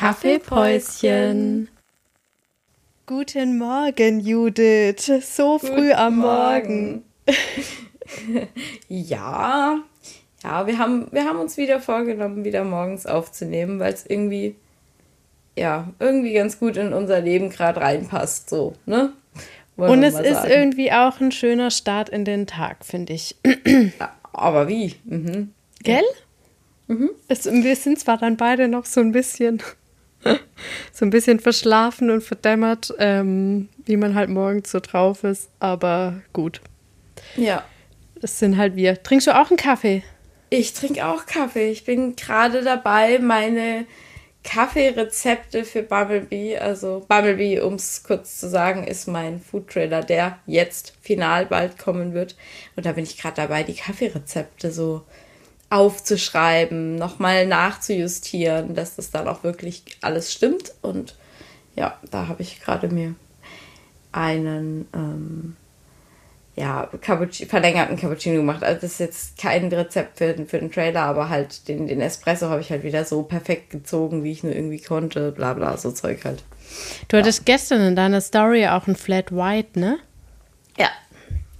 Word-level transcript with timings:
Kaffeepäuschen. 0.00 1.68
Guten 3.04 3.58
Morgen, 3.58 4.20
Judith. 4.20 5.12
So 5.20 5.58
früh 5.58 5.88
Guten 5.88 5.92
am 5.92 6.16
Morgen. 6.16 7.04
Morgen. 7.26 8.48
ja, 8.88 9.78
ja, 10.42 10.66
wir 10.66 10.78
haben, 10.78 11.08
wir 11.12 11.26
haben 11.26 11.38
uns 11.38 11.58
wieder 11.58 11.80
vorgenommen, 11.80 12.44
wieder 12.44 12.64
morgens 12.64 13.04
aufzunehmen, 13.04 13.78
weil 13.78 13.92
es 13.92 14.06
irgendwie, 14.06 14.56
ja, 15.54 15.90
irgendwie 15.98 16.32
ganz 16.32 16.58
gut 16.58 16.78
in 16.78 16.94
unser 16.94 17.20
Leben 17.20 17.50
gerade 17.50 17.82
reinpasst, 17.82 18.48
so, 18.48 18.72
ne? 18.86 19.12
Wollen 19.76 19.90
Und 19.90 20.02
es 20.02 20.18
ist 20.18 20.46
irgendwie 20.46 20.92
auch 20.92 21.20
ein 21.20 21.30
schöner 21.30 21.70
Start 21.70 22.08
in 22.08 22.24
den 22.24 22.46
Tag, 22.46 22.86
finde 22.86 23.12
ich. 23.12 23.36
Ja, 24.00 24.14
aber 24.32 24.66
wie? 24.66 24.94
Mhm. 25.04 25.52
Gell? 25.82 26.04
Mhm. 26.86 27.10
Es, 27.28 27.44
wir 27.44 27.76
sind 27.76 27.98
zwar 27.98 28.16
dann 28.16 28.38
beide 28.38 28.66
noch 28.66 28.86
so 28.86 29.00
ein 29.00 29.12
bisschen, 29.12 29.62
so 30.92 31.04
ein 31.04 31.10
bisschen 31.10 31.40
verschlafen 31.40 32.10
und 32.10 32.22
verdämmert, 32.22 32.94
ähm, 32.98 33.68
wie 33.84 33.96
man 33.96 34.14
halt 34.14 34.30
morgens 34.30 34.70
so 34.70 34.80
drauf 34.80 35.24
ist, 35.24 35.50
aber 35.58 36.20
gut. 36.32 36.60
Ja. 37.36 37.64
Das 38.20 38.38
sind 38.38 38.56
halt 38.56 38.76
wir. 38.76 39.02
Trinkst 39.02 39.26
du 39.26 39.38
auch 39.38 39.48
einen 39.48 39.56
Kaffee? 39.56 40.02
Ich 40.50 40.74
trinke 40.74 41.06
auch 41.06 41.26
Kaffee. 41.26 41.70
Ich 41.70 41.84
bin 41.84 42.16
gerade 42.16 42.62
dabei, 42.62 43.18
meine 43.18 43.86
Kaffeerezepte 44.42 45.64
für 45.64 45.82
Bumblebee, 45.82 46.58
also 46.58 47.04
Bumblebee, 47.08 47.60
um 47.60 47.74
es 47.74 48.02
kurz 48.02 48.40
zu 48.40 48.48
sagen, 48.48 48.84
ist 48.84 49.06
mein 49.06 49.40
Food 49.40 49.68
Trailer, 49.68 50.02
der 50.02 50.38
jetzt 50.46 50.94
final 51.02 51.46
bald 51.46 51.78
kommen 51.78 52.14
wird. 52.14 52.36
Und 52.74 52.86
da 52.86 52.92
bin 52.92 53.04
ich 53.04 53.18
gerade 53.18 53.36
dabei, 53.36 53.62
die 53.62 53.74
Kaffeerezepte 53.74 54.72
so 54.72 55.02
aufzuschreiben, 55.70 56.96
nochmal 56.96 57.46
nachzujustieren, 57.46 58.74
dass 58.74 58.96
das 58.96 59.10
dann 59.10 59.28
auch 59.28 59.44
wirklich 59.44 59.84
alles 60.02 60.32
stimmt. 60.32 60.72
Und 60.82 61.16
ja, 61.76 61.98
da 62.10 62.26
habe 62.26 62.42
ich 62.42 62.60
gerade 62.60 62.88
mir 62.88 63.14
einen 64.12 64.88
ähm, 64.92 65.56
ja, 66.56 66.88
Cappuccino, 67.00 67.48
verlängerten 67.48 67.96
Cappuccino 67.96 68.36
gemacht. 68.36 68.64
Also 68.64 68.80
das 68.82 68.92
ist 68.92 68.98
jetzt 69.00 69.38
kein 69.38 69.68
Rezept 69.68 70.18
für, 70.18 70.34
für 70.46 70.58
den 70.58 70.72
Trailer, 70.72 71.02
aber 71.02 71.28
halt 71.28 71.68
den, 71.68 71.86
den 71.86 72.00
Espresso 72.00 72.50
habe 72.50 72.60
ich 72.60 72.70
halt 72.70 72.82
wieder 72.82 73.04
so 73.04 73.22
perfekt 73.22 73.70
gezogen, 73.70 74.24
wie 74.24 74.32
ich 74.32 74.42
nur 74.42 74.54
irgendwie 74.54 74.80
konnte, 74.80 75.30
bla 75.30 75.54
bla, 75.54 75.76
so 75.76 75.92
Zeug 75.92 76.24
halt. 76.24 76.42
Du 77.08 77.16
ja. 77.16 77.22
hattest 77.22 77.46
gestern 77.46 77.80
in 77.80 77.96
deiner 77.96 78.20
Story 78.20 78.66
auch 78.66 78.88
ein 78.88 78.96
Flat 78.96 79.30
White, 79.32 79.78
ne? 79.78 79.98
Ja. 80.76 80.88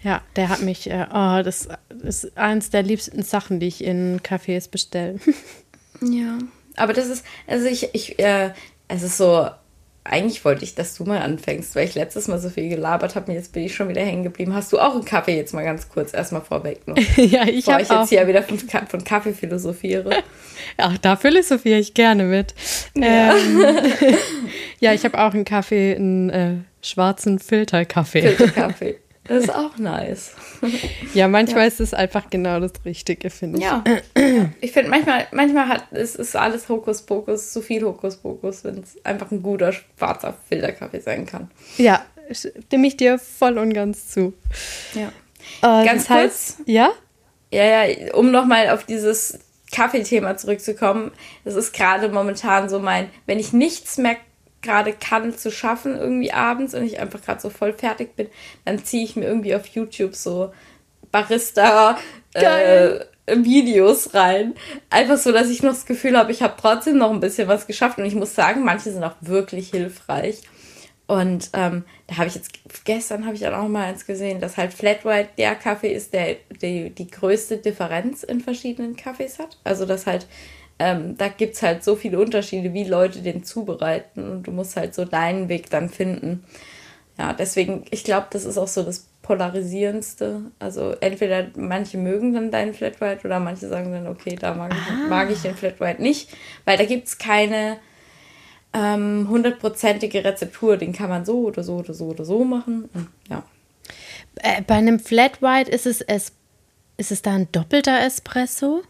Ja, 0.02 0.22
der 0.36 0.48
hat 0.48 0.62
mich, 0.62 0.90
äh, 0.90 1.06
oh, 1.12 1.42
das 1.42 1.68
ist 2.02 2.36
eins 2.36 2.70
der 2.70 2.82
liebsten 2.82 3.22
Sachen, 3.22 3.60
die 3.60 3.66
ich 3.66 3.84
in 3.84 4.20
Cafés 4.20 4.70
bestelle. 4.70 5.20
ja, 6.00 6.38
aber 6.76 6.92
das 6.94 7.08
ist, 7.08 7.24
also 7.46 7.66
ich, 7.66 7.90
ich, 7.92 8.18
äh, 8.18 8.52
es 8.88 9.02
ist 9.02 9.18
so, 9.18 9.48
eigentlich 10.02 10.42
wollte 10.44 10.64
ich, 10.64 10.74
dass 10.74 10.96
du 10.96 11.04
mal 11.04 11.20
anfängst, 11.20 11.74
weil 11.76 11.86
ich 11.86 11.94
letztes 11.94 12.26
Mal 12.26 12.38
so 12.38 12.48
viel 12.48 12.70
gelabert 12.70 13.14
habe 13.14 13.30
und 13.30 13.34
jetzt 13.34 13.52
bin 13.52 13.64
ich 13.64 13.74
schon 13.74 13.88
wieder 13.90 14.00
hängen 14.00 14.22
geblieben. 14.22 14.54
Hast 14.54 14.72
du 14.72 14.78
auch 14.78 14.94
einen 14.94 15.04
Kaffee 15.04 15.36
jetzt 15.36 15.52
mal 15.52 15.64
ganz 15.64 15.90
kurz 15.90 16.14
erstmal 16.14 16.40
vorweg 16.40 16.88
noch? 16.88 16.96
ja, 17.16 17.46
ich 17.46 17.68
habe 17.68 17.82
ich 17.82 17.90
jetzt 17.90 18.08
hier 18.08 18.26
wieder 18.26 18.42
von, 18.42 18.58
von 18.58 19.04
Kaffee 19.04 19.34
philosophiere. 19.34 20.10
Ach, 20.78 20.96
da 20.98 21.16
philosophiere 21.16 21.78
ich 21.78 21.92
gerne 21.92 22.24
mit. 22.24 22.54
Ja, 22.94 23.36
ähm, 23.36 23.64
ja 24.80 24.94
ich 24.94 25.04
habe 25.04 25.18
auch 25.18 25.34
einen 25.34 25.44
Kaffee, 25.44 25.94
einen 25.94 26.30
äh, 26.30 26.54
schwarzen 26.80 27.38
Filterkaffee. 27.38 28.22
Filterkaffee. 28.22 28.96
Das 29.30 29.44
ist 29.44 29.54
auch 29.54 29.76
nice. 29.78 30.32
Ja, 31.14 31.28
manchmal 31.28 31.62
ja. 31.62 31.68
ist 31.68 31.80
es 31.80 31.94
einfach 31.94 32.30
genau 32.30 32.58
das 32.58 32.72
Richtige, 32.84 33.30
finde 33.30 33.58
ich. 33.58 33.64
Ja. 33.64 33.84
Ich 34.60 34.72
finde, 34.72 34.90
manchmal, 34.90 35.28
manchmal 35.30 35.68
hat, 35.68 35.84
es 35.92 36.16
ist 36.16 36.34
alles 36.34 36.68
Hokuspokus, 36.68 37.52
zu 37.52 37.62
viel 37.62 37.84
Hokuspokus, 37.84 38.64
wenn 38.64 38.80
es 38.80 38.96
einfach 39.04 39.30
ein 39.30 39.40
guter 39.40 39.72
schwarzer 39.72 40.36
Filterkaffee 40.48 40.98
sein 40.98 41.26
kann. 41.26 41.48
Ja, 41.78 42.04
stimme 42.32 42.88
ich 42.88 42.96
dir 42.96 43.20
voll 43.20 43.58
und 43.58 43.72
ganz 43.72 44.08
zu. 44.08 44.32
Ja. 44.94 45.12
Äh, 45.62 45.86
ganz 45.86 46.08
kurz. 46.08 46.08
Heißt, 46.08 46.56
ja? 46.66 46.90
Ja, 47.52 47.64
ja, 47.64 48.14
um 48.14 48.32
nochmal 48.32 48.70
auf 48.70 48.84
dieses 48.84 49.38
Kaffeethema 49.70 50.36
zurückzukommen. 50.36 51.12
Das 51.44 51.54
ist 51.54 51.72
gerade 51.72 52.08
momentan 52.08 52.68
so 52.68 52.80
mein, 52.80 53.08
wenn 53.26 53.38
ich 53.38 53.52
nichts 53.52 53.96
mehr 53.96 54.16
gerade 54.62 54.92
kann 54.92 55.36
zu 55.36 55.50
schaffen 55.50 55.96
irgendwie 55.96 56.32
abends 56.32 56.74
und 56.74 56.84
ich 56.84 57.00
einfach 57.00 57.22
gerade 57.22 57.40
so 57.40 57.50
voll 57.50 57.72
fertig 57.72 58.16
bin, 58.16 58.28
dann 58.64 58.84
ziehe 58.84 59.04
ich 59.04 59.16
mir 59.16 59.26
irgendwie 59.26 59.54
auf 59.54 59.66
YouTube 59.66 60.14
so 60.14 60.52
Barista 61.10 61.98
äh, 62.34 63.00
Videos 63.26 64.14
rein. 64.14 64.54
Einfach 64.90 65.16
so, 65.16 65.32
dass 65.32 65.50
ich 65.50 65.62
noch 65.62 65.70
das 65.70 65.86
Gefühl 65.86 66.16
habe, 66.16 66.32
ich 66.32 66.42
habe 66.42 66.54
trotzdem 66.60 66.98
noch 66.98 67.10
ein 67.10 67.20
bisschen 67.20 67.48
was 67.48 67.66
geschafft 67.66 67.98
und 67.98 68.04
ich 68.04 68.14
muss 68.14 68.34
sagen, 68.34 68.64
manche 68.64 68.90
sind 68.92 69.04
auch 69.04 69.16
wirklich 69.20 69.70
hilfreich. 69.70 70.42
Und 71.06 71.50
ähm, 71.54 71.84
da 72.06 72.18
habe 72.18 72.28
ich 72.28 72.36
jetzt, 72.36 72.52
gestern 72.84 73.26
habe 73.26 73.34
ich 73.34 73.44
auch 73.44 73.50
noch 73.50 73.68
mal 73.68 73.86
eins 73.86 74.06
gesehen, 74.06 74.40
dass 74.40 74.56
halt 74.56 74.72
Flat 74.72 75.04
White 75.04 75.30
der 75.38 75.56
Kaffee 75.56 75.92
ist, 75.92 76.12
der 76.12 76.36
die, 76.62 76.90
die 76.90 77.10
größte 77.10 77.56
Differenz 77.56 78.22
in 78.22 78.40
verschiedenen 78.40 78.94
Kaffees 78.94 79.40
hat. 79.40 79.58
Also, 79.64 79.86
dass 79.86 80.06
halt 80.06 80.28
ähm, 80.80 81.18
da 81.18 81.28
gibt 81.28 81.56
es 81.56 81.62
halt 81.62 81.84
so 81.84 81.94
viele 81.94 82.18
Unterschiede, 82.18 82.72
wie 82.72 82.84
Leute 82.84 83.20
den 83.20 83.44
zubereiten 83.44 84.30
und 84.30 84.42
du 84.44 84.50
musst 84.50 84.76
halt 84.76 84.94
so 84.94 85.04
deinen 85.04 85.50
Weg 85.50 85.68
dann 85.68 85.90
finden. 85.90 86.42
Ja, 87.18 87.34
deswegen, 87.34 87.84
ich 87.90 88.02
glaube, 88.02 88.28
das 88.30 88.46
ist 88.46 88.56
auch 88.56 88.66
so 88.66 88.82
das 88.82 89.06
Polarisierendste. 89.20 90.40
Also 90.58 90.92
entweder 91.00 91.48
manche 91.54 91.98
mögen 91.98 92.32
dann 92.32 92.50
deinen 92.50 92.72
Flat 92.72 92.98
White 93.02 93.26
oder 93.26 93.40
manche 93.40 93.68
sagen 93.68 93.92
dann, 93.92 94.06
okay, 94.06 94.36
da 94.40 94.54
mag, 94.54 94.72
ich, 94.72 94.90
ah. 94.90 95.08
mag 95.10 95.30
ich 95.30 95.42
den 95.42 95.54
Flat 95.54 95.80
White 95.80 96.00
nicht, 96.00 96.30
weil 96.64 96.78
da 96.78 96.86
gibt 96.86 97.08
es 97.08 97.18
keine 97.18 97.76
ähm, 98.72 99.26
hundertprozentige 99.28 100.24
Rezeptur. 100.24 100.78
Den 100.78 100.94
kann 100.94 101.10
man 101.10 101.26
so 101.26 101.40
oder 101.40 101.62
so 101.62 101.76
oder 101.76 101.92
so 101.92 102.06
oder 102.06 102.24
so 102.24 102.42
machen. 102.42 102.88
Ja. 103.28 103.42
Äh, 104.36 104.62
bei 104.62 104.76
einem 104.76 104.98
Flat 104.98 105.42
White 105.42 105.70
ist 105.70 105.84
es, 105.84 106.00
es, 106.00 106.32
ist 106.96 107.12
es 107.12 107.20
da 107.20 107.34
ein 107.34 107.52
doppelter 107.52 108.00
Espresso? 108.00 108.82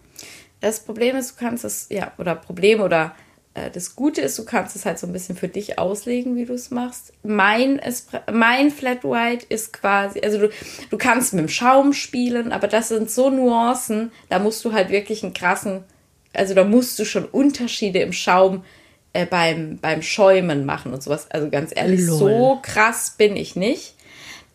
Das 0.60 0.80
Problem 0.80 1.16
ist, 1.16 1.32
du 1.32 1.34
kannst 1.38 1.64
es, 1.64 1.86
ja, 1.90 2.12
oder 2.18 2.34
Problem 2.34 2.80
oder 2.80 3.14
äh, 3.54 3.70
das 3.70 3.96
Gute 3.96 4.20
ist, 4.20 4.38
du 4.38 4.44
kannst 4.44 4.76
es 4.76 4.84
halt 4.84 4.98
so 4.98 5.06
ein 5.06 5.12
bisschen 5.12 5.36
für 5.36 5.48
dich 5.48 5.78
auslegen, 5.78 6.36
wie 6.36 6.44
du 6.44 6.54
es 6.54 6.70
machst. 6.70 7.12
Mein, 7.22 7.78
Espre 7.78 8.22
mein 8.32 8.70
Flat 8.70 9.04
White 9.04 9.46
ist 9.48 9.72
quasi, 9.72 10.20
also 10.20 10.38
du, 10.38 10.50
du 10.90 10.98
kannst 10.98 11.32
mit 11.32 11.42
dem 11.42 11.48
Schaum 11.48 11.92
spielen, 11.92 12.52
aber 12.52 12.68
das 12.68 12.88
sind 12.88 13.10
so 13.10 13.30
Nuancen, 13.30 14.12
da 14.28 14.38
musst 14.38 14.64
du 14.64 14.72
halt 14.72 14.90
wirklich 14.90 15.22
einen 15.22 15.34
krassen, 15.34 15.84
also 16.32 16.54
da 16.54 16.64
musst 16.64 16.98
du 16.98 17.04
schon 17.04 17.24
Unterschiede 17.24 18.00
im 18.00 18.12
Schaum 18.12 18.64
äh, 19.12 19.26
beim, 19.26 19.78
beim 19.78 20.02
Schäumen 20.02 20.64
machen 20.64 20.92
und 20.92 21.02
sowas. 21.02 21.30
Also 21.30 21.50
ganz 21.50 21.72
ehrlich, 21.74 22.02
Lol. 22.02 22.18
so 22.18 22.58
krass 22.62 23.14
bin 23.16 23.36
ich 23.36 23.56
nicht. 23.56 23.94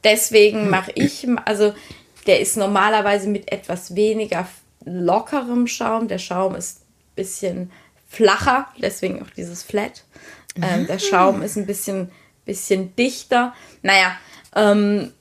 Deswegen 0.04 0.70
mache 0.70 0.92
ich, 0.94 1.28
also 1.46 1.74
der 2.28 2.40
ist 2.40 2.58
normalerweise 2.58 3.28
mit 3.28 3.52
etwas 3.52 3.96
weniger 3.96 4.48
lockerem 4.86 5.68
Schaum. 5.68 6.08
Der 6.08 6.20
Schaum 6.20 6.56
ist 6.56 6.82
ein 6.82 7.16
bisschen 7.16 7.72
flacher, 8.08 8.68
deswegen 8.82 9.22
auch 9.22 9.30
dieses 9.32 9.64
Flat. 9.64 10.04
Ähm, 10.62 10.88
der 10.88 11.00
Schaum 11.00 11.42
ist 11.42 11.58
ein 11.58 11.66
bisschen, 11.66 12.12
bisschen 12.46 12.96
dichter. 12.96 13.54
Naja, 13.82 14.18
ähm, 14.56 15.12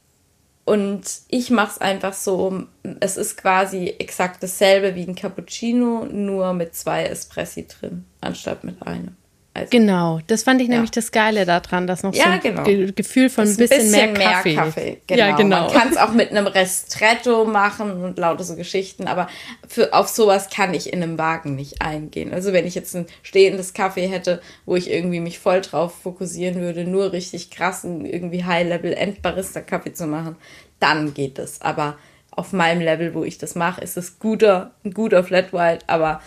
und 0.65 1.03
ich 1.29 1.51
mache 1.51 1.73
es 1.73 1.79
einfach 1.79 2.15
so, 2.15 2.65
es 3.01 3.17
ist 3.17 3.37
quasi 3.37 3.95
exakt 3.99 4.43
dasselbe 4.43 4.95
wie 4.95 5.07
ein 5.07 5.15
Cappuccino, 5.15 6.07
nur 6.07 6.55
mit 6.55 6.75
zwei 6.75 7.05
Espressi 7.05 7.67
drin, 7.67 8.07
anstatt 8.21 8.65
mit 8.65 8.81
einem. 8.87 9.17
Also, 9.57 9.69
genau, 9.71 10.19
das 10.27 10.43
fand 10.43 10.61
ich 10.61 10.67
ja. 10.67 10.75
nämlich 10.75 10.91
das 10.91 11.13
Geile 11.13 11.47
daran, 11.47 11.87
dass 11.87 12.03
noch 12.03 12.13
ja, 12.13 12.25
so 12.25 12.31
ein 12.31 12.41
genau. 12.41 12.65
Ge 12.65 12.91
Gefühl 12.91 13.31
von 13.31 13.45
ein 13.45 13.57
bisschen, 13.57 13.69
bisschen, 13.69 14.13
mehr 14.13 14.33
Kaffee. 14.33 14.55
Mehr 14.55 14.65
Kaffee. 14.65 15.01
Genau. 15.07 15.21
Ja, 15.21 15.37
genau. 15.37 15.61
Man 15.67 15.73
kann 15.73 15.89
es 15.91 15.97
auch 15.97 16.13
mit 16.13 16.31
einem 16.33 16.49
Restretto 16.49 17.45
machen 17.45 18.03
und 18.03 18.19
lauter 18.19 18.43
so 18.43 18.57
Geschichten, 18.57 19.07
aber 19.07 19.29
für, 19.69 19.95
auf 19.95 20.09
sowas 20.09 20.51
kann 20.51 20.75
ich 20.75 20.93
in 20.93 21.05
einem 21.05 21.19
Wagen 21.19 21.55
nicht 21.55 21.83
eingehen. 21.83 22.35
Also 22.35 22.53
wenn 22.53 22.67
ich 22.67 22.75
jetzt 22.75 22.97
ein 22.97 23.07
stehendes 23.23 23.75
Kaffee 23.75 24.09
hätte, 24.09 24.43
wo 24.67 24.75
ich 24.75 24.91
irgendwie 24.91 25.21
mich 25.21 25.39
voll 25.39 25.61
drauf 25.61 25.95
fokussieren 26.03 26.61
würde, 26.61 26.85
nur 26.85 27.13
richtig 27.13 27.51
krassen, 27.53 28.05
irgendwie 28.05 28.43
High-Level-Endbarista-Kaffee 28.45 29.93
zu 29.93 30.09
machen, 30.09 30.35
dann 30.81 31.15
geht 31.15 31.39
es. 31.39 31.61
Aber 31.61 31.97
auf 32.33 32.53
meinem 32.53 32.81
Level, 32.81 33.15
wo 33.15 33.23
ich 33.23 33.39
das 33.39 33.55
mache, 33.55 33.83
ist 33.83 33.97
es 33.97 34.19
guter, 34.19 34.73
ein 34.85 34.93
guter 34.93 35.23
Flat 35.23 35.53
White, 35.53 35.85
aber 35.87 36.21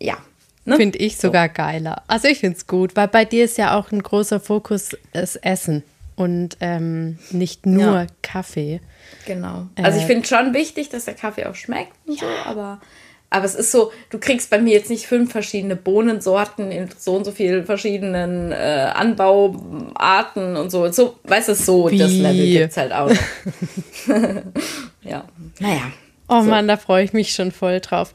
ja, 0.00 0.16
Ne? 0.66 0.76
Finde 0.76 0.98
ich 0.98 1.18
sogar 1.18 1.48
so. 1.48 1.54
geiler. 1.54 2.02
Also 2.06 2.28
ich 2.28 2.38
finde 2.38 2.56
es 2.56 2.66
gut, 2.66 2.96
weil 2.96 3.08
bei 3.08 3.24
dir 3.24 3.44
ist 3.44 3.58
ja 3.58 3.78
auch 3.78 3.92
ein 3.92 4.02
großer 4.02 4.40
Fokus 4.40 4.96
das 5.12 5.36
Essen 5.36 5.82
und 6.16 6.56
ähm, 6.60 7.18
nicht 7.30 7.66
nur 7.66 7.94
ja. 7.94 8.06
Kaffee. 8.22 8.80
Genau. 9.26 9.66
Also 9.76 9.98
ich 9.98 10.04
äh, 10.04 10.06
finde 10.06 10.26
schon 10.26 10.54
wichtig, 10.54 10.88
dass 10.88 11.04
der 11.04 11.14
Kaffee 11.14 11.46
auch 11.46 11.54
schmeckt 11.54 11.92
und 12.06 12.20
ja. 12.20 12.26
so, 12.26 12.50
aber, 12.50 12.80
aber 13.28 13.44
es 13.44 13.54
ist 13.54 13.72
so, 13.72 13.92
du 14.08 14.18
kriegst 14.18 14.48
bei 14.48 14.58
mir 14.58 14.72
jetzt 14.72 14.88
nicht 14.88 15.06
fünf 15.06 15.32
verschiedene 15.32 15.76
Bohnensorten 15.76 16.70
in 16.70 16.88
so 16.96 17.16
und 17.16 17.24
so 17.24 17.32
vielen 17.32 17.66
verschiedenen 17.66 18.52
äh, 18.52 18.90
Anbauarten 18.94 20.56
und 20.56 20.70
so. 20.70 20.90
so 20.92 21.18
weißt 21.24 21.50
du, 21.50 21.54
so 21.54 21.90
Wie? 21.90 21.98
das 21.98 22.12
Level 22.12 22.46
gibt 22.46 22.70
es 22.70 22.76
halt 22.76 22.92
auch 22.92 23.10
ja, 25.02 25.24
naja. 25.58 25.92
Oh 26.26 26.40
so. 26.40 26.48
Mann, 26.48 26.68
da 26.68 26.78
freue 26.78 27.04
ich 27.04 27.12
mich 27.12 27.34
schon 27.34 27.52
voll 27.52 27.80
drauf. 27.80 28.14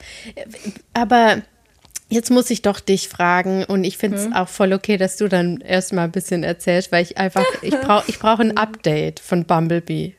Aber 0.93 1.43
Jetzt 2.09 2.31
muss 2.31 2.49
ich 2.49 2.61
doch 2.63 2.79
dich 2.79 3.07
fragen 3.07 3.63
und 3.65 3.83
ich 3.83 3.97
finde 3.97 4.17
es 4.17 4.25
Hm? 4.25 4.33
auch 4.33 4.47
voll 4.49 4.73
okay, 4.73 4.97
dass 4.97 5.17
du 5.17 5.27
dann 5.27 5.61
erstmal 5.61 6.05
ein 6.05 6.11
bisschen 6.11 6.43
erzählst, 6.43 6.91
weil 6.91 7.03
ich 7.03 7.17
einfach, 7.17 7.45
ich 7.61 7.71
brauche 7.81 8.03
ich 8.09 8.17
brauch 8.19 8.39
ein 8.39 8.57
Update 8.57 9.19
von 9.19 9.45
Bumblebee. 9.45 10.15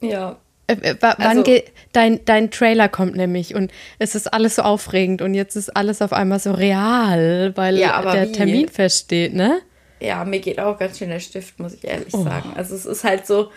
Ja. 0.00 0.38
Äh, 0.66 0.72
äh, 0.74 0.96
wa- 1.00 1.14
wann 1.18 1.26
Also- 1.38 1.42
geht 1.44 1.72
dein, 1.92 2.24
dein 2.24 2.50
Trailer 2.50 2.88
kommt 2.88 3.14
nämlich 3.16 3.54
und 3.54 3.70
es 3.98 4.14
ist 4.14 4.32
alles 4.32 4.56
so 4.56 4.62
aufregend 4.62 5.22
und 5.22 5.34
jetzt 5.34 5.56
ist 5.56 5.76
alles 5.76 6.02
auf 6.02 6.12
einmal 6.12 6.40
so 6.40 6.52
real, 6.52 7.52
weil 7.56 7.78
Ja, 7.78 8.02
der 8.12 8.28
wie? 8.28 8.32
Termin 8.32 8.68
feststeht, 8.68 9.34
ne? 9.34 9.60
Ja, 10.00 10.24
mir 10.24 10.40
geht 10.40 10.58
auch 10.58 10.78
ganz 10.78 10.98
schön 10.98 11.10
der 11.10 11.20
Stift, 11.20 11.58
muss 11.60 11.74
ich 11.74 11.84
ehrlich 11.84 12.12
Oh. 12.14 12.24
sagen. 12.24 12.54
Also 12.56 12.74
es 12.74 12.86
ist 12.86 13.04
halt 13.04 13.26
so, 13.26 13.50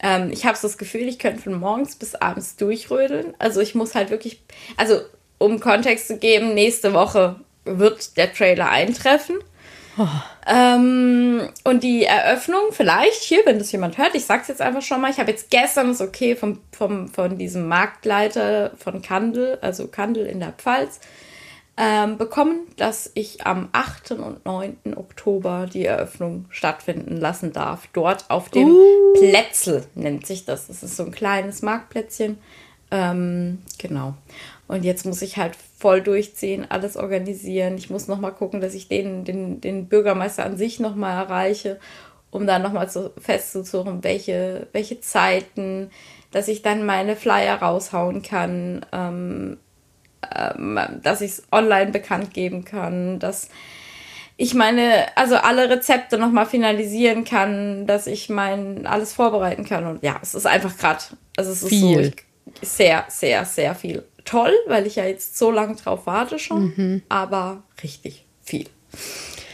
ähm, 0.00 0.30
ich 0.30 0.44
habe 0.46 0.56
so 0.56 0.68
das 0.68 0.78
Gefühl, 0.78 1.08
ich 1.08 1.18
könnte 1.18 1.40
von 1.42 1.54
morgens 1.58 1.96
bis 1.96 2.14
abends 2.14 2.56
durchrödeln. 2.56 3.34
Also 3.38 3.60
ich 3.60 3.74
muss 3.74 3.94
halt 3.94 4.10
wirklich, 4.10 4.42
also 4.76 5.00
um 5.38 5.60
Kontext 5.60 6.08
zu 6.08 6.18
geben, 6.18 6.54
nächste 6.54 6.92
Woche 6.92 7.36
wird 7.64 8.16
der 8.16 8.32
Trailer 8.32 8.70
eintreffen. 8.70 9.36
Ähm, 10.46 11.48
und 11.64 11.82
die 11.82 12.04
Eröffnung, 12.04 12.70
vielleicht 12.70 13.22
hier, 13.22 13.40
wenn 13.44 13.58
das 13.58 13.72
jemand 13.72 13.98
hört, 13.98 14.14
ich 14.14 14.24
sag's 14.24 14.48
jetzt 14.48 14.62
einfach 14.62 14.82
schon 14.82 15.00
mal, 15.00 15.10
ich 15.10 15.18
habe 15.18 15.30
jetzt 15.30 15.50
gestern 15.50 15.88
das 15.88 16.00
Okay 16.00 16.36
vom, 16.36 16.60
vom, 16.72 17.08
von 17.08 17.36
diesem 17.36 17.66
Marktleiter 17.66 18.72
von 18.78 19.02
Kandel, 19.02 19.58
also 19.60 19.88
Kandel 19.88 20.26
in 20.26 20.40
der 20.40 20.52
Pfalz, 20.52 21.00
ähm, 21.76 22.16
bekommen, 22.16 22.66
dass 22.76 23.10
ich 23.14 23.46
am 23.46 23.68
8. 23.72 24.12
und 24.12 24.44
9. 24.44 24.94
Oktober 24.96 25.66
die 25.72 25.84
Eröffnung 25.84 26.46
stattfinden 26.50 27.16
lassen 27.16 27.52
darf. 27.52 27.88
Dort 27.92 28.30
auf 28.30 28.48
dem 28.48 28.74
Plätzl 29.18 29.84
nennt 29.94 30.26
sich 30.26 30.44
das. 30.44 30.66
Das 30.66 30.82
ist 30.82 30.96
so 30.96 31.04
ein 31.04 31.12
kleines 31.12 31.62
Marktplätzchen. 31.62 32.38
Ähm, 32.90 33.62
genau. 33.78 34.14
Und 34.68 34.84
jetzt 34.84 35.06
muss 35.06 35.22
ich 35.22 35.38
halt 35.38 35.56
voll 35.78 36.02
durchziehen, 36.02 36.66
alles 36.68 36.96
organisieren. 36.96 37.76
Ich 37.78 37.88
muss 37.88 38.06
nochmal 38.06 38.32
gucken, 38.32 38.60
dass 38.60 38.74
ich 38.74 38.86
den, 38.86 39.24
den, 39.24 39.62
den 39.62 39.88
Bürgermeister 39.88 40.44
an 40.44 40.58
sich 40.58 40.78
nochmal 40.78 41.16
erreiche, 41.16 41.80
um 42.30 42.46
dann 42.46 42.62
nochmal 42.62 42.90
so 42.90 43.10
festzusuchen, 43.18 44.04
welche, 44.04 44.66
welche 44.72 45.00
Zeiten, 45.00 45.90
dass 46.30 46.48
ich 46.48 46.60
dann 46.60 46.84
meine 46.84 47.16
Flyer 47.16 47.56
raushauen 47.56 48.20
kann, 48.20 48.84
ähm, 48.92 49.56
ähm, 50.36 50.78
dass 51.02 51.22
ich 51.22 51.30
es 51.30 51.42
online 51.50 51.90
bekannt 51.90 52.34
geben 52.34 52.66
kann, 52.66 53.18
dass 53.18 53.48
ich 54.36 54.54
meine, 54.54 55.06
also 55.16 55.36
alle 55.36 55.70
Rezepte 55.70 56.18
nochmal 56.18 56.46
finalisieren 56.46 57.24
kann, 57.24 57.86
dass 57.86 58.06
ich 58.06 58.28
mein 58.28 58.86
alles 58.86 59.14
vorbereiten 59.14 59.64
kann. 59.64 59.86
Und 59.86 60.02
ja, 60.02 60.20
es 60.22 60.34
ist 60.34 60.46
einfach 60.46 60.76
gerade, 60.76 61.02
also 61.36 61.50
es 61.50 61.56
ist 61.56 61.60
so 61.62 61.68
Viel. 61.68 62.12
ich, 62.60 62.68
sehr, 62.68 63.04
sehr, 63.08 63.44
sehr 63.44 63.74
viel. 63.74 64.04
Toll, 64.28 64.52
weil 64.66 64.86
ich 64.86 64.96
ja 64.96 65.06
jetzt 65.06 65.38
so 65.38 65.50
lange 65.50 65.74
drauf 65.76 66.02
warte 66.04 66.38
schon, 66.38 67.02
aber 67.08 67.62
richtig 67.82 68.26
viel. 68.42 68.66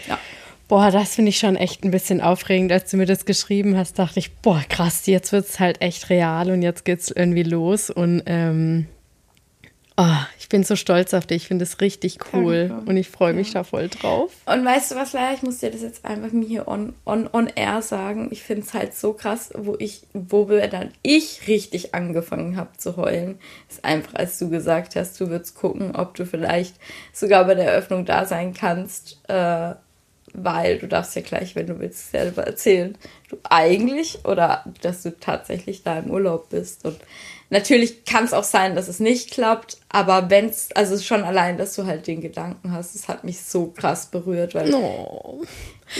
Ja. 0.08 0.18
Boah, 0.66 0.90
das 0.90 1.14
finde 1.14 1.28
ich 1.28 1.38
schon 1.38 1.54
echt 1.54 1.84
ein 1.84 1.92
bisschen 1.92 2.20
aufregend. 2.20 2.72
Als 2.72 2.90
du 2.90 2.96
mir 2.96 3.06
das 3.06 3.24
geschrieben 3.24 3.76
hast, 3.76 3.98
dachte 3.98 4.18
ich, 4.18 4.34
boah, 4.38 4.62
krass, 4.68 5.06
jetzt 5.06 5.30
wird 5.30 5.46
es 5.46 5.60
halt 5.60 5.80
echt 5.80 6.10
real 6.10 6.50
und 6.50 6.62
jetzt 6.62 6.84
geht's 6.84 7.10
irgendwie 7.10 7.44
los. 7.44 7.88
Und 7.90 8.22
ähm, 8.26 8.86
oh, 9.96 10.16
ich 10.38 10.48
bin 10.48 10.64
so 10.64 10.76
stolz 10.76 11.14
auf 11.14 11.26
dich. 11.26 11.42
Ich 11.42 11.48
finde 11.48 11.64
es 11.64 11.80
richtig 11.80 12.18
cool 12.32 12.68
Danke. 12.68 12.90
und 12.90 12.96
ich 12.96 13.08
freue 13.08 13.32
mich 13.32 13.52
da 13.52 13.64
voll 13.64 13.88
drauf. 13.88 14.32
Und 14.46 14.64
weißt 14.64 14.92
du 14.92 14.96
was, 14.96 15.12
Leia, 15.12 15.34
ich 15.34 15.42
muss 15.42 15.58
dir 15.58 15.70
das 15.70 15.82
jetzt 15.82 16.04
einfach 16.04 16.32
mir 16.32 16.46
hier 16.46 16.68
on, 16.68 16.94
on, 17.04 17.28
on 17.32 17.48
air 17.48 17.82
sagen. 17.82 18.28
Ich 18.30 18.42
finde 18.42 18.62
es 18.62 18.74
halt 18.74 18.94
so 18.94 19.12
krass, 19.12 19.50
wo 19.56 19.76
ich, 19.78 20.02
wo 20.12 20.44
dann 20.44 20.92
ich 21.02 21.46
richtig 21.46 21.94
angefangen 21.94 22.56
habe 22.56 22.76
zu 22.76 22.96
heulen, 22.96 23.38
ist 23.68 23.84
einfach, 23.84 24.14
als 24.14 24.38
du 24.38 24.50
gesagt 24.50 24.96
hast, 24.96 25.20
du 25.20 25.28
würdest 25.28 25.54
gucken, 25.54 25.94
ob 25.94 26.14
du 26.14 26.26
vielleicht 26.26 26.74
sogar 27.12 27.44
bei 27.44 27.54
der 27.54 27.66
Eröffnung 27.72 28.04
da 28.04 28.24
sein 28.24 28.52
kannst, 28.54 29.20
äh, 29.28 29.74
weil 30.32 30.78
du 30.78 30.88
darfst 30.88 31.14
ja 31.16 31.22
gleich, 31.22 31.54
wenn 31.54 31.66
du 31.66 31.78
willst, 31.78 32.10
selber 32.10 32.44
erzählen, 32.44 32.96
du 33.28 33.36
eigentlich 33.44 34.24
oder 34.24 34.64
dass 34.82 35.02
du 35.02 35.10
tatsächlich 35.18 35.82
da 35.82 35.98
im 35.98 36.10
Urlaub 36.10 36.48
bist. 36.50 36.84
Und 36.84 36.96
natürlich 37.50 38.04
kann 38.04 38.24
es 38.24 38.32
auch 38.32 38.42
sein, 38.44 38.74
dass 38.74 38.88
es 38.88 39.00
nicht 39.00 39.30
klappt, 39.30 39.76
aber 39.88 40.30
wenn 40.30 40.46
es, 40.48 40.70
also 40.74 40.98
schon 40.98 41.22
allein, 41.24 41.58
dass 41.58 41.74
du 41.76 41.86
halt 41.86 42.06
den 42.06 42.20
Gedanken 42.20 42.72
hast, 42.72 42.94
es 42.94 43.06
hat 43.08 43.22
mich 43.24 43.42
so 43.42 43.66
krass 43.68 44.06
berührt, 44.06 44.54
weil 44.54 44.74
Oh. 44.74 45.42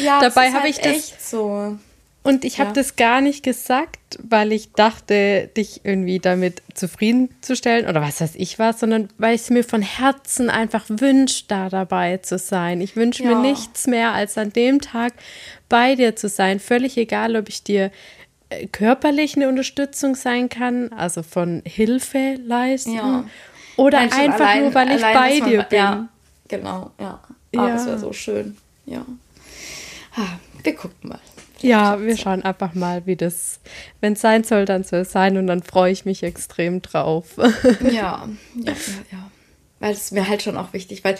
ja, 0.02 0.20
Dabei 0.20 0.42
es 0.44 0.48
ist 0.48 0.54
hab 0.54 0.62
halt 0.62 0.70
ich 0.70 0.80
das- 0.80 1.30
so. 1.30 1.76
Und 2.24 2.44
ich 2.46 2.58
habe 2.58 2.70
Ja. 2.70 2.74
das 2.74 2.96
gar 2.96 3.20
nicht 3.20 3.42
gesagt, 3.42 3.98
weil 4.22 4.50
ich 4.52 4.72
dachte, 4.72 5.50
dich 5.56 5.82
irgendwie 5.84 6.18
damit 6.20 6.62
zufriedenzustellen 6.72 7.86
oder 7.86 8.00
was 8.00 8.20
weiß 8.22 8.32
ich 8.36 8.58
was, 8.58 8.80
sondern 8.80 9.08
weil 9.18 9.34
ich 9.34 9.42
es 9.42 9.50
mir 9.50 9.62
von 9.62 9.82
Herzen 9.82 10.48
einfach 10.48 10.86
wünsche, 10.88 11.44
da 11.48 11.68
dabei 11.68 12.16
zu 12.16 12.38
sein. 12.38 12.80
Ich 12.80 12.96
wünsche 12.96 13.22
Ja. 13.24 13.34
mir 13.34 13.38
nichts 13.50 13.86
mehr, 13.86 14.12
als 14.12 14.38
an 14.38 14.54
dem 14.54 14.80
Tag 14.80 15.12
bei 15.68 15.96
dir 15.96 16.16
zu 16.16 16.28
sein. 16.30 16.60
Völlig 16.60 16.96
egal, 16.96 17.36
ob 17.36 17.48
ich 17.50 17.62
dir 17.62 17.90
äh, 18.50 18.66
körperlich 18.68 19.36
eine 19.36 19.48
Unterstützung 19.48 20.14
sein 20.14 20.48
kann, 20.48 20.92
also 20.92 21.22
von 21.22 21.62
Hilfe 21.66 22.36
leisten, 22.46 22.94
Ja. 22.94 23.24
oder 23.76 24.00
Nein, 24.00 24.12
einfach 24.12 24.40
allein- 24.40 24.62
nur, 24.64 24.74
weil 24.74 24.96
ich 24.96 25.02
bei 25.02 25.40
dir 25.40 25.62
bin. 25.64 25.78
Ja, 25.78 26.08
genau, 26.48 26.90
ja. 26.98 27.20
Ah, 27.22 27.34
Ja. 27.52 27.68
Das 27.68 27.86
wäre 27.86 27.98
so 27.98 28.12
schön. 28.14 28.56
Ja. 28.86 29.04
Ah, 30.16 30.38
wir 30.62 30.74
gucken 30.74 31.08
mal. 31.10 31.18
Ja, 31.60 32.00
wir 32.00 32.16
schauen 32.16 32.42
einfach 32.42 32.74
mal, 32.74 33.06
wie 33.06 33.16
das, 33.16 33.60
wenn 34.00 34.14
es 34.14 34.20
sein 34.20 34.44
soll, 34.44 34.64
dann 34.64 34.84
soll 34.84 35.00
es 35.00 35.12
sein 35.12 35.36
und 35.36 35.46
dann 35.46 35.62
freue 35.62 35.92
ich 35.92 36.04
mich 36.04 36.22
extrem 36.22 36.82
drauf. 36.82 37.36
Ja, 37.36 37.48
ja, 37.90 38.28
ja, 38.54 38.72
ja. 39.12 39.30
Weil 39.80 39.92
es 39.92 40.10
mir 40.10 40.28
halt 40.28 40.42
schon 40.42 40.56
auch 40.56 40.72
wichtig, 40.72 41.04
weil 41.04 41.16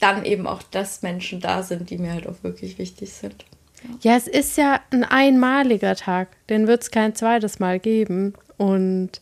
dann 0.00 0.24
eben 0.24 0.46
auch 0.46 0.62
das 0.62 1.02
Menschen 1.02 1.40
da 1.40 1.62
sind, 1.62 1.90
die 1.90 1.98
mir 1.98 2.12
halt 2.12 2.26
auch 2.26 2.42
wirklich 2.42 2.78
wichtig 2.78 3.12
sind. 3.12 3.44
Ja, 4.00 4.16
es 4.16 4.26
ist 4.26 4.56
ja 4.56 4.80
ein 4.90 5.04
einmaliger 5.04 5.94
Tag, 5.94 6.28
den 6.48 6.66
wird 6.66 6.82
es 6.82 6.90
kein 6.90 7.14
zweites 7.14 7.58
Mal 7.58 7.78
geben 7.78 8.34
und 8.56 9.20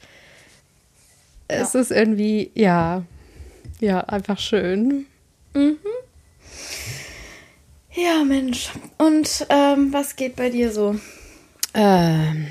es 1.48 1.74
ist 1.74 1.90
irgendwie, 1.92 2.50
ja, 2.54 3.04
ja, 3.80 4.00
einfach 4.00 4.38
schön. 4.38 5.06
Ja, 7.96 8.24
Mensch. 8.24 8.70
Und 8.98 9.46
ähm, 9.48 9.92
was 9.92 10.16
geht 10.16 10.36
bei 10.36 10.50
dir 10.50 10.70
so? 10.70 10.96
Ähm, 11.74 12.48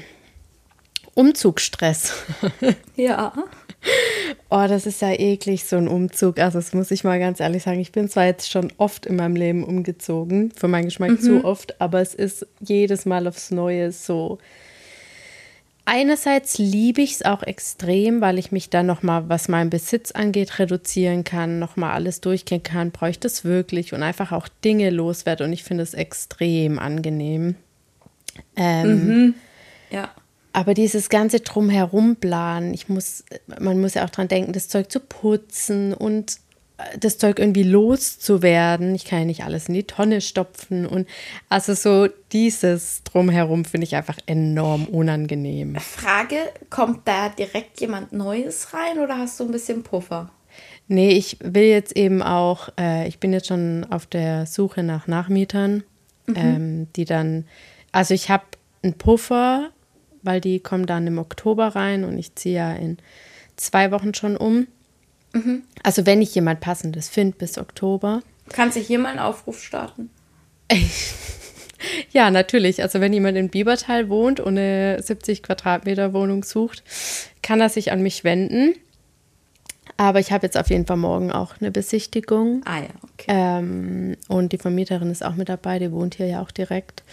Umzugsstress. 1.14 2.14
Ja. 2.96 3.34
Oh, 4.50 4.66
das 4.68 4.88
ist 4.88 5.02
ja 5.02 5.12
eklig, 5.12 5.66
so 5.66 5.76
ein 5.76 5.88
Umzug. 5.88 6.40
Also, 6.40 6.58
das 6.58 6.74
muss 6.74 6.90
ich 6.90 7.04
mal 7.04 7.20
ganz 7.20 7.40
ehrlich 7.40 7.62
sagen. 7.62 7.80
Ich 7.80 7.92
bin 7.92 8.10
zwar 8.10 8.26
jetzt 8.26 8.50
schon 8.50 8.74
oft 8.78 9.06
in 9.06 9.18
meinem 9.18 9.36
Leben 9.36 9.64
umgezogen, 9.64 10.52
für 10.56 10.68
meinen 10.68 10.86
Geschmack 10.86 11.22
zu 11.22 11.44
oft, 11.46 11.80
aber 11.80 12.02
es 12.02 12.16
ist 12.16 12.48
jedes 12.62 13.06
Mal 13.06 13.28
aufs 13.28 13.52
Neue 13.52 13.92
so. 13.92 14.40
Einerseits 15.88 16.58
liebe 16.58 17.02
ich 17.02 17.14
es 17.14 17.26
auch 17.26 17.44
extrem, 17.44 18.20
weil 18.20 18.40
ich 18.40 18.52
mich 18.52 18.72
dann 18.72 18.88
nochmal, 18.88 19.30
was 19.30 19.48
meinen 19.48 19.70
Besitz 19.70 20.12
angeht, 20.12 20.58
reduzieren 20.58 21.24
kann, 21.24 21.60
nochmal 21.60 21.94
alles 21.94 22.22
durchgehen 22.22 22.64
kann. 22.64 22.90
Brauche 22.92 23.12
ich 23.12 23.20
das 23.20 23.44
wirklich 23.46 23.94
und 23.94 24.02
einfach 24.02 24.32
auch 24.32 24.48
Dinge 24.64 24.90
loswerde 24.90 25.44
und 25.44 25.54
ich 25.54 25.64
finde 25.64 25.84
es 25.84 25.94
extrem 25.94 26.80
angenehm. 26.80 27.56
Ähm, 28.56 29.36
Ja. 29.92 30.10
aber 30.54 30.74
dieses 30.74 31.10
ganze 31.10 31.40
drumherum 31.42 32.16
planen, 32.16 32.74
ich 32.74 32.90
muss, 32.90 33.24
man 33.60 33.80
muss 33.80 33.94
ja 33.94 34.06
auch 34.06 34.10
dran 34.10 34.28
denken, 34.28 34.54
das 34.54 34.68
Zeug 34.68 34.92
zu 34.92 35.00
putzen 35.00 35.94
und 35.94 36.38
das 37.00 37.18
Zeug 37.18 37.40
irgendwie 37.40 37.64
loszuwerden. 37.64 38.96
Ich 38.96 39.06
kann 39.06 39.20
ja 39.20 39.26
nicht 39.26 39.44
alles 39.44 39.68
in 39.68 39.76
die 39.76 39.84
Tonne 39.84 40.22
stopfen 40.22 40.86
und 40.86 41.08
also 41.50 41.74
so 41.74 42.08
dieses 42.32 43.04
drumherum 43.04 43.66
finde 43.66 43.86
ich 43.86 43.96
einfach 43.96 44.18
enorm 44.26 44.86
unangenehm. 44.86 45.76
Frage, 45.76 46.38
kommt 46.70 47.08
da 47.08 47.30
direkt 47.30 47.80
jemand 47.80 48.12
Neues 48.12 48.74
rein 48.74 49.00
oder 49.00 49.18
hast 49.18 49.40
du 49.40 49.46
ein 49.46 49.52
bisschen 49.52 49.84
Puffer? 49.84 50.32
Nee, 50.88 51.12
ich 51.12 51.38
will 51.42 51.64
jetzt 51.64 51.96
eben 51.96 52.22
auch, 52.22 52.70
äh, 52.80 53.08
ich 53.08 53.20
bin 53.20 53.34
jetzt 53.34 53.48
schon 53.48 53.86
auf 53.90 54.06
der 54.06 54.46
Suche 54.46 54.84
nach 54.84 55.08
Nachmietern, 55.08 55.84
ähm, 56.36 56.88
die 56.96 57.06
dann, 57.06 57.46
also 57.92 58.14
ich 58.14 58.30
habe 58.30 58.44
einen 58.84 58.94
Puffer, 58.94 59.72
weil 60.22 60.42
die 60.42 60.60
kommen 60.60 60.86
dann 60.86 61.08
im 61.08 61.18
Oktober 61.18 61.70
rein 61.70 62.04
und 62.04 62.18
ich 62.18 62.36
ziehe 62.36 62.56
ja 62.56 62.74
in 62.74 62.98
zwei 63.56 63.92
Wochen 63.92 64.14
schon 64.14 64.38
um. 64.38 64.68
Also 65.84 66.06
wenn 66.06 66.22
ich 66.22 66.34
jemand 66.34 66.62
passendes 66.62 67.10
finde 67.10 67.38
bis 67.38 67.58
Oktober. 67.58 68.22
Kannst 68.50 68.78
du 68.78 68.82
hier 68.82 69.00
mal 69.00 69.10
einen 69.10 69.20
Aufruf 69.20 69.62
starten? 69.62 70.10
Ja, 72.12 72.32
natürlich. 72.32 72.82
Also 72.82 73.00
wenn 73.00 73.14
jemand 73.14 73.38
in 73.38 73.50
Biebertal 73.50 74.10
wohnt 74.10 74.40
und 74.40 74.58
eine 74.58 75.02
70 75.02 75.44
Quadratmeter 75.44 76.14
Wohnung 76.14 76.44
sucht, 76.44 76.84
kann 77.42 77.62
er 77.62 77.70
sich 77.70 77.92
an 77.92 78.02
mich 78.02 78.24
wenden. 78.24 78.74
Aber 79.98 80.20
ich 80.20 80.32
habe 80.32 80.46
jetzt 80.46 80.58
auf 80.58 80.70
jeden 80.70 80.86
Fall 80.86 80.98
morgen 80.98 81.32
auch 81.32 81.56
eine 81.60 81.72
Besichtigung. 81.72 82.62
Ah 82.66 82.80
ja, 82.80 82.90
okay. 83.04 83.26
Ähm, 83.30 84.18
und 84.28 84.52
die 84.52 84.58
Vermieterin 84.58 85.10
ist 85.10 85.24
auch 85.24 85.36
mit 85.36 85.48
dabei, 85.48 85.80
die 85.80 85.92
wohnt 85.92 86.16
hier 86.16 86.28
ja 86.28 86.42
auch 86.42 86.52
direkt. 86.52 87.04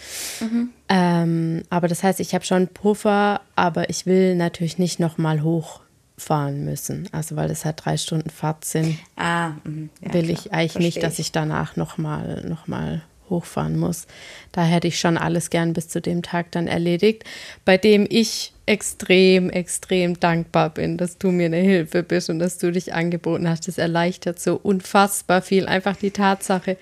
Ähm, 0.89 1.63
aber 1.69 1.87
das 1.87 2.03
heißt, 2.03 2.19
ich 2.19 2.33
habe 2.33 2.43
schon 2.43 2.67
Puffer, 2.67 3.41
aber 3.55 3.89
ich 3.89 4.05
will 4.05 4.35
natürlich 4.35 4.79
nicht 4.79 4.99
nochmal 4.99 5.43
hoch 5.43 5.79
fahren 6.17 6.63
müssen. 6.65 7.09
Also 7.11 7.35
weil 7.35 7.47
das 7.47 7.65
halt 7.65 7.83
drei 7.83 7.97
Stunden 7.97 8.29
Fahrt 8.29 8.65
sind, 8.65 8.97
Ah, 9.15 9.51
mhm. 9.63 9.89
ja, 10.01 10.13
will 10.13 10.23
klar. 10.25 10.37
ich 10.39 10.53
eigentlich 10.53 10.79
nicht, 10.95 11.03
dass 11.03 11.19
ich 11.19 11.31
danach 11.31 11.75
nochmal 11.75 12.43
noch 12.47 12.67
mal 12.67 13.01
hochfahren 13.29 13.77
muss. 13.79 14.05
Da 14.51 14.63
hätte 14.63 14.87
ich 14.87 14.99
schon 14.99 15.17
alles 15.17 15.49
gern 15.49 15.73
bis 15.73 15.87
zu 15.87 16.01
dem 16.01 16.21
Tag 16.21 16.51
dann 16.51 16.67
erledigt, 16.67 17.23
bei 17.65 17.77
dem 17.77 18.05
ich 18.09 18.53
extrem, 18.65 19.49
extrem 19.49 20.19
dankbar 20.19 20.69
bin, 20.69 20.97
dass 20.97 21.17
du 21.17 21.31
mir 21.31 21.47
eine 21.47 21.57
Hilfe 21.57 22.03
bist 22.03 22.29
und 22.29 22.39
dass 22.39 22.57
du 22.57 22.71
dich 22.71 22.93
angeboten 22.93 23.47
hast. 23.49 23.67
Das 23.67 23.77
erleichtert 23.77 24.39
so 24.39 24.55
unfassbar 24.61 25.41
viel. 25.41 25.65
Einfach 25.67 25.95
die 25.95 26.11
Tatsache, 26.11 26.77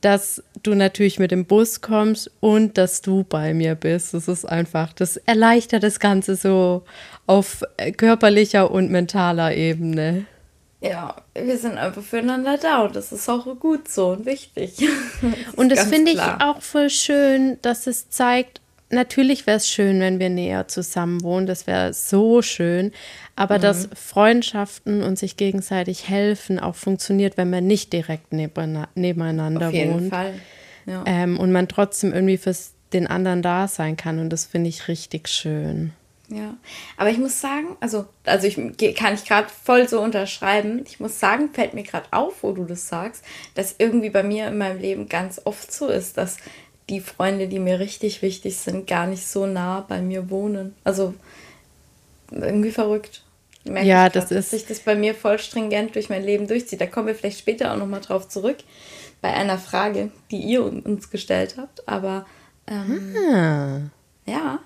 dass 0.00 0.42
du 0.62 0.74
natürlich 0.74 1.18
mit 1.18 1.30
dem 1.30 1.44
Bus 1.46 1.80
kommst 1.80 2.30
und 2.40 2.78
dass 2.78 3.02
du 3.02 3.24
bei 3.24 3.54
mir 3.54 3.74
bist. 3.74 4.14
Das 4.14 4.28
ist 4.28 4.44
einfach, 4.44 4.92
das 4.92 5.16
erleichtert 5.16 5.82
das 5.82 6.00
Ganze 6.00 6.36
so 6.36 6.84
auf 7.26 7.62
äh, 7.76 7.92
körperlicher 7.92 8.70
und 8.70 8.90
mentaler 8.90 9.54
Ebene. 9.54 10.26
Ja, 10.82 11.16
wir 11.34 11.58
sind 11.58 11.76
einfach 11.76 12.02
füreinander 12.02 12.56
da 12.56 12.84
und 12.84 12.96
das 12.96 13.12
ist 13.12 13.28
auch 13.28 13.44
gut 13.58 13.88
so 13.88 14.08
und 14.08 14.26
wichtig. 14.26 14.76
Das 15.20 15.54
Und 15.54 15.68
das 15.68 15.84
finde 15.84 16.12
ich 16.12 16.20
auch 16.20 16.62
voll 16.62 16.88
schön, 16.88 17.58
dass 17.60 17.86
es 17.86 18.08
zeigt, 18.08 18.59
natürlich 18.90 19.46
wäre 19.46 19.56
es 19.56 19.68
schön, 19.68 20.00
wenn 20.00 20.18
wir 20.18 20.30
näher 20.30 20.68
zusammen 20.68 21.22
wohnen, 21.22 21.46
das 21.46 21.66
wäre 21.66 21.92
so 21.92 22.42
schön, 22.42 22.92
aber 23.36 23.58
Mhm. 23.58 23.62
dass 23.62 23.88
Freundschaften 23.94 25.02
und 25.02 25.18
sich 25.18 25.36
gegenseitig 25.36 26.08
helfen 26.08 26.58
auch 26.58 26.74
funktioniert, 26.74 27.36
wenn 27.36 27.50
man 27.50 27.66
nicht 27.66 27.92
direkt 27.92 28.32
nebeneinander 28.32 29.68
Auf 29.68 29.72
jeden 29.74 29.94
wohnt. 29.94 30.10
Fall. 30.10 30.34
Ja. 30.86 31.04
Ähm, 31.06 31.38
und 31.38 31.52
man 31.52 31.68
trotzdem 31.68 32.12
irgendwie 32.12 32.36
fürs 32.38 32.72
den 32.92 33.06
anderen 33.06 33.42
da 33.42 33.68
sein 33.68 33.96
kann 33.96 34.18
und 34.18 34.30
das 34.30 34.46
finde 34.46 34.68
ich 34.68 34.88
richtig 34.88 35.28
schön. 35.28 35.92
Ja, 36.28 36.54
aber 36.96 37.10
ich 37.10 37.18
muss 37.18 37.40
sagen, 37.40 37.76
also, 37.80 38.06
also 38.24 38.46
ich 38.46 38.54
kann 38.94 39.14
ich 39.14 39.24
gerade 39.24 39.48
voll 39.48 39.88
so 39.88 40.00
unterschreiben. 40.00 40.82
Ich 40.86 41.00
muss 41.00 41.18
sagen, 41.18 41.50
fällt 41.52 41.74
mir 41.74 41.82
gerade 41.82 42.06
auf, 42.12 42.42
wo 42.44 42.52
du 42.52 42.64
das 42.64 42.86
sagst, 42.86 43.24
dass 43.56 43.74
irgendwie 43.78 44.10
bei 44.10 44.22
mir 44.22 44.46
in 44.46 44.56
meinem 44.58 44.80
Leben 44.80 45.08
ganz 45.08 45.40
oft 45.44 45.72
so 45.72 45.88
ist, 45.88 46.16
dass 46.18 46.36
die 46.90 47.00
Freunde, 47.00 47.48
die 47.48 47.58
mir 47.58 47.78
richtig 47.80 48.20
wichtig 48.20 48.56
sind, 48.58 48.86
gar 48.86 49.06
nicht 49.06 49.26
so 49.26 49.46
nah 49.46 49.80
bei 49.88 50.02
mir 50.02 50.28
wohnen. 50.28 50.74
Also 50.84 51.14
irgendwie 52.30 52.70
verrückt. 52.72 53.22
Merke 53.64 53.88
Ja, 53.88 54.06
ich 54.06 54.12
grad, 54.12 54.16
das 54.16 54.30
ist- 54.30 54.36
dass 54.38 54.50
sich 54.50 54.66
das 54.66 54.80
bei 54.80 54.94
mir 54.94 55.14
voll 55.14 55.38
stringent 55.38 55.94
durch 55.94 56.08
mein 56.10 56.24
Leben 56.24 56.46
durchzieht. 56.46 56.80
Da 56.80 56.86
kommen 56.86 57.06
wir 57.06 57.14
vielleicht 57.14 57.38
später 57.38 57.72
auch 57.72 57.76
noch 57.76 57.86
mal 57.86 58.00
drauf 58.00 58.28
zurück 58.28 58.58
bei 59.22 59.32
einer 59.32 59.58
Frage, 59.58 60.10
die 60.30 60.38
ihr 60.40 60.64
uns 60.64 61.10
gestellt 61.10 61.54
habt. 61.58 61.86
Aber 61.88 62.26
ähm, 62.66 63.14
Ah. 63.32 63.80
ja, 64.26 64.58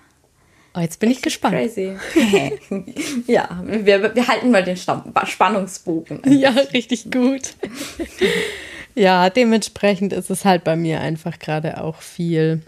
Oh, 0.76 0.80
jetzt 0.80 0.98
bin 0.98 1.08
ich 1.08 1.22
gespannt. 1.22 1.54
Crazy. 1.54 1.96
ja, 3.28 3.62
wir, 3.64 4.12
wir 4.12 4.26
halten 4.26 4.50
mal 4.50 4.64
den 4.64 4.76
Stamm- 4.76 5.12
Spannungsbogen. 5.24 6.20
Ja, 6.26 6.50
richtig 6.50 7.12
gut. 7.12 7.54
ja, 8.94 9.28
dementsprechend 9.30 10.12
ist 10.12 10.30
es 10.30 10.44
halt 10.44 10.64
bei 10.64 10.76
mir 10.76 11.00
einfach 11.00 11.38
gerade 11.38 11.82
auch 11.82 12.00
viel. 12.00 12.62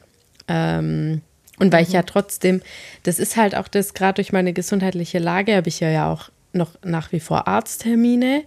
Ähm, 0.49 1.23
und 1.59 1.73
weil 1.73 1.83
ich 1.85 1.93
ja 1.93 2.03
trotzdem, 2.03 2.63
das 3.05 3.19
ist 3.19 3.37
halt 3.37 3.55
auch 3.57 3.69
das, 3.69 3.95
gerade 3.95 4.17
durch 4.17 4.33
meine 4.33 4.53
gesundheitliche 4.53 5.19
Lage 5.19 5.57
habe 5.57 5.69
ich 5.69 5.81
ja, 5.81 5.89
ja 5.89 6.13
auch 6.13 6.31
noch 6.53 6.73
nach 6.85 7.13
wie 7.13 7.21
vor 7.21 7.49
Arzttermine 7.49 8.43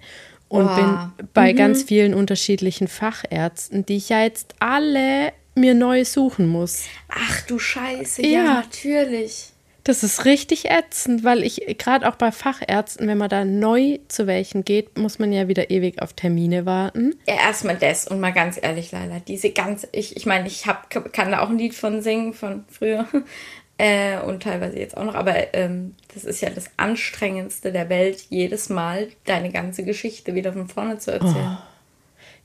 und 0.48 0.66
Wow. 0.68 0.76
bin 0.76 1.28
bei 1.34 1.54
ganz 1.54 1.84
vielen 1.84 2.14
unterschiedlichen 2.14 2.88
Fachärzten, 2.88 3.86
die 3.86 3.98
ich 3.98 4.10
ja 4.10 4.22
jetzt 4.24 4.56
alle 4.60 5.32
mir 5.56 5.74
neu 5.74 6.06
suchen 6.06 6.48
muss. 6.48 6.84
Ach 7.10 7.42
du 7.48 7.60
Scheiße, 7.60 8.24
Ja. 8.26 8.30
ja, 8.30 8.44
natürlich. 8.64 9.52
Das 9.90 10.04
ist 10.04 10.24
richtig 10.26 10.70
ätzend, 10.70 11.24
weil 11.24 11.42
ich 11.42 11.66
gerade 11.80 12.08
auch 12.08 12.14
bei 12.14 12.32
Fachärzten, 12.32 13.08
wenn 13.08 13.18
man 13.18 13.28
da 13.28 13.44
neu 13.44 13.98
zu 14.08 14.28
welchen 14.28 14.64
geht, 14.64 15.00
muss 15.00 15.18
man 15.18 15.34
ja 15.34 15.48
wieder 15.48 15.72
ewig 15.72 16.00
auf 16.00 16.14
Termine 16.14 16.68
warten. 16.68 17.16
Ja, 17.28 17.34
erstmal 17.48 17.76
das 17.76 18.08
und 18.08 18.20
mal 18.20 18.32
ganz 18.32 18.60
ehrlich, 18.62 18.92
Leila, 18.92 19.20
diese 19.20 19.50
ganz, 19.50 19.88
ich, 19.92 20.16
ich 20.16 20.28
meine, 20.28 20.46
ich 20.46 20.68
hab, 20.68 20.92
kann 20.92 21.32
da 21.32 21.40
auch 21.40 21.50
ein 21.50 21.58
Lied 21.58 21.74
von 21.74 22.04
singen, 22.04 22.36
von 22.36 22.66
früher 22.70 23.08
äh, 23.80 24.20
und 24.20 24.44
teilweise 24.44 24.78
jetzt 24.78 24.96
auch 24.96 25.06
noch, 25.06 25.16
aber 25.16 25.56
ähm, 25.56 25.96
das 26.14 26.24
ist 26.24 26.42
ja 26.42 26.52
das 26.52 26.66
Anstrengendste 26.78 27.72
der 27.72 27.90
Welt, 27.90 28.28
jedes 28.30 28.70
Mal 28.70 29.08
deine 29.26 29.52
ganze 29.52 29.84
Geschichte 29.84 30.36
wieder 30.36 30.54
von 30.54 30.68
vorne 30.68 31.00
zu 31.00 31.14
erzählen. 31.14 31.58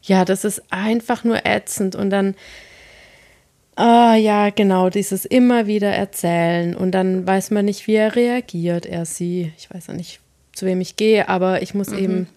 Ja, 0.01 0.25
das 0.25 0.47
ist 0.47 0.63
einfach 0.71 1.25
nur 1.25 1.45
ätzend 1.45 1.95
und 1.95 2.09
dann, 2.09 2.37
ah 3.77 4.15
ja, 4.15 4.51
genau, 4.51 4.91
dieses 4.91 5.25
immer 5.25 5.67
wieder 5.67 5.91
erzählen. 5.91 6.77
Und 6.77 6.93
dann 6.93 7.27
weiß 7.27 7.51
man 7.51 7.65
nicht, 7.65 7.87
wie 7.87 7.95
er 7.95 8.17
reagiert, 8.17 8.87
er, 8.87 9.05
sie. 9.05 9.53
Ich 9.59 9.73
weiß 9.73 9.91
auch 9.91 9.95
nicht, 9.95 10.21
zu 10.53 10.67
wem 10.67 10.81
ich 10.81 10.97
gehe, 10.97 11.29
aber 11.29 11.63
ich 11.63 11.75
muss 11.75 11.93
eben, 11.93 12.29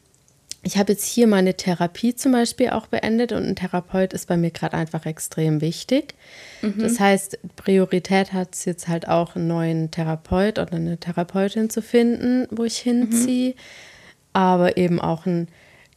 ich 0.64 0.78
habe 0.78 0.92
jetzt 0.92 1.06
hier 1.06 1.28
meine 1.28 1.54
Therapie 1.54 2.16
zum 2.16 2.32
Beispiel 2.32 2.72
auch 2.72 2.88
beendet 2.88 3.32
und 3.32 3.44
ein 3.46 3.56
Therapeut 3.56 4.14
ist 4.14 4.28
bei 4.28 4.38
mir 4.38 4.52
gerade 4.52 4.76
einfach 4.76 5.06
extrem 5.06 5.62
wichtig. 5.62 6.16
Das 6.78 7.00
heißt, 7.00 7.40
Priorität 7.56 8.34
hat 8.34 8.56
es 8.56 8.66
jetzt 8.66 8.88
halt 8.88 9.08
auch, 9.08 9.36
einen 9.36 9.48
neuen 9.48 9.92
Therapeut 9.92 10.58
oder 10.58 10.74
eine 10.74 10.98
Therapeutin 10.98 11.70
zu 11.70 11.82
finden, 11.82 12.48
wo 12.50 12.64
ich 12.64 12.78
hinziehe, 12.78 13.54
aber 14.34 14.78
eben 14.78 15.00
auch 15.00 15.26
ein 15.26 15.48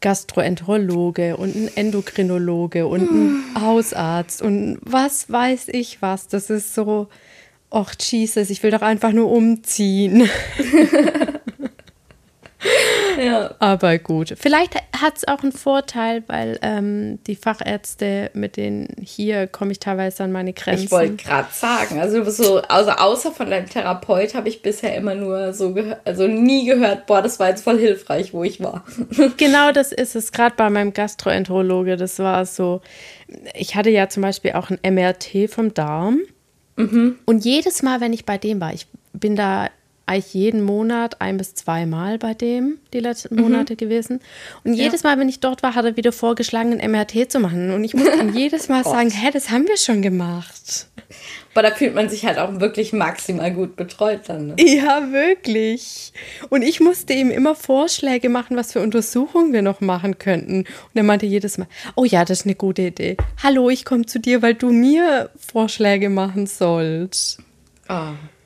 Gastroenterologe 0.00 1.36
und 1.36 1.54
ein 1.54 1.76
Endokrinologe 1.76 2.86
und 2.86 3.10
ein 3.10 3.42
Hausarzt 3.60 4.40
und 4.42 4.78
was 4.82 5.30
weiß 5.30 5.68
ich 5.68 6.00
was. 6.00 6.28
Das 6.28 6.48
ist 6.50 6.74
so, 6.74 7.08
ach 7.70 7.94
Jesus, 8.00 8.50
ich 8.50 8.62
will 8.62 8.70
doch 8.70 8.82
einfach 8.82 9.12
nur 9.12 9.30
umziehen. 9.30 10.28
Ja. 13.20 13.54
Aber 13.58 13.98
gut, 13.98 14.34
vielleicht 14.38 14.74
hat 14.74 15.16
es 15.16 15.28
auch 15.28 15.42
einen 15.42 15.52
Vorteil, 15.52 16.22
weil 16.26 16.58
ähm, 16.62 17.18
die 17.26 17.36
Fachärzte, 17.36 18.30
mit 18.34 18.56
denen 18.56 18.88
hier 19.02 19.46
komme 19.46 19.72
ich 19.72 19.78
teilweise 19.78 20.24
an 20.24 20.32
meine 20.32 20.52
Grenzen. 20.52 20.84
Ich 20.84 20.90
wollte 20.90 21.16
gerade 21.16 21.48
sagen, 21.52 22.00
also 22.00 22.22
so, 22.30 22.62
also 22.62 22.90
außer 22.90 23.32
von 23.32 23.50
deinem 23.50 23.68
Therapeut 23.68 24.34
habe 24.34 24.48
ich 24.48 24.62
bisher 24.62 24.96
immer 24.96 25.14
nur 25.14 25.52
so 25.52 25.74
gehört, 25.74 26.00
also 26.04 26.26
nie 26.26 26.64
gehört, 26.66 27.06
boah, 27.06 27.20
das 27.22 27.38
war 27.38 27.48
jetzt 27.48 27.62
voll 27.62 27.78
hilfreich, 27.78 28.32
wo 28.32 28.44
ich 28.44 28.60
war. 28.60 28.84
Genau 29.36 29.72
das 29.72 29.92
ist 29.92 30.16
es, 30.16 30.32
gerade 30.32 30.54
bei 30.56 30.68
meinem 30.70 30.92
Gastroenterologe. 30.92 31.96
Das 31.96 32.18
war 32.18 32.44
so, 32.46 32.80
ich 33.54 33.74
hatte 33.74 33.90
ja 33.90 34.08
zum 34.08 34.22
Beispiel 34.22 34.52
auch 34.52 34.70
ein 34.70 34.78
MRT 34.94 35.50
vom 35.50 35.72
Darm. 35.72 36.20
Und 36.76 37.44
jedes 37.44 37.82
Mal, 37.82 38.00
wenn 38.00 38.12
ich 38.12 38.24
bei 38.24 38.38
dem 38.38 38.60
war, 38.60 38.72
ich 38.72 38.86
bin 39.12 39.36
da 39.36 39.68
eigentlich 40.10 40.34
jeden 40.34 40.62
Monat 40.62 41.20
ein 41.20 41.36
bis 41.36 41.54
zweimal 41.54 42.18
bei 42.18 42.34
dem 42.34 42.78
die 42.92 42.98
letzten 42.98 43.36
Monate 43.40 43.76
gewesen. 43.76 44.20
Und 44.64 44.74
jedes 44.74 45.04
Mal, 45.04 45.16
wenn 45.20 45.28
ich 45.28 45.38
dort 45.38 45.62
war, 45.62 45.76
hat 45.76 45.84
er 45.84 45.96
wieder 45.96 46.10
vorgeschlagen, 46.10 46.80
ein 46.80 46.90
MRT 46.90 47.30
zu 47.30 47.38
machen. 47.38 47.70
Und 47.70 47.84
ich 47.84 47.94
musste 47.94 48.16
ihm 48.16 48.34
jedes 48.34 48.68
Mal 48.68 48.82
sagen, 48.82 49.10
hä, 49.10 49.30
das 49.32 49.50
haben 49.50 49.68
wir 49.68 49.76
schon 49.76 50.02
gemacht. 50.02 50.88
Aber 51.52 51.62
da 51.62 51.70
fühlt 51.74 51.94
man 51.94 52.08
sich 52.08 52.26
halt 52.26 52.38
auch 52.38 52.58
wirklich 52.58 52.92
maximal 52.92 53.52
gut 53.52 53.76
betreut 53.76 54.22
dann. 54.26 54.48
Ne? 54.48 54.56
Ja, 54.58 55.12
wirklich. 55.12 56.12
Und 56.48 56.62
ich 56.62 56.80
musste 56.80 57.12
ihm 57.12 57.30
immer 57.30 57.54
Vorschläge 57.54 58.28
machen, 58.28 58.56
was 58.56 58.72
für 58.72 58.80
Untersuchungen 58.80 59.52
wir 59.52 59.62
noch 59.62 59.80
machen 59.80 60.18
könnten. 60.18 60.60
Und 60.60 60.94
er 60.94 61.04
meinte 61.04 61.26
jedes 61.26 61.56
Mal, 61.56 61.68
oh 61.94 62.04
ja, 62.04 62.24
das 62.24 62.40
ist 62.40 62.46
eine 62.46 62.56
gute 62.56 62.82
Idee. 62.82 63.16
Hallo, 63.42 63.70
ich 63.70 63.84
komme 63.84 64.06
zu 64.06 64.18
dir, 64.18 64.42
weil 64.42 64.54
du 64.54 64.72
mir 64.72 65.30
Vorschläge 65.36 66.10
machen 66.10 66.46
sollst. 66.46 67.38
Oh 67.88 67.94
Gott. 67.94 68.39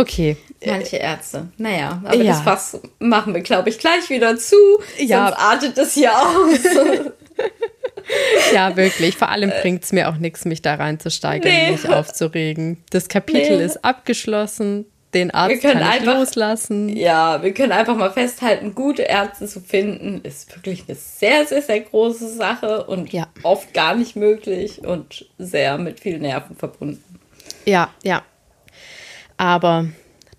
Okay. 0.00 0.36
Manche 0.64 0.96
Ärzte. 0.96 1.48
Naja, 1.56 2.00
aber 2.04 2.14
Ja. 2.16 2.32
das 2.32 2.42
Fass 2.42 2.80
machen 2.98 3.34
wir, 3.34 3.40
glaube 3.42 3.68
ich, 3.68 3.78
gleich 3.78 4.08
wieder 4.10 4.36
zu. 4.36 4.56
Ja. 4.98 5.26
Sonst 5.28 5.38
artet 5.40 5.78
das 5.78 5.94
hier 5.94 6.12
aus. 6.12 6.58
Ja, 8.54 8.74
wirklich. 8.76 9.16
Vor 9.16 9.28
allem 9.28 9.50
bringt 9.60 9.84
es 9.84 9.92
mir 9.92 10.08
auch 10.08 10.16
nichts, 10.16 10.44
mich 10.46 10.62
da 10.62 10.76
reinzusteigern 10.76 11.52
Nee. 11.52 11.66
und 11.72 11.82
mich 11.84 11.88
aufzuregen. 11.92 12.82
Das 12.90 13.08
Kapitel 13.08 13.58
Nee. 13.58 13.64
ist 13.64 13.84
abgeschlossen. 13.84 14.86
Den 15.14 15.30
Arzt 15.30 15.62
kann 15.62 15.78
ich 15.78 15.84
einfach- 15.86 16.14
loslassen. 16.18 16.88
ja, 16.96 17.42
wir 17.42 17.52
können 17.54 17.72
einfach 17.72 17.96
mal 17.96 18.10
festhalten, 18.10 18.74
gute 18.74 19.02
Ärzte 19.02 19.46
zu 19.46 19.60
finden, 19.60 20.20
ist 20.22 20.54
wirklich 20.54 20.84
eine 20.86 20.96
sehr, 20.96 21.46
sehr, 21.46 21.62
sehr 21.62 21.80
große 21.80 22.28
Sache 22.34 22.84
und 22.84 23.12
Ja. 23.12 23.26
oft 23.42 23.72
gar 23.74 23.94
nicht 23.94 24.16
möglich 24.16 24.80
und 24.86 25.26
sehr 25.38 25.76
mit 25.78 26.00
vielen 26.00 26.22
Nerven 26.22 26.56
verbunden. 26.56 27.02
Ja, 27.66 27.90
ja. 28.02 28.22
Aber 29.38 29.86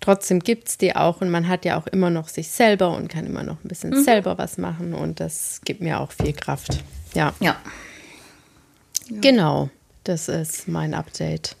trotzdem 0.00 0.38
gibt 0.40 0.68
es 0.68 0.78
die 0.78 0.94
auch 0.94 1.20
und 1.20 1.30
man 1.30 1.48
hat 1.48 1.64
ja 1.64 1.76
auch 1.78 1.86
immer 1.88 2.08
noch 2.10 2.28
sich 2.28 2.48
selber 2.48 2.94
und 2.96 3.08
kann 3.08 3.26
immer 3.26 3.42
noch 3.42 3.56
ein 3.64 3.68
bisschen 3.68 3.90
Mhm. 3.90 4.04
selber 4.04 4.38
was 4.38 4.56
machen 4.58 4.94
und 4.94 5.18
das 5.20 5.60
gibt 5.64 5.80
mir 5.80 5.98
auch 6.00 6.12
viel 6.12 6.32
Kraft. 6.32 6.84
Ja, 7.14 7.32
Ja. 7.40 7.56
genau. 9.08 9.68
Das 10.04 10.28
ist 10.28 10.66
mein 10.68 10.94
Update. 10.94 11.56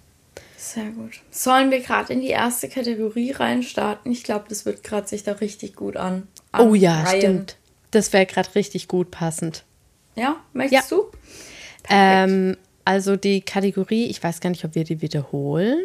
Sehr 0.56 0.86
gut. 0.90 1.20
Sollen 1.30 1.70
wir 1.70 1.80
gerade 1.80 2.12
in 2.12 2.20
die 2.20 2.28
erste 2.28 2.68
Kategorie 2.68 3.32
reinstarten? 3.32 4.10
Ich 4.12 4.24
glaube, 4.24 4.46
das 4.48 4.64
wird 4.66 4.82
gerade 4.82 5.06
sich 5.08 5.22
da 5.24 5.32
richtig 5.32 5.74
gut 5.74 5.96
an. 5.96 6.26
Oh 6.58 6.74
ja, 6.74 7.00
anreihen. 7.00 7.20
stimmt. 7.20 7.56
Das 7.90 8.12
wäre 8.12 8.26
gerade 8.26 8.54
richtig 8.54 8.88
gut 8.88 9.10
passend. 9.10 9.64
Ja, 10.16 10.36
möchtest 10.52 10.90
Ja. 10.90 10.96
du? 10.96 11.06
Ähm, 11.88 12.56
also 12.84 13.16
die 13.16 13.40
Kategorie, 13.40 14.06
ich 14.06 14.22
weiß 14.22 14.40
gar 14.40 14.50
nicht, 14.50 14.64
ob 14.64 14.74
wir 14.74 14.84
die 14.84 15.00
wiederholen. 15.02 15.78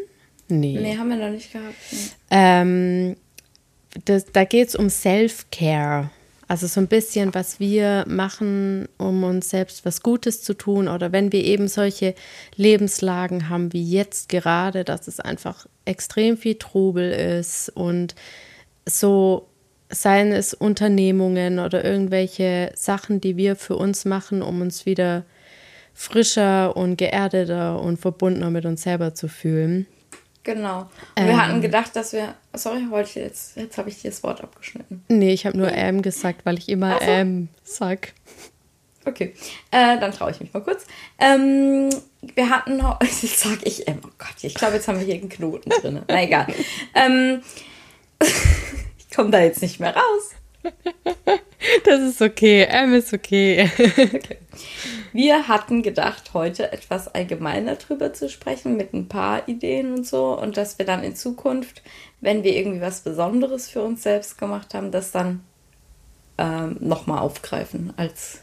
Nee. 0.47 0.77
Nee, 0.79 0.97
haben 0.97 1.09
wir 1.09 1.17
noch 1.17 1.29
nicht 1.29 1.51
gehabt. 1.51 1.75
Nee. 1.91 1.97
Ähm, 2.29 3.15
das, 4.05 4.25
da 4.31 4.43
geht 4.43 4.69
es 4.69 4.75
um 4.75 4.89
Self-Care. 4.89 6.09
Also 6.47 6.67
so 6.67 6.79
ein 6.79 6.87
bisschen, 6.87 7.33
was 7.33 7.59
wir 7.59 8.05
machen, 8.07 8.87
um 8.99 9.23
uns 9.23 9.49
selbst 9.49 9.83
was 9.83 10.03
Gutes 10.03 10.43
zu 10.43 10.53
tun 10.53 10.87
oder 10.87 11.11
wenn 11.11 11.31
wir 11.31 11.43
eben 11.43 11.67
solche 11.67 12.13
Lebenslagen 12.55 13.49
haben 13.49 13.73
wie 13.73 13.83
jetzt 13.83 14.29
gerade, 14.29 14.83
dass 14.83 15.07
es 15.07 15.19
einfach 15.19 15.65
extrem 15.85 16.37
viel 16.37 16.55
Trubel 16.55 17.11
ist 17.11 17.69
und 17.69 18.13
so 18.85 19.47
seien 19.89 20.31
es 20.31 20.53
Unternehmungen 20.53 21.57
oder 21.57 21.83
irgendwelche 21.83 22.71
Sachen, 22.75 23.21
die 23.21 23.37
wir 23.37 23.55
für 23.55 23.75
uns 23.75 24.05
machen, 24.05 24.43
um 24.43 24.61
uns 24.61 24.85
wieder 24.85 25.25
frischer 25.95 26.77
und 26.77 26.97
geerdeter 26.97 27.81
und 27.81 27.97
verbundener 27.97 28.51
mit 28.51 28.65
uns 28.65 28.83
selber 28.83 29.15
zu 29.15 29.27
fühlen. 29.27 29.87
Genau. 30.45 30.81
Und 30.81 30.89
ähm, 31.17 31.27
wir 31.27 31.37
hatten 31.37 31.61
gedacht, 31.61 31.95
dass 31.95 32.13
wir. 32.13 32.35
Sorry, 32.53 32.89
wollte 32.89 33.09
ich 33.09 33.15
jetzt. 33.15 33.57
Jetzt 33.57 33.77
habe 33.77 33.89
ich 33.89 34.01
dir 34.01 34.11
das 34.11 34.23
Wort 34.23 34.41
abgeschnitten. 34.41 35.03
Nee, 35.09 35.33
ich 35.33 35.45
habe 35.45 35.57
nur 35.57 35.71
ähm 35.73 36.01
gesagt, 36.01 36.45
weil 36.45 36.57
ich 36.57 36.69
immer 36.69 36.99
so. 36.99 37.05
ähm 37.05 37.49
sag. 37.63 38.13
Okay, 39.05 39.33
äh, 39.71 39.99
dann 39.99 40.11
traue 40.11 40.31
ich 40.31 40.39
mich 40.39 40.53
mal 40.53 40.61
kurz. 40.61 40.85
Ähm, 41.19 41.89
wir 42.35 42.49
hatten 42.49 42.77
noch. 42.77 42.99
Jetzt 43.01 43.39
sag 43.39 43.65
ich 43.65 43.87
ähm, 43.87 43.99
Oh 44.05 44.09
Gott, 44.17 44.35
ich 44.41 44.53
glaube, 44.53 44.75
jetzt 44.75 44.87
haben 44.87 44.99
wir 44.99 45.05
hier 45.05 45.15
einen 45.15 45.29
Knoten 45.29 45.69
drin. 45.69 46.01
Na 46.07 46.23
egal. 46.23 46.47
ähm, 46.95 47.41
ich 48.97 49.15
komme 49.15 49.31
da 49.31 49.41
jetzt 49.41 49.61
nicht 49.61 49.79
mehr 49.79 49.95
raus. 49.95 50.73
Das 51.83 52.01
ist 52.01 52.21
okay. 52.21 52.63
M 52.63 52.93
ist 52.93 53.13
okay. 53.13 53.69
okay. 53.77 54.37
Wir 55.15 55.47
hatten 55.47 55.81
gedacht, 55.81 56.33
heute 56.33 56.73
etwas 56.73 57.07
allgemeiner 57.07 57.77
drüber 57.77 58.13
zu 58.13 58.27
sprechen, 58.27 58.75
mit 58.75 58.93
ein 58.93 59.07
paar 59.07 59.47
Ideen 59.47 59.93
und 59.93 60.05
so. 60.05 60.37
Und 60.37 60.57
dass 60.57 60.77
wir 60.77 60.85
dann 60.85 61.05
in 61.05 61.15
Zukunft, 61.15 61.81
wenn 62.19 62.43
wir 62.43 62.53
irgendwie 62.53 62.81
was 62.81 62.99
Besonderes 62.99 63.69
für 63.69 63.81
uns 63.81 64.03
selbst 64.03 64.37
gemacht 64.37 64.73
haben, 64.73 64.91
das 64.91 65.13
dann 65.13 65.39
ähm, 66.37 66.75
nochmal 66.81 67.19
aufgreifen 67.19 67.93
als, 67.95 68.39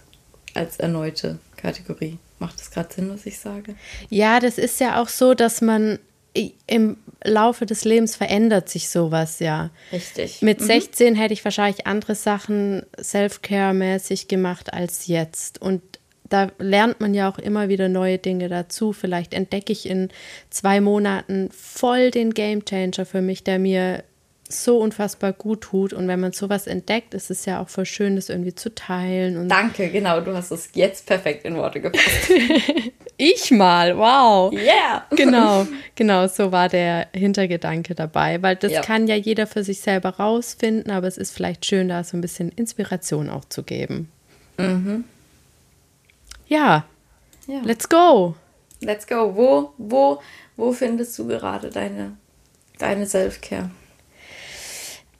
als 0.54 0.78
erneute 0.78 1.38
Kategorie. 1.58 2.16
Macht 2.38 2.58
das 2.58 2.70
gerade 2.70 2.90
Sinn, 2.90 3.10
was 3.12 3.26
ich 3.26 3.38
sage? 3.38 3.74
Ja, 4.08 4.40
das 4.40 4.56
ist 4.56 4.80
ja 4.80 5.02
auch 5.02 5.08
so, 5.08 5.34
dass 5.34 5.60
man 5.60 5.98
im 6.66 6.96
Laufe 7.22 7.66
des 7.66 7.84
Lebens 7.84 8.16
verändert 8.16 8.70
sich 8.70 8.88
sowas 8.88 9.40
ja. 9.40 9.68
Richtig. 9.92 10.40
Mit 10.40 10.62
mhm. 10.62 10.64
16 10.64 11.14
hätte 11.16 11.34
ich 11.34 11.44
wahrscheinlich 11.44 11.86
andere 11.86 12.14
Sachen 12.14 12.86
Self-Care-mäßig 12.98 14.28
gemacht 14.28 14.72
als 14.72 15.06
jetzt. 15.06 15.60
Und 15.60 15.82
da 16.32 16.48
lernt 16.58 17.00
man 17.00 17.14
ja 17.14 17.28
auch 17.28 17.38
immer 17.38 17.68
wieder 17.68 17.88
neue 17.88 18.18
Dinge 18.18 18.48
dazu. 18.48 18.92
Vielleicht 18.92 19.34
entdecke 19.34 19.72
ich 19.72 19.88
in 19.88 20.08
zwei 20.50 20.80
Monaten 20.80 21.50
voll 21.52 22.10
den 22.10 22.32
Game 22.32 22.64
Changer 22.64 23.04
für 23.04 23.20
mich, 23.20 23.44
der 23.44 23.58
mir 23.58 24.04
so 24.48 24.78
unfassbar 24.78 25.32
gut 25.32 25.62
tut. 25.62 25.92
Und 25.92 26.08
wenn 26.08 26.20
man 26.20 26.32
sowas 26.32 26.66
entdeckt, 26.66 27.14
ist 27.14 27.30
es 27.30 27.44
ja 27.44 27.60
auch 27.60 27.68
voll 27.68 27.86
schön, 27.86 28.16
das 28.16 28.28
irgendwie 28.28 28.54
zu 28.54 28.74
teilen. 28.74 29.36
Und 29.36 29.48
Danke, 29.48 29.90
genau, 29.90 30.20
du 30.20 30.34
hast 30.34 30.50
es 30.50 30.70
jetzt 30.74 31.06
perfekt 31.06 31.44
in 31.44 31.56
Worte 31.56 31.80
gepasst. 31.80 32.30
ich 33.16 33.50
mal, 33.50 33.96
wow. 33.96 34.52
Yeah. 34.52 35.06
genau, 35.10 35.66
genau, 35.94 36.26
so 36.28 36.52
war 36.52 36.68
der 36.68 37.08
Hintergedanke 37.14 37.94
dabei, 37.94 38.42
weil 38.42 38.56
das 38.56 38.72
ja. 38.72 38.80
kann 38.80 39.06
ja 39.06 39.16
jeder 39.16 39.46
für 39.46 39.64
sich 39.64 39.80
selber 39.80 40.10
rausfinden, 40.10 40.90
aber 40.92 41.06
es 41.06 41.18
ist 41.18 41.34
vielleicht 41.34 41.66
schön, 41.66 41.88
da 41.88 42.04
so 42.04 42.16
ein 42.16 42.20
bisschen 42.20 42.50
Inspiration 42.50 43.28
auch 43.28 43.44
zu 43.46 43.62
geben. 43.62 44.10
Mhm. 44.58 45.04
Ja. 46.52 46.84
ja. 47.46 47.60
Let's 47.64 47.88
go. 47.88 48.34
Let's 48.80 49.06
go. 49.06 49.34
Wo, 49.34 49.72
wo, 49.78 50.20
wo 50.56 50.72
findest 50.72 51.18
du 51.18 51.26
gerade 51.26 51.70
deine, 51.70 52.18
deine 52.78 53.06
Self-Care? 53.06 53.70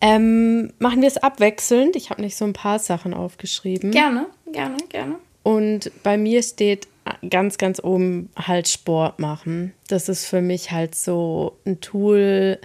Ähm, 0.03 0.73
machen 0.79 1.01
wir 1.01 1.09
es 1.09 1.17
abwechselnd. 1.17 1.97
Ich 1.97 2.11
habe 2.11 2.21
nicht 2.21 2.37
so 2.37 2.45
ein 2.45 2.53
paar 2.53 2.79
Sachen 2.79 3.15
aufgeschrieben. 3.15 3.93
Gerne, 3.93 4.27
gerne, 4.53 4.77
gerne. 4.91 5.17
Und 5.43 5.91
bei 6.03 6.19
mir 6.19 6.43
steht 6.43 6.87
ganz, 7.29 7.57
ganz 7.57 7.83
oben 7.83 8.29
halt 8.37 8.69
Sport 8.69 9.19
machen. 9.19 9.73
Das 9.89 10.11
ist 10.11 10.27
für 10.27 10.43
mich 10.43 10.71
halt 10.71 10.95
so 10.95 11.57
ein 11.65 11.81
Tool. 11.81 12.59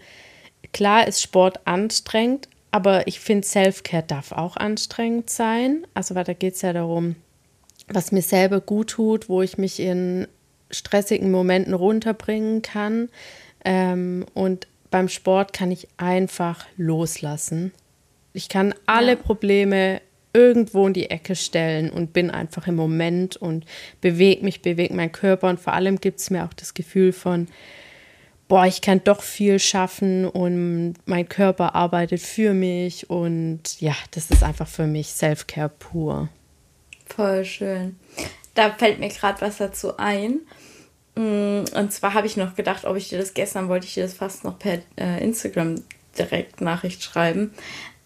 Klar 0.73 1.07
ist 1.07 1.21
Sport 1.21 1.65
anstrengend, 1.65 2.49
aber 2.71 3.07
ich 3.07 3.21
finde, 3.21 3.47
Self-Care 3.47 4.03
darf 4.03 4.33
auch 4.33 4.57
anstrengend 4.57 5.29
sein. 5.29 5.87
Also, 5.93 6.15
weil 6.15 6.25
da 6.25 6.33
geht 6.33 6.55
es 6.55 6.63
ja 6.63 6.73
darum, 6.73 7.15
was 7.87 8.11
mir 8.11 8.21
selber 8.21 8.61
gut 8.61 8.91
tut, 8.91 9.29
wo 9.29 9.41
ich 9.41 9.57
mich 9.57 9.79
in 9.79 10.27
stressigen 10.69 11.31
Momenten 11.31 11.73
runterbringen 11.73 12.61
kann. 12.61 13.09
Ähm, 13.63 14.25
und 14.33 14.67
beim 14.89 15.09
Sport 15.09 15.53
kann 15.53 15.71
ich 15.71 15.87
einfach 15.97 16.65
loslassen. 16.77 17.71
Ich 18.33 18.49
kann 18.49 18.73
alle 18.85 19.13
ja. 19.13 19.15
Probleme 19.15 20.01
irgendwo 20.33 20.85
in 20.85 20.93
die 20.93 21.09
Ecke 21.09 21.35
stellen 21.35 21.89
und 21.89 22.13
bin 22.13 22.29
einfach 22.29 22.67
im 22.67 22.75
Moment 22.75 23.37
und 23.37 23.65
bewege 24.01 24.43
mich, 24.43 24.61
bewege 24.61 24.93
meinen 24.93 25.11
Körper 25.11 25.49
und 25.49 25.59
vor 25.59 25.73
allem 25.73 25.99
gibt 25.99 26.19
es 26.19 26.29
mir 26.29 26.45
auch 26.45 26.53
das 26.53 26.73
Gefühl 26.73 27.11
von, 27.11 27.47
boah, 28.47 28.65
ich 28.65 28.81
kann 28.81 29.01
doch 29.03 29.23
viel 29.23 29.57
schaffen 29.57 30.25
und 30.25 30.93
mein 31.05 31.27
Körper 31.27 31.73
arbeitet 31.73 32.21
für 32.21 32.53
mich 32.53 33.09
und 33.09 33.81
ja, 33.81 33.95
das 34.11 34.29
ist 34.29 34.43
einfach 34.43 34.67
für 34.67 34.85
mich 34.85 35.07
Self-Care 35.07 35.69
pur. 35.69 36.29
Voll 37.15 37.45
schön. 37.45 37.97
Da 38.53 38.71
fällt 38.71 38.99
mir 38.99 39.09
gerade 39.09 39.41
was 39.41 39.57
dazu 39.57 39.97
ein. 39.97 40.41
Mm, 41.15 41.63
und 41.75 41.91
zwar 41.91 42.13
habe 42.13 42.27
ich 42.27 42.37
noch 42.37 42.55
gedacht, 42.55 42.85
ob 42.85 42.95
ich 42.95 43.09
dir 43.09 43.17
das 43.17 43.33
gestern 43.33 43.69
wollte 43.69 43.87
ich 43.87 43.95
dir 43.95 44.03
das 44.03 44.13
fast 44.13 44.43
noch 44.43 44.59
per 44.59 44.79
äh, 44.97 45.23
Instagram 45.23 45.75
direkt 46.17 46.61
Nachricht 46.61 47.03
schreiben. 47.03 47.53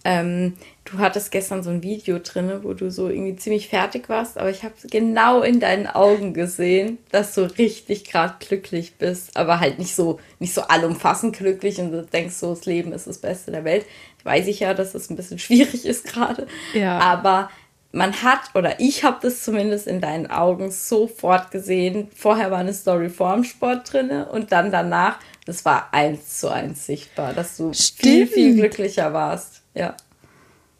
Ähm, 0.03 0.53
du 0.85 0.97
hattest 0.97 1.31
gestern 1.31 1.61
so 1.61 1.69
ein 1.69 1.83
Video 1.83 2.17
drin, 2.19 2.51
wo 2.63 2.73
du 2.73 2.89
so 2.89 3.07
irgendwie 3.07 3.35
ziemlich 3.35 3.67
fertig 3.67 4.09
warst, 4.09 4.37
aber 4.37 4.49
ich 4.49 4.63
habe 4.63 4.73
genau 4.89 5.41
in 5.41 5.59
deinen 5.59 5.85
Augen 5.85 6.33
gesehen, 6.33 6.97
dass 7.11 7.35
du 7.35 7.41
richtig 7.41 8.05
gerade 8.05 8.35
glücklich 8.39 8.95
bist, 8.95 9.37
aber 9.37 9.59
halt 9.59 9.77
nicht 9.77 9.95
so 9.95 10.19
nicht 10.39 10.55
so 10.55 10.61
allumfassend 10.61 11.37
glücklich 11.37 11.79
und 11.79 11.91
du 11.91 12.03
denkst 12.03 12.33
so, 12.33 12.49
das 12.55 12.65
Leben 12.65 12.93
ist 12.93 13.05
das 13.05 13.19
Beste 13.19 13.51
der 13.51 13.63
Welt. 13.63 13.85
Weiß 14.23 14.47
ich 14.47 14.61
ja, 14.61 14.73
dass 14.73 14.93
das 14.93 15.09
ein 15.09 15.15
bisschen 15.15 15.39
schwierig 15.39 15.85
ist 15.85 16.05
gerade. 16.05 16.47
Ja. 16.73 16.97
Aber 16.97 17.49
man 17.91 18.23
hat, 18.23 18.39
oder 18.53 18.79
ich 18.79 19.03
habe 19.03 19.17
das 19.21 19.43
zumindest 19.43 19.87
in 19.87 19.99
deinen 20.01 20.27
Augen 20.27 20.71
sofort 20.71 21.51
gesehen. 21.51 22.09
Vorher 22.15 22.51
war 22.51 22.59
eine 22.59 22.73
Story 22.73 23.09
vorm 23.09 23.43
Sport 23.43 23.91
drin 23.91 24.11
und 24.11 24.51
dann 24.51 24.71
danach, 24.71 25.19
das 25.45 25.65
war 25.65 25.89
eins 25.93 26.39
zu 26.39 26.49
eins 26.49 26.85
sichtbar, 26.85 27.33
dass 27.33 27.57
du 27.57 27.73
Stimmt. 27.73 28.01
viel, 28.01 28.27
viel 28.27 28.55
glücklicher 28.55 29.13
warst. 29.13 29.61
Ja. 29.73 29.95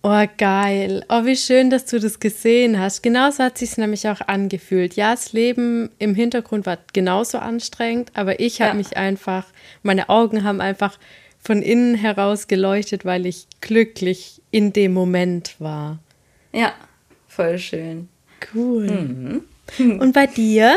Oh, 0.04 0.26
geil. 0.38 1.06
Oh, 1.10 1.26
wie 1.26 1.36
schön, 1.36 1.69
dass 1.69 1.86
du 1.86 2.00
das 2.00 2.19
gesehen 2.19 2.80
hast. 2.80 3.04
Genauso 3.04 3.43
hat 3.43 3.60
sich 3.60 3.78
nämlich 3.78 4.08
auch 4.08 4.21
angefühlt. 4.21 4.95
Ja, 4.95 5.12
das 5.12 5.32
Leben 5.34 5.91
im 6.00 6.15
Hintergrund 6.15 6.65
war 6.65 6.80
genauso 6.93 7.38
anstrengend, 7.38 8.12
aber 8.15 8.39
ich 8.39 8.62
habe 8.62 8.78
mich 8.78 8.97
einfach, 8.97 9.45
meine 9.84 10.10
Augen 10.10 10.43
haben 10.43 10.60
einfach 10.60 10.97
von 11.39 11.62
innen 11.62 11.93
heraus 11.93 12.47
geleuchtet, 12.47 13.06
weil 13.06 13.26
ich 13.28 13.47
glücklich 13.62 14.41
in 14.50 14.74
dem 14.74 14.93
Moment 14.93 15.56
war. 15.60 16.00
Ja, 16.52 16.74
Voll 17.33 17.59
schön. 17.59 18.09
Cool. 18.53 18.87
Mhm. 19.77 20.01
Und 20.01 20.11
bei 20.11 20.27
dir? 20.27 20.75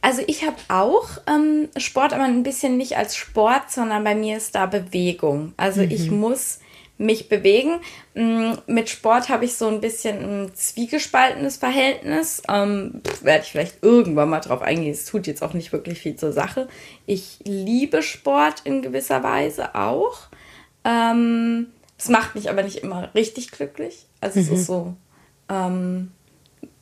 Also 0.00 0.22
ich 0.26 0.46
habe 0.46 0.56
auch 0.68 1.06
ähm, 1.28 1.68
Sport, 1.76 2.14
aber 2.14 2.24
ein 2.24 2.42
bisschen 2.42 2.78
nicht 2.78 2.96
als 2.96 3.14
Sport, 3.14 3.70
sondern 3.70 4.02
bei 4.02 4.14
mir 4.14 4.38
ist 4.38 4.54
da 4.54 4.64
Bewegung. 4.64 5.52
Also 5.58 5.82
mhm. 5.82 5.90
ich 5.90 6.10
muss 6.10 6.60
mich 6.96 7.28
bewegen. 7.28 7.80
Mm, 8.14 8.52
mit 8.66 8.88
Sport 8.88 9.28
habe 9.28 9.44
ich 9.44 9.56
so 9.56 9.68
ein 9.68 9.82
bisschen 9.82 10.46
ein 10.46 10.54
zwiegespaltenes 10.54 11.58
Verhältnis. 11.58 12.42
Ähm, 12.48 13.02
Werde 13.20 13.44
ich 13.44 13.50
vielleicht 13.50 13.82
irgendwann 13.82 14.30
mal 14.30 14.40
drauf 14.40 14.62
eingehen. 14.62 14.92
Es 14.92 15.04
tut 15.04 15.26
jetzt 15.26 15.42
auch 15.42 15.52
nicht 15.52 15.72
wirklich 15.72 15.98
viel 15.98 16.16
zur 16.16 16.32
Sache. 16.32 16.68
Ich 17.04 17.40
liebe 17.44 18.02
Sport 18.02 18.62
in 18.64 18.80
gewisser 18.80 19.22
Weise 19.22 19.74
auch. 19.74 20.28
Ähm, 20.86 21.66
es 21.98 22.08
macht 22.08 22.34
mich 22.34 22.48
aber 22.48 22.62
nicht 22.62 22.78
immer 22.78 23.14
richtig 23.14 23.50
glücklich. 23.50 24.06
Also 24.22 24.40
mhm. 24.40 24.46
es 24.46 24.52
ist 24.52 24.66
so 24.66 24.94
ähm, 25.48 26.12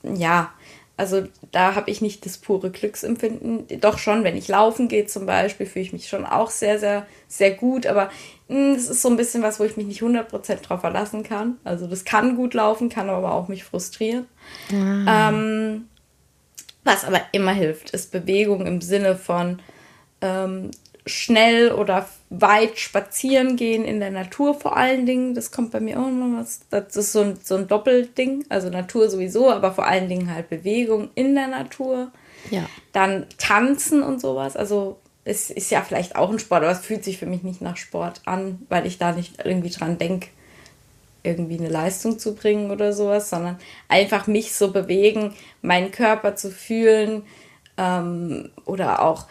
ja, 0.02 0.52
also 0.96 1.24
da 1.50 1.74
habe 1.74 1.90
ich 1.90 2.00
nicht 2.00 2.24
das 2.24 2.38
pure 2.38 2.70
Glücksempfinden. 2.70 3.66
Doch 3.80 3.98
schon, 3.98 4.22
wenn 4.22 4.36
ich 4.36 4.46
laufen 4.46 4.86
gehe 4.88 5.06
zum 5.06 5.26
Beispiel, 5.26 5.66
fühle 5.66 5.84
ich 5.84 5.92
mich 5.92 6.08
schon 6.08 6.24
auch 6.24 6.50
sehr, 6.50 6.78
sehr, 6.78 7.06
sehr 7.26 7.50
gut. 7.50 7.86
Aber 7.86 8.10
hm, 8.48 8.74
das 8.74 8.88
ist 8.88 9.02
so 9.02 9.08
ein 9.08 9.16
bisschen 9.16 9.42
was, 9.42 9.58
wo 9.58 9.64
ich 9.64 9.76
mich 9.76 9.86
nicht 9.86 10.02
100% 10.02 10.62
drauf 10.62 10.80
verlassen 10.80 11.24
kann. 11.24 11.58
Also 11.64 11.88
das 11.88 12.04
kann 12.04 12.36
gut 12.36 12.54
laufen, 12.54 12.90
kann 12.90 13.10
aber 13.10 13.32
auch 13.32 13.48
mich 13.48 13.64
frustrieren. 13.64 14.26
Ah. 14.70 15.30
Ähm, 15.30 15.88
was 16.84 17.04
aber 17.04 17.22
immer 17.32 17.52
hilft, 17.52 17.90
ist 17.90 18.12
Bewegung 18.12 18.66
im 18.66 18.80
Sinne 18.80 19.16
von 19.16 19.60
ähm, 20.20 20.70
schnell 21.06 21.72
oder 21.72 22.08
weit 22.30 22.78
spazieren 22.78 23.56
gehen 23.56 23.84
in 23.84 24.00
der 24.00 24.10
Natur 24.10 24.54
vor 24.54 24.76
allen 24.76 25.06
Dingen. 25.06 25.34
Das 25.34 25.50
kommt 25.50 25.70
bei 25.70 25.80
mir 25.80 25.98
auch 25.98 26.10
noch 26.10 26.40
was. 26.40 26.60
Das 26.70 26.96
ist 26.96 27.12
so 27.12 27.20
ein, 27.20 27.38
so 27.42 27.56
ein 27.56 27.68
Doppelding. 27.68 28.46
Also 28.48 28.70
Natur 28.70 29.08
sowieso, 29.10 29.50
aber 29.50 29.72
vor 29.72 29.86
allen 29.86 30.08
Dingen 30.08 30.32
halt 30.32 30.48
Bewegung 30.48 31.10
in 31.14 31.34
der 31.34 31.48
Natur. 31.48 32.10
Ja. 32.50 32.66
Dann 32.92 33.26
tanzen 33.38 34.02
und 34.02 34.20
sowas. 34.20 34.56
Also 34.56 34.98
es 35.24 35.50
ist 35.50 35.70
ja 35.70 35.82
vielleicht 35.82 36.16
auch 36.16 36.30
ein 36.30 36.38
Sport, 36.38 36.62
aber 36.62 36.72
es 36.72 36.80
fühlt 36.84 37.04
sich 37.04 37.18
für 37.18 37.26
mich 37.26 37.42
nicht 37.42 37.62
nach 37.62 37.76
Sport 37.76 38.22
an, 38.24 38.60
weil 38.68 38.86
ich 38.86 38.98
da 38.98 39.12
nicht 39.12 39.44
irgendwie 39.44 39.70
dran 39.70 39.98
denke, 39.98 40.28
irgendwie 41.22 41.58
eine 41.58 41.70
Leistung 41.70 42.18
zu 42.18 42.34
bringen 42.34 42.70
oder 42.70 42.92
sowas, 42.92 43.30
sondern 43.30 43.58
einfach 43.88 44.26
mich 44.26 44.54
so 44.54 44.70
bewegen, 44.70 45.34
meinen 45.62 45.90
Körper 45.90 46.36
zu 46.36 46.50
fühlen 46.50 47.22
ähm, 47.78 48.50
oder 48.66 49.02
auch 49.02 49.26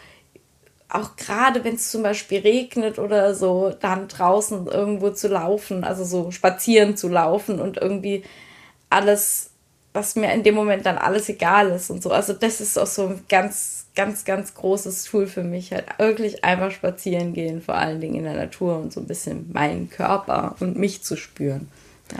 auch 0.94 1.16
gerade 1.16 1.64
wenn 1.64 1.74
es 1.74 1.90
zum 1.90 2.04
Beispiel 2.04 2.40
regnet 2.40 3.00
oder 3.00 3.34
so, 3.34 3.74
dann 3.80 4.06
draußen 4.06 4.68
irgendwo 4.68 5.10
zu 5.10 5.26
laufen, 5.26 5.82
also 5.82 6.04
so 6.04 6.30
spazieren 6.30 6.96
zu 6.96 7.08
laufen 7.08 7.60
und 7.60 7.78
irgendwie 7.78 8.22
alles, 8.90 9.50
was 9.92 10.14
mir 10.14 10.32
in 10.32 10.44
dem 10.44 10.54
Moment 10.54 10.86
dann 10.86 10.96
alles 10.96 11.28
egal 11.28 11.70
ist 11.70 11.90
und 11.90 12.00
so. 12.00 12.12
Also 12.12 12.32
das 12.32 12.60
ist 12.60 12.78
auch 12.78 12.86
so 12.86 13.08
ein 13.08 13.24
ganz, 13.28 13.86
ganz, 13.96 14.24
ganz 14.24 14.54
großes 14.54 15.04
Tool 15.04 15.26
für 15.26 15.42
mich, 15.42 15.72
halt 15.72 15.86
wirklich 15.98 16.44
einfach 16.44 16.70
spazieren 16.70 17.32
gehen, 17.32 17.60
vor 17.60 17.74
allen 17.74 18.00
Dingen 18.00 18.14
in 18.14 18.24
der 18.24 18.34
Natur 18.34 18.78
und 18.78 18.92
so 18.92 19.00
ein 19.00 19.08
bisschen 19.08 19.50
meinen 19.52 19.90
Körper 19.90 20.54
und 20.60 20.78
mich 20.78 21.02
zu 21.02 21.16
spüren. 21.16 21.68
Ja. 22.12 22.18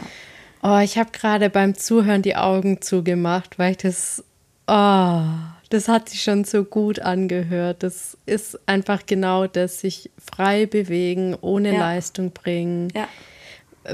Oh, 0.63 0.83
ich 0.83 0.97
habe 0.97 1.11
gerade 1.11 1.49
beim 1.49 1.75
Zuhören 1.75 2.23
die 2.23 2.35
Augen 2.35 2.81
zugemacht, 2.81 3.57
weil 3.57 3.71
ich 3.71 3.77
das, 3.77 4.23
oh, 4.67 5.21
das 5.69 5.87
hat 5.87 6.09
sich 6.09 6.21
schon 6.21 6.43
so 6.43 6.63
gut 6.63 6.99
angehört. 6.99 7.83
Das 7.83 8.17
ist 8.25 8.59
einfach 8.67 9.05
genau 9.05 9.47
das, 9.47 9.79
sich 9.79 10.11
frei 10.17 10.65
bewegen, 10.65 11.35
ohne 11.41 11.73
ja. 11.73 11.79
Leistung 11.79 12.31
bringen. 12.31 12.89
Ja. 12.95 13.07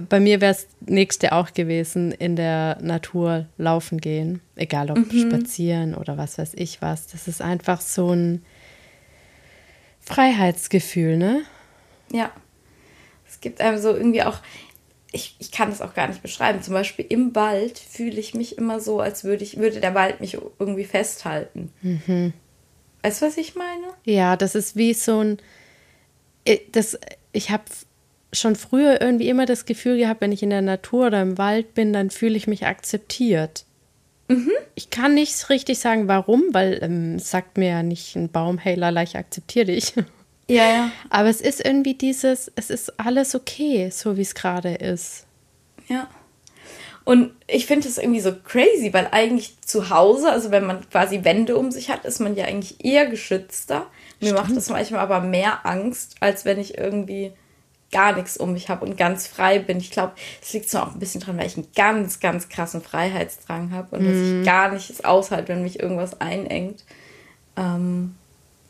Bei 0.07 0.19
mir 0.19 0.39
wäre 0.39 0.53
es 0.53 0.67
nächste 0.79 1.33
auch 1.33 1.53
gewesen, 1.53 2.11
in 2.13 2.35
der 2.35 2.77
Natur 2.81 3.47
laufen 3.57 3.99
gehen. 3.99 4.41
Egal 4.55 4.89
ob 4.89 4.97
mhm. 4.97 5.29
spazieren 5.29 5.95
oder 5.95 6.17
was 6.17 6.37
weiß 6.37 6.53
ich 6.55 6.81
was. 6.81 7.07
Das 7.07 7.27
ist 7.27 7.41
einfach 7.41 7.81
so 7.81 8.11
ein 8.11 8.43
Freiheitsgefühl, 9.99 11.17
ne? 11.17 11.41
Ja. 12.11 12.31
Es 13.27 13.39
gibt 13.39 13.61
einem 13.61 13.77
so 13.77 13.95
irgendwie 13.95 14.23
auch, 14.23 14.39
ich, 15.11 15.35
ich 15.39 15.51
kann 15.51 15.69
das 15.69 15.81
auch 15.81 15.93
gar 15.93 16.07
nicht 16.07 16.21
beschreiben. 16.21 16.61
Zum 16.61 16.73
Beispiel 16.73 17.05
im 17.09 17.35
Wald 17.35 17.77
fühle 17.77 18.19
ich 18.19 18.33
mich 18.33 18.57
immer 18.57 18.79
so, 18.79 18.99
als 18.99 19.23
würde 19.23 19.43
ich, 19.43 19.57
würde 19.57 19.79
der 19.79 19.93
Wald 19.93 20.21
mich 20.21 20.37
irgendwie 20.59 20.85
festhalten. 20.85 21.71
Mhm. 21.81 22.33
Weißt 23.03 23.21
du, 23.21 23.25
was 23.25 23.37
ich 23.37 23.55
meine? 23.55 23.87
Ja, 24.05 24.37
das 24.37 24.55
ist 24.55 24.75
wie 24.75 24.93
so 24.93 25.19
ein. 25.19 25.37
Äh, 26.45 26.59
das, 26.71 26.97
ich 27.33 27.49
habe 27.49 27.63
schon 28.33 28.55
früher 28.55 29.01
irgendwie 29.01 29.27
immer 29.27 29.45
das 29.45 29.65
Gefühl 29.65 29.97
gehabt, 29.97 30.21
wenn 30.21 30.31
ich 30.31 30.43
in 30.43 30.49
der 30.49 30.61
Natur 30.61 31.07
oder 31.07 31.21
im 31.21 31.37
Wald 31.37 31.73
bin, 31.73 31.91
dann 31.91 32.09
fühle 32.09 32.37
ich 32.37 32.47
mich 32.47 32.65
akzeptiert. 32.65 33.65
Mhm. 34.29 34.51
Ich 34.75 34.89
kann 34.89 35.13
nicht 35.13 35.49
richtig 35.49 35.79
sagen, 35.79 36.07
warum, 36.07 36.43
weil 36.53 36.79
ähm, 36.81 37.19
sagt 37.19 37.57
mir 37.57 37.69
ja 37.69 37.83
nicht 37.83 38.15
ein 38.15 38.29
Baum, 38.29 38.57
hey 38.57 38.75
Lala, 38.75 39.03
ich 39.03 39.17
akzeptiere 39.17 39.65
dich. 39.65 39.93
Ja, 40.51 40.69
ja. 40.69 40.91
Aber 41.09 41.29
es 41.29 41.39
ist 41.39 41.63
irgendwie 41.63 41.93
dieses, 41.93 42.51
es 42.55 42.69
ist 42.69 42.99
alles 42.99 43.35
okay, 43.35 43.89
so 43.89 44.17
wie 44.17 44.21
es 44.21 44.35
gerade 44.35 44.73
ist. 44.73 45.25
Ja. 45.87 46.09
Und 47.05 47.31
ich 47.47 47.65
finde 47.65 47.87
es 47.87 47.97
irgendwie 47.97 48.19
so 48.19 48.33
crazy, 48.35 48.93
weil 48.93 49.07
eigentlich 49.11 49.59
zu 49.61 49.89
Hause, 49.89 50.29
also 50.29 50.51
wenn 50.51 50.67
man 50.67 50.87
quasi 50.89 51.23
Wände 51.23 51.57
um 51.57 51.71
sich 51.71 51.89
hat, 51.89 52.05
ist 52.05 52.19
man 52.19 52.35
ja 52.35 52.45
eigentlich 52.45 52.83
eher 52.83 53.07
geschützter. 53.07 53.87
Mir 54.19 54.33
macht 54.33 54.55
das 54.55 54.69
manchmal 54.69 54.99
aber 54.99 55.21
mehr 55.21 55.65
Angst, 55.65 56.17
als 56.19 56.45
wenn 56.45 56.59
ich 56.59 56.77
irgendwie 56.77 57.31
gar 57.91 58.15
nichts 58.15 58.37
um 58.37 58.53
mich 58.53 58.69
habe 58.69 58.85
und 58.85 58.97
ganz 58.97 59.27
frei 59.27 59.57
bin. 59.59 59.77
Ich 59.77 59.91
glaube, 59.91 60.13
es 60.41 60.53
liegt 60.53 60.69
so 60.69 60.79
auch 60.79 60.93
ein 60.93 60.99
bisschen 60.99 61.21
dran, 61.21 61.37
weil 61.37 61.47
ich 61.47 61.57
einen 61.57 61.67
ganz, 61.75 62.19
ganz 62.19 62.49
krassen 62.49 62.81
Freiheitsdrang 62.81 63.71
habe 63.71 63.95
und 63.95 64.03
mm. 64.03 64.05
dass 64.05 64.15
ich 64.15 64.33
mhm. 64.33 64.43
gar 64.43 64.71
nicht 64.71 65.05
aushalte, 65.05 65.47
wenn 65.49 65.63
mich 65.63 65.79
irgendwas 65.79 66.21
einengt. 66.21 66.83
Ähm, 67.57 68.15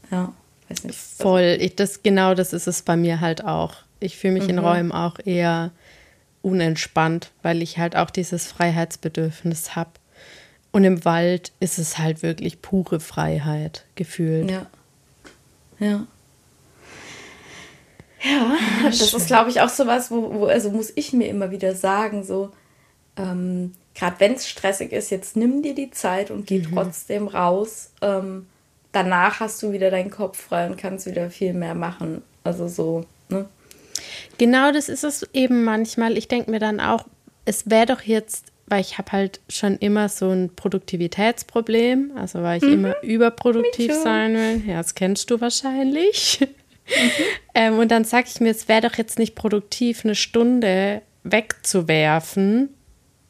ja 0.09 0.33
weiß 0.71 0.83
nicht. 0.85 0.97
Voll, 0.97 1.57
ich, 1.59 1.75
das, 1.75 2.03
genau 2.03 2.33
das 2.33 2.53
ist 2.53 2.67
es 2.67 2.81
bei 2.81 2.95
mir 2.95 3.21
halt 3.21 3.43
auch. 3.43 3.75
Ich 3.99 4.17
fühle 4.17 4.33
mich 4.33 4.43
mhm. 4.43 4.49
in 4.49 4.59
Räumen 4.59 4.91
auch 4.91 5.17
eher 5.23 5.71
unentspannt, 6.41 7.31
weil 7.43 7.61
ich 7.61 7.77
halt 7.77 7.95
auch 7.95 8.09
dieses 8.09 8.47
Freiheitsbedürfnis 8.47 9.75
habe. 9.75 9.91
Und 10.71 10.83
im 10.83 11.03
Wald 11.05 11.51
ist 11.59 11.77
es 11.77 11.97
halt 11.97 12.23
wirklich 12.23 12.61
pure 12.61 12.99
Freiheit 12.99 13.85
gefühlt. 13.95 14.49
Ja. 14.49 14.65
Ja. 15.79 16.07
Ja, 18.23 18.55
das 18.83 19.13
ist, 19.13 19.27
glaube 19.27 19.49
ich, 19.49 19.61
auch 19.61 19.69
so 19.69 19.87
was, 19.87 20.11
wo, 20.11 20.33
wo, 20.33 20.45
also 20.45 20.69
muss 20.69 20.93
ich 20.95 21.11
mir 21.11 21.27
immer 21.27 21.49
wieder 21.49 21.73
sagen, 21.73 22.23
so, 22.23 22.51
ähm, 23.17 23.73
gerade 23.95 24.19
wenn 24.19 24.33
es 24.33 24.47
stressig 24.47 24.91
ist, 24.91 25.09
jetzt 25.09 25.35
nimm 25.35 25.63
dir 25.63 25.73
die 25.73 25.89
Zeit 25.89 26.29
und 26.29 26.45
geh 26.45 26.59
mhm. 26.59 26.73
trotzdem 26.73 27.27
raus. 27.27 27.91
Ähm, 28.01 28.45
danach 28.91 29.39
hast 29.39 29.61
du 29.63 29.71
wieder 29.71 29.91
deinen 29.91 30.11
Kopf 30.11 30.41
frei 30.41 30.67
und 30.67 30.77
kannst 30.77 31.05
wieder 31.05 31.29
viel 31.29 31.53
mehr 31.53 31.75
machen. 31.75 32.21
Also 32.43 32.67
so, 32.67 33.05
ne? 33.29 33.45
Genau, 34.37 34.71
das 34.71 34.89
ist 34.89 35.03
es 35.03 35.27
eben 35.33 35.63
manchmal. 35.63 36.17
Ich 36.17 36.27
denke 36.27 36.51
mir 36.51 36.59
dann 36.59 36.79
auch, 36.79 37.05
es 37.45 37.69
wäre 37.69 37.85
doch 37.85 38.01
jetzt, 38.01 38.51
weil 38.67 38.81
ich 38.81 38.97
habe 38.97 39.11
halt 39.11 39.39
schon 39.49 39.77
immer 39.77 40.09
so 40.09 40.29
ein 40.29 40.55
Produktivitätsproblem, 40.55 42.11
also 42.15 42.41
weil 42.41 42.57
ich 42.57 42.63
mhm. 42.63 42.73
immer 42.73 43.03
überproduktiv 43.03 43.93
sein 43.93 44.33
will. 44.35 44.63
Ja, 44.67 44.77
das 44.77 44.95
kennst 44.95 45.29
du 45.29 45.39
wahrscheinlich. 45.41 46.39
Mhm. 46.41 46.47
ähm, 47.53 47.79
und 47.79 47.91
dann 47.91 48.03
sage 48.03 48.27
ich 48.33 48.41
mir, 48.41 48.49
es 48.49 48.67
wäre 48.67 48.81
doch 48.81 48.95
jetzt 48.97 49.19
nicht 49.19 49.35
produktiv, 49.35 50.03
eine 50.03 50.15
Stunde 50.15 51.01
wegzuwerfen 51.23 52.69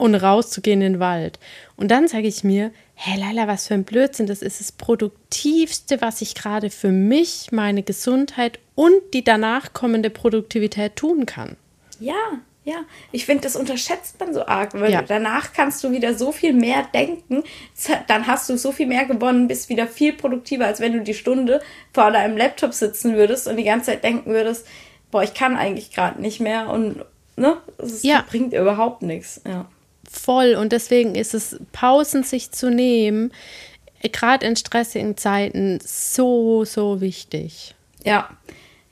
und 0.01 0.15
rauszugehen 0.15 0.81
in 0.81 0.93
den 0.93 0.99
Wald. 0.99 1.37
Und 1.75 1.91
dann 1.91 2.07
sage 2.07 2.27
ich 2.27 2.43
mir, 2.43 2.71
hey 2.95 3.19
Leila, 3.19 3.47
was 3.47 3.67
für 3.67 3.75
ein 3.75 3.83
Blödsinn, 3.83 4.25
das 4.25 4.41
ist 4.41 4.59
das 4.59 4.71
Produktivste, 4.71 6.01
was 6.01 6.23
ich 6.23 6.33
gerade 6.33 6.71
für 6.71 6.89
mich, 6.89 7.49
meine 7.51 7.83
Gesundheit 7.83 8.57
und 8.73 8.99
die 9.13 9.23
danach 9.23 9.73
kommende 9.73 10.09
Produktivität 10.09 10.95
tun 10.95 11.27
kann. 11.27 11.55
Ja, 11.99 12.15
ja, 12.63 12.77
ich 13.11 13.27
finde, 13.27 13.43
das 13.43 13.55
unterschätzt 13.55 14.19
man 14.19 14.33
so 14.33 14.47
arg, 14.47 14.73
weil 14.73 14.91
ja. 14.91 15.03
danach 15.03 15.53
kannst 15.53 15.83
du 15.83 15.91
wieder 15.91 16.15
so 16.15 16.31
viel 16.31 16.53
mehr 16.53 16.87
denken, 16.91 17.43
dann 18.07 18.25
hast 18.25 18.49
du 18.49 18.57
so 18.57 18.71
viel 18.71 18.87
mehr 18.87 19.05
gewonnen, 19.05 19.47
bist 19.47 19.69
wieder 19.69 19.85
viel 19.85 20.13
produktiver, 20.13 20.65
als 20.65 20.79
wenn 20.79 20.93
du 20.93 21.01
die 21.01 21.13
Stunde 21.13 21.61
vor 21.93 22.09
deinem 22.09 22.37
Laptop 22.37 22.73
sitzen 22.73 23.15
würdest 23.15 23.47
und 23.47 23.57
die 23.57 23.65
ganze 23.65 23.91
Zeit 23.91 24.03
denken 24.03 24.31
würdest, 24.31 24.65
boah, 25.11 25.21
ich 25.21 25.35
kann 25.35 25.57
eigentlich 25.57 25.91
gerade 25.91 26.19
nicht 26.19 26.39
mehr 26.39 26.71
und 26.71 27.05
ne, 27.35 27.57
das 27.77 28.01
ja. 28.01 28.25
bringt 28.27 28.53
überhaupt 28.53 29.03
nichts. 29.03 29.41
Ja 29.45 29.67
voll 30.11 30.55
und 30.55 30.71
deswegen 30.71 31.15
ist 31.15 31.33
es, 31.33 31.59
Pausen 31.71 32.23
sich 32.23 32.51
zu 32.51 32.69
nehmen, 32.69 33.31
gerade 34.11 34.45
in 34.45 34.55
stressigen 34.55 35.17
Zeiten, 35.17 35.79
so, 35.83 36.65
so 36.65 37.01
wichtig. 37.01 37.75
Ja, 38.03 38.29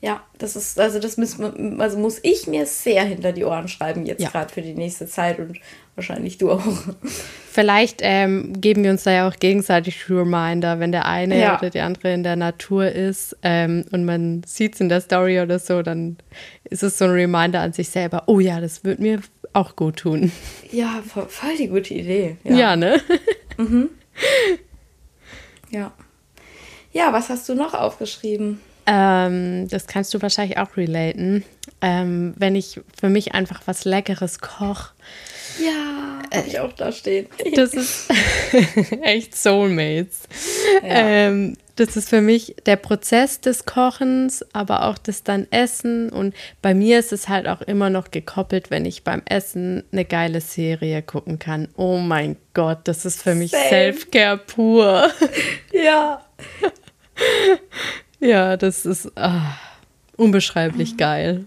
ja, 0.01 0.23
das 0.37 0.55
ist, 0.55 0.79
also 0.79 0.97
das 0.99 1.17
muss, 1.17 1.37
also 1.77 1.97
muss 1.97 2.19
ich 2.23 2.47
mir 2.47 2.65
sehr 2.65 3.03
hinter 3.03 3.33
die 3.33 3.43
Ohren 3.43 3.67
schreiben, 3.67 4.05
jetzt 4.05 4.21
ja. 4.21 4.29
gerade 4.29 4.53
für 4.53 4.61
die 4.61 4.73
nächste 4.73 5.07
Zeit 5.07 5.39
und 5.39 5.59
wahrscheinlich 5.95 6.37
du 6.37 6.51
auch. 6.51 6.63
Vielleicht 7.51 7.99
ähm, 8.01 8.53
geben 8.61 8.85
wir 8.85 8.91
uns 8.91 9.03
da 9.03 9.11
ja 9.11 9.27
auch 9.27 9.35
gegenseitig 9.35 10.09
Reminder, 10.09 10.79
wenn 10.79 10.93
der 10.93 11.05
eine 11.05 11.37
ja. 11.37 11.57
oder 11.57 11.69
die 11.69 11.81
andere 11.81 12.13
in 12.13 12.23
der 12.23 12.37
Natur 12.37 12.89
ist 12.89 13.35
ähm, 13.43 13.83
und 13.91 14.05
man 14.05 14.41
sieht 14.45 14.75
es 14.75 14.79
in 14.79 14.87
der 14.87 15.01
Story 15.01 15.41
oder 15.41 15.59
so, 15.59 15.81
dann 15.81 16.15
ist 16.63 16.81
es 16.81 16.97
so 16.97 17.03
ein 17.03 17.11
Reminder 17.11 17.59
an 17.59 17.73
sich 17.73 17.89
selber, 17.89 18.23
oh 18.27 18.39
ja, 18.39 18.61
das 18.61 18.85
wird 18.85 18.99
mir 18.99 19.19
auch 19.53 19.75
gut 19.75 19.97
tun. 19.97 20.31
Ja, 20.71 21.01
voll, 21.05 21.27
voll 21.27 21.55
die 21.57 21.67
gute 21.67 21.93
Idee. 21.93 22.37
Ja, 22.43 22.55
ja 22.55 22.75
ne? 22.75 23.01
Mhm. 23.57 23.89
Ja. 25.69 25.93
Ja, 26.91 27.13
was 27.13 27.29
hast 27.29 27.47
du 27.49 27.55
noch 27.55 27.73
aufgeschrieben? 27.73 28.59
Ähm, 28.85 29.67
das 29.67 29.85
kannst 29.85 30.13
du 30.13 30.21
wahrscheinlich 30.21 30.57
auch 30.57 30.75
relaten. 30.75 31.43
Ähm, 31.81 32.33
wenn 32.37 32.55
ich 32.55 32.81
für 32.99 33.09
mich 33.09 33.33
einfach 33.33 33.61
was 33.65 33.85
Leckeres 33.85 34.39
koche. 34.39 34.93
Ja, 35.63 36.21
äh, 36.31 36.47
ich 36.47 36.59
auch 36.59 36.73
da 36.73 36.91
stehen. 36.91 37.27
Das 37.55 37.73
ist 37.75 38.09
echt 39.03 39.35
Soulmates. 39.35 40.23
Ja. 40.81 40.89
Ähm, 40.89 41.57
das 41.79 41.95
ist 41.95 42.09
für 42.09 42.21
mich 42.21 42.55
der 42.65 42.75
Prozess 42.75 43.39
des 43.39 43.65
Kochens, 43.65 44.45
aber 44.53 44.85
auch 44.85 44.97
das 44.97 45.23
dann 45.23 45.47
Essen. 45.51 46.09
Und 46.09 46.35
bei 46.61 46.73
mir 46.73 46.99
ist 46.99 47.13
es 47.13 47.29
halt 47.29 47.47
auch 47.47 47.61
immer 47.61 47.89
noch 47.89 48.11
gekoppelt, 48.11 48.69
wenn 48.69 48.85
ich 48.85 49.03
beim 49.03 49.21
Essen 49.25 49.83
eine 49.91 50.05
geile 50.05 50.41
Serie 50.41 51.01
gucken 51.01 51.39
kann. 51.39 51.69
Oh 51.75 51.97
mein 51.97 52.35
Gott, 52.53 52.79
das 52.83 53.05
ist 53.05 53.21
für 53.21 53.35
mich 53.35 53.51
Self-Care 53.51 54.37
pur. 54.37 55.09
Ja. 55.71 56.25
ja, 58.19 58.57
das 58.57 58.85
ist 58.85 59.11
ah, 59.15 59.55
unbeschreiblich 60.17 60.97
geil. 60.97 61.45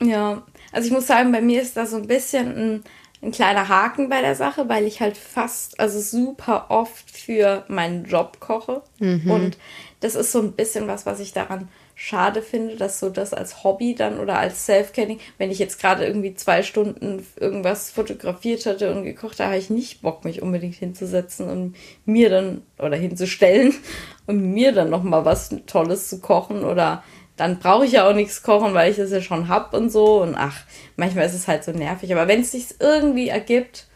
Ja, 0.00 0.42
also 0.72 0.86
ich 0.86 0.92
muss 0.92 1.06
sagen, 1.06 1.32
bei 1.32 1.40
mir 1.40 1.60
ist 1.60 1.76
da 1.76 1.86
so 1.86 1.96
ein 1.96 2.06
bisschen 2.06 2.56
ein 2.56 2.84
ein 3.22 3.32
kleiner 3.32 3.68
Haken 3.68 4.08
bei 4.08 4.20
der 4.20 4.34
Sache, 4.34 4.68
weil 4.68 4.86
ich 4.86 5.00
halt 5.00 5.16
fast, 5.16 5.80
also 5.80 6.00
super 6.00 6.66
oft 6.68 7.10
für 7.10 7.64
meinen 7.68 8.04
Job 8.04 8.38
koche. 8.40 8.82
Mhm. 9.00 9.30
Und 9.30 9.58
das 10.00 10.14
ist 10.14 10.30
so 10.30 10.40
ein 10.40 10.52
bisschen 10.52 10.86
was, 10.86 11.04
was 11.04 11.18
ich 11.18 11.32
daran 11.32 11.68
schade 12.00 12.42
finde, 12.42 12.76
dass 12.76 13.00
so 13.00 13.10
das 13.10 13.34
als 13.34 13.64
Hobby 13.64 13.96
dann 13.96 14.20
oder 14.20 14.38
als 14.38 14.66
Self-Canning, 14.66 15.18
wenn 15.36 15.50
ich 15.50 15.58
jetzt 15.58 15.80
gerade 15.80 16.06
irgendwie 16.06 16.32
zwei 16.34 16.62
Stunden 16.62 17.26
irgendwas 17.34 17.90
fotografiert 17.90 18.66
hatte 18.66 18.94
und 18.94 19.02
gekocht, 19.02 19.40
da 19.40 19.46
habe 19.46 19.58
ich 19.58 19.68
nicht 19.68 20.00
Bock, 20.00 20.24
mich 20.24 20.40
unbedingt 20.40 20.76
hinzusetzen 20.76 21.48
und 21.48 21.74
mir 22.04 22.30
dann 22.30 22.62
oder 22.78 22.96
hinzustellen 22.96 23.74
und 24.26 24.40
mir 24.52 24.70
dann 24.70 24.90
nochmal 24.90 25.24
was 25.24 25.50
Tolles 25.66 26.08
zu 26.08 26.20
kochen 26.20 26.62
oder 26.62 27.02
dann 27.38 27.58
brauche 27.60 27.86
ich 27.86 27.92
ja 27.92 28.08
auch 28.08 28.14
nichts 28.14 28.42
kochen, 28.42 28.74
weil 28.74 28.90
ich 28.90 28.96
das 28.96 29.12
ja 29.12 29.22
schon 29.22 29.48
hab 29.48 29.72
und 29.72 29.90
so. 29.90 30.20
Und 30.22 30.34
ach, 30.34 30.64
manchmal 30.96 31.26
ist 31.26 31.34
es 31.34 31.46
halt 31.46 31.64
so 31.64 31.70
nervig. 31.70 32.12
Aber 32.12 32.26
wenn 32.26 32.40
es 32.40 32.50
sich 32.50 32.74
irgendwie 32.80 33.28
ergibt, 33.28 33.86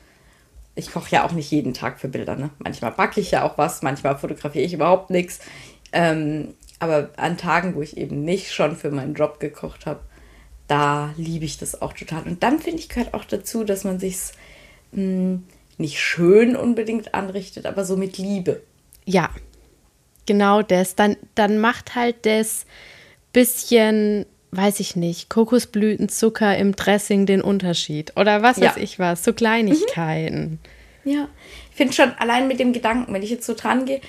ich 0.75 0.91
koche 0.93 1.11
ja 1.11 1.27
auch 1.27 1.33
nicht 1.33 1.51
jeden 1.51 1.75
Tag 1.75 1.99
für 1.99 2.09
Bilder, 2.09 2.37
ne? 2.37 2.51
Manchmal 2.59 2.93
backe 2.93 3.21
ich 3.21 3.33
ja 3.33 3.43
auch 3.43 3.59
was, 3.59 3.83
manchmal 3.83 4.17
fotografiere 4.17 4.65
ich 4.65 4.73
überhaupt 4.73 5.11
nichts. 5.11 5.41
Ähm, 5.93 6.55
aber 6.79 7.11
an 7.17 7.37
Tagen, 7.37 7.75
wo 7.75 7.83
ich 7.83 7.97
eben 7.97 8.25
nicht 8.25 8.53
schon 8.53 8.77
für 8.77 8.91
meinen 8.91 9.15
Job 9.15 9.41
gekocht 9.41 9.87
habe, 9.87 10.01
da 10.69 11.13
liebe 11.17 11.45
ich 11.45 11.59
das 11.59 11.83
auch 11.83 11.93
total. 11.93 12.23
Und 12.23 12.43
dann 12.43 12.61
finde 12.61 12.79
ich, 12.79 12.89
gehört 12.89 13.13
auch 13.13 13.25
dazu, 13.25 13.65
dass 13.65 13.85
man 13.85 13.99
sich 13.99 14.19
hm, 14.93 15.45
nicht 15.79 16.01
schön 16.01 16.57
unbedingt 16.57 17.13
anrichtet, 17.13 17.67
aber 17.67 17.85
so 17.85 17.97
mit 17.97 18.19
Liebe. 18.19 18.63
Ja, 19.05 19.31
genau 20.27 20.63
das. 20.63 20.95
Dann, 20.95 21.17
dann 21.35 21.59
macht 21.59 21.95
halt 21.95 22.25
das 22.25 22.67
bisschen, 23.33 24.27
weiß 24.51 24.81
ich 24.81 24.97
nicht, 24.97 25.29
Kokosblütenzucker 25.29 26.57
im 26.57 26.77
Dressing 26.77 27.27
den 27.27 27.41
Unterschied. 27.43 28.17
Oder 28.17 28.43
was 28.43 28.61
weiß 28.61 28.77
ich 28.77 28.99
was, 28.99 29.25
so 29.25 29.33
Kleinigkeiten. 29.33 30.61
Mhm. 31.05 31.13
Ja, 31.13 31.29
ich 31.71 31.77
finde 31.77 31.93
schon 31.93 32.13
allein 32.19 32.49
mit 32.49 32.61
dem 32.61 32.73
Gedanken, 32.73 33.13
wenn 33.13 33.23
ich 33.23 33.31
jetzt 33.31 33.47
so 33.47 33.55
dran 33.55 33.87
gehe, 33.87 34.01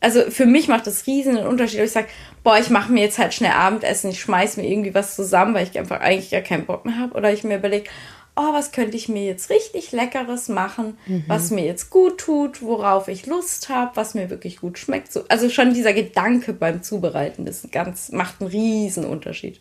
also 0.00 0.30
für 0.30 0.44
mich 0.44 0.68
macht 0.68 0.86
das 0.86 1.06
riesen 1.06 1.38
einen 1.38 1.46
Unterschied, 1.46 1.78
ob 1.80 1.86
ich 1.86 1.92
sage, 1.92 2.08
boah, 2.42 2.58
ich 2.58 2.68
mache 2.68 2.92
mir 2.92 3.00
jetzt 3.00 3.18
halt 3.18 3.32
schnell 3.32 3.52
Abendessen, 3.52 4.10
ich 4.10 4.20
schmeiß 4.20 4.58
mir 4.58 4.68
irgendwie 4.68 4.94
was 4.94 5.16
zusammen, 5.16 5.54
weil 5.54 5.66
ich 5.66 5.78
einfach 5.78 6.00
eigentlich 6.00 6.30
gar 6.30 6.42
keinen 6.42 6.66
Bock 6.66 6.84
mehr 6.84 6.98
habe. 6.98 7.14
Oder 7.14 7.32
ich 7.32 7.42
mir 7.42 7.56
überlege, 7.56 7.88
oh, 8.36 8.52
was 8.52 8.72
könnte 8.72 8.96
ich 8.96 9.08
mir 9.08 9.24
jetzt 9.24 9.48
richtig 9.50 9.92
Leckeres 9.92 10.48
machen, 10.48 10.98
mhm. 11.06 11.24
was 11.28 11.50
mir 11.50 11.64
jetzt 11.64 11.90
gut 11.90 12.18
tut, 12.18 12.62
worauf 12.62 13.08
ich 13.08 13.26
Lust 13.26 13.68
habe, 13.68 13.94
was 13.94 14.14
mir 14.14 14.28
wirklich 14.28 14.60
gut 14.60 14.78
schmeckt. 14.78 15.12
So, 15.12 15.24
also 15.28 15.48
schon 15.48 15.72
dieser 15.72 15.92
Gedanke 15.92 16.52
beim 16.52 16.82
Zubereiten 16.82 17.46
ist 17.46 17.70
ganz, 17.70 18.10
macht 18.10 18.40
einen 18.40 18.50
riesen 18.50 19.04
Unterschied. 19.04 19.60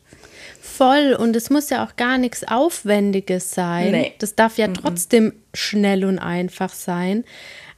Voll, 0.59 1.13
und 1.13 1.35
es 1.35 1.49
muss 1.49 1.69
ja 1.69 1.85
auch 1.85 1.95
gar 1.97 2.17
nichts 2.17 2.47
Aufwendiges 2.47 3.51
sein. 3.51 3.91
Nee. 3.91 4.13
Das 4.17 4.35
darf 4.35 4.57
ja 4.57 4.67
mhm. 4.67 4.73
trotzdem 4.73 5.33
schnell 5.53 6.03
und 6.05 6.17
einfach 6.17 6.73
sein. 6.73 7.25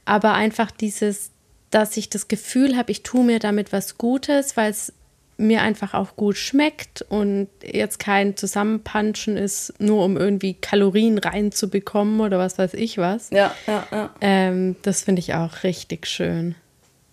Aber 0.06 0.32
einfach 0.32 0.70
dieses, 0.70 1.30
dass 1.70 1.96
ich 1.96 2.08
das 2.08 2.28
Gefühl 2.28 2.76
habe, 2.76 2.90
ich 2.92 3.02
tue 3.02 3.24
mir 3.24 3.38
damit 3.38 3.72
was 3.72 3.98
Gutes, 3.98 4.56
weil 4.56 4.70
es 4.70 4.92
mir 5.38 5.62
einfach 5.62 5.94
auch 5.94 6.16
gut 6.16 6.36
schmeckt 6.36 7.02
und 7.02 7.48
jetzt 7.62 7.98
kein 7.98 8.36
Zusammenpanschen 8.36 9.36
ist, 9.36 9.74
nur 9.78 10.04
um 10.04 10.16
irgendwie 10.16 10.54
Kalorien 10.54 11.18
reinzubekommen 11.18 12.20
oder 12.20 12.38
was 12.38 12.58
weiß 12.58 12.74
ich 12.74 12.98
was. 12.98 13.30
Ja, 13.30 13.54
ja, 13.66 13.86
ja. 13.90 14.14
Ähm, 14.20 14.76
das 14.82 15.02
finde 15.02 15.20
ich 15.20 15.34
auch 15.34 15.62
richtig 15.62 16.06
schön. 16.06 16.54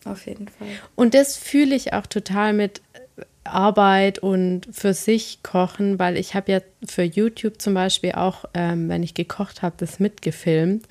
Auf 0.05 0.25
jeden 0.25 0.47
Fall. 0.47 0.67
Und 0.95 1.13
das 1.13 1.37
fühle 1.37 1.75
ich 1.75 1.93
auch 1.93 2.07
total 2.07 2.53
mit 2.53 2.81
Arbeit 3.43 4.19
und 4.19 4.67
für 4.71 4.93
sich 4.93 5.43
kochen, 5.43 5.99
weil 5.99 6.17
ich 6.17 6.33
habe 6.33 6.51
ja 6.51 6.59
für 6.87 7.03
YouTube 7.03 7.61
zum 7.61 7.73
Beispiel 7.73 8.13
auch, 8.13 8.45
ähm, 8.53 8.89
wenn 8.89 9.03
ich 9.03 9.13
gekocht 9.13 9.61
habe, 9.61 9.75
das 9.77 9.99
mitgefilmt. 9.99 10.85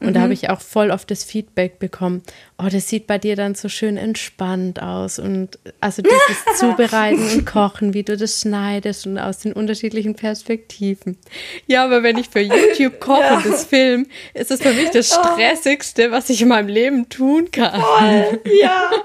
Und 0.00 0.10
mhm. 0.10 0.14
da 0.14 0.20
habe 0.22 0.32
ich 0.32 0.48
auch 0.48 0.60
voll 0.60 0.90
oft 0.90 1.10
das 1.10 1.24
Feedback 1.24 1.78
bekommen, 1.78 2.22
oh, 2.58 2.68
das 2.70 2.88
sieht 2.88 3.06
bei 3.06 3.18
dir 3.18 3.36
dann 3.36 3.54
so 3.54 3.68
schön 3.68 3.98
entspannt 3.98 4.82
aus. 4.82 5.18
Und 5.18 5.58
also 5.80 6.02
dieses 6.02 6.44
Zubereiten 6.58 7.22
und 7.30 7.46
Kochen, 7.46 7.92
wie 7.92 8.02
du 8.02 8.16
das 8.16 8.40
schneidest 8.40 9.06
und 9.06 9.18
aus 9.18 9.38
den 9.38 9.52
unterschiedlichen 9.52 10.14
Perspektiven. 10.14 11.18
Ja, 11.66 11.84
aber 11.84 12.02
wenn 12.02 12.16
ich 12.16 12.28
für 12.28 12.40
YouTube 12.40 12.98
koche 13.00 13.20
ja. 13.20 13.36
und 13.36 13.46
das 13.46 13.64
film, 13.64 14.06
ist 14.32 14.50
es 14.50 14.62
für 14.62 14.72
mich 14.72 14.90
das 14.90 15.16
oh. 15.16 15.22
Stressigste, 15.22 16.10
was 16.10 16.30
ich 16.30 16.40
in 16.40 16.48
meinem 16.48 16.68
Leben 16.68 17.08
tun 17.10 17.50
kann. 17.50 17.80
Voll, 17.80 18.40
ja. 18.60 18.90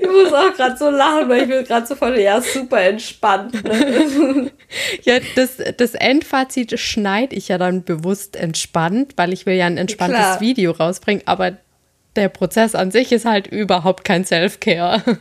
Ich 0.00 0.14
muss 0.14 0.32
auch 0.32 0.54
gerade 0.54 0.76
so 0.76 0.88
lachen, 0.88 1.28
weil 1.28 1.42
ich 1.42 1.48
bin 1.48 1.64
gerade 1.64 1.86
so 1.86 1.94
voll, 1.94 2.18
ja, 2.18 2.40
super 2.40 2.80
entspannt. 2.80 3.62
Ne? 3.62 4.50
ja, 5.02 5.18
das, 5.34 5.58
das 5.76 5.94
Endfazit 5.94 6.78
schneide 6.80 7.36
ich 7.36 7.48
ja 7.48 7.58
dann 7.58 7.84
bewusst 7.84 8.36
entspannt, 8.36 9.12
weil 9.16 9.32
ich 9.34 9.44
will 9.44 9.54
ja 9.54 9.66
ein 9.66 9.76
entspanntes 9.76 10.18
Klar. 10.18 10.37
Video 10.40 10.72
rausbringen, 10.72 11.22
aber 11.26 11.56
der 12.16 12.28
Prozess 12.28 12.74
an 12.74 12.90
sich 12.90 13.12
ist 13.12 13.24
halt 13.24 13.46
überhaupt 13.46 14.04
kein 14.04 14.24
Self-Care. 14.24 15.02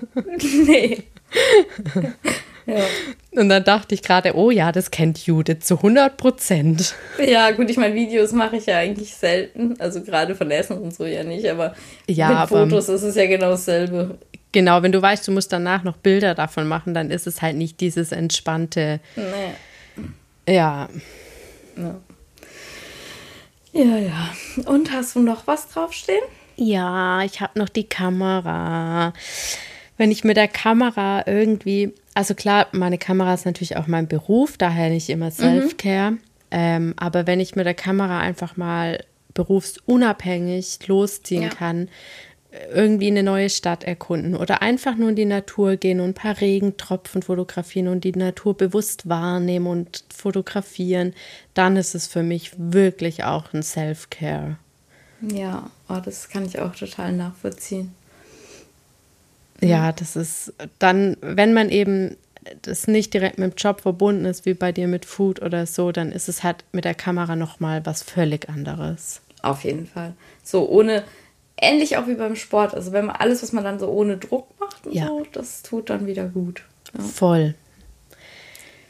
Nee. 0.66 1.04
ja. 2.66 2.84
Und 3.32 3.50
dann 3.50 3.64
dachte 3.64 3.94
ich 3.94 4.02
gerade, 4.02 4.36
oh 4.36 4.50
ja, 4.50 4.72
das 4.72 4.92
kennt 4.92 5.26
Judith 5.26 5.60
zu 5.62 5.76
100 5.76 6.18
Prozent. 6.18 6.96
Ja, 7.24 7.52
gut, 7.52 7.70
ich 7.70 7.78
meine, 7.78 7.94
Videos 7.94 8.32
mache 8.32 8.58
ich 8.58 8.66
ja 8.66 8.78
eigentlich 8.78 9.14
selten. 9.14 9.76
Also 9.80 10.02
gerade 10.02 10.36
von 10.36 10.50
Essen 10.50 10.78
und 10.78 10.96
so 10.96 11.06
ja 11.06 11.24
nicht, 11.24 11.48
aber 11.48 11.76
ja, 12.08 12.30
mit 12.30 12.38
aber, 12.38 12.48
Fotos 12.48 12.90
ist 12.90 13.04
es 13.04 13.16
ja 13.16 13.28
genau 13.28 13.52
dasselbe. 13.52 14.18
Genau, 14.52 14.82
wenn 14.82 14.92
du 14.92 15.02
weißt, 15.02 15.28
du 15.28 15.32
musst 15.32 15.52
danach 15.52 15.84
noch 15.84 15.98
Bilder 15.98 16.34
davon 16.34 16.68
machen, 16.68 16.94
dann 16.94 17.12
ist 17.12 17.28
es 17.28 17.42
halt 17.42 17.58
nicht 17.58 17.80
dieses 17.82 18.12
entspannte. 18.12 19.00
Nee. 19.16 20.54
Ja. 20.54 20.90
Ja. 21.76 21.96
Ja, 23.78 23.98
ja. 23.98 24.34
Und 24.66 24.92
hast 24.92 25.16
du 25.16 25.20
noch 25.20 25.46
was 25.46 25.70
draufstehen? 25.70 26.24
Ja, 26.56 27.22
ich 27.24 27.42
habe 27.42 27.60
noch 27.60 27.70
die 27.70 27.84
Kamera. 27.84 29.14
Wenn 29.98 30.12
ich 30.12 30.24
mit 30.24 30.36
der 30.36 30.48
Kamera 30.48 31.24
irgendwie, 31.28 31.94
also 32.16 32.34
klar, 32.34 32.68
meine 32.72 32.98
Kamera 32.98 33.36
ist 33.36 33.46
natürlich 33.46 33.78
auch 33.78 33.88
mein 33.88 34.08
Beruf, 34.08 34.58
daher 34.58 34.90
nicht 34.90 35.10
immer 35.10 35.30
Self-Care. 35.30 36.12
Mhm. 36.12 36.20
Ähm, 36.50 36.94
aber 36.98 37.28
wenn 37.28 37.40
ich 37.40 37.56
mit 37.56 37.66
der 37.66 37.74
Kamera 37.76 38.20
einfach 38.20 38.58
mal 38.58 39.04
berufsunabhängig 39.36 40.88
losziehen 40.88 41.44
ja. 41.44 41.50
kann, 41.50 41.90
irgendwie 42.74 43.08
eine 43.08 43.24
neue 43.24 43.50
Stadt 43.50 43.84
erkunden 43.84 44.36
oder 44.36 44.62
einfach 44.62 44.96
nur 44.96 45.10
in 45.10 45.16
die 45.16 45.26
Natur 45.26 45.76
gehen 45.76 46.00
und 46.00 46.10
ein 46.10 46.14
paar 46.14 46.40
Regentropfen 46.40 47.22
fotografieren 47.22 47.88
und 47.88 48.04
die 48.04 48.14
Natur 48.14 48.56
bewusst 48.56 49.10
wahrnehmen 49.10 49.68
und 49.68 50.06
fotografieren, 50.18 51.14
dann 51.54 51.78
ist 51.78 51.96
es 51.96 52.08
für 52.08 52.24
mich 52.24 52.52
wirklich 52.58 53.24
auch 53.24 53.54
ein 53.54 53.64
Self-Care. 53.64 54.58
Ja, 55.22 55.70
oh, 55.90 56.00
das 56.04 56.30
kann 56.30 56.46
ich 56.46 56.60
auch 56.60 56.76
total 56.76 57.14
nachvollziehen. 57.14 57.94
Ja, 59.62 59.92
das 59.92 60.16
ist 60.16 60.54
dann, 60.80 61.18
wenn 61.22 61.54
man 61.54 61.70
eben 61.70 62.16
das 62.62 62.88
nicht 62.88 63.14
direkt 63.14 63.40
mit 63.40 63.54
dem 63.54 63.56
Job 63.58 63.82
verbunden 63.82 64.26
ist, 64.26 64.46
wie 64.46 64.54
bei 64.54 64.72
dir 64.72 64.88
mit 64.88 65.06
Food 65.06 65.42
oder 65.42 65.66
so, 65.66 65.92
dann 65.92 66.12
ist 66.12 66.30
es 66.30 66.44
halt 66.44 66.64
mit 66.72 66.86
der 66.86 66.94
Kamera 66.94 67.36
nochmal 67.36 67.86
was 67.86 68.04
völlig 68.04 68.48
anderes. 68.50 69.22
Auf 69.42 69.64
jeden 69.64 69.88
Fall. 69.88 70.14
So 70.44 70.68
ohne, 70.70 71.04
ähnlich 71.60 71.98
auch 71.98 72.08
wie 72.08 72.16
beim 72.16 72.36
Sport. 72.36 72.74
Also 72.74 72.92
wenn 72.92 73.06
man 73.06 73.16
alles, 73.16 73.44
was 73.44 73.52
man 73.52 73.64
dann 73.64 73.80
so 73.80 73.90
ohne 73.90 74.18
Druck 74.18 74.48
macht 74.60 74.86
und 74.88 74.94
ja. 74.94 75.08
so, 75.08 75.26
das 75.32 75.64
tut 75.64 75.90
dann 75.90 76.06
wieder 76.06 76.26
gut. 76.26 76.64
Ja. 76.96 77.04
Voll. 77.04 77.56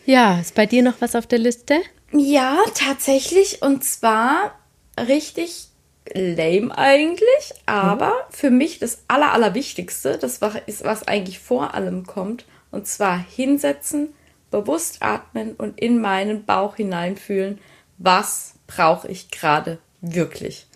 Ja, 0.07 0.39
ist 0.39 0.55
bei 0.55 0.65
dir 0.65 0.83
noch 0.83 1.01
was 1.01 1.15
auf 1.15 1.27
der 1.27 1.39
Liste? 1.39 1.81
Ja, 2.13 2.59
tatsächlich. 2.73 3.61
Und 3.61 3.83
zwar 3.83 4.57
richtig 4.97 5.67
lame 6.13 6.75
eigentlich, 6.77 7.53
aber 7.65 8.11
mhm. 8.11 8.31
für 8.31 8.49
mich 8.49 8.79
das 8.79 9.03
Aller, 9.09 9.33
Allerwichtigste, 9.33 10.17
das 10.17 10.39
ist, 10.65 10.85
was 10.85 11.05
eigentlich 11.09 11.39
vor 11.39 11.73
allem 11.73 12.05
kommt, 12.05 12.45
und 12.71 12.87
zwar 12.87 13.17
hinsetzen, 13.17 14.13
bewusst 14.49 14.99
atmen 15.01 15.55
und 15.55 15.77
in 15.77 15.99
meinen 15.99 16.45
Bauch 16.45 16.77
hineinfühlen, 16.77 17.59
was 17.97 18.53
brauche 18.65 19.09
ich 19.09 19.29
gerade 19.29 19.77
wirklich. 19.99 20.67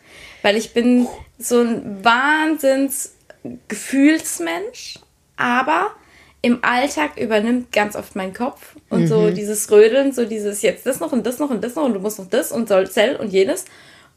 Weil 0.42 0.58
ich 0.58 0.74
bin 0.74 1.08
so 1.40 1.62
ein 1.62 2.04
Wahnsinns 2.04 3.16
Gefühlsmensch, 3.70 5.00
aber 5.38 5.92
im 6.42 6.66
Alltag 6.66 7.18
übernimmt 7.18 7.72
ganz 7.72 7.96
oft 7.96 8.18
mein 8.18 8.34
Kopf 8.34 8.76
und 8.92 9.04
mhm. 9.04 9.08
so 9.08 9.32
dieses 9.32 9.72
Rödeln, 9.72 10.12
so 10.12 10.26
dieses 10.26 10.62
jetzt 10.62 10.86
das 10.86 11.00
noch 11.00 11.14
und 11.14 11.26
das 11.26 11.40
noch 11.40 11.50
und 11.50 11.64
das 11.64 11.76
noch 11.76 11.86
und 11.86 11.94
du 11.94 12.00
musst 12.00 12.20
noch 12.20 12.30
das 12.30 12.52
und 12.52 12.68
soll 12.68 12.90
Zell 12.92 13.16
und 13.16 13.32
jenes. 13.32 13.66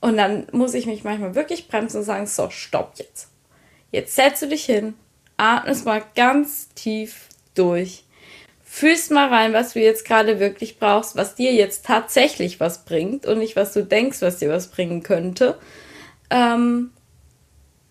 Und 0.01 0.19
dann 0.19 0.47
muss 0.53 0.75
ich 0.75 0.85
mich 0.85 1.05
manchmal 1.05 1.35
wirklich 1.35 1.69
bremsen 1.69 1.99
und 1.99 2.05
sagen, 2.05 2.27
so, 2.27 2.51
stopp 2.51 2.95
jetzt. 2.97 3.29
Jetzt 3.93 4.17
setzt 4.17 4.43
du 4.43 4.49
dich 4.49 4.65
hin, 4.65 4.95
atmest 5.37 5.87
mal 5.87 6.03
ganz 6.17 6.69
tief 6.75 7.29
durch, 7.55 8.05
fühlst 8.65 9.13
mal 9.13 9.29
rein, 9.29 9.53
was 9.53 9.75
du 9.75 9.81
jetzt 9.81 10.05
gerade 10.05 10.41
wirklich 10.41 10.81
brauchst, 10.81 11.15
was 11.15 11.37
dir 11.37 11.53
jetzt 11.53 11.87
tatsächlich 11.87 12.59
was 12.59 12.85
bringt 12.85 13.25
und 13.27 13.39
nicht, 13.39 13.55
was 13.55 13.73
du 13.73 13.85
denkst, 13.85 14.21
was 14.21 14.39
dir 14.39 14.51
was 14.51 14.67
bringen 14.67 15.05
könnte. 15.05 15.57
Ähm, 16.31 16.91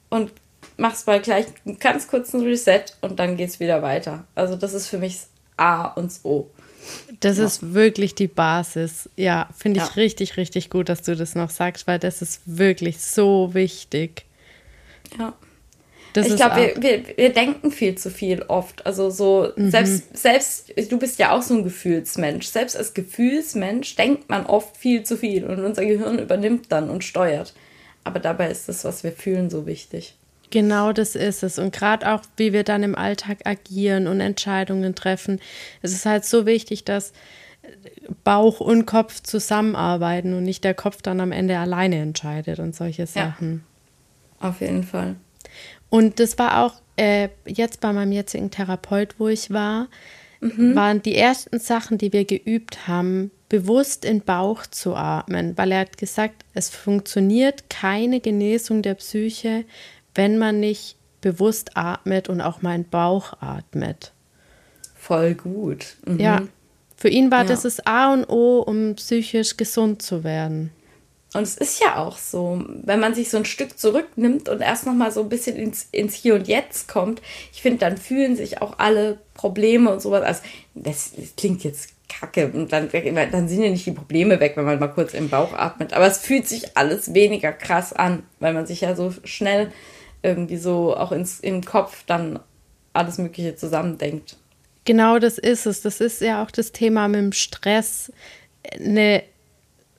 und 0.10 0.34
machst 0.76 1.08
mal 1.08 1.22
gleich 1.22 1.46
einen 1.66 1.80
ganz 1.80 2.10
kurzen 2.10 2.42
Reset 2.42 2.84
und 3.00 3.20
dann 3.20 3.38
geht's 3.38 3.62
wieder 3.62 3.82
weiter. 3.82 4.26
Also 4.36 4.58
das 4.58 4.74
ist 4.74 4.88
für 4.88 4.98
mich 4.98 5.14
das 5.14 5.30
A 5.56 5.86
und 5.86 6.12
O. 6.24 6.50
Das 7.20 7.38
ja. 7.38 7.46
ist 7.46 7.74
wirklich 7.74 8.16
die 8.16 8.28
Basis. 8.28 9.10
Ja, 9.16 9.50
finde 9.58 9.80
ich 9.80 9.88
ja. 9.88 9.94
richtig, 9.94 10.38
richtig 10.38 10.70
gut, 10.70 10.90
dass 10.90 11.02
du 11.02 11.16
das 11.16 11.36
noch 11.36 11.50
sagst, 11.50 11.88
weil 11.88 12.00
das 12.00 12.22
ist 12.22 12.42
wirklich 12.46 13.00
so 13.00 13.54
wichtig. 13.54 14.26
Ja. 15.18 15.34
Das 16.14 16.28
ich 16.28 16.36
glaube, 16.36 16.74
wir, 16.78 16.82
wir, 16.82 17.18
wir 17.18 17.34
denken 17.34 17.72
viel 17.72 17.96
zu 17.96 18.12
viel 18.12 18.44
oft. 18.44 18.86
Also 18.86 19.10
so, 19.10 19.52
mhm. 19.56 19.72
selbst, 19.72 20.16
selbst, 20.16 20.74
du 20.92 21.00
bist 21.00 21.18
ja 21.18 21.32
auch 21.32 21.42
so 21.42 21.56
ein 21.56 21.64
Gefühlsmensch. 21.64 22.46
Selbst 22.46 22.78
als 22.78 22.94
Gefühlsmensch 22.94 23.96
denkt 23.96 24.30
man 24.30 24.46
oft 24.46 24.78
viel 24.78 25.04
zu 25.04 25.18
viel 25.18 25.44
und 25.44 25.64
unser 25.66 25.86
Gehirn 25.86 26.20
übernimmt 26.20 26.72
dann 26.72 26.92
und 26.92 27.04
steuert. 27.04 27.54
Aber 28.04 28.20
dabei 28.20 28.52
ist 28.52 28.70
das, 28.70 28.86
was 28.86 29.04
wir 29.04 29.12
fühlen, 29.12 29.50
so 29.50 29.66
wichtig. 29.66 30.16
Genau 30.54 30.94
das 30.94 31.16
ist 31.16 31.42
es. 31.42 31.58
Und 31.58 31.74
gerade 31.74 32.14
auch, 32.14 32.22
wie 32.38 32.54
wir 32.54 32.64
dann 32.64 32.84
im 32.84 32.94
Alltag 32.94 33.40
agieren 33.46 34.06
und 34.06 34.20
Entscheidungen 34.20 34.94
treffen. 34.94 35.42
Es 35.82 35.94
ist 35.94 36.06
halt 36.06 36.26
so 36.26 36.46
wichtig, 36.46 36.86
dass 36.86 37.12
Bauch 38.24 38.60
und 38.60 38.86
Kopf 38.86 39.24
zusammenarbeiten 39.24 40.36
und 40.36 40.44
nicht 40.44 40.64
der 40.64 40.76
Kopf 40.76 41.02
dann 41.02 41.22
am 41.22 41.32
Ende 41.32 41.58
alleine 41.58 41.96
entscheidet 41.96 42.60
und 42.60 42.76
solche 42.76 43.08
Sachen. 43.08 43.64
Ja, 44.40 44.50
auf 44.50 44.62
jeden 44.62 44.84
Fall. 44.84 45.16
Und 45.90 46.20
das 46.20 46.38
war 46.38 46.64
auch 46.64 46.76
äh, 46.98 47.30
jetzt 47.48 47.82
bei 47.82 47.92
meinem 47.92 48.12
jetzigen 48.12 48.52
Therapeut, 48.52 49.16
wo 49.18 49.30
ich 49.30 49.50
war, 49.50 49.88
mhm. 50.40 50.76
waren 50.76 51.02
die 51.02 51.16
ersten 51.16 51.58
Sachen, 51.58 51.98
die 51.98 52.14
wir 52.14 52.26
geübt 52.26 52.88
haben, 52.88 53.32
bewusst 53.50 54.06
in 54.06 54.22
Bauch 54.22 54.68
zu 54.68 54.96
atmen, 54.96 55.58
weil 55.58 55.72
er 55.72 55.80
hat 55.80 55.98
gesagt, 55.98 56.46
es 56.54 56.70
funktioniert 56.70 57.72
keine 57.72 58.20
Genesung 58.20 58.84
der 58.84 58.94
Psyche, 58.94 59.66
wenn 60.16 60.38
man 60.38 60.60
nicht 60.60 60.98
bewusst 61.22 61.76
atmet 61.76 62.30
und 62.30 62.42
auch 62.42 62.62
mal 62.62 62.76
in 62.76 62.90
Bauch 62.90 63.34
atmet. 63.42 64.12
Voll 64.96 65.34
gut. 65.34 65.98
Mhm. 66.06 66.20
Ja, 66.20 66.42
für 66.96 67.10
ihn 67.10 67.32
war 67.32 67.42
ja. 67.42 67.48
das 67.48 67.64
das 67.64 67.86
A 67.86 68.14
und 68.14 68.30
O, 68.30 68.60
um 68.60 68.96
psychisch 68.96 69.58
gesund 69.58 70.02
zu 70.02 70.24
werden. 70.24 70.72
Und 71.34 71.44
es 71.44 71.58
ist 71.58 71.82
ja 71.82 71.98
auch 71.98 72.18
so, 72.18 72.64
wenn 72.84 73.00
man 73.00 73.16
sich 73.16 73.30
so 73.30 73.38
ein 73.38 73.46
Stück 73.46 73.80
zurücknimmt 73.80 74.50
und 74.50 74.62
erst 74.62 74.86
noch 74.86 74.94
mal 74.94 75.12
so 75.12 75.22
ein 75.22 75.30
bisschen 75.30 75.56
ins, 75.56 75.88
ins 75.92 76.14
Hier 76.14 76.36
und 76.36 76.48
Jetzt 76.48 76.88
kommt, 76.88 77.22
ich 77.52 77.62
finde, 77.62 77.80
dann 77.80 77.98
fühlen 77.98 78.36
sich 78.36 78.62
auch 78.62 78.78
alle 78.78 79.18
Probleme 79.34 79.92
und 79.92 80.02
sowas. 80.02 80.22
Also, 80.22 80.42
das, 80.76 81.14
das 81.18 81.36
klingt 81.36 81.64
jetzt 81.64 81.90
kacke 82.08 82.52
und 82.54 82.72
dann, 82.72 82.90
dann 82.92 83.48
sind 83.48 83.64
ja 83.64 83.70
nicht 83.70 83.86
die 83.86 83.92
Probleme 83.92 84.40
weg, 84.40 84.54
wenn 84.56 84.66
man 84.66 84.80
mal 84.80 84.88
kurz 84.88 85.14
im 85.14 85.30
Bauch 85.30 85.54
atmet. 85.54 85.94
Aber 85.94 86.06
es 86.06 86.20
fühlt 86.20 86.48
sich 86.48 86.78
alles 86.78 87.14
weniger 87.14 87.52
krass 87.52 87.94
an, 87.94 88.24
weil 88.40 88.54
man 88.54 88.68
sich 88.68 88.82
ja 88.82 88.96
so 88.96 89.12
schnell 89.24 89.72
irgendwie 90.24 90.58
so 90.58 90.96
auch 90.96 91.12
ins, 91.12 91.40
im 91.40 91.64
Kopf 91.64 92.04
dann 92.08 92.40
alles 92.94 93.18
Mögliche 93.18 93.56
zusammendenkt. 93.56 94.38
Genau 94.86 95.20
das 95.20 95.38
ist 95.38 95.66
es. 95.66 95.82
Das 95.82 96.02
ist 96.02 96.22
ja 96.22 96.44
auch 96.44 96.52
das 96.52 96.72
Thema 96.72 97.08
mit 97.08 97.20
dem 97.20 97.32
Stress. 97.34 98.12
Eine 98.80 99.24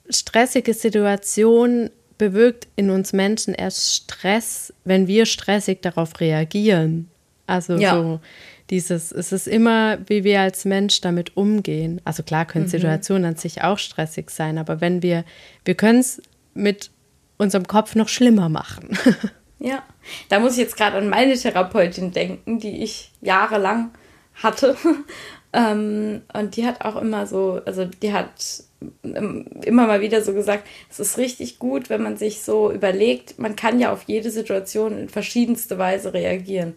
stressige 0.09 0.73
Situation 0.73 1.89
bewirkt 2.17 2.67
in 2.75 2.89
uns 2.89 3.13
Menschen 3.13 3.53
erst 3.53 3.93
Stress, 3.93 4.73
wenn 4.83 5.07
wir 5.07 5.25
stressig 5.25 5.81
darauf 5.81 6.19
reagieren. 6.19 7.09
Also 7.47 7.75
ja. 7.75 7.95
so 7.95 8.19
dieses, 8.69 9.11
es 9.11 9.31
ist 9.31 9.47
immer, 9.47 9.99
wie 10.07 10.23
wir 10.23 10.41
als 10.41 10.65
Mensch 10.65 11.01
damit 11.01 11.35
umgehen. 11.37 12.01
Also 12.03 12.23
klar 12.23 12.45
können 12.45 12.65
mhm. 12.65 12.69
Situationen 12.69 13.25
an 13.25 13.35
sich 13.35 13.63
auch 13.63 13.77
stressig 13.77 14.29
sein, 14.29 14.57
aber 14.57 14.81
wenn 14.81 15.03
wir, 15.03 15.23
wir 15.65 15.75
können 15.75 15.99
es 15.99 16.21
mit 16.53 16.89
unserem 17.37 17.67
Kopf 17.67 17.95
noch 17.95 18.07
schlimmer 18.07 18.49
machen. 18.49 18.97
Ja, 19.65 19.81
da 20.29 20.39
muss 20.39 20.51
ich 20.51 20.59
jetzt 20.59 20.77
gerade 20.77 20.97
an 20.97 21.09
meine 21.09 21.35
Therapeutin 21.35 22.11
denken, 22.11 22.59
die 22.59 22.83
ich 22.83 23.11
jahrelang 23.21 23.89
hatte. 24.35 24.77
ähm, 25.53 26.21
und 26.33 26.55
die 26.55 26.67
hat 26.67 26.85
auch 26.85 26.95
immer 27.01 27.25
so, 27.25 27.59
also 27.65 27.83
die 27.85 28.13
hat 28.13 28.63
immer 29.01 29.87
mal 29.87 30.01
wieder 30.01 30.21
so 30.21 30.33
gesagt, 30.35 30.67
es 30.91 30.99
ist 30.99 31.17
richtig 31.17 31.57
gut, 31.57 31.89
wenn 31.89 32.03
man 32.03 32.15
sich 32.15 32.43
so 32.43 32.71
überlegt, 32.71 33.39
man 33.39 33.55
kann 33.55 33.79
ja 33.79 33.91
auf 33.91 34.03
jede 34.03 34.29
Situation 34.29 34.99
in 34.99 35.09
verschiedenste 35.09 35.79
Weise 35.79 36.13
reagieren. 36.13 36.75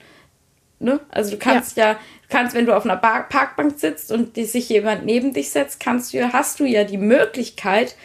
Ne? 0.78 0.98
Also 1.10 1.32
du 1.32 1.36
kannst 1.36 1.76
ja. 1.76 1.88
ja, 1.88 1.92
du 1.94 2.28
kannst, 2.30 2.54
wenn 2.54 2.64
du 2.64 2.74
auf 2.74 2.86
einer 2.86 2.96
Parkbank 2.96 3.78
sitzt 3.78 4.10
und 4.10 4.36
die, 4.36 4.46
sich 4.46 4.70
jemand 4.70 5.04
neben 5.04 5.34
dich 5.34 5.50
setzt, 5.50 5.78
kannst 5.78 6.14
du, 6.14 6.32
hast 6.32 6.58
du 6.58 6.64
ja 6.64 6.84
die 6.84 6.96
Möglichkeit, 6.96 7.96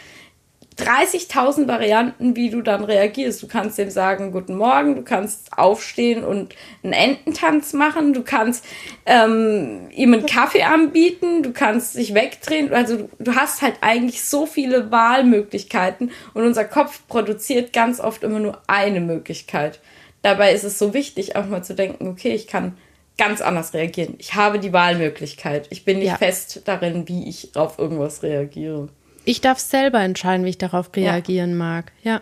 30.000 0.78 1.68
Varianten, 1.68 2.36
wie 2.36 2.50
du 2.50 2.62
dann 2.62 2.84
reagierst. 2.84 3.42
Du 3.44 3.48
kannst 3.48 3.78
dem 3.78 3.90
sagen, 3.90 4.32
guten 4.32 4.56
Morgen, 4.56 4.96
du 4.96 5.04
kannst 5.04 5.58
aufstehen 5.58 6.24
und 6.24 6.56
einen 6.84 6.94
Ententanz 6.94 7.74
machen, 7.74 8.14
du 8.14 8.24
kannst 8.24 8.66
ähm, 9.06 9.90
ihm 9.92 10.14
einen 10.14 10.26
Kaffee 10.26 10.64
anbieten, 10.64 11.44
du 11.44 11.52
kannst 11.52 11.96
dich 11.96 12.14
wegdrehen. 12.14 12.74
Also 12.74 12.98
du, 12.98 13.10
du 13.20 13.36
hast 13.36 13.62
halt 13.62 13.76
eigentlich 13.82 14.24
so 14.24 14.46
viele 14.46 14.92
Wahlmöglichkeiten 14.92 16.12
und 16.34 16.44
unser 16.44 16.66
Kopf 16.66 17.02
produziert 17.08 17.74
ganz 17.74 18.00
oft 18.00 18.24
immer 18.24 18.40
nur 18.40 18.62
eine 18.68 19.00
Möglichkeit. 19.00 19.80
Dabei 20.22 20.54
ist 20.54 20.64
es 20.64 20.80
so 20.80 20.94
wichtig, 20.94 21.36
auch 21.36 21.48
mal 21.48 21.64
zu 21.64 21.76
denken, 21.76 22.08
okay, 22.08 22.34
ich 22.34 22.48
kann 22.48 22.78
ganz 23.18 23.42
anders 23.42 23.74
reagieren. 23.74 24.16
Ich 24.18 24.36
habe 24.36 24.60
die 24.60 24.74
Wahlmöglichkeit. 24.74 25.68
Ich 25.70 25.86
bin 25.86 26.00
nicht 26.00 26.08
ja. 26.08 26.18
fest 26.18 26.62
darin, 26.66 27.08
wie 27.08 27.30
ich 27.30 27.56
auf 27.56 27.78
irgendwas 27.78 28.24
reagiere. 28.24 28.90
Ich 29.26 29.42
darf 29.42 29.60
selber 29.60 30.02
entscheiden, 30.02 30.46
wie 30.46 30.50
ich 30.50 30.58
darauf 30.58 30.90
reagieren 30.96 31.52
ja. 31.52 31.56
mag. 31.56 31.92
Ja. 32.04 32.22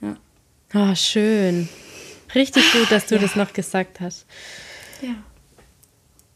Ja. 0.00 0.16
Oh, 0.74 0.94
schön. 0.94 1.68
Richtig 2.34 2.72
gut, 2.72 2.90
dass 2.90 3.06
du 3.06 3.16
ja. 3.16 3.20
das 3.20 3.36
noch 3.36 3.52
gesagt 3.52 4.00
hast. 4.00 4.26
Ja. 5.00 5.14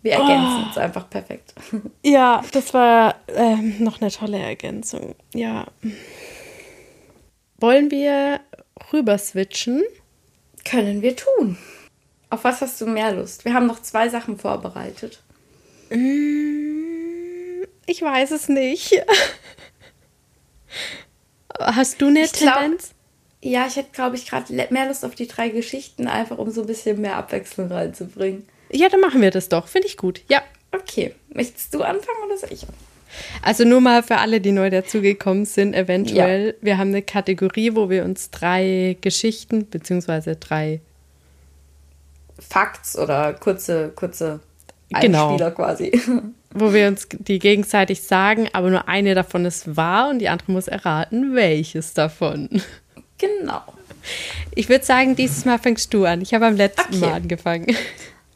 Wir 0.03 0.13
ergänzen 0.13 0.63
oh. 0.63 0.67
uns 0.69 0.79
einfach 0.79 1.09
perfekt. 1.11 1.55
Ja, 2.05 2.45
das 2.53 2.73
war 2.75 3.17
ähm, 3.29 3.83
noch 3.83 4.01
eine 4.01 4.11
tolle 4.11 4.39
Ergänzung. 4.39 5.17
Ja. 5.35 5.67
Wollen 7.59 7.91
wir 7.91 8.41
rüber 8.93 9.19
switchen? 9.19 9.83
Können 10.65 11.03
wir 11.03 11.17
tun. 11.17 11.59
Auf 12.31 12.45
was 12.45 12.61
hast 12.61 12.81
du 12.81 12.87
mehr 12.87 13.13
Lust? 13.13 13.45
Wir 13.45 13.55
haben 13.55 13.67
noch 13.67 13.83
zwei 13.83 14.09
Sachen 14.09 14.39
vorbereitet. 14.39 15.23
Mm, 15.91 17.65
ich 17.87 18.03
weiß 18.03 18.33
es 18.33 18.49
nicht. 18.49 18.93
Hast 21.59 22.01
du 22.01 22.07
eine 22.09 22.25
ich 22.25 22.33
Tendenz? 22.33 22.93
Glaub, 23.41 23.53
ja, 23.53 23.67
ich 23.67 23.77
hätte, 23.77 23.91
glaube 23.93 24.17
ich, 24.17 24.27
gerade 24.27 24.53
mehr 24.53 24.89
Lust 24.89 25.05
auf 25.05 25.15
die 25.15 25.27
drei 25.27 25.49
Geschichten, 25.49 26.09
einfach 26.09 26.39
um 26.39 26.51
so 26.51 26.63
ein 26.63 26.67
bisschen 26.67 27.01
mehr 27.01 27.17
Abwechslung 27.17 27.71
reinzubringen. 27.71 28.47
Ja, 28.71 28.89
dann 28.89 29.01
machen 29.01 29.21
wir 29.21 29.31
das 29.31 29.49
doch. 29.49 29.69
Finde 29.69 29.89
ich 29.89 29.97
gut. 29.97 30.23
Ja. 30.29 30.43
Okay. 30.73 31.15
Möchtest 31.33 31.73
du 31.75 31.83
anfangen 31.83 32.19
oder 32.27 32.37
soll 32.37 32.53
ich? 32.53 32.67
Also 33.43 33.65
nur 33.65 33.81
mal 33.81 34.03
für 34.03 34.19
alle, 34.19 34.41
die 34.41 34.53
neu 34.53 34.71
dazugekommen 34.71 35.45
sind, 35.45 35.75
eventuell. 35.75 36.49
Ja. 36.49 36.53
Wir 36.61 36.79
haben 36.79 36.89
eine 36.89 37.03
Kategorie, 37.03 37.75
wo 37.75 37.89
wir 37.89 38.05
uns 38.05 38.31
drei 38.31 38.97
Geschichten 39.01 39.69
beziehungsweise 39.69 40.37
drei 40.37 40.81
Facts 42.39 42.99
oder 42.99 43.33
kurze, 43.35 43.91
kurze 43.95 44.41
genau. 44.91 45.31
Einspieler 45.31 45.51
genau. 45.51 45.65
quasi 45.65 46.01
wo 46.59 46.73
wir 46.73 46.89
uns 46.89 47.09
die 47.11 47.39
gegenseitig 47.39 48.03
sagen, 48.03 48.49
aber 48.53 48.71
nur 48.71 48.89
eine 48.89 49.15
davon 49.15 49.45
ist 49.45 49.77
wahr 49.77 50.11
und 50.11 50.19
die 50.19 50.29
andere 50.29 50.53
muss 50.53 50.69
erraten, 50.69 51.35
welches 51.35 51.95
davon. 51.95 52.63
Genau. 53.19 53.63
Ich 54.55 54.69
würde 54.69 54.85
sagen, 54.85 55.17
dieses 55.17 55.45
Mal 55.45 55.59
fängst 55.59 55.93
du 55.95 56.05
an. 56.05 56.21
Ich 56.21 56.35
habe 56.35 56.47
am 56.47 56.57
letzten 56.57 56.97
okay. 56.97 56.99
Mal 56.99 57.13
angefangen. 57.13 57.77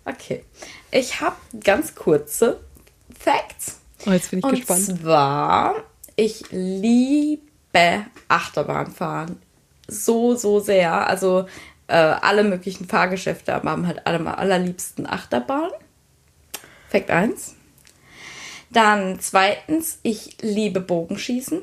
Okay. 0.07 0.43
Ich 0.91 1.21
habe 1.21 1.37
ganz 1.63 1.95
kurze 1.95 2.61
Facts. 3.19 3.81
Oh, 4.07 4.11
jetzt 4.11 4.31
bin 4.31 4.39
ich 4.41 4.45
und 4.45 4.57
gespannt. 4.57 4.89
Und 4.89 5.01
zwar, 5.03 5.75
ich 6.17 6.43
liebe 6.51 7.41
Achterbahnfahren. 8.29 9.37
So, 9.87 10.35
so 10.35 10.59
sehr. 10.61 11.07
Also 11.07 11.47
äh, 11.87 11.95
alle 11.95 12.45
möglichen 12.45 12.87
Fahrgeschäfte 12.87 13.53
haben 13.53 13.87
halt 13.87 14.07
alle 14.07 14.19
am 14.19 14.27
allerliebsten 14.27 15.07
Achterbahn. 15.07 15.71
Fakt 16.89 17.11
1. 17.11 17.57
Dann 18.71 19.19
zweitens, 19.21 19.99
ich 20.03 20.37
liebe 20.41 20.81
Bogenschießen. 20.81 21.63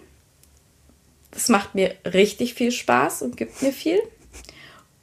Das 1.31 1.49
macht 1.49 1.75
mir 1.75 1.95
richtig 2.05 2.53
viel 2.53 2.71
Spaß 2.71 3.21
und 3.21 3.37
gibt 3.37 3.61
mir 3.61 3.71
viel. 3.71 3.99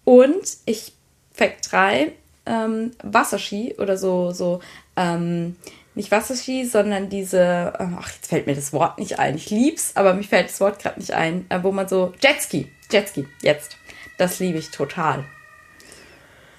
Und 0.05 0.59
ich, 0.67 0.93
Fact 1.33 1.71
3, 1.71 2.13
ähm, 2.47 2.91
Wasserski 3.03 3.75
oder 3.79 3.97
so, 3.97 4.33
so, 4.33 4.61
ähm, 4.97 5.57
nicht 5.95 6.11
Wasserski, 6.11 6.65
sondern 6.65 7.09
diese, 7.09 7.73
ähm, 7.79 7.97
ach, 7.99 8.11
jetzt 8.13 8.27
fällt 8.27 8.47
mir 8.47 8.55
das 8.55 8.73
Wort 8.73 8.99
nicht 8.99 9.19
ein. 9.19 9.37
Ich 9.37 9.51
lieb's, 9.51 9.93
aber 9.95 10.13
mir 10.15 10.25
fällt 10.25 10.49
das 10.49 10.61
Wort 10.61 10.81
gerade 10.81 10.99
nicht 10.99 11.13
ein, 11.13 11.47
äh, 11.49 11.63
wo 11.63 11.73
man 11.73 11.89
so, 11.89 12.13
Jetski, 12.21 12.71
Jetski, 12.91 13.27
jetzt. 13.43 13.77
Das 14.19 14.39
liebe 14.39 14.59
ich 14.59 14.71
total. 14.71 15.25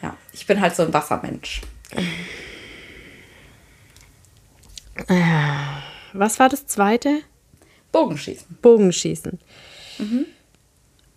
Ja, 0.01 0.15
ich 0.33 0.47
bin 0.47 0.59
halt 0.59 0.75
so 0.75 0.83
ein 0.83 0.93
Wassermensch. 0.93 1.61
Äh, 5.07 5.21
was 6.13 6.39
war 6.39 6.49
das 6.49 6.65
zweite? 6.67 7.19
Bogenschießen. 7.91 8.57
Bogenschießen. 8.61 9.39
Mhm. 9.99 10.25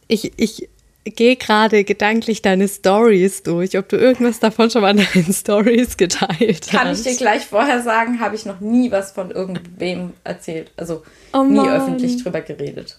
Ich, 0.08 0.32
ich 0.36 0.68
gehe 1.04 1.36
gerade 1.36 1.84
gedanklich 1.84 2.42
deine 2.42 2.68
Stories 2.68 3.42
durch, 3.42 3.76
ob 3.78 3.88
du 3.88 3.96
irgendwas 3.96 4.40
davon 4.40 4.70
schon 4.70 4.82
mal 4.82 4.90
in 4.90 5.06
deinen 5.12 5.32
Stories 5.32 5.96
geteilt 5.96 6.38
Kann 6.38 6.40
hast. 6.40 6.70
Kann 6.70 6.92
ich 6.92 7.02
dir 7.02 7.16
gleich 7.16 7.46
vorher 7.46 7.82
sagen, 7.82 8.20
habe 8.20 8.34
ich 8.36 8.46
noch 8.46 8.60
nie 8.60 8.90
was 8.90 9.12
von 9.12 9.30
irgendwem 9.30 10.12
erzählt. 10.24 10.72
Also 10.76 11.02
oh 11.32 11.44
nie 11.44 11.68
öffentlich 11.68 12.22
drüber 12.22 12.40
geredet. 12.40 12.98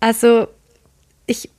Also, 0.00 0.48
ich 1.26 1.50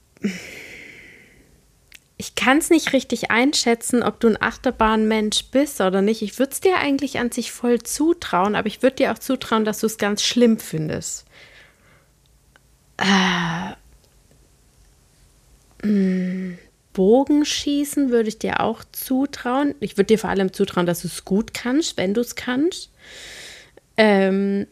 ich 2.18 2.34
kann 2.34 2.58
es 2.58 2.70
nicht 2.72 2.94
richtig 2.94 3.30
einschätzen, 3.30 4.02
ob 4.02 4.20
du 4.20 4.28
ein 4.28 4.42
Achterbahnmensch 4.42 5.46
bist 5.52 5.80
oder 5.82 6.02
nicht. 6.02 6.24
Ich 6.24 6.40
würde 6.40 6.52
es 6.52 6.62
dir 6.62 6.78
eigentlich 6.78 7.20
an 7.20 7.32
sich 7.32 7.52
voll 7.52 7.84
zutrauen, 7.84 8.56
aber 8.56 8.68
ich 8.68 8.82
würde 8.82 8.98
dir 8.98 9.12
auch 9.12 9.20
zutrauen, 9.20 9.66
dass 9.66 9.80
du 9.80 9.86
es 9.86 10.00
ganz 10.00 10.24
schlimm 10.24 10.58
findest. 10.58 11.26
Äh, 12.98 13.74
hm, 15.84 16.58
Bogenschießen 16.94 18.10
würde 18.10 18.30
ich 18.30 18.40
dir 18.40 18.62
auch 18.62 18.84
zutrauen. 18.92 19.76
Ich 19.80 19.98
würde 19.98 20.08
dir 20.08 20.18
vor 20.18 20.32
allem 20.32 20.52
zutrauen, 20.52 20.88
dass 20.88 21.04
du 21.04 21.08
es 21.08 21.24
gut 21.24 21.54
kannst, 21.54 21.98
wenn 21.98 22.16
du 22.16 22.22
es 22.22 22.36
kannst. 22.36 22.90
Ähm, 23.96 24.66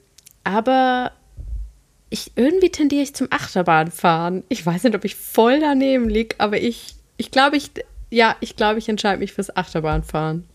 aber 0.44 1.12
ich, 2.10 2.32
irgendwie 2.36 2.72
tendiere 2.72 3.04
ich 3.04 3.14
zum 3.14 3.28
Achterbahnfahren. 3.30 4.44
Ich 4.50 4.66
weiß 4.66 4.84
nicht, 4.84 4.96
ob 4.96 5.06
ich 5.06 5.16
voll 5.16 5.60
daneben 5.60 6.10
liege, 6.10 6.36
aber 6.40 6.58
ich, 6.58 6.95
ich 7.18 7.32
glaube, 7.32 7.58
ich, 7.58 7.72
ja, 8.10 8.36
ich 8.40 8.56
glaube, 8.56 8.80
ich 8.80 8.90
entscheide 8.90 9.20
mich 9.20 9.34
fürs 9.34 9.56
Achterbahnfahren. 9.56 10.48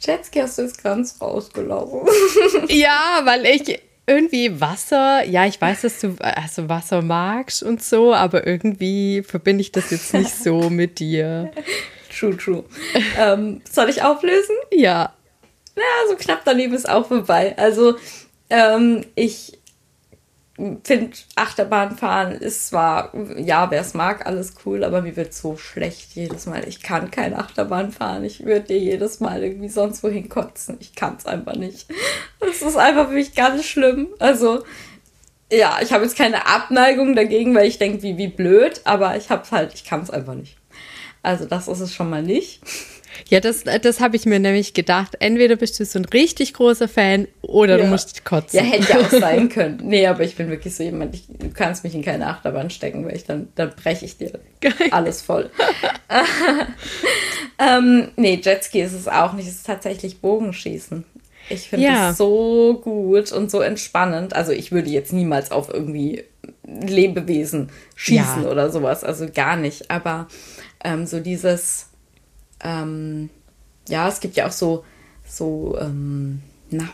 Jetski 0.00 0.40
hast 0.40 0.58
du 0.58 0.62
jetzt 0.62 0.82
ganz 0.82 1.20
rausgelaufen. 1.20 2.00
ja, 2.68 3.20
weil 3.24 3.44
ich 3.44 3.80
irgendwie 4.06 4.60
Wasser, 4.60 5.24
ja, 5.24 5.46
ich 5.46 5.60
weiß, 5.60 5.82
dass 5.82 6.00
du 6.00 6.16
also 6.18 6.68
Wasser 6.68 7.02
magst 7.02 7.62
und 7.62 7.82
so, 7.82 8.14
aber 8.14 8.46
irgendwie 8.46 9.22
verbinde 9.22 9.60
ich 9.60 9.72
das 9.72 9.90
jetzt 9.90 10.14
nicht 10.14 10.34
so 10.34 10.70
mit 10.70 10.98
dir. 10.98 11.52
True, 12.18 12.36
true. 12.36 12.64
ähm, 13.16 13.60
soll 13.70 13.88
ich 13.88 14.02
auflösen? 14.02 14.56
Ja. 14.72 15.14
Ja, 15.76 16.08
so 16.08 16.16
knapp 16.16 16.42
daneben 16.44 16.74
ist 16.74 16.88
auch 16.88 17.06
vorbei. 17.06 17.54
Also, 17.56 17.96
ähm, 18.50 19.06
ich 19.14 19.59
finde, 20.84 21.16
Achterbahnfahren 21.36 22.32
ist 22.32 22.68
zwar, 22.68 23.12
ja, 23.36 23.70
wer 23.70 23.80
es 23.80 23.94
mag, 23.94 24.26
alles 24.26 24.54
cool, 24.64 24.84
aber 24.84 25.02
mir 25.02 25.16
wird 25.16 25.32
so 25.32 25.56
schlecht 25.56 26.14
jedes 26.14 26.46
Mal. 26.46 26.68
Ich 26.68 26.82
kann 26.82 27.10
keine 27.10 27.38
Achterbahn 27.38 27.92
fahren. 27.92 28.24
Ich 28.24 28.44
würde 28.44 28.66
dir 28.66 28.78
jedes 28.78 29.20
Mal 29.20 29.42
irgendwie 29.42 29.68
sonst 29.68 30.02
wohin 30.02 30.28
kotzen. 30.28 30.76
Ich 30.80 30.94
kann 30.94 31.16
es 31.16 31.26
einfach 31.26 31.56
nicht. 31.56 31.86
Das 32.40 32.62
ist 32.62 32.76
einfach 32.76 33.08
für 33.08 33.14
mich 33.14 33.34
ganz 33.34 33.64
schlimm. 33.64 34.08
Also, 34.18 34.64
ja, 35.50 35.78
ich 35.82 35.92
habe 35.92 36.04
jetzt 36.04 36.16
keine 36.16 36.46
Abneigung 36.46 37.14
dagegen, 37.14 37.54
weil 37.54 37.66
ich 37.66 37.78
denke, 37.78 38.02
wie, 38.02 38.18
wie 38.18 38.28
blöd, 38.28 38.82
aber 38.84 39.16
ich 39.16 39.30
habe 39.30 39.50
halt, 39.50 39.74
ich 39.74 39.84
kann 39.84 40.02
es 40.02 40.10
einfach 40.10 40.34
nicht. 40.34 40.56
Also, 41.22 41.44
das 41.44 41.68
ist 41.68 41.80
es 41.80 41.94
schon 41.94 42.10
mal 42.10 42.22
nicht. 42.22 42.62
Ja, 43.28 43.40
das, 43.40 43.64
das 43.64 44.00
habe 44.00 44.16
ich 44.16 44.26
mir 44.26 44.38
nämlich 44.38 44.74
gedacht. 44.74 45.16
Entweder 45.20 45.56
bist 45.56 45.78
du 45.78 45.84
so 45.84 45.98
ein 45.98 46.04
richtig 46.06 46.54
großer 46.54 46.88
Fan 46.88 47.28
oder 47.42 47.78
ja. 47.78 47.84
du 47.84 47.90
musst 47.90 48.24
kotzen. 48.24 48.58
Ja, 48.58 48.64
hätte 48.64 48.92
ja 48.92 49.00
auch 49.00 49.10
sein 49.20 49.48
können. 49.48 49.80
Nee, 49.82 50.06
aber 50.06 50.24
ich 50.24 50.36
bin 50.36 50.48
wirklich 50.48 50.74
so 50.74 50.82
jemand, 50.82 51.14
ich, 51.14 51.24
du 51.28 51.50
kannst 51.50 51.84
mich 51.84 51.94
in 51.94 52.02
keine 52.02 52.26
Achterbahn 52.26 52.70
stecken, 52.70 53.04
weil 53.04 53.16
ich 53.16 53.24
dann, 53.24 53.48
dann 53.54 53.70
breche 53.70 54.04
ich 54.04 54.16
dir 54.16 54.32
Geil. 54.60 54.72
alles 54.90 55.22
voll. 55.22 55.50
ähm, 57.58 58.08
nee, 58.16 58.40
Jetski 58.42 58.80
ist 58.80 58.94
es 58.94 59.08
auch 59.08 59.32
nicht. 59.32 59.48
Es 59.48 59.56
ist 59.56 59.66
tatsächlich 59.66 60.20
Bogenschießen. 60.20 61.04
Ich 61.50 61.68
finde 61.68 61.86
ja. 61.86 62.10
es 62.10 62.16
so 62.16 62.80
gut 62.82 63.32
und 63.32 63.50
so 63.50 63.60
entspannend. 63.60 64.34
Also 64.34 64.52
ich 64.52 64.70
würde 64.70 64.88
jetzt 64.88 65.12
niemals 65.12 65.50
auf 65.50 65.68
irgendwie 65.72 66.24
Lebewesen 66.64 67.70
schießen 67.96 68.44
ja. 68.44 68.48
oder 68.48 68.70
sowas. 68.70 69.02
Also 69.02 69.26
gar 69.32 69.56
nicht. 69.56 69.90
Aber 69.90 70.28
ähm, 70.84 71.06
so 71.06 71.20
dieses 71.20 71.89
ähm, 72.62 73.30
ja, 73.88 74.08
es 74.08 74.20
gibt 74.20 74.36
ja 74.36 74.46
auch 74.46 74.52
so, 74.52 74.84
so, 75.24 75.76
ähm, 75.80 76.42
na, 76.70 76.88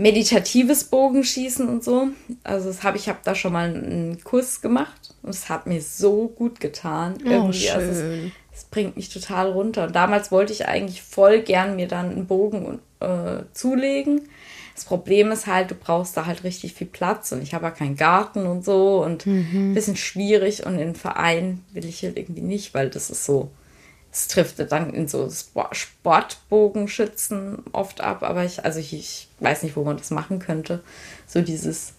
meditatives 0.00 0.84
Bogenschießen 0.84 1.68
und 1.68 1.84
so. 1.84 2.08
Also 2.42 2.68
das 2.68 2.82
habe 2.82 2.96
ich 2.96 3.08
habe 3.10 3.18
da 3.22 3.34
schon 3.34 3.52
mal 3.52 3.68
einen 3.68 4.24
Kurs 4.24 4.62
gemacht 4.62 5.14
und 5.22 5.30
es 5.30 5.50
hat 5.50 5.66
mir 5.66 5.82
so 5.82 6.28
gut 6.28 6.58
getan. 6.58 7.16
Oh, 7.22 7.28
Irgendwie, 7.28 7.70
also 7.70 7.90
es, 7.90 8.32
es, 8.50 8.64
bringt 8.64 8.96
mich 8.96 9.10
total 9.10 9.50
runter. 9.50 9.86
Und 9.86 9.94
damals 9.94 10.32
wollte 10.32 10.54
ich 10.54 10.66
eigentlich 10.66 11.02
voll 11.02 11.42
gern 11.42 11.76
mir 11.76 11.86
dann 11.86 12.10
einen 12.10 12.26
Bogen 12.26 12.78
äh, 13.00 13.42
zulegen. 13.52 14.22
Das 14.74 14.86
Problem 14.86 15.30
ist 15.32 15.46
halt, 15.46 15.70
du 15.70 15.74
brauchst 15.74 16.16
da 16.16 16.24
halt 16.24 16.44
richtig 16.44 16.72
viel 16.72 16.86
Platz 16.86 17.32
und 17.32 17.42
ich 17.42 17.52
habe 17.52 17.66
ja 17.66 17.70
keinen 17.70 17.96
Garten 17.96 18.46
und 18.46 18.64
so 18.64 19.04
und 19.04 19.26
mhm. 19.26 19.72
ein 19.72 19.74
bisschen 19.74 19.96
schwierig 19.96 20.64
und 20.64 20.72
in 20.72 20.78
den 20.78 20.94
Verein 20.94 21.62
will 21.74 21.84
ich 21.84 22.02
halt 22.02 22.16
irgendwie 22.16 22.40
nicht, 22.40 22.72
weil 22.72 22.88
das 22.88 23.10
ist 23.10 23.26
so 23.26 23.50
es 24.12 24.28
trifft 24.28 24.58
dann 24.72 24.92
in 24.92 25.06
so 25.08 25.30
Sportbogenschützen 25.72 27.62
oft 27.72 28.00
ab, 28.00 28.22
aber 28.22 28.44
ich, 28.44 28.64
also 28.64 28.80
ich, 28.80 28.92
ich 28.92 29.28
weiß 29.38 29.62
nicht, 29.62 29.76
wo 29.76 29.84
man 29.84 29.98
das 29.98 30.10
machen 30.10 30.40
könnte. 30.40 30.82
So 31.26 31.42
dieses, 31.42 31.92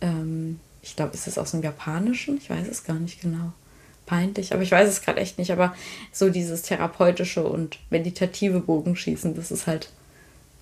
ähm, 0.00 0.60
ich 0.80 0.96
glaube, 0.96 1.14
ist 1.14 1.26
es 1.26 1.36
aus 1.38 1.50
dem 1.50 1.62
Japanischen? 1.62 2.38
Ich 2.38 2.48
weiß 2.48 2.66
es 2.68 2.84
gar 2.84 2.98
nicht 2.98 3.20
genau. 3.20 3.52
Peinlich, 4.06 4.52
aber 4.52 4.62
ich 4.62 4.70
weiß 4.70 4.88
es 4.88 5.02
gerade 5.02 5.20
echt 5.20 5.38
nicht. 5.38 5.50
Aber 5.52 5.74
so 6.12 6.30
dieses 6.30 6.62
therapeutische 6.62 7.44
und 7.44 7.78
meditative 7.90 8.60
Bogenschießen, 8.60 9.34
das 9.34 9.50
ist 9.50 9.66
halt 9.66 9.90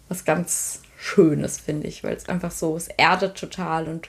was 0.08 0.24
ganz 0.24 0.80
Schönes, 0.96 1.58
finde 1.58 1.88
ich, 1.88 2.04
weil 2.04 2.16
es 2.16 2.28
einfach 2.28 2.52
so, 2.52 2.76
es 2.76 2.88
erdet 2.88 3.36
total 3.36 3.88
und 3.88 4.08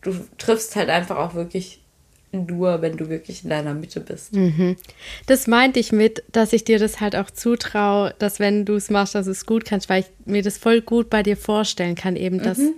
du 0.00 0.14
triffst 0.38 0.76
halt 0.76 0.88
einfach 0.88 1.16
auch 1.16 1.34
wirklich 1.34 1.83
nur, 2.34 2.82
wenn 2.82 2.96
du 2.96 3.08
wirklich 3.08 3.44
in 3.44 3.50
deiner 3.50 3.74
Mitte 3.74 4.00
bist. 4.00 4.34
Mhm. 4.34 4.76
Das 5.26 5.46
meinte 5.46 5.80
ich 5.80 5.92
mit, 5.92 6.22
dass 6.32 6.52
ich 6.52 6.64
dir 6.64 6.78
das 6.78 7.00
halt 7.00 7.16
auch 7.16 7.30
zutraue, 7.30 8.14
dass 8.18 8.40
wenn 8.40 8.64
du 8.64 8.74
es 8.74 8.90
machst, 8.90 9.14
dass 9.14 9.26
du 9.26 9.32
es 9.32 9.46
gut 9.46 9.64
kannst, 9.64 9.88
weil 9.88 10.02
ich 10.02 10.06
mir 10.26 10.42
das 10.42 10.58
voll 10.58 10.80
gut 10.80 11.10
bei 11.10 11.22
dir 11.22 11.36
vorstellen 11.36 11.94
kann, 11.94 12.16
eben 12.16 12.42
dass, 12.42 12.58
mhm. 12.58 12.74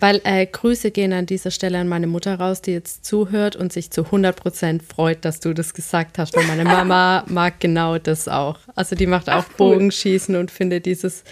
weil 0.00 0.20
äh, 0.24 0.46
Grüße 0.46 0.90
gehen 0.90 1.12
an 1.12 1.26
dieser 1.26 1.50
Stelle 1.50 1.78
an 1.78 1.88
meine 1.88 2.06
Mutter 2.06 2.38
raus, 2.38 2.62
die 2.62 2.72
jetzt 2.72 3.04
zuhört 3.04 3.56
und 3.56 3.72
sich 3.72 3.90
zu 3.90 4.04
100 4.04 4.36
Prozent 4.36 4.82
freut, 4.82 5.24
dass 5.24 5.40
du 5.40 5.52
das 5.52 5.74
gesagt 5.74 6.18
hast, 6.18 6.36
weil 6.36 6.46
meine 6.46 6.64
Mama 6.64 7.24
mag 7.28 7.60
genau 7.60 7.98
das 7.98 8.28
auch. 8.28 8.58
Also 8.74 8.96
die 8.96 9.06
macht 9.06 9.28
auch 9.28 9.44
Ach, 9.46 9.58
cool. 9.58 9.74
Bogenschießen 9.74 10.36
und 10.36 10.50
findet 10.50 10.86
dieses 10.86 11.24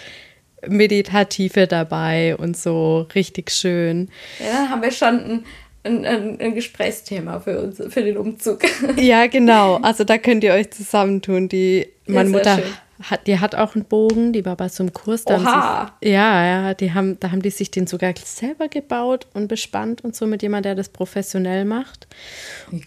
Meditative 0.66 1.66
dabei 1.66 2.36
und 2.36 2.56
so 2.56 3.06
richtig 3.14 3.50
schön. 3.50 4.08
Ja, 4.40 4.68
haben 4.68 4.82
wir 4.82 4.90
schon 4.90 5.18
ein 5.20 5.44
ein, 5.86 6.04
ein, 6.04 6.40
ein, 6.40 6.54
Gesprächsthema 6.54 7.40
für 7.40 7.62
uns, 7.62 7.82
für 7.88 8.02
den 8.02 8.16
Umzug. 8.16 8.60
Ja, 8.96 9.26
genau. 9.26 9.76
Also 9.76 10.04
da 10.04 10.18
könnt 10.18 10.44
ihr 10.44 10.52
euch 10.52 10.70
zusammentun. 10.70 11.48
Die, 11.48 11.86
meine 12.06 12.30
ja, 12.30 12.36
Mutter 12.36 12.62
hat, 13.02 13.26
die 13.26 13.38
hat 13.38 13.54
auch 13.54 13.74
einen 13.74 13.84
Bogen, 13.84 14.32
die 14.32 14.44
war 14.44 14.56
bei 14.56 14.68
so 14.68 14.82
einem 14.82 14.92
Kurs. 14.92 15.24
Da 15.24 15.36
Oha. 15.36 15.92
Sie, 16.02 16.10
ja, 16.10 16.44
ja, 16.44 16.74
die 16.74 16.92
haben, 16.92 17.18
da 17.20 17.30
haben 17.30 17.42
die 17.42 17.50
sich 17.50 17.70
den 17.70 17.86
sogar 17.86 18.14
selber 18.22 18.68
gebaut 18.68 19.26
und 19.34 19.48
bespannt 19.48 20.02
und 20.04 20.16
so 20.16 20.26
mit 20.26 20.42
jemandem, 20.42 20.70
der 20.70 20.74
das 20.76 20.88
professionell 20.88 21.64
macht. 21.64 22.06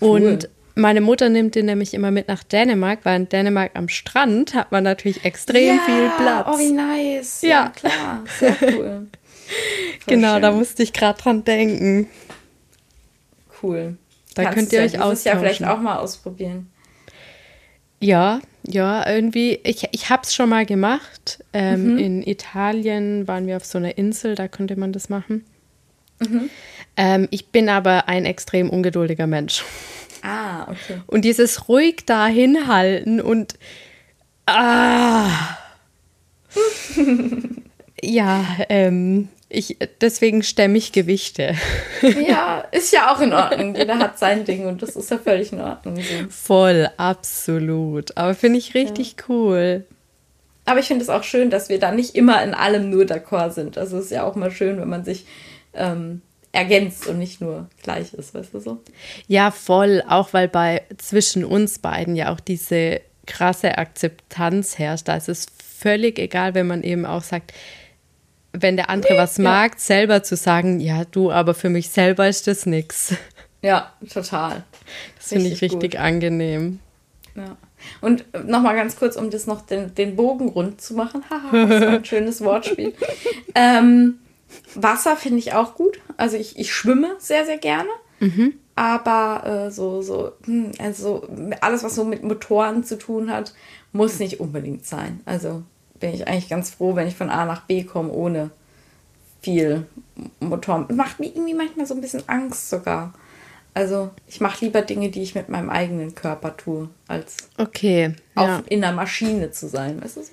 Cool. 0.02 0.22
Und 0.22 0.50
meine 0.76 1.02
Mutter 1.02 1.30
nimmt 1.30 1.56
den 1.56 1.66
nämlich 1.66 1.93
immer 1.93 2.12
mit 2.12 2.28
nach 2.28 2.43
Dänemark, 2.43 3.00
weil 3.04 3.22
in 3.22 3.30
Dänemark 3.30 3.72
am 3.74 3.89
Strand 3.89 4.56
hat 4.56 4.72
man 4.72 4.84
natürlich 4.84 5.26
extrem 5.26 5.76
ja, 5.76 5.82
viel 5.86 6.12
Platz. 6.18 6.47
Oh, 6.50 6.58
wie 6.58 6.72
nice. 6.72 7.41
Ja, 7.41 7.50
ja 7.50 7.70
klar. 7.70 8.24
Sehr 8.39 8.56
cool. 8.62 9.08
genau, 10.08 10.34
schön. 10.34 10.41
da 10.41 10.52
musste 10.52 10.84
ich 10.84 10.93
gerade 10.93 11.22
dran 11.22 11.43
denken 11.43 12.08
cool. 13.64 13.97
Da 14.36 14.43
Kannst 14.43 14.57
könnt 14.57 14.74
ihr 14.74 14.82
euch 14.82 14.99
austauschen. 15.01 15.26
ja 15.26 15.39
vielleicht 15.39 15.64
auch 15.66 15.80
mal 15.80 15.97
ausprobieren. 15.97 16.72
Ja, 17.99 18.39
ja, 18.66 19.07
irgendwie. 19.10 19.60
Ich, 19.64 19.88
ich 19.91 20.10
habe 20.10 20.24
es 20.24 20.34
schon 20.34 20.49
mal 20.49 20.66
gemacht. 20.66 21.43
Ähm, 21.53 21.93
mhm. 21.93 21.97
In 21.97 22.28
Italien 22.28 23.28
waren 23.28 23.47
wir 23.47 23.57
auf 23.57 23.66
so 23.66 23.78
einer 23.78 23.97
Insel, 23.97 24.36
da 24.36 24.47
konnte 24.47 24.78
man 24.78 24.93
das 24.93 25.10
machen. 25.10 25.45
Mhm. 26.20 26.49
Ähm, 26.97 27.28
ich 27.32 27.47
bin 27.47 27.70
aber 27.70 28.07
ein 28.07 28.26
extrem 28.26 28.70
ungeduldiger 28.70 29.28
Mensch. 29.28 29.64
Ah, 30.22 30.64
okay. 30.64 31.01
Und 31.07 31.24
dieses 31.24 31.70
ruhig 31.70 32.05
dahin 32.05 32.68
halten 32.68 33.22
und 33.22 33.57
ah, 34.45 35.57
ja, 38.01 38.45
ähm, 38.70 39.30
ich, 39.50 39.78
deswegen 40.00 40.43
stemme 40.43 40.78
ich 40.78 40.91
Gewichte. 40.91 41.56
Ja, 42.28 42.64
ist 42.72 42.93
ja 42.93 43.14
auch 43.14 43.20
in 43.20 43.34
Ordnung. 43.34 43.76
Jeder 43.76 43.97
hat 43.97 44.20
sein 44.20 44.45
Ding 44.45 44.68
und 44.68 44.82
das 44.82 44.95
ist 44.95 45.10
ja 45.10 45.18
völlig 45.18 45.52
in 45.52 45.60
Ordnung. 45.60 46.00
Voll, 46.30 46.89
absolut. 46.97 48.16
Aber 48.16 48.36
finde 48.36 48.60
ich 48.60 48.76
richtig 48.76 49.16
ja. 49.18 49.24
cool. 49.28 49.86
Aber 50.66 50.80
ich 50.80 50.86
finde 50.86 51.04
es 51.04 51.10
auch 51.10 51.24
schön, 51.24 51.50
dass 51.50 51.70
wir 51.70 51.80
da 51.80 51.91
nicht 51.91 52.16
immer 52.16 52.43
in 52.43 52.54
allem 52.54 52.89
nur 52.89 53.04
d'accord 53.06 53.52
sind. 53.52 53.78
Also 53.78 53.97
es 53.97 54.06
ist 54.06 54.12
ja 54.12 54.24
auch 54.24 54.36
mal 54.36 54.52
schön, 54.52 54.80
wenn 54.80 54.88
man 54.88 55.04
sich 55.04 55.26
ähm, 55.74 56.22
ergänzt 56.52 57.08
und 57.08 57.18
nicht 57.18 57.41
nur 57.41 57.68
gleich 57.82 58.14
ist, 58.14 58.34
weißt 58.34 58.54
du 58.54 58.60
so? 58.60 58.84
Ja, 59.28 59.52
voll. 59.52 60.04
Auch 60.08 60.32
weil 60.34 60.47
bei 60.47 60.84
zwischen 60.97 61.43
uns 61.43 61.80
beiden 61.80 62.16
ja 62.16 62.32
auch 62.32 62.39
diese 62.39 63.02
krasse 63.26 63.78
Akzeptanz 63.78 64.78
herrscht. 64.78 65.08
Da 65.08 65.16
ist 65.16 65.30
es 65.30 65.47
völlig 65.80 66.20
egal, 66.20 66.54
wenn 66.54 66.68
man 66.68 66.84
eben 66.84 67.06
auch 67.06 67.24
sagt, 67.24 67.54
wenn 68.54 68.76
der 68.76 68.89
andere 68.89 69.18
was 69.18 69.38
mag, 69.38 69.74
ja. 69.74 69.80
selber 69.80 70.24
zu 70.24 70.36
sagen, 70.36 70.80
ja, 70.80 71.06
du, 71.06 71.32
aber 71.32 71.54
für 71.54 71.70
mich 71.70 71.89
selber 71.89 72.28
ist 72.28 72.47
das 72.47 72.66
nichts. 72.66 73.14
Ja, 73.62 73.91
total. 74.12 74.64
Das 75.18 75.30
finde 75.30 75.47
ich 75.47 75.62
richtig 75.62 75.91
gut. 75.91 76.00
angenehm. 76.00 76.80
Ja. 77.36 77.58
Und 78.02 78.26
nochmal 78.45 78.76
ganz 78.76 78.97
kurz, 78.97 79.16
um 79.16 79.30
das 79.30 79.47
noch 79.47 79.62
den, 79.62 79.93
den 79.95 80.16
Bogen 80.16 80.50
rund 80.50 80.82
zu 80.82 80.93
machen. 80.93 81.24
Haha, 81.30 81.66
das 81.66 81.82
war 81.82 81.89
ein 81.89 82.06
schönes 82.06 82.41
Wortspiel. 82.41 82.93
ähm, 83.56 84.20
Wasser 84.76 85.16
finde 85.16 85.39
ich 85.39 85.54
auch 85.54 85.76
gut. 85.76 86.00
Also 86.18 86.38
ich, 86.38 86.58
ich 86.58 86.74
schwimme 86.74 87.16
sehr, 87.20 87.45
sehr 87.45 87.58
gerne. 87.58 87.89
Mhm. 88.20 88.54
Aber 88.76 89.68
äh, 89.68 89.72
so, 89.72 90.02
so, 90.02 90.32
hm, 90.45 90.72
also 90.80 91.28
alles, 91.62 91.84
was 91.84 91.95
so 91.95 92.06
mit 92.06 92.24
Motoren 92.24 92.84
zu 92.84 92.97
tun 92.97 93.30
hat, 93.30 93.54
muss 93.91 94.20
nicht 94.20 94.39
unbedingt 94.39 94.86
sein. 94.86 95.20
Also 95.26 95.64
bin 96.00 96.14
ich 96.14 96.28
eigentlich 96.28 96.50
ganz 96.50 96.70
froh, 96.72 96.95
wenn 96.95 97.08
ich 97.08 97.16
von 97.16 97.30
A 97.30 97.45
nach 97.45 97.62
B 97.64 97.84
komme, 97.84 98.12
ohne 98.12 98.52
viel 99.41 99.86
Motor. 100.39 100.86
Macht 100.91 101.20
mir 101.20 101.28
irgendwie 101.28 101.54
manchmal 101.54 101.86
so 101.86 101.93
ein 101.93 102.02
bisschen 102.02 102.24
Angst 102.28 102.70
sogar. 102.70 103.14
Also 103.74 104.10
ich 104.28 104.41
mache 104.41 104.66
lieber 104.66 104.82
Dinge, 104.82 105.10
die 105.10 105.22
ich 105.22 105.36
mit 105.36 105.47
meinem 105.47 105.70
eigenen 105.70 106.16
Körper 106.16 106.58
tue, 106.58 106.89
als 107.08 107.38
Okay. 107.58 108.14
auf, 108.36 108.47
Ja. 108.47 108.64
in 108.68 108.84
einer 108.84 108.95
Maschine 108.95 109.52
zu 109.52 109.68
sein. 109.70 110.02
Weißt 110.02 110.18
du 110.18 110.24
so? 110.24 110.32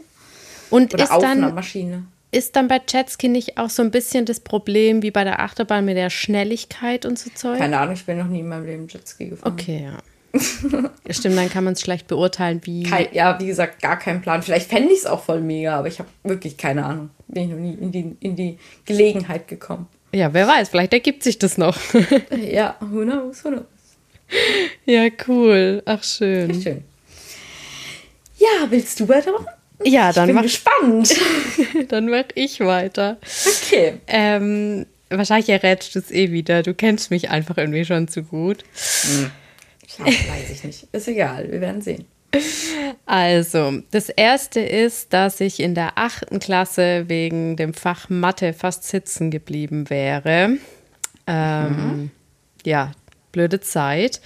Und 0.70 0.94
Oder 0.94 1.04
ist 1.04 1.10
auf 1.12 1.22
einer 1.22 1.46
dann, 1.46 1.54
Maschine. 1.54 2.04
ist 2.32 2.56
dann 2.56 2.66
bei 2.66 2.80
Jetski 2.88 3.28
nicht 3.28 3.58
auch 3.58 3.70
so 3.70 3.82
ein 3.82 3.90
bisschen 3.92 4.24
das 4.24 4.40
Problem 4.40 5.02
wie 5.02 5.12
bei 5.12 5.22
der 5.22 5.38
Achterbahn 5.40 5.84
mit 5.84 5.96
der 5.96 6.10
Schnelligkeit 6.10 7.06
und 7.06 7.18
so 7.18 7.30
Zeug? 7.30 7.58
Keine 7.58 7.78
Ahnung, 7.78 7.94
ich 7.94 8.04
bin 8.06 8.18
noch 8.18 8.26
nie 8.26 8.40
in 8.40 8.48
meinem 8.48 8.64
Leben 8.66 8.88
Jetski 8.88 9.26
gefahren. 9.28 9.52
Okay, 9.52 9.84
ja. 9.84 9.98
Ja. 10.72 11.12
Stimmt, 11.14 11.36
dann 11.36 11.48
kann 11.50 11.64
man 11.64 11.72
es 11.74 11.80
schlecht 11.80 12.06
beurteilen, 12.06 12.60
wie. 12.64 12.82
Kein, 12.84 13.08
ja, 13.12 13.38
wie 13.40 13.46
gesagt, 13.46 13.80
gar 13.82 13.98
kein 13.98 14.20
Plan. 14.22 14.42
Vielleicht 14.42 14.68
fände 14.68 14.92
ich 14.92 15.00
es 15.00 15.06
auch 15.06 15.22
voll 15.24 15.40
mega, 15.40 15.78
aber 15.78 15.88
ich 15.88 15.98
habe 15.98 16.08
wirklich 16.24 16.56
keine 16.56 16.84
Ahnung. 16.84 17.10
Bin 17.28 17.44
ich 17.44 17.50
noch 17.50 17.58
nie 17.58 17.74
in 17.74 17.92
die, 17.92 18.16
in 18.20 18.36
die 18.36 18.58
Gelegenheit 18.84 19.48
gekommen. 19.48 19.86
Ja, 20.12 20.32
wer 20.32 20.46
weiß, 20.48 20.68
vielleicht 20.70 20.92
ergibt 20.92 21.22
sich 21.22 21.38
das 21.38 21.58
noch. 21.58 21.76
Ja, 22.50 22.76
who 22.80 23.02
knows, 23.02 23.44
who 23.44 23.48
knows. 23.50 23.64
ja, 24.86 25.08
cool. 25.28 25.82
Ach, 25.84 26.02
schön. 26.02 26.62
Schön. 26.62 26.84
Ja, 28.38 28.66
willst 28.70 28.98
du 29.00 29.08
weitermachen? 29.08 29.46
Ja, 29.84 30.08
Ich 30.10 30.14
dann 30.14 30.26
bin 30.26 30.36
mach, 30.36 30.42
gespannt. 30.42 31.14
dann 31.88 32.08
mach 32.08 32.24
ich 32.34 32.60
weiter. 32.60 33.18
Okay. 33.62 33.94
Ähm, 34.06 34.86
wahrscheinlich 35.10 35.48
errätst 35.50 35.94
du 35.94 35.98
es 35.98 36.10
eh 36.10 36.32
wieder. 36.32 36.62
Du 36.62 36.72
kennst 36.74 37.10
mich 37.10 37.28
einfach 37.30 37.58
irgendwie 37.58 37.84
schon 37.84 38.08
zu 38.08 38.22
gut. 38.22 38.64
Weiß 39.98 40.50
ich 40.52 40.64
nicht. 40.64 40.88
Ist 40.92 41.08
egal, 41.08 41.50
wir 41.50 41.60
werden 41.60 41.80
sehen. 41.82 42.06
Also, 43.06 43.82
das 43.92 44.08
erste 44.08 44.60
ist, 44.60 45.12
dass 45.12 45.40
ich 45.40 45.60
in 45.60 45.74
der 45.74 45.96
achten 45.96 46.38
Klasse 46.38 47.04
wegen 47.08 47.56
dem 47.56 47.72
Fach 47.72 48.08
Mathe 48.08 48.52
fast 48.52 48.84
sitzen 48.84 49.30
geblieben 49.30 49.88
wäre. 49.88 50.58
Ähm, 51.26 52.10
Ja, 52.64 52.92
blöde 53.32 53.60
Zeit. 53.60 54.20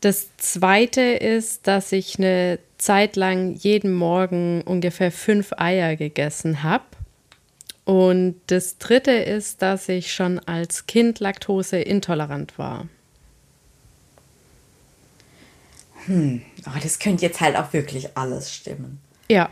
Das 0.00 0.36
zweite 0.38 1.02
ist, 1.02 1.66
dass 1.66 1.92
ich 1.92 2.18
eine 2.18 2.58
Zeit 2.78 3.16
lang 3.16 3.54
jeden 3.54 3.94
Morgen 3.94 4.62
ungefähr 4.62 5.12
fünf 5.12 5.52
Eier 5.56 5.94
gegessen 5.96 6.62
habe. 6.62 6.84
Und 7.84 8.36
das 8.48 8.78
dritte 8.78 9.12
ist, 9.12 9.62
dass 9.62 9.88
ich 9.88 10.12
schon 10.12 10.38
als 10.40 10.86
Kind 10.86 11.20
laktoseintolerant 11.20 12.58
war. 12.58 12.88
Oh, 16.08 16.78
das 16.82 16.98
könnte 16.98 17.24
jetzt 17.24 17.40
halt 17.40 17.56
auch 17.56 17.72
wirklich 17.72 18.16
alles 18.16 18.54
stimmen. 18.54 19.00
Ja, 19.28 19.50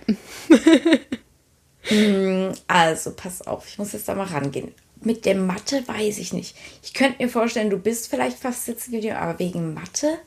Also, 2.67 3.13
pass 3.13 3.47
auf, 3.47 3.67
ich 3.69 3.79
muss 3.79 3.93
jetzt 3.93 4.09
da 4.09 4.15
mal 4.15 4.27
rangehen. 4.27 4.73
Mit 5.01 5.25
der 5.25 5.37
Mathe 5.37 5.87
weiß 5.87 6.19
ich 6.19 6.33
nicht. 6.33 6.57
Ich 6.83 6.93
könnte 6.93 7.23
mir 7.23 7.29
vorstellen, 7.29 7.71
du 7.71 7.79
bist 7.79 8.09
vielleicht 8.09 8.39
fast 8.39 8.65
sitzen 8.65 8.93
geblieben, 8.93 9.17
aber 9.17 9.39
wegen 9.39 9.75
Mathe? 9.75 10.19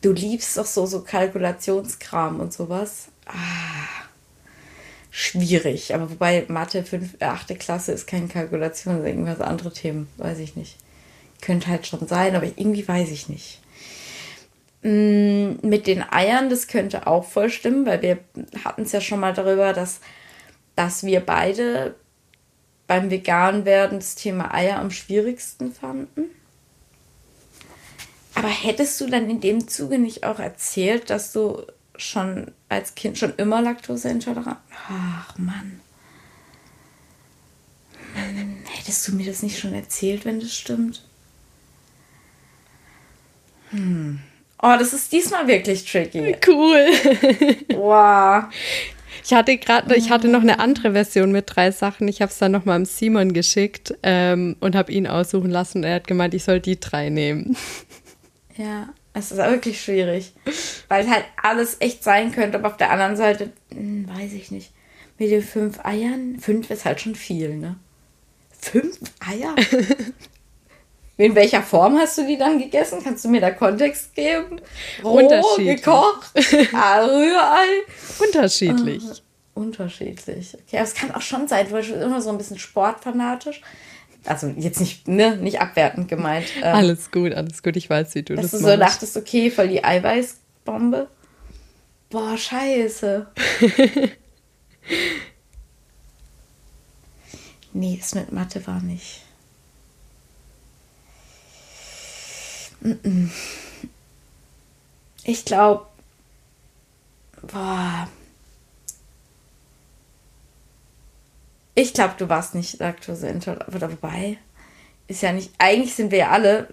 Du 0.00 0.12
liebst 0.12 0.56
doch 0.58 0.66
so, 0.66 0.84
so 0.84 1.02
Kalkulationskram 1.02 2.40
und 2.40 2.52
sowas. 2.52 3.06
Ah, 3.26 4.02
schwierig. 5.10 5.94
Aber 5.94 6.10
wobei 6.10 6.44
Mathe 6.48 6.82
5, 6.82 7.14
äh, 7.20 7.26
8. 7.26 7.58
Klasse 7.58 7.92
ist 7.92 8.08
keine 8.08 8.26
Kalkulation, 8.26 8.94
sondern 8.94 9.08
irgendwas 9.12 9.40
andere 9.40 9.72
Themen. 9.72 10.08
Weiß 10.16 10.38
ich 10.38 10.56
nicht. 10.56 10.76
Könnte 11.40 11.68
halt 11.68 11.86
schon 11.86 12.08
sein, 12.08 12.34
aber 12.34 12.46
irgendwie 12.46 12.86
weiß 12.86 13.10
ich 13.10 13.28
nicht. 13.28 13.61
Mm, 14.82 15.58
Mit 15.62 15.86
den 15.86 16.02
Eiern, 16.02 16.50
das 16.50 16.66
könnte 16.66 17.06
auch 17.06 17.24
voll 17.24 17.50
stimmen, 17.50 17.86
weil 17.86 18.02
wir 18.02 18.18
hatten 18.64 18.82
es 18.82 18.92
ja 18.92 19.00
schon 19.00 19.20
mal 19.20 19.32
darüber, 19.32 19.72
dass, 19.72 20.00
dass 20.76 21.04
wir 21.04 21.20
beide 21.20 21.94
beim 22.86 23.10
Vegan-Werden 23.10 23.98
das 24.00 24.16
Thema 24.16 24.52
Eier 24.52 24.78
am 24.78 24.90
schwierigsten 24.90 25.72
fanden. 25.72 26.24
Aber 28.34 28.48
hättest 28.48 29.00
du 29.00 29.06
dann 29.06 29.30
in 29.30 29.40
dem 29.40 29.68
Zuge 29.68 29.98
nicht 29.98 30.24
auch 30.24 30.38
erzählt, 30.38 31.10
dass 31.10 31.32
du 31.32 31.62
schon 31.96 32.50
als 32.68 32.94
Kind 32.94 33.18
schon 33.18 33.34
immer 33.36 33.62
laktoseintolerant? 33.62 34.58
Ach 34.88 35.36
Mann. 35.38 35.80
Hm, 38.14 38.56
Hättest 38.68 39.06
du 39.06 39.12
mir 39.12 39.26
das 39.26 39.42
nicht 39.42 39.58
schon 39.60 39.74
erzählt, 39.74 40.24
wenn 40.24 40.40
das 40.40 40.52
stimmt? 40.54 41.04
Hm. 43.70 44.20
Oh, 44.62 44.76
das 44.78 44.92
ist 44.92 45.12
diesmal 45.12 45.48
wirklich 45.48 45.84
tricky. 45.84 46.36
cool. 46.46 46.86
Wow. 47.74 48.44
Ich 49.24 49.32
hatte 49.32 49.56
gerade, 49.56 49.94
ich 49.96 50.10
hatte 50.10 50.28
noch 50.28 50.42
eine 50.42 50.58
andere 50.58 50.92
Version 50.92 51.32
mit 51.32 51.44
drei 51.54 51.70
Sachen. 51.70 52.08
Ich 52.08 52.22
habe 52.22 52.30
es 52.30 52.38
dann 52.38 52.52
noch 52.52 52.64
mal 52.64 52.76
am 52.76 52.84
Simon 52.84 53.32
geschickt 53.32 53.94
ähm, 54.02 54.56
und 54.60 54.74
habe 54.74 54.92
ihn 54.92 55.06
aussuchen 55.06 55.50
lassen. 55.50 55.84
Er 55.84 55.96
hat 55.96 56.06
gemeint, 56.06 56.34
ich 56.34 56.44
soll 56.44 56.60
die 56.60 56.78
drei 56.78 57.08
nehmen. 57.08 57.56
Ja, 58.56 58.88
es 59.14 59.32
ist 59.32 59.38
wirklich 59.38 59.80
schwierig. 59.80 60.32
Weil 60.88 61.08
halt 61.08 61.24
alles 61.42 61.76
echt 61.80 62.04
sein 62.04 62.32
könnte, 62.32 62.58
aber 62.58 62.68
auf 62.68 62.76
der 62.76 62.90
anderen 62.90 63.16
Seite, 63.16 63.50
hm, 63.72 64.08
weiß 64.08 64.32
ich 64.32 64.50
nicht. 64.50 64.72
Mit 65.18 65.30
den 65.30 65.42
fünf 65.42 65.84
Eiern, 65.84 66.38
fünf 66.40 66.70
ist 66.70 66.84
halt 66.84 67.00
schon 67.00 67.14
viel, 67.14 67.56
ne? 67.56 67.76
Fünf 68.58 68.98
Eier? 69.20 69.54
In 71.18 71.34
welcher 71.34 71.62
Form 71.62 71.98
hast 71.98 72.16
du 72.18 72.26
die 72.26 72.38
dann 72.38 72.58
gegessen? 72.58 73.00
Kannst 73.04 73.24
du 73.24 73.28
mir 73.28 73.40
da 73.40 73.50
Kontext 73.50 74.14
geben? 74.14 74.60
Roh, 75.04 75.18
Unterschiedlich. 75.18 75.76
gekocht, 75.82 76.30
Rührei? 76.34 77.66
Unterschiedlich. 78.18 79.02
Unterschiedlich. 79.54 80.54
Okay, 80.66 80.76
aber 80.78 80.84
es 80.84 80.94
kann 80.94 81.14
auch 81.14 81.20
schon 81.20 81.46
sein, 81.48 81.68
du 81.68 81.74
bist 81.76 81.90
immer 81.90 82.22
so 82.22 82.30
ein 82.30 82.38
bisschen 82.38 82.58
sportfanatisch. 82.58 83.60
Also 84.24 84.46
jetzt 84.56 84.80
nicht, 84.80 85.06
ne, 85.08 85.36
nicht 85.36 85.60
abwertend 85.60 86.08
gemeint. 86.08 86.46
Ähm, 86.62 86.74
Alles 86.76 87.10
gut, 87.10 87.34
alles 87.34 87.62
gut. 87.62 87.76
Ich 87.76 87.90
weiß, 87.90 88.14
wie 88.14 88.22
du 88.22 88.34
dass 88.36 88.50
das 88.50 88.52
du 88.52 88.58
so 88.58 88.66
machst. 88.68 88.80
dachtest, 88.80 89.16
okay, 89.16 89.50
voll 89.50 89.68
die 89.68 89.82
Eiweißbombe. 89.84 91.08
Boah, 92.08 92.36
scheiße. 92.38 93.26
nee, 97.72 97.96
das 98.00 98.14
mit 98.14 98.32
Mathe 98.32 98.64
war 98.66 98.80
nicht. 98.80 99.21
Ich 105.24 105.44
glaube, 105.44 105.86
boah. 107.42 108.08
Ich 111.74 111.94
glaube, 111.94 112.14
du 112.18 112.28
warst 112.28 112.54
nicht 112.54 112.80
laktoseintolerant. 112.80 113.72
Wobei, 113.72 114.38
ist 115.08 115.22
ja 115.22 115.32
nicht. 115.32 115.52
Eigentlich 115.58 115.94
sind 115.94 116.10
wir 116.10 116.18
ja 116.18 116.30
alle 116.30 116.68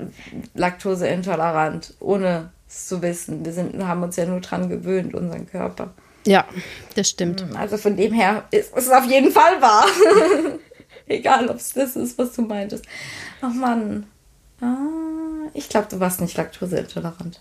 laktoseintolerant, 0.54 1.94
ohne 2.00 2.52
es 2.68 2.88
zu 2.88 3.02
wissen. 3.02 3.46
Wir 3.46 3.54
sind, 3.54 3.82
haben 3.86 4.04
uns 4.04 4.16
ja 4.16 4.26
nur 4.26 4.42
dran 4.42 4.70
gewöhnt, 4.70 5.14
unseren 5.14 5.48
Körper. 5.48 5.94
Ja, 6.26 6.46
das 6.96 7.10
stimmt. 7.10 7.46
Also 7.56 7.78
von 7.78 7.96
dem 7.96 8.14
her 8.14 8.44
ist 8.52 8.76
es 8.76 8.90
auf 8.90 9.06
jeden 9.06 9.32
Fall 9.32 9.62
wahr. 9.62 9.86
Egal, 11.08 11.50
ob 11.50 11.58
es 11.58 11.74
das 11.74 11.96
ist, 11.96 12.18
was 12.18 12.34
du 12.34 12.44
meintest. 12.44 12.86
Ach 13.42 13.54
Mann. 13.54 14.06
Ah, 14.62 14.76
ich 15.54 15.70
glaube, 15.70 15.88
du 15.90 16.00
warst 16.00 16.22
nicht 16.22 16.38
laktoseintolerant. 16.38 17.40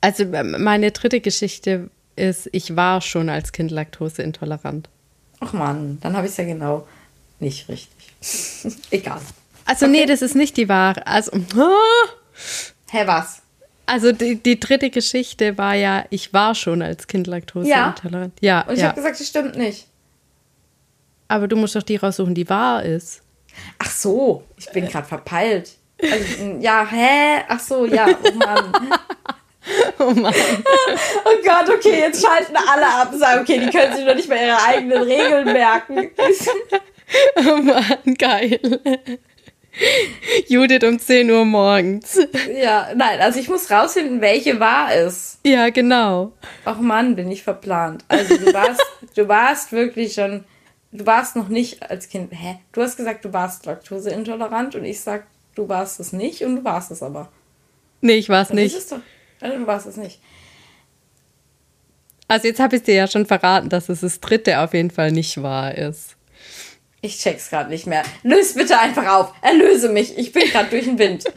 Also 0.00 0.24
ähm, 0.24 0.56
meine 0.58 0.90
dritte 0.92 1.20
Geschichte 1.20 1.90
ist, 2.16 2.48
ich 2.52 2.76
war 2.76 3.00
schon 3.00 3.28
als 3.28 3.52
Kind 3.52 3.70
laktoseintolerant. 3.70 4.88
Ach 5.40 5.52
Mann, 5.52 5.98
dann 6.00 6.16
habe 6.16 6.26
ich 6.26 6.32
es 6.32 6.38
ja 6.38 6.44
genau 6.44 6.86
nicht 7.38 7.68
richtig. 7.68 8.76
Egal. 8.90 9.20
Also 9.64 9.86
nee, 9.86 10.06
das 10.06 10.22
ist 10.22 10.34
nicht 10.34 10.56
die 10.56 10.68
wahre. 10.68 11.06
Also! 11.06 11.32
Hä, 12.90 13.06
was? 13.06 13.42
also 13.90 14.12
die, 14.12 14.36
die 14.36 14.60
dritte 14.60 14.90
Geschichte 14.90 15.58
war 15.58 15.74
ja, 15.74 16.04
ich 16.10 16.32
war 16.32 16.54
schon 16.54 16.80
als 16.80 17.08
Kind 17.08 17.26
laktoseintolerant. 17.26 18.32
Ja, 18.40 18.62
Und 18.62 18.74
ich 18.74 18.80
ja. 18.80 18.88
habe 18.88 18.96
gesagt, 18.96 19.18
das 19.18 19.26
stimmt 19.26 19.56
nicht. 19.56 19.88
Aber 21.26 21.48
du 21.48 21.56
musst 21.56 21.74
doch 21.74 21.82
die 21.82 21.96
raussuchen, 21.96 22.34
die 22.34 22.48
wahr 22.48 22.84
ist. 22.84 23.22
Ach 23.78 23.90
so, 23.90 24.44
ich 24.56 24.70
bin 24.70 24.86
gerade 24.86 25.06
verpeilt. 25.06 25.72
Also, 26.02 26.56
ja, 26.60 26.86
hä? 26.90 27.44
Ach 27.48 27.60
so, 27.60 27.84
ja, 27.86 28.06
oh 28.08 28.32
Mann. 28.36 28.72
Oh 29.98 30.10
Mann. 30.12 30.34
Oh 31.24 31.36
Gott, 31.44 31.68
okay, 31.68 32.00
jetzt 32.00 32.24
schalten 32.24 32.56
alle 32.56 32.86
ab 32.86 33.12
und 33.12 33.18
sagen, 33.18 33.42
okay, 33.42 33.58
die 33.60 33.68
können 33.70 33.94
sich 33.94 34.06
doch 34.06 34.14
nicht 34.14 34.28
mehr 34.28 34.46
ihre 34.46 34.62
eigenen 34.64 35.02
Regeln 35.02 35.44
merken. 35.52 36.10
Oh 37.36 37.56
Mann, 37.56 38.14
geil. 38.18 38.60
Judith 40.48 40.84
um 40.84 40.98
10 40.98 41.30
Uhr 41.30 41.44
morgens. 41.44 42.18
Ja, 42.54 42.88
nein, 42.94 43.20
also 43.20 43.38
ich 43.40 43.48
muss 43.48 43.70
rausfinden, 43.70 44.20
welche 44.20 44.60
wahr 44.60 44.94
ist. 44.94 45.38
Ja, 45.44 45.70
genau. 45.70 46.32
Ach 46.64 46.78
Mann, 46.78 47.16
bin 47.16 47.30
ich 47.30 47.42
verplant. 47.42 48.04
Also 48.08 48.36
du 48.36 48.52
warst, 48.52 48.80
du 49.16 49.28
warst 49.28 49.72
wirklich 49.72 50.14
schon, 50.14 50.44
du 50.92 51.06
warst 51.06 51.36
noch 51.36 51.48
nicht 51.48 51.88
als 51.88 52.08
Kind, 52.08 52.32
hä? 52.32 52.58
Du 52.72 52.82
hast 52.82 52.96
gesagt, 52.96 53.24
du 53.24 53.32
warst 53.32 53.66
laktoseintolerant 53.66 54.74
und 54.74 54.84
ich 54.84 55.00
sag, 55.00 55.26
du 55.54 55.68
warst 55.68 56.00
es 56.00 56.12
nicht 56.12 56.42
und 56.42 56.56
du 56.56 56.64
warst 56.64 56.90
es 56.90 57.02
aber. 57.02 57.28
Nee, 58.00 58.14
ich 58.14 58.28
war 58.28 58.42
es 58.42 58.50
nicht. 58.50 58.74
Ist 58.74 58.92
es 58.92 58.98
doch, 59.40 59.48
du 59.48 59.66
warst 59.66 59.86
es 59.86 59.96
nicht. 59.96 60.20
Also 62.28 62.46
jetzt 62.46 62.60
habe 62.60 62.76
ich 62.76 62.82
dir 62.82 62.94
ja 62.94 63.08
schon 63.08 63.26
verraten, 63.26 63.68
dass 63.68 63.88
es 63.88 64.00
das 64.00 64.20
dritte 64.20 64.60
auf 64.60 64.72
jeden 64.72 64.90
Fall 64.90 65.10
nicht 65.10 65.42
wahr 65.42 65.74
ist. 65.74 66.16
Ich 67.00 67.18
check's 67.18 67.50
gerade 67.50 67.70
nicht 67.70 67.86
mehr. 67.86 68.04
Löse 68.22 68.54
bitte 68.54 68.78
einfach 68.78 69.06
auf. 69.08 69.32
Erlöse 69.42 69.88
mich. 69.88 70.16
Ich 70.16 70.32
bin 70.32 70.44
gerade 70.48 70.70
durch 70.70 70.84
den 70.84 70.98
Wind. 70.98 71.24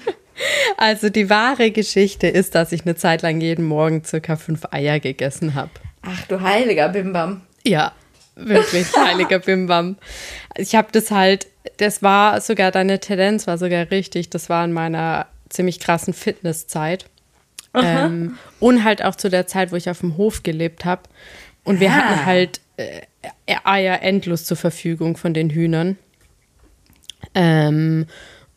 Also 0.78 1.10
die 1.10 1.30
wahre 1.30 1.70
Geschichte 1.70 2.26
ist, 2.28 2.56
dass 2.56 2.72
ich 2.72 2.82
eine 2.82 2.96
Zeit 2.96 3.22
lang 3.22 3.40
jeden 3.40 3.66
Morgen 3.66 4.04
circa 4.04 4.36
fünf 4.36 4.66
Eier 4.72 5.00
gegessen 5.00 5.54
habe. 5.54 5.70
Ach 6.02 6.26
du 6.26 6.42
heiliger 6.42 6.90
Bimbam. 6.90 7.42
Ja, 7.64 7.94
wirklich 8.36 8.88
heiliger 8.96 9.40
Bimbam. 9.40 9.98
Ich 10.56 10.76
habe 10.76 10.88
das 10.92 11.12
halt, 11.12 11.48
das 11.78 12.02
war 12.02 12.42
sogar, 12.42 12.72
deine 12.72 13.00
Tendenz 13.00 13.48
war 13.48 13.58
sogar 13.58 13.90
richtig. 13.92 14.30
Das 14.30 14.50
war 14.50 14.64
in 14.66 14.74
meiner 14.74 15.28
ziemlich 15.50 15.80
krassen 15.80 16.14
Fitnesszeit. 16.14 17.06
Ähm, 17.76 18.38
und 18.60 18.84
halt 18.84 19.04
auch 19.04 19.16
zu 19.16 19.30
der 19.30 19.48
Zeit, 19.48 19.72
wo 19.72 19.76
ich 19.76 19.90
auf 19.90 20.00
dem 20.02 20.18
Hof 20.18 20.44
gelebt 20.44 20.86
habe. 20.86 21.04
Und 21.64 21.80
wir 21.80 21.90
Ah. 21.90 21.94
hatten 21.94 22.26
halt 22.26 22.62
äh, 22.78 23.02
Eier 23.64 24.02
endlos 24.02 24.46
zur 24.46 24.58
Verfügung 24.58 25.18
von 25.18 25.34
den 25.34 25.50
Hühnern. 25.50 25.98
Ähm, 27.36 28.06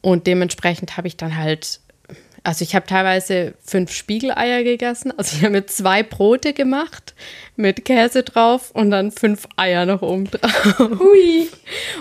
und 0.01 0.27
dementsprechend 0.27 0.97
habe 0.97 1.09
ich 1.09 1.17
dann 1.17 1.37
halt, 1.37 1.81
also 2.47 2.63
ich 2.63 2.77
habe 2.77 2.87
teilweise 2.87 3.55
fünf 3.65 3.91
Spiegeleier 3.91 4.63
gegessen. 4.63 5.13
Also 5.17 5.37
ich 5.37 5.43
habe 5.43 5.51
mir 5.51 5.67
zwei 5.67 6.05
Brote 6.05 6.53
gemacht 6.53 7.15
mit 7.57 7.85
Käse 7.85 8.23
drauf 8.23 8.71
und 8.71 8.93
dann 8.93 9.11
fünf 9.11 9.49
Eier 9.57 9.85
noch 9.85 10.01
oben 10.01 10.31
drauf. 10.31 10.79
Hui. 10.79 11.49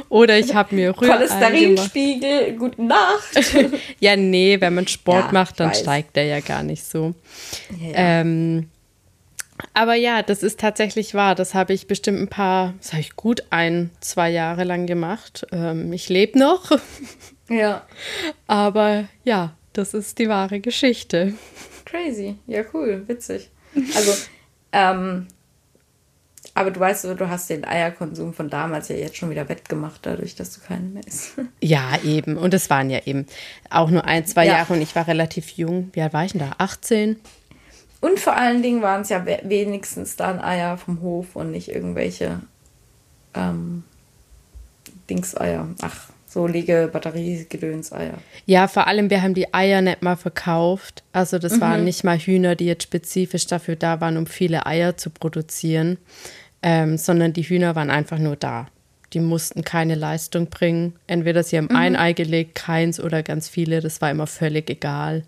Oder 0.08 0.38
ich 0.38 0.54
habe 0.54 0.76
mir 0.76 0.92
Rührei. 0.96 1.18
Cholesterinspiegel, 1.18 2.54
gute 2.58 2.84
Nacht. 2.84 3.56
Ja, 4.00 4.16
nee, 4.16 4.62
wenn 4.62 4.76
man 4.76 4.88
Sport 4.88 5.28
Ja, 5.28 5.32
macht, 5.32 5.60
dann 5.60 5.74
steigt 5.74 6.16
der 6.16 6.26
ja 6.26 6.40
gar 6.42 6.62
nicht 6.62 6.84
so. 6.84 7.16
Ja. 7.80 7.94
Ähm, 8.22 8.70
aber 9.74 9.96
ja, 9.96 10.22
das 10.22 10.44
ist 10.44 10.60
tatsächlich 10.60 11.16
wahr. 11.16 11.34
Das 11.34 11.56
habe 11.56 11.74
ich 11.74 11.88
bestimmt 11.88 12.20
ein 12.20 12.28
paar, 12.28 12.76
das 12.80 12.92
habe 12.92 13.02
ich 13.02 13.16
gut 13.16 13.46
ein, 13.50 13.90
zwei 14.00 14.30
Jahre 14.30 14.64
lang 14.64 14.86
gemacht. 14.86 15.48
Ähm, 15.52 15.92
ich 15.92 16.10
lebe 16.10 16.38
noch, 16.38 16.72
ja. 17.50 17.84
aber 18.48 19.06
ja, 19.24 19.56
das 19.78 19.94
ist 19.94 20.18
die 20.20 20.30
wahre 20.30 20.60
Geschichte. 20.60 21.34
Crazy. 21.86 22.36
Ja, 22.48 22.64
cool. 22.74 23.04
Witzig. 23.08 23.50
Also, 23.96 24.14
ähm, 24.72 25.28
aber 26.54 26.72
du 26.72 26.80
weißt, 26.80 27.04
du 27.04 27.30
hast 27.30 27.50
den 27.50 27.66
Eierkonsum 27.66 28.34
von 28.34 28.50
damals 28.50 28.88
ja 28.88 28.96
jetzt 28.96 29.18
schon 29.18 29.30
wieder 29.30 29.50
wettgemacht, 29.50 30.06
dadurch, 30.06 30.36
dass 30.36 30.54
du 30.54 30.62
keine 30.66 30.84
mehr 30.88 31.06
isst. 31.06 31.34
Ja, 31.62 31.98
eben. 32.04 32.38
Und 32.38 32.54
es 32.54 32.70
waren 32.70 32.90
ja 32.90 33.00
eben 33.06 33.26
auch 33.70 33.90
nur 33.90 34.06
ein, 34.06 34.26
zwei 34.26 34.46
Ja. 34.46 34.54
Jahre 34.54 34.74
und 34.74 34.82
ich 34.82 34.96
war 34.96 35.08
relativ 35.08 35.50
jung. 35.52 35.90
Wie 35.94 36.02
alt 36.02 36.14
war 36.14 36.24
ich 36.26 36.32
denn 36.32 36.42
da? 36.42 36.52
18? 36.60 37.20
Und 38.02 38.20
vor 38.20 38.36
allen 38.38 38.62
Dingen 38.62 38.82
waren 38.82 39.02
es 39.02 39.10
ja 39.10 39.26
we- 39.26 39.42
wenigstens 39.44 40.16
dann 40.16 40.40
Eier 40.40 40.78
vom 40.78 41.02
Hof 41.02 41.36
und 41.36 41.52
nicht 41.52 41.70
irgendwelche 41.70 42.40
ähm, 43.34 43.84
Dingseier. 45.10 45.68
Ach, 45.82 46.10
so 46.36 46.48
lege 46.48 46.90
Batteriegedönseier. 46.92 48.16
Ja, 48.46 48.68
vor 48.68 48.88
allem, 48.88 49.10
wir 49.10 49.22
haben 49.22 49.34
die 49.34 49.54
Eier 49.54 49.82
nicht 49.82 50.02
mal 50.02 50.18
verkauft. 50.18 51.02
Also 51.14 51.40
das 51.40 51.62
waren 51.62 51.86
nicht 51.86 52.04
mal 52.04 52.18
Hühner, 52.18 52.56
die 52.56 52.66
jetzt 52.66 52.84
spezifisch 52.84 53.48
dafür 53.48 53.78
da 53.78 54.02
waren, 54.02 54.18
um 54.18 54.28
viele 54.28 54.66
Eier 54.66 54.98
zu 54.98 55.10
produzieren, 55.12 55.98
ähm, 56.62 56.98
sondern 56.98 57.32
die 57.32 57.44
Hühner 57.44 57.76
waren 57.78 57.90
einfach 57.90 58.20
nur 58.20 58.36
da. 58.36 58.68
Die 59.14 59.22
mussten 59.22 59.64
keine 59.64 59.96
Leistung 59.96 60.48
bringen. 60.48 60.96
Entweder 61.08 61.42
sie 61.42 61.58
haben 61.58 61.70
ein 61.70 61.96
Ei 61.96 62.12
gelegt, 62.12 62.54
keins 62.56 63.00
oder 63.00 63.24
ganz 63.24 63.48
viele. 63.48 63.80
Das 63.80 64.02
war 64.02 64.12
immer 64.12 64.28
völlig 64.28 64.70
egal. 64.70 65.24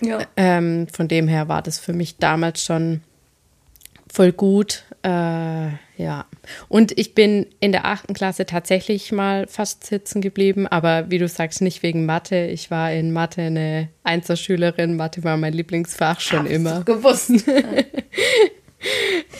Ja. 0.00 0.20
Ähm, 0.36 0.86
von 0.92 1.08
dem 1.08 1.26
her 1.26 1.48
war 1.48 1.62
das 1.62 1.80
für 1.80 1.92
mich 1.92 2.18
damals 2.18 2.62
schon 2.62 3.00
voll 4.16 4.32
gut. 4.32 4.84
Äh, 5.04 5.08
ja. 5.98 6.24
Und 6.68 6.98
ich 6.98 7.14
bin 7.14 7.46
in 7.60 7.72
der 7.72 7.84
achten 7.84 8.14
Klasse 8.14 8.46
tatsächlich 8.46 9.12
mal 9.12 9.46
fast 9.46 9.84
sitzen 9.84 10.22
geblieben, 10.22 10.66
aber 10.66 11.10
wie 11.10 11.18
du 11.18 11.28
sagst, 11.28 11.60
nicht 11.60 11.82
wegen 11.82 12.06
Mathe. 12.06 12.46
Ich 12.46 12.70
war 12.70 12.90
in 12.92 13.12
Mathe 13.12 13.42
eine 13.42 13.88
Einzelschülerin. 14.04 14.96
Mathe 14.96 15.22
war 15.22 15.36
mein 15.36 15.52
Lieblingsfach 15.52 16.20
schon 16.20 16.40
Hab's 16.40 16.50
immer. 16.50 16.82
gewusst. 16.84 17.30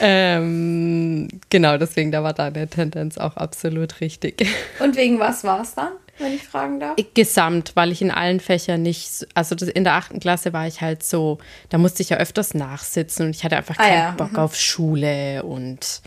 Ähm, 0.00 1.28
genau, 1.50 1.76
deswegen 1.76 2.10
da 2.10 2.22
war 2.22 2.32
deine 2.32 2.66
Tendenz 2.66 3.16
auch 3.16 3.36
absolut 3.36 4.00
richtig. 4.00 4.44
Und 4.80 4.96
wegen 4.96 5.20
was 5.20 5.44
war 5.44 5.60
es 5.60 5.74
dann, 5.74 5.92
wenn 6.18 6.32
ich 6.34 6.42
fragen 6.42 6.80
darf? 6.80 6.96
Gesamt, 7.14 7.72
weil 7.74 7.92
ich 7.92 8.00
in 8.02 8.10
allen 8.10 8.40
Fächern 8.40 8.82
nicht, 8.82 9.10
so- 9.12 9.26
also 9.34 9.54
das, 9.54 9.68
in 9.68 9.84
der 9.84 9.94
achten 9.94 10.20
Klasse 10.20 10.52
war 10.52 10.66
ich 10.66 10.80
halt 10.80 11.02
so, 11.02 11.38
da 11.68 11.78
musste 11.78 12.02
ich 12.02 12.10
ja 12.10 12.16
öfters 12.18 12.54
nachsitzen 12.54 13.26
und 13.26 13.36
ich 13.36 13.44
hatte 13.44 13.56
einfach 13.56 13.76
Ah, 13.78 13.82
keinen 13.82 13.98
ja, 13.98 14.10
Bock 14.12 14.38
auf 14.38 14.56
Schule 14.56 15.42
und 15.42 16.00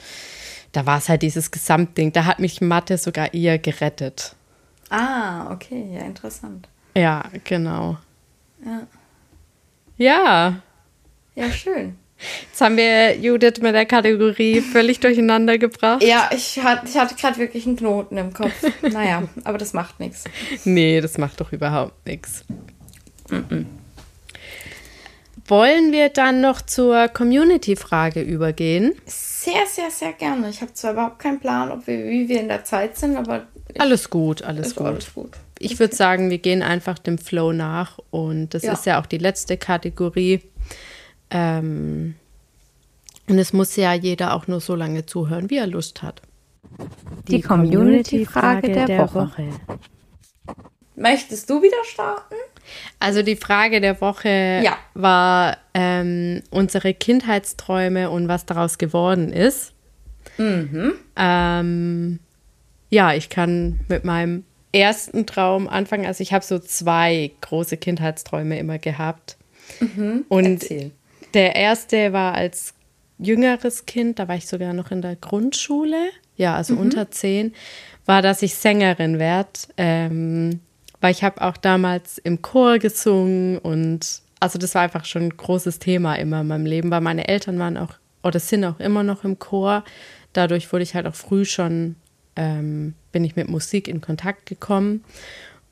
da 0.72 0.86
war 0.86 0.98
es 1.00 1.10
halt 1.10 1.22
dieses 1.24 1.52
Gesamtding. 1.52 2.12
Da 2.14 2.26
hat 2.26 2.40
mich 2.40 2.62
Mathe 2.62 2.98
sogar 2.98 3.34
eher 3.34 3.58
gerettet. 3.60 4.36
Ah, 4.90 5.52
okay, 5.52 5.90
ja, 5.94 6.02
interessant. 6.02 6.68
Ja, 6.96 7.24
genau. 7.44 7.98
Ja, 8.66 8.88
Ja, 9.98 10.62
ja 11.36 11.52
schön. 11.52 11.98
Jetzt 12.50 12.62
haben 12.62 12.78
wir 12.78 13.16
Judith 13.18 13.62
mit 13.62 13.74
der 13.76 13.86
Kategorie 13.86 14.62
völlig 14.62 15.00
durcheinander 15.00 15.58
gebracht. 15.58 16.04
Ja, 16.04 16.30
ich, 16.34 16.60
hat, 16.64 16.82
ich 16.88 16.98
hatte 16.98 17.16
gerade 17.16 17.38
wirklich 17.38 17.66
einen 17.66 17.76
Knoten 17.78 18.18
im 18.18 18.34
Kopf. 18.34 18.54
Naja, 18.82 19.24
aber 19.44 19.58
das 19.58 19.74
macht 19.74 20.00
nichts. 20.00 20.24
Nee, 20.66 21.02
das 21.02 21.18
macht 21.18 21.40
doch 21.42 21.52
überhaupt 21.52 22.06
nichts. 22.06 22.44
Wollen 25.48 25.92
wir 25.92 26.10
dann 26.10 26.42
noch 26.42 26.62
zur 26.62 27.08
Community-Frage 27.08 28.22
übergehen? 28.22 28.94
Sehr, 29.06 29.66
sehr, 29.68 29.90
sehr 29.90 30.14
gerne. 30.14 30.50
Ich 30.50 30.62
habe 30.62 30.74
zwar 30.74 30.92
überhaupt 30.94 31.20
keinen 31.20 31.40
Plan, 31.40 31.72
ob 31.72 31.88
wir, 31.88 31.98
wie 32.06 32.30
wir 32.30 32.40
in 32.42 32.50
der 32.50 32.64
Zeit 32.66 32.98
sind, 32.98 33.16
aber 33.16 33.48
Alles 33.80 34.10
gut, 34.10 34.44
alles 34.44 34.76
gut. 34.76 34.86
alles 34.88 35.14
gut. 35.14 35.32
Ich 35.58 35.80
würde 35.80 35.96
sagen, 35.96 36.30
wir 36.30 36.38
gehen 36.38 36.62
einfach 36.62 37.00
dem 37.00 37.18
Flow 37.18 37.52
nach 37.52 38.00
und 38.12 38.54
das 38.54 38.64
Ja. 38.64 38.74
ist 38.74 38.86
ja 38.86 39.02
auch 39.02 39.06
die 39.06 39.18
letzte 39.18 39.58
Kategorie. 39.58 40.42
Ähm, 41.32 42.16
und 43.28 43.38
es 43.38 43.54
muss 43.54 43.76
ja 43.76 43.94
jeder 43.94 44.34
auch 44.34 44.48
nur 44.48 44.60
so 44.60 44.76
lange 44.76 45.06
zuhören, 45.06 45.50
wie 45.50 45.58
er 45.58 45.68
Lust 45.68 46.02
hat. 46.02 46.22
Die 47.28 47.42
Community-Frage 47.42 48.72
der 48.72 49.14
Woche. 49.14 49.50
Möchtest 50.96 51.50
du 51.50 51.62
wieder 51.62 51.84
starten? 51.86 52.36
Also 53.00 53.22
die 53.22 53.36
Frage 53.36 53.82
der 53.82 54.00
Woche 54.02 54.62
Ja. 54.64 54.78
war 54.94 55.58
ähm, 55.74 56.42
unsere 56.50 56.94
Kindheitsträume 56.94 58.10
und 58.10 58.28
was 58.28 58.46
daraus 58.46 58.78
geworden 58.78 59.32
ist. 59.32 59.74
Ähm, 61.16 62.20
ja, 62.90 63.14
ich 63.14 63.30
kann 63.30 63.80
mit 63.88 64.04
meinem 64.04 64.44
ersten 64.72 65.26
Traum 65.26 65.68
anfangen. 65.68 66.06
Also 66.06 66.22
ich 66.22 66.34
habe 66.34 66.46
so 66.46 66.60
zwei 66.60 67.32
große 67.42 67.78
Kindheitsträume 67.78 68.58
immer 68.60 68.78
gehabt. 68.78 69.38
Und 70.30 70.46
Erzähl. 70.64 70.92
Der 71.34 71.56
erste 71.56 72.14
war 72.14 72.36
als 72.36 72.74
jüngeres 73.18 73.86
Kind, 73.86 74.20
da 74.20 74.28
war 74.28 74.36
ich 74.36 74.48
sogar 74.48 74.74
noch 74.74 74.92
in 74.92 75.02
der 75.02 75.16
Grundschule, 75.16 76.10
ja, 76.38 76.56
also 76.56 76.76
unter 76.76 77.12
zehn, 77.12 77.54
war, 78.06 78.22
dass 78.22 78.42
ich 78.42 78.56
Sängerin 78.56 79.20
werde. 79.20 79.50
Ähm, 79.78 80.62
weil 81.02 81.12
ich 81.12 81.24
habe 81.24 81.42
auch 81.42 81.58
damals 81.58 82.18
im 82.18 82.42
Chor 82.42 82.78
gesungen 82.78 83.58
und 83.58 84.22
also 84.40 84.58
das 84.60 84.76
war 84.76 84.82
einfach 84.82 85.06
schon 85.06 85.24
ein 85.24 85.38
großes 85.38 85.80
Thema 85.80 86.16
immer 86.16 86.42
in 86.42 86.48
meinem 86.48 86.66
Leben, 86.66 86.92
weil 86.92 87.02
meine 87.02 87.28
Eltern 87.28 87.60
waren 87.60 87.78
auch 87.78 87.94
oder 88.24 88.40
sind 88.40 88.66
auch 88.66 88.80
immer 88.80 89.04
noch 89.04 89.24
im 89.24 89.40
Chor. 89.40 89.84
Dadurch 90.34 90.72
wurde 90.72 90.84
ich 90.84 90.96
halt 90.96 91.08
auch 91.08 91.16
früh 91.16 91.46
schon, 91.46 91.96
ähm, 92.36 92.96
bin 93.12 93.24
ich 93.24 93.36
mit 93.36 93.50
Musik 93.50 93.88
in 93.88 94.02
Kontakt 94.02 94.46
gekommen. 94.46 95.04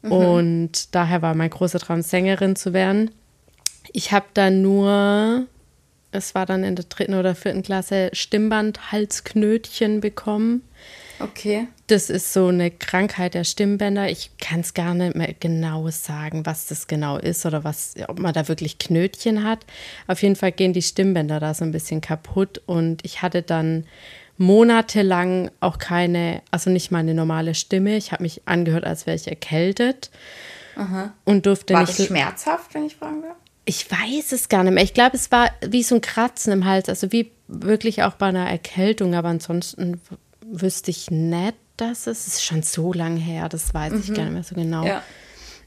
Und 0.02 0.96
daher 0.96 1.22
war 1.22 1.36
mein 1.36 1.50
großer 1.50 1.80
Traum, 1.80 2.02
Sängerin 2.02 2.56
zu 2.56 2.72
werden. 2.72 3.12
Ich 3.94 4.12
habe 4.12 4.26
dann 4.34 4.62
nur, 4.62 5.48
es 6.12 6.36
war 6.36 6.46
dann 6.46 6.64
in 6.64 6.76
der 6.76 6.86
dritten 6.86 7.14
oder 7.16 7.36
vierten 7.36 7.64
Klasse, 7.64 8.10
Stimmband-Halsknötchen 8.14 10.02
bekommen. 10.02 10.64
Okay. 11.20 11.68
Das 11.88 12.12
ist 12.12 12.32
so 12.32 12.48
eine 12.48 12.70
Krankheit 12.70 13.34
der 13.34 13.44
Stimmbänder. 13.44 14.10
Ich 14.10 14.30
kann 14.40 14.60
es 14.60 14.74
gar 14.76 14.94
nicht 14.94 15.16
mehr 15.16 15.34
genau 15.40 15.90
sagen, 15.90 16.46
was 16.46 16.68
das 16.68 16.86
genau 16.86 17.18
ist 17.18 17.46
oder 17.46 17.64
was, 17.64 17.96
ob 18.08 18.20
man 18.20 18.34
da 18.34 18.48
wirklich 18.48 18.78
Knötchen 18.78 19.44
hat. 19.44 19.66
Auf 20.06 20.22
jeden 20.22 20.36
Fall 20.36 20.52
gehen 20.52 20.74
die 20.74 20.82
Stimmbänder 20.84 21.40
da 21.40 21.54
so 21.56 21.64
ein 21.64 21.72
bisschen 21.72 22.02
kaputt 22.02 22.62
und 22.68 23.04
ich 23.04 23.24
hatte 23.24 23.42
dann 23.42 23.88
monatelang 24.38 25.50
auch 25.60 25.80
keine, 25.80 26.44
also 26.52 26.70
nicht 26.70 26.92
meine 26.92 27.16
normale 27.16 27.56
Stimme. 27.56 27.98
Ich 27.98 28.12
habe 28.12 28.22
mich 28.22 28.42
angehört, 28.46 28.84
als 28.84 29.08
wäre 29.08 29.16
ich 29.16 29.28
erkältet 29.28 30.12
und 31.26 31.48
durfte 31.48 31.74
War 31.74 31.82
nicht. 31.82 31.98
das 31.98 32.06
schmerzhaft, 32.06 32.76
wenn 32.76 32.86
ich 32.86 32.96
fragen 32.98 33.24
darf? 33.24 33.38
Ich 33.68 33.92
weiß 33.92 34.32
es 34.32 34.48
gar 34.48 34.64
nicht 34.64 34.74
mehr. 34.74 34.84
Ich 34.84 34.94
glaube, 34.94 35.18
es 35.18 35.30
war 35.30 35.52
wie 35.62 35.84
so 35.84 35.96
ein 35.96 36.02
Kratzen 36.02 36.54
im 36.54 36.66
Hals, 36.66 36.88
also 36.88 37.12
wie 37.12 37.32
wirklich 37.48 38.04
auch 38.04 38.14
bei 38.14 38.28
einer 38.28 38.50
Erkältung, 38.50 39.14
aber 39.14 39.28
ansonsten 39.28 40.00
wüsste 40.42 40.90
ich 40.90 41.12
nicht, 41.12 41.56
dass 41.76 42.08
es, 42.08 42.28
es 42.28 42.36
ist 42.36 42.46
schon 42.46 42.64
so 42.64 42.94
lang 42.94 43.18
her, 43.18 43.50
das 43.50 43.74
weiß 43.74 43.94
ich 43.94 44.14
gar 44.14 44.24
nicht 44.24 44.34
mehr 44.34 44.44
so 44.44 44.56
genau. 44.56 44.86
Ja. 44.86 45.04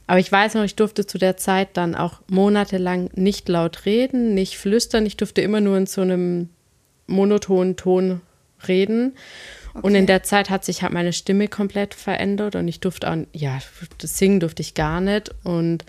Aber 0.07 0.19
ich 0.19 0.31
weiß 0.31 0.55
noch, 0.55 0.63
ich 0.63 0.75
durfte 0.75 1.05
zu 1.05 1.19
der 1.19 1.37
Zeit 1.37 1.77
dann 1.77 1.95
auch 1.95 2.21
monatelang 2.27 3.09
nicht 3.13 3.47
laut 3.47 3.85
reden, 3.85 4.33
nicht 4.33 4.57
flüstern. 4.57 5.05
Ich 5.05 5.15
durfte 5.15 5.41
immer 5.41 5.61
nur 5.61 5.77
in 5.77 5.85
so 5.85 6.01
einem 6.01 6.49
monotonen 7.07 7.77
Ton 7.77 8.21
reden. 8.67 9.15
Und 9.81 9.95
in 9.95 10.07
der 10.07 10.23
Zeit 10.23 10.49
hat 10.49 10.65
sich 10.65 10.81
halt 10.81 10.91
meine 10.91 11.13
Stimme 11.13 11.47
komplett 11.47 11.93
verändert 11.93 12.57
und 12.57 12.67
ich 12.67 12.81
durfte 12.81 13.09
auch, 13.09 13.15
ja, 13.31 13.59
das 13.99 14.17
Singen 14.17 14.41
durfte 14.41 14.61
ich 14.61 14.73
gar 14.73 14.99
nicht. 14.99 15.33
Und 15.45 15.85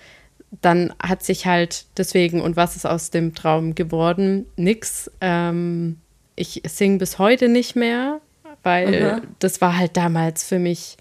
dann 0.60 0.92
hat 1.02 1.22
sich 1.22 1.46
halt 1.46 1.86
deswegen, 1.96 2.40
und 2.40 2.56
was 2.56 2.76
ist 2.76 2.86
aus 2.86 3.10
dem 3.10 3.34
Traum 3.34 3.74
geworden? 3.74 4.46
Nix. 4.56 5.10
Ähm, 5.20 5.98
ich 6.36 6.62
singe 6.66 6.98
bis 6.98 7.18
heute 7.18 7.48
nicht 7.48 7.74
mehr, 7.74 8.20
weil 8.62 9.20
mhm. 9.20 9.28
das 9.38 9.60
war 9.60 9.76
halt 9.76 9.96
damals 9.96 10.44
für 10.44 10.58
mich, 10.58 10.96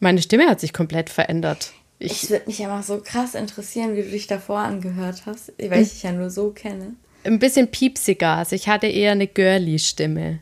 meine 0.00 0.20
Stimme 0.20 0.48
hat 0.48 0.60
sich 0.60 0.72
komplett 0.72 1.10
verändert. 1.10 1.72
Ich, 1.98 2.28
würde 2.28 2.46
mich 2.46 2.60
immer 2.60 2.82
so 2.82 3.00
krass 3.02 3.34
interessieren, 3.34 3.96
wie 3.96 4.02
du 4.02 4.10
dich 4.10 4.26
davor 4.26 4.58
angehört 4.58 5.22
hast, 5.26 5.52
weil 5.58 5.82
ich 5.82 5.92
dich 5.92 6.02
ja 6.02 6.12
nur 6.12 6.28
so 6.28 6.50
kenne. 6.50 6.94
Ein 7.24 7.38
bisschen 7.38 7.68
piepsiger, 7.68 8.36
also 8.36 8.54
ich 8.54 8.68
hatte 8.68 8.86
eher 8.86 9.12
eine 9.12 9.26
girly-Stimme. 9.26 10.40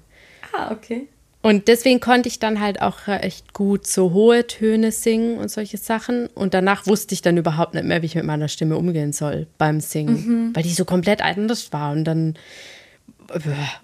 Ah, 0.52 0.72
okay. 0.72 1.06
Und 1.42 1.66
deswegen 1.66 1.98
konnte 1.98 2.28
ich 2.28 2.38
dann 2.38 2.60
halt 2.60 2.80
auch 2.80 3.08
echt 3.08 3.52
gut 3.52 3.84
so 3.86 4.12
hohe 4.12 4.46
Töne 4.46 4.92
singen 4.92 5.38
und 5.38 5.50
solche 5.50 5.76
Sachen. 5.76 6.28
Und 6.28 6.54
danach 6.54 6.86
wusste 6.86 7.14
ich 7.14 7.22
dann 7.22 7.36
überhaupt 7.36 7.74
nicht 7.74 7.84
mehr, 7.84 8.00
wie 8.00 8.06
ich 8.06 8.14
mit 8.14 8.24
meiner 8.24 8.46
Stimme 8.46 8.76
umgehen 8.76 9.12
soll 9.12 9.48
beim 9.58 9.80
Singen, 9.80 10.26
mhm. 10.26 10.56
weil 10.56 10.62
die 10.62 10.72
so 10.72 10.84
komplett 10.84 11.20
anders 11.20 11.72
war. 11.72 11.90
Und 11.90 12.04
dann, 12.04 12.36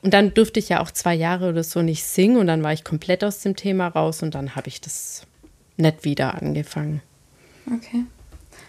und 0.03 0.15
dann 0.15 0.35
durfte 0.35 0.61
ich 0.61 0.69
ja 0.69 0.81
auch 0.81 0.93
zwei 0.93 1.15
Jahre 1.15 1.49
oder 1.49 1.65
so 1.65 1.83
nicht 1.83 2.05
singen 2.05 2.37
und 2.37 2.47
dann 2.47 2.63
war 2.63 2.73
ich 2.73 2.85
komplett 2.85 3.25
aus 3.25 3.41
dem 3.41 3.57
Thema 3.57 3.89
raus 3.89 4.23
und 4.23 4.37
dann 4.37 4.55
habe 4.55 4.69
ich 4.69 4.81
das 4.81 5.23
nicht 5.77 6.05
wieder 6.05 6.41
angefangen. 6.41 7.03
Okay. 7.67 8.05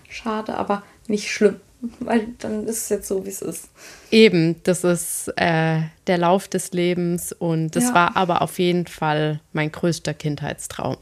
Schade, 0.09 0.55
aber 0.55 0.81
nicht 1.07 1.29
schlimm 1.29 1.57
weil 1.99 2.27
dann 2.39 2.65
ist 2.65 2.83
es 2.83 2.89
jetzt 2.89 3.07
so, 3.07 3.25
wie 3.25 3.29
es 3.29 3.41
ist. 3.41 3.69
Eben, 4.11 4.61
das 4.63 4.83
ist 4.83 5.31
äh, 5.37 5.81
der 6.07 6.17
Lauf 6.17 6.47
des 6.47 6.71
Lebens 6.71 7.31
und 7.31 7.75
das 7.75 7.85
ja. 7.85 7.93
war 7.93 8.17
aber 8.17 8.41
auf 8.41 8.59
jeden 8.59 8.87
Fall 8.87 9.39
mein 9.53 9.71
größter 9.71 10.13
Kindheitstraum. 10.13 10.97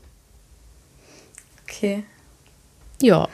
Okay. 1.63 2.03
Ja. 3.01 3.27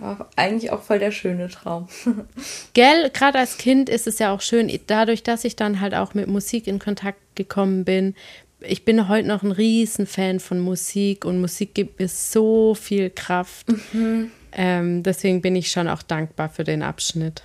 Aber 0.00 0.28
eigentlich 0.34 0.72
auch 0.72 0.82
voll 0.82 0.98
der 0.98 1.12
schöne 1.12 1.48
Traum. 1.48 1.88
Gell, 2.74 3.10
gerade 3.10 3.38
als 3.38 3.58
Kind 3.58 3.88
ist 3.88 4.06
es 4.06 4.18
ja 4.18 4.34
auch 4.34 4.40
schön, 4.40 4.72
dadurch, 4.86 5.22
dass 5.22 5.44
ich 5.44 5.54
dann 5.54 5.80
halt 5.80 5.94
auch 5.94 6.14
mit 6.14 6.26
Musik 6.26 6.66
in 6.66 6.80
Kontakt 6.80 7.20
gekommen 7.36 7.84
bin. 7.84 8.14
Ich 8.60 8.84
bin 8.84 9.08
heute 9.08 9.28
noch 9.28 9.42
ein 9.42 9.52
Riesenfan 9.52 10.40
von 10.40 10.58
Musik 10.58 11.24
und 11.24 11.40
Musik 11.40 11.74
gibt 11.74 12.00
mir 12.00 12.08
so 12.08 12.74
viel 12.74 13.10
Kraft. 13.10 13.66
Mhm 13.92 14.32
ähm, 14.54 15.02
deswegen 15.02 15.42
bin 15.42 15.56
ich 15.56 15.70
schon 15.70 15.88
auch 15.88 16.02
dankbar 16.02 16.48
für 16.48 16.64
den 16.64 16.82
Abschnitt. 16.82 17.42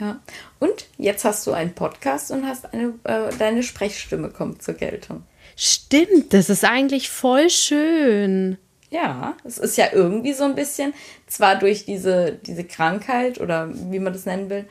Ja, 0.00 0.20
und 0.58 0.86
jetzt 0.98 1.24
hast 1.24 1.46
du 1.46 1.52
einen 1.52 1.74
Podcast 1.74 2.30
und 2.30 2.46
hast 2.46 2.72
eine, 2.72 2.94
äh, 3.04 3.30
deine 3.38 3.62
Sprechstimme 3.62 4.30
kommt 4.30 4.62
zur 4.62 4.74
Geltung. 4.74 5.22
Stimmt, 5.56 6.32
das 6.32 6.50
ist 6.50 6.64
eigentlich 6.64 7.10
voll 7.10 7.48
schön. 7.48 8.58
Ja, 8.90 9.36
es 9.44 9.58
ist 9.58 9.76
ja 9.76 9.86
irgendwie 9.92 10.32
so 10.32 10.44
ein 10.44 10.54
bisschen, 10.54 10.94
zwar 11.26 11.56
durch 11.58 11.84
diese, 11.84 12.32
diese 12.32 12.64
Krankheit 12.64 13.40
oder 13.40 13.68
wie 13.72 13.98
man 13.98 14.12
das 14.12 14.26
nennen 14.26 14.50
will, 14.50 14.66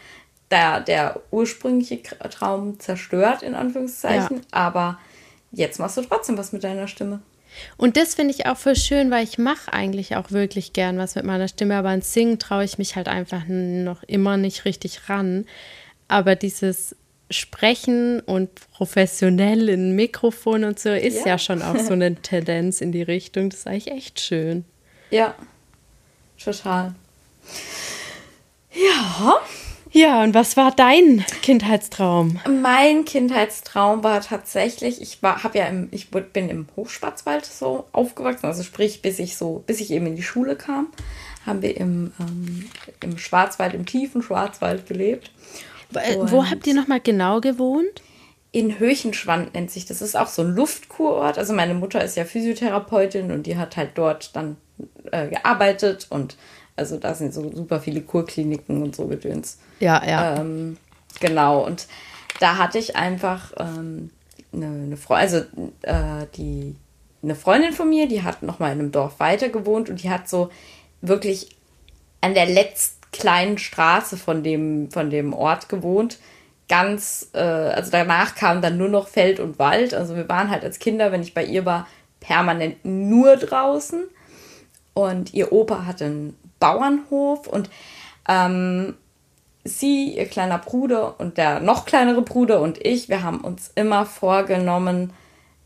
der, 0.51 0.81
der 0.81 1.19
ursprüngliche 1.31 2.01
Traum 2.03 2.79
zerstört, 2.79 3.43
in 3.43 3.55
Anführungszeichen, 3.55 4.37
ja. 4.37 4.43
aber 4.51 4.99
jetzt 5.51 5.79
machst 5.79 5.97
du 5.97 6.01
trotzdem 6.01 6.37
was 6.37 6.51
mit 6.51 6.63
deiner 6.63 6.87
Stimme. 6.87 7.21
Und 7.77 7.97
das 7.97 8.15
finde 8.15 8.33
ich 8.33 8.45
auch 8.45 8.57
voll 8.57 8.75
schön, 8.75 9.11
weil 9.11 9.23
ich 9.23 9.37
mache 9.37 9.71
eigentlich 9.71 10.15
auch 10.15 10.31
wirklich 10.31 10.73
gern 10.73 10.97
was 10.97 11.15
mit 11.15 11.25
meiner 11.25 11.47
Stimme, 11.47 11.75
aber 11.75 11.89
ans 11.89 12.13
Singen 12.13 12.39
traue 12.39 12.63
ich 12.63 12.77
mich 12.77 12.95
halt 12.95 13.07
einfach 13.07 13.43
noch 13.47 14.03
immer 14.03 14.37
nicht 14.37 14.65
richtig 14.65 15.09
ran. 15.09 15.45
Aber 16.07 16.35
dieses 16.35 16.95
Sprechen 17.29 18.19
und 18.19 18.49
professionell 18.71 19.69
in 19.69 19.95
Mikrofon 19.95 20.63
und 20.63 20.79
so 20.79 20.89
ist 20.89 21.19
ja. 21.19 21.33
ja 21.33 21.37
schon 21.37 21.61
auch 21.61 21.77
so 21.77 21.93
eine 21.93 22.15
Tendenz 22.21 22.81
in 22.81 22.91
die 22.91 23.01
Richtung. 23.01 23.49
Das 23.49 23.59
ist 23.59 23.67
eigentlich 23.67 23.91
echt 23.91 24.19
schön. 24.19 24.65
Ja, 25.09 25.35
total. 26.43 26.93
Ja, 28.73 29.39
ja, 29.93 30.23
und 30.23 30.33
was 30.33 30.57
war 30.57 30.71
dein 30.71 31.23
Kindheitstraum? 31.41 32.39
Mein 32.61 33.05
Kindheitstraum 33.05 34.03
war 34.03 34.21
tatsächlich, 34.21 35.01
ich 35.01 35.23
war, 35.23 35.43
habe 35.43 35.59
ja 35.59 35.65
im, 35.67 35.87
ich 35.91 36.09
bin 36.09 36.49
im 36.49 36.67
Hochschwarzwald 36.75 37.45
so 37.45 37.85
aufgewachsen, 37.91 38.47
also 38.47 38.63
sprich, 38.63 39.01
bis 39.01 39.19
ich 39.19 39.37
so, 39.37 39.63
bis 39.65 39.79
ich 39.79 39.91
eben 39.91 40.07
in 40.07 40.15
die 40.15 40.23
Schule 40.23 40.55
kam, 40.55 40.87
haben 41.45 41.61
wir 41.61 41.77
im, 41.77 42.11
ähm, 42.19 42.69
im 43.01 43.17
Schwarzwald, 43.17 43.73
im 43.73 43.85
tiefen 43.85 44.21
Schwarzwald 44.21 44.87
gelebt. 44.87 45.31
Und 46.17 46.31
Wo 46.31 46.49
habt 46.49 46.65
ihr 46.67 46.73
nochmal 46.73 46.99
genau 46.99 47.39
gewohnt? 47.39 48.01
In 48.51 48.79
Höchenschwand 48.79 49.53
nennt 49.53 49.71
sich 49.71 49.85
das. 49.85 49.99
Das 49.99 50.09
ist 50.09 50.15
auch 50.15 50.27
so 50.27 50.41
ein 50.41 50.55
Luftkurort. 50.55 51.37
Also 51.37 51.53
meine 51.53 51.73
Mutter 51.73 52.03
ist 52.03 52.17
ja 52.17 52.25
Physiotherapeutin 52.25 53.31
und 53.31 53.45
die 53.45 53.57
hat 53.57 53.77
halt 53.77 53.91
dort 53.95 54.35
dann 54.35 54.57
äh, 55.11 55.27
gearbeitet 55.27 56.07
und 56.09 56.37
also 56.75 56.97
da 56.97 57.13
sind 57.13 57.33
so 57.33 57.51
super 57.53 57.79
viele 57.79 58.01
Kurkliniken 58.01 58.81
und 58.81 58.95
so 58.95 59.07
gedöns. 59.07 59.59
Ja, 59.79 60.03
ja. 60.05 60.37
Ähm, 60.37 60.77
genau. 61.19 61.65
Und 61.65 61.87
da 62.39 62.57
hatte 62.57 62.79
ich 62.79 62.95
einfach 62.95 63.51
ähm, 63.57 64.09
eine, 64.51 64.65
eine 64.65 64.97
Freundin, 64.97 65.21
also 65.21 65.37
äh, 65.81 66.27
die 66.35 66.75
eine 67.21 67.35
Freundin 67.35 67.71
von 67.71 67.89
mir, 67.89 68.07
die 68.07 68.23
hat 68.23 68.43
noch 68.43 68.59
mal 68.59 68.71
in 68.71 68.79
einem 68.79 68.91
Dorf 68.91 69.19
weiter 69.19 69.49
gewohnt 69.49 69.89
und 69.89 70.03
die 70.03 70.09
hat 70.09 70.27
so 70.27 70.49
wirklich 71.01 71.55
an 72.21 72.33
der 72.33 72.45
letzten 72.45 73.01
kleinen 73.11 73.57
Straße 73.57 74.17
von 74.17 74.43
dem, 74.43 74.91
von 74.91 75.09
dem 75.09 75.33
Ort 75.33 75.69
gewohnt. 75.69 76.17
Ganz, 76.67 77.29
äh, 77.33 77.39
also 77.39 77.91
danach 77.91 78.35
kam 78.35 78.61
dann 78.61 78.77
nur 78.77 78.89
noch 78.89 79.07
Feld 79.07 79.39
und 79.39 79.59
Wald. 79.59 79.93
Also 79.93 80.15
wir 80.15 80.27
waren 80.27 80.49
halt 80.49 80.63
als 80.63 80.79
Kinder, 80.79 81.11
wenn 81.11 81.21
ich 81.21 81.33
bei 81.33 81.45
ihr 81.45 81.65
war, 81.65 81.87
permanent 82.19 82.83
nur 82.83 83.37
draußen. 83.37 84.03
Und 84.93 85.33
ihr 85.33 85.51
Opa 85.51 85.85
hatte 85.85 86.05
einen 86.05 86.37
Bauernhof 86.63 87.47
und 87.47 87.69
ähm, 88.27 88.95
sie, 89.65 90.15
ihr 90.15 90.27
kleiner 90.27 90.57
Bruder 90.57 91.19
und 91.19 91.37
der 91.37 91.59
noch 91.59 91.85
kleinere 91.85 92.21
Bruder 92.21 92.61
und 92.61 92.83
ich, 92.85 93.09
wir 93.09 93.21
haben 93.21 93.41
uns 93.41 93.71
immer 93.75 94.05
vorgenommen, 94.05 95.11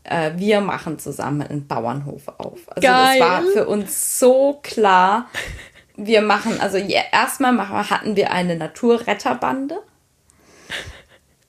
äh, 0.02 0.32
wir 0.36 0.60
machen 0.60 0.98
zusammen 0.98 1.42
einen 1.42 1.66
Bauernhof 1.66 2.28
auf. 2.38 2.60
Also 2.68 2.80
Geil. 2.80 3.18
das 3.18 3.28
war 3.28 3.42
für 3.42 3.68
uns 3.68 4.18
so 4.18 4.58
klar. 4.62 5.26
Wir 5.96 6.22
machen, 6.22 6.60
also 6.60 6.78
erstmal 6.78 7.58
hatten 7.90 8.16
wir 8.16 8.32
eine 8.32 8.56
Naturretterbande. 8.56 9.78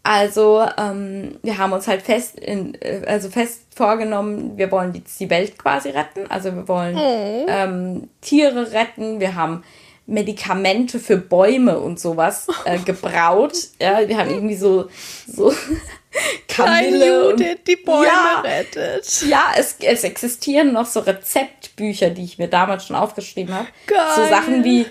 Also 0.10 0.68
ähm, 0.76 1.38
wir 1.44 1.60
haben 1.60 1.72
uns 1.72 1.88
halt 1.88 2.02
fest, 2.02 2.40
in, 2.40 2.74
äh, 2.82 3.04
also 3.06 3.30
fest 3.30 3.62
vorgenommen, 3.76 4.58
wir 4.58 4.72
wollen 4.72 4.92
die, 4.92 5.04
die 5.04 5.30
Welt 5.30 5.60
quasi 5.60 5.90
retten. 5.90 6.26
Also 6.30 6.52
wir 6.56 6.68
wollen 6.68 6.98
oh. 6.98 7.46
ähm, 7.48 8.10
Tiere 8.20 8.72
retten. 8.72 9.20
Wir 9.20 9.36
haben 9.36 9.64
Medikamente 10.08 10.98
für 10.98 11.18
Bäume 11.18 11.78
und 11.78 12.00
sowas 12.00 12.48
äh, 12.66 12.80
gebraut. 12.80 13.54
ja, 13.80 14.08
wir 14.08 14.18
haben 14.18 14.32
irgendwie 14.32 14.56
so, 14.56 14.90
so 15.28 15.54
Kamille 16.48 17.30
und, 17.30 17.40
die 17.68 17.76
Bäume 17.76 18.08
ja, 18.08 18.42
rettet. 18.44 19.28
Ja, 19.28 19.52
es, 19.58 19.76
es 19.80 20.04
existieren 20.04 20.74
noch 20.74 20.88
so 20.88 21.02
Rezeptbücher, 21.02 22.10
die 22.10 22.24
ich 22.24 22.40
mir 22.40 22.48
damals 22.48 22.88
schon 22.88 22.96
aufgeschrieben 22.96 23.54
habe. 23.54 23.68
So 24.16 24.26
Sachen 24.28 24.64
wie 24.64 24.88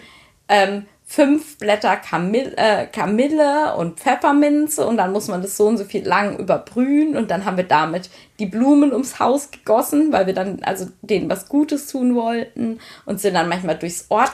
ähm, 0.49 0.87
fünf 1.11 1.57
Blätter 1.57 1.97
Kamille, 1.97 2.53
äh, 2.59 2.87
Kamille 2.87 3.75
und 3.77 3.99
Pfefferminze 3.99 4.87
und 4.87 4.99
dann 4.99 5.11
muss 5.11 5.27
man 5.29 5.41
das 5.41 5.57
so 5.57 5.67
und 5.67 5.79
so 5.79 5.85
viel 5.85 6.07
lang 6.07 6.39
überbrühen 6.39 7.17
und 7.17 7.31
dann 7.31 7.47
haben 7.47 7.57
wir 7.57 7.65
damit 7.65 8.11
die 8.39 8.45
Blumen 8.45 8.93
ums 8.93 9.19
Haus 9.19 9.51
gegossen, 9.51 10.13
weil 10.13 10.27
wir 10.27 10.35
dann 10.35 10.63
also 10.65 10.87
denen 11.01 11.31
was 11.31 11.49
Gutes 11.49 11.87
tun 11.87 12.15
wollten 12.15 12.79
und 13.07 13.23
sind 13.23 13.33
dann 13.35 13.49
manchmal 13.49 13.79
durchs 13.79 14.05
Ort 14.11 14.33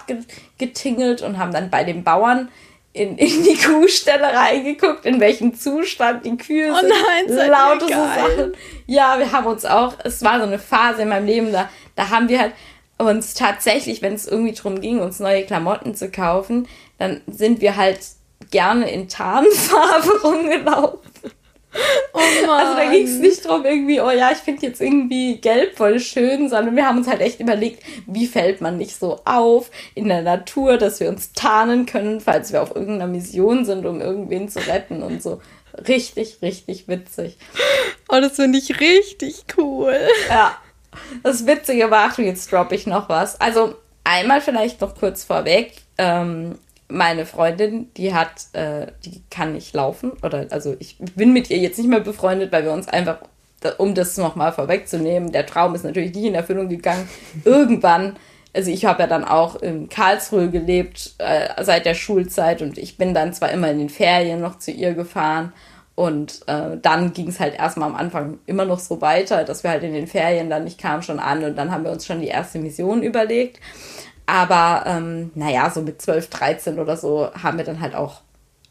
getingelt 0.59 1.22
und 1.22 1.39
haben 1.39 1.53
dann 1.53 1.70
bei 1.70 1.85
den 1.85 2.03
Bauern 2.03 2.49
in, 2.93 3.18
in 3.18 3.45
die 3.45 3.57
Kuhstelle 3.57 4.35
reingeguckt, 4.35 5.07
in 5.07 5.20
welchem 5.20 5.55
Zustand 5.55 6.27
die 6.27 6.37
Kühe 6.37 6.72
oh 6.72 6.81
sind. 6.81 6.93
Oh 6.93 7.33
nein, 7.33 7.51
laute 7.51 7.85
so 7.85 7.93
Sachen. 7.93 8.53
Ja, 8.89 9.16
wir 9.20 9.31
haben 9.31 9.47
uns 9.47 9.64
auch, 9.64 9.95
es 10.03 10.25
war 10.25 10.39
so 10.39 10.47
eine 10.47 10.59
Phase 10.59 11.03
in 11.03 11.09
meinem 11.09 11.27
Leben, 11.27 11.53
da, 11.53 11.70
da 11.95 12.11
haben 12.11 12.29
wir 12.29 12.41
halt, 12.41 12.53
uns 12.99 13.35
tatsächlich, 13.35 14.03
wenn 14.03 14.15
es 14.15 14.27
irgendwie 14.27 14.53
darum 14.53 14.81
ging, 14.81 15.01
uns 15.01 15.21
neue 15.21 15.45
Klamotten 15.45 15.95
zu 15.95 16.11
kaufen, 16.11 16.69
dann 16.99 17.23
sind 17.27 17.61
wir 17.61 17.77
halt 17.77 18.01
gerne 18.51 18.91
in 18.91 19.09
Tarnfarbe 19.09 20.21
rumgelaufen. 20.23 21.01
Oh 22.13 22.51
also 22.51 22.77
da 22.77 22.89
ging 22.91 23.05
es 23.05 23.19
nicht 23.19 23.45
darum, 23.45 23.65
irgendwie, 23.65 24.01
oh 24.01 24.11
ja, 24.11 24.31
ich 24.31 24.39
finde 24.39 24.67
jetzt 24.67 24.81
irgendwie 24.81 25.41
gelb 25.41 25.77
voll 25.77 25.99
schön, 25.99 26.49
sondern 26.49 26.77
wir 26.77 26.87
haben 26.87 26.99
uns 26.99 27.09
halt 27.09 27.21
echt 27.21 27.41
überlegt, 27.41 27.83
wie 28.07 28.29
fällt 28.29 28.61
man 28.61 28.77
nicht 28.77 28.97
so 28.97 29.21
auf 29.25 29.71
in 29.97 30.07
der 30.07 30.23
Natur, 30.23 30.79
dass 30.79 31.01
wir 31.01 31.09
uns 31.09 31.33
tarnen 31.33 31.87
können, 31.87 32.21
falls 32.21 32.53
wir 32.53 32.63
auf 32.63 32.77
irgendeiner 32.77 33.11
Mission 33.11 33.65
sind, 33.65 33.87
um 33.87 34.01
irgendwen 34.01 34.49
zu 34.49 34.61
retten 34.61 35.03
und 35.03 35.21
so. 35.21 35.41
Richtig, 35.89 36.39
richtig 36.43 36.87
witzig. 36.87 37.37
Oh, 38.09 38.21
das 38.21 38.37
finde 38.37 38.59
ich 38.59 38.81
richtig 38.81 39.45
cool. 39.59 39.99
Ja, 40.29 40.57
das 41.23 41.47
Witzige 41.47 41.91
war, 41.91 42.09
Achtung, 42.09 42.25
jetzt 42.25 42.51
droppe 42.51 42.75
ich 42.75 42.87
noch 42.87 43.09
was. 43.09 43.41
Also 43.41 43.75
einmal 44.05 44.41
vielleicht 44.41 44.81
noch 44.81 44.95
kurz 44.95 45.25
vorweg. 45.25 45.73
Ähm, 45.99 46.59
meine 46.89 47.27
Freundin, 47.27 47.93
die 47.97 48.15
hat, 48.15 48.33
äh, 48.53 48.89
die 49.05 49.23
kann 49.31 49.53
nicht 49.53 49.75
laufen. 49.75 50.13
Oder 50.23 50.47
also 50.51 50.77
ich 50.79 50.97
bin 50.99 51.33
mit 51.33 51.51
ihr 51.51 51.59
jetzt 51.59 51.79
nicht 51.79 51.89
mehr 51.89 52.01
befreundet, 52.01 52.53
weil 52.53 52.65
wir 52.65 52.73
uns 52.73 52.89
einfach, 52.89 53.19
um 53.79 53.95
das 53.95 54.17
nochmal 54.17 54.53
vorwegzunehmen, 54.53 55.33
der 55.33 55.47
Traum 55.47 55.75
ist 55.75 55.85
natürlich 55.85 56.15
nicht 56.15 56.27
in 56.27 56.35
Erfüllung 56.35 56.69
gegangen. 56.69 57.09
Irgendwann 57.45 58.17
also 58.55 58.71
ich 58.71 58.85
habe 58.85 59.03
ja 59.03 59.09
dann 59.09 59.25
auch 59.25 59.57
in 59.57 59.89
Karlsruhe 59.89 60.49
gelebt 60.49 61.15
äh, 61.19 61.63
seit 61.63 61.87
der 61.87 61.95
Schulzeit 61.95 62.63
und 62.63 62.79
ich 62.79 62.97
bin 62.97 63.13
dann 63.13 63.35
zwar 63.35 63.51
immer 63.51 63.71
in 63.71 63.81
den 63.81 63.89
Ferien 63.89 64.41
noch 64.41 64.59
zu 64.59 64.71
ihr 64.71 64.95
gefahren 64.95 65.53
und 65.95 66.41
äh, 66.49 66.77
dann 66.81 67.13
ging 67.13 67.29
es 67.29 67.39
halt 67.39 67.55
erstmal 67.55 67.89
am 67.89 67.95
Anfang 67.95 68.39
immer 68.47 68.65
noch 68.65 68.81
so 68.81 69.01
weiter, 69.01 69.45
dass 69.45 69.63
wir 69.63 69.71
halt 69.71 69.85
in 69.85 69.93
den 69.95 70.09
Ferien 70.09 70.51
dann, 70.51 70.67
ich 70.67 70.77
kam 70.77 71.03
schon 71.03 71.21
an 71.21 71.45
und 71.45 71.57
dann 71.57 71.71
haben 71.71 71.85
wir 71.85 71.93
uns 71.93 72.05
schon 72.05 72.21
die 72.21 72.29
erste 72.29 72.59
Mission 72.59 73.03
überlegt. 73.03 73.61
Aber 74.27 74.85
ähm, 74.87 75.31
naja, 75.35 75.71
so 75.71 75.83
mit 75.83 76.03
12, 76.03 76.31
13 76.31 76.79
oder 76.79 76.97
so 76.97 77.31
haben 77.35 77.59
wir 77.59 77.65
dann 77.65 77.81
halt 77.81 77.95
auch 77.95 78.23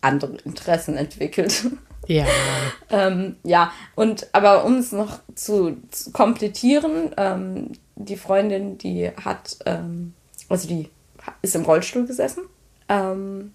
andere 0.02 0.36
Interessen 0.44 0.98
entwickelt. 0.98 1.68
Ja. 2.08 2.26
ähm, 2.90 3.38
ja, 3.44 3.72
und 3.96 4.28
aber 4.34 4.66
um 4.66 4.76
es 4.76 4.92
noch 4.92 5.20
zu, 5.36 5.78
zu 5.92 6.12
komplettieren, 6.12 7.12
ähm, 7.16 7.72
die 7.96 8.18
Freundin, 8.18 8.78
die 8.78 9.12
hat, 9.24 9.58
ähm, 9.66 10.14
also 10.50 10.68
die 10.68 10.90
ist 11.42 11.56
im 11.56 11.64
Rollstuhl 11.64 12.06
gesessen. 12.06 12.44
Ähm, 12.90 13.54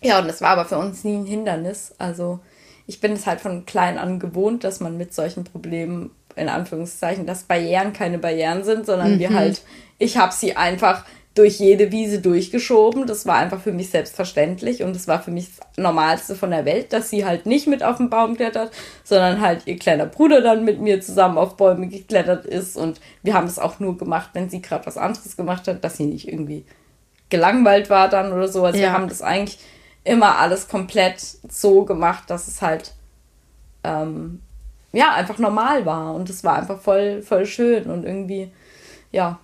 ja, 0.00 0.18
und 0.20 0.28
das 0.28 0.40
war 0.40 0.50
aber 0.50 0.64
für 0.64 0.78
uns 0.78 1.04
nie 1.04 1.16
ein 1.16 1.26
Hindernis. 1.26 1.94
Also 1.98 2.40
ich 2.86 3.00
bin 3.00 3.12
es 3.12 3.26
halt 3.26 3.40
von 3.40 3.66
klein 3.66 3.98
an 3.98 4.18
gewohnt, 4.18 4.64
dass 4.64 4.80
man 4.80 4.96
mit 4.96 5.14
solchen 5.14 5.44
Problemen, 5.44 6.10
in 6.36 6.48
Anführungszeichen, 6.48 7.26
dass 7.26 7.44
Barrieren 7.44 7.92
keine 7.92 8.18
Barrieren 8.18 8.62
sind, 8.64 8.86
sondern 8.86 9.14
mhm. 9.14 9.18
wir 9.18 9.34
halt, 9.34 9.62
ich 9.98 10.18
habe 10.18 10.32
sie 10.32 10.56
einfach 10.56 11.04
durch 11.36 11.58
jede 11.58 11.92
Wiese 11.92 12.20
durchgeschoben. 12.20 13.06
Das 13.06 13.26
war 13.26 13.36
einfach 13.36 13.60
für 13.60 13.72
mich 13.72 13.90
selbstverständlich 13.90 14.82
und 14.82 14.96
es 14.96 15.06
war 15.06 15.22
für 15.22 15.30
mich 15.30 15.50
das 15.56 15.66
Normalste 15.76 16.34
von 16.34 16.50
der 16.50 16.64
Welt, 16.64 16.92
dass 16.92 17.10
sie 17.10 17.24
halt 17.24 17.46
nicht 17.46 17.66
mit 17.66 17.82
auf 17.82 17.98
den 17.98 18.10
Baum 18.10 18.36
klettert, 18.36 18.72
sondern 19.04 19.40
halt 19.40 19.66
ihr 19.66 19.78
kleiner 19.78 20.06
Bruder 20.06 20.40
dann 20.40 20.64
mit 20.64 20.80
mir 20.80 21.00
zusammen 21.00 21.36
auf 21.38 21.56
Bäume 21.56 21.88
geklettert 21.88 22.46
ist 22.46 22.76
und 22.76 23.00
wir 23.22 23.34
haben 23.34 23.46
es 23.46 23.58
auch 23.58 23.78
nur 23.80 23.98
gemacht, 23.98 24.30
wenn 24.32 24.48
sie 24.48 24.62
gerade 24.62 24.86
was 24.86 24.96
anderes 24.96 25.36
gemacht 25.36 25.68
hat, 25.68 25.84
dass 25.84 25.98
sie 25.98 26.06
nicht 26.06 26.26
irgendwie 26.26 26.64
gelangweilt 27.28 27.90
war 27.90 28.08
dann 28.08 28.32
oder 28.32 28.48
so. 28.48 28.64
Also 28.64 28.78
ja. 28.78 28.84
wir 28.84 28.92
haben 28.92 29.08
das 29.08 29.20
eigentlich 29.20 29.58
immer 30.06 30.38
alles 30.38 30.68
komplett 30.68 31.20
so 31.48 31.84
gemacht, 31.84 32.30
dass 32.30 32.48
es 32.48 32.62
halt 32.62 32.92
ähm, 33.84 34.40
ja 34.92 35.12
einfach 35.12 35.38
normal 35.38 35.84
war 35.84 36.14
und 36.14 36.30
es 36.30 36.44
war 36.44 36.56
einfach 36.56 36.80
voll 36.80 37.22
voll 37.22 37.44
schön 37.44 37.84
und 37.90 38.04
irgendwie 38.04 38.50
ja 39.12 39.38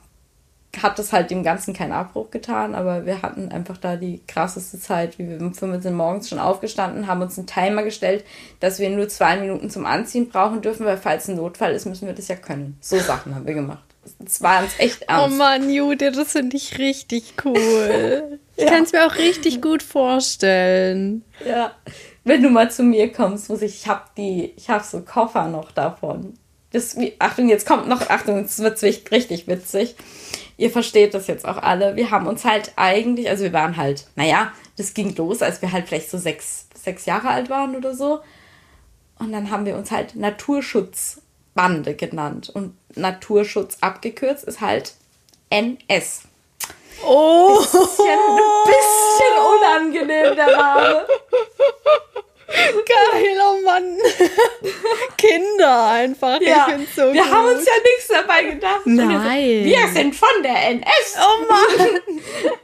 hat 0.81 0.99
das 0.99 1.13
halt 1.13 1.31
dem 1.31 1.43
Ganzen 1.43 1.75
keinen 1.75 1.93
Abbruch 1.93 2.31
getan, 2.31 2.75
aber 2.75 3.05
wir 3.05 3.21
hatten 3.21 3.51
einfach 3.51 3.77
da 3.77 3.97
die 3.97 4.23
krasseste 4.27 4.79
Zeit, 4.81 5.19
wie 5.19 5.29
wir 5.29 5.39
um 5.39 5.53
5 5.53 5.83
sind 5.83 5.95
morgens 5.95 6.31
schon 6.31 6.39
aufgestanden, 6.39 7.07
haben 7.07 7.21
uns 7.21 7.37
einen 7.37 7.47
Timer 7.47 7.83
gestellt, 7.83 8.25
dass 8.61 8.79
wir 8.79 8.89
nur 8.89 9.09
zwei 9.09 9.37
Minuten 9.37 9.69
zum 9.69 9.85
Anziehen 9.85 10.31
brauchen 10.31 10.63
dürfen, 10.63 10.87
weil 10.87 10.97
falls 10.97 11.29
ein 11.29 11.37
Notfall 11.37 11.73
ist, 11.73 11.85
müssen 11.85 12.07
wir 12.07 12.15
das 12.15 12.29
ja 12.29 12.37
können. 12.37 12.79
So 12.81 12.99
Sachen 12.99 13.35
haben 13.35 13.47
wir 13.47 13.53
gemacht. 13.53 13.85
Das 14.19 14.41
war 14.43 14.63
uns 14.63 14.73
echt 14.79 15.03
ernst. 15.03 15.35
Oh 15.35 15.37
Mann, 15.37 15.71
Jude, 15.71 16.11
das 16.11 16.33
finde 16.33 16.57
ich 16.57 16.79
richtig 16.79 17.35
cool. 17.45 18.39
Ich 18.63 18.69
ja. 18.69 18.75
kann 18.75 18.85
es 18.85 18.93
mir 18.93 19.07
auch 19.07 19.17
richtig 19.17 19.61
gut 19.61 19.83
vorstellen. 19.83 21.25
Ja, 21.47 21.73
wenn 22.25 22.43
du 22.43 22.51
mal 22.51 22.71
zu 22.71 22.83
mir 22.83 23.13
kommst, 23.13 23.49
muss 23.49 23.63
ich, 23.63 23.83
ich 23.83 23.89
habe 23.89 24.03
die, 24.17 24.53
ich 24.57 24.71
habe 24.71 24.85
so 24.85 25.01
Koffer 25.01 25.49
noch 25.49 25.73
davon. 25.73 26.35
Das, 26.71 26.97
Achtung, 27.19 27.49
jetzt 27.49 27.67
kommt 27.67 27.89
noch, 27.89 28.09
Achtung, 28.09 28.39
es 28.45 28.59
wird 28.59 28.81
richtig 28.83 29.47
witzig 29.47 29.97
ihr 30.63 30.71
versteht 30.71 31.13
das 31.13 31.27
jetzt 31.27 31.45
auch 31.45 31.59
alle. 31.59 31.97
Wir 31.97 32.11
haben 32.11 32.27
uns 32.27 32.45
halt 32.45 32.73
eigentlich, 32.77 33.29
also 33.29 33.43
wir 33.43 33.53
waren 33.53 33.77
halt, 33.77 34.07
naja, 34.15 34.53
das 34.77 34.95
ging 34.95 35.15
los, 35.17 35.43
als 35.43 35.61
wir 35.61 35.73
halt 35.73 35.89
vielleicht 35.89 36.11
so 36.11 36.19
sechs, 36.19 36.69
sechs 36.75 37.05
Jahre 37.05 37.29
alt 37.29 37.51
waren 37.51 37.77
oder 37.77 37.95
so. 37.95 38.21
Und 39.19 39.33
dann 39.33 39.51
haben 39.51 39.67
wir 39.67 39.77
uns 39.77 39.91
halt 39.91 40.15
Naturschutzbande 40.15 41.95
genannt. 41.95 42.49
Und 42.49 42.75
Naturschutz 42.97 43.79
abgekürzt 43.81 44.45
ist 44.45 44.61
halt 44.61 44.95
NS. 45.51 46.23
Oh! 47.05 47.59
Bisschen, 47.59 47.79
ein 48.09 48.39
bisschen 48.67 49.93
unangenehm, 50.01 50.37
der 50.37 50.57
Name. 50.57 51.07
Geil, 52.53 53.41
oh 53.41 53.65
Mann. 53.65 53.97
Kinder 55.17 55.87
einfach. 55.87 56.41
Ja, 56.41 56.67
ich 56.69 56.75
find's 56.75 56.95
so 56.95 57.13
Wir 57.13 57.23
gut. 57.23 57.33
haben 57.33 57.47
uns 57.47 57.65
ja 57.65 57.73
nichts 57.83 58.09
dabei 58.09 58.45
gedacht. 58.45 58.81
Nein. 58.85 59.65
wir 59.65 59.89
sind 59.89 60.15
von 60.15 60.43
der 60.43 60.71
NS. 60.71 61.17
Oh 61.17 61.45
Mann. 61.51 62.01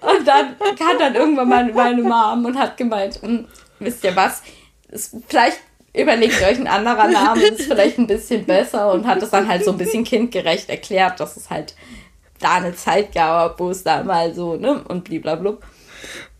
Und 0.18 0.28
dann 0.28 0.56
kam 0.76 0.98
dann 0.98 1.14
irgendwann 1.14 1.48
mal 1.48 1.72
meine 1.72 2.02
Mom 2.02 2.44
und 2.44 2.58
hat 2.58 2.76
gemeint, 2.76 3.20
hm, 3.22 3.46
wisst 3.78 4.04
ihr 4.04 4.14
was, 4.16 4.42
ist, 4.90 5.14
vielleicht 5.28 5.58
überlegt 5.94 6.40
euch 6.42 6.58
ein 6.58 6.66
anderer 6.66 7.08
Name, 7.08 7.42
ist 7.42 7.62
vielleicht 7.62 7.98
ein 7.98 8.06
bisschen 8.06 8.44
besser 8.44 8.92
und 8.92 9.06
hat 9.06 9.22
es 9.22 9.30
dann 9.30 9.48
halt 9.48 9.64
so 9.64 9.72
ein 9.72 9.78
bisschen 9.78 10.04
kindgerecht 10.04 10.68
erklärt, 10.68 11.20
dass 11.20 11.36
es 11.36 11.50
halt 11.50 11.74
da 12.38 12.54
eine 12.56 12.74
Zeit 12.74 13.14
gab, 13.14 13.58
wo 13.60 13.70
es 13.70 13.82
da 13.84 14.02
mal 14.02 14.34
so, 14.34 14.56
ne, 14.56 14.82
und 14.84 15.04
blablabla. 15.04 15.58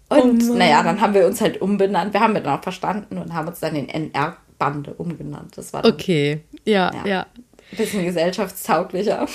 Und 0.08 0.42
oh 0.48 0.54
naja, 0.54 0.82
dann 0.82 1.00
haben 1.00 1.14
wir 1.14 1.26
uns 1.26 1.40
halt 1.40 1.60
umbenannt. 1.60 2.14
Wir 2.14 2.20
haben 2.20 2.34
wir 2.34 2.40
dann 2.40 2.58
auch 2.58 2.62
verstanden 2.62 3.18
und 3.18 3.34
haben 3.34 3.48
uns 3.48 3.60
dann 3.60 3.76
in 3.76 3.88
NR-Bande 3.88 4.94
umgenannt. 4.94 5.56
Das 5.56 5.72
war 5.72 5.82
dann, 5.82 5.92
Okay, 5.92 6.40
ja, 6.64 6.90
ja. 6.94 7.06
ja. 7.06 7.26
Ein 7.70 7.76
bisschen 7.76 8.04
gesellschaftstauglicher. 8.04 9.26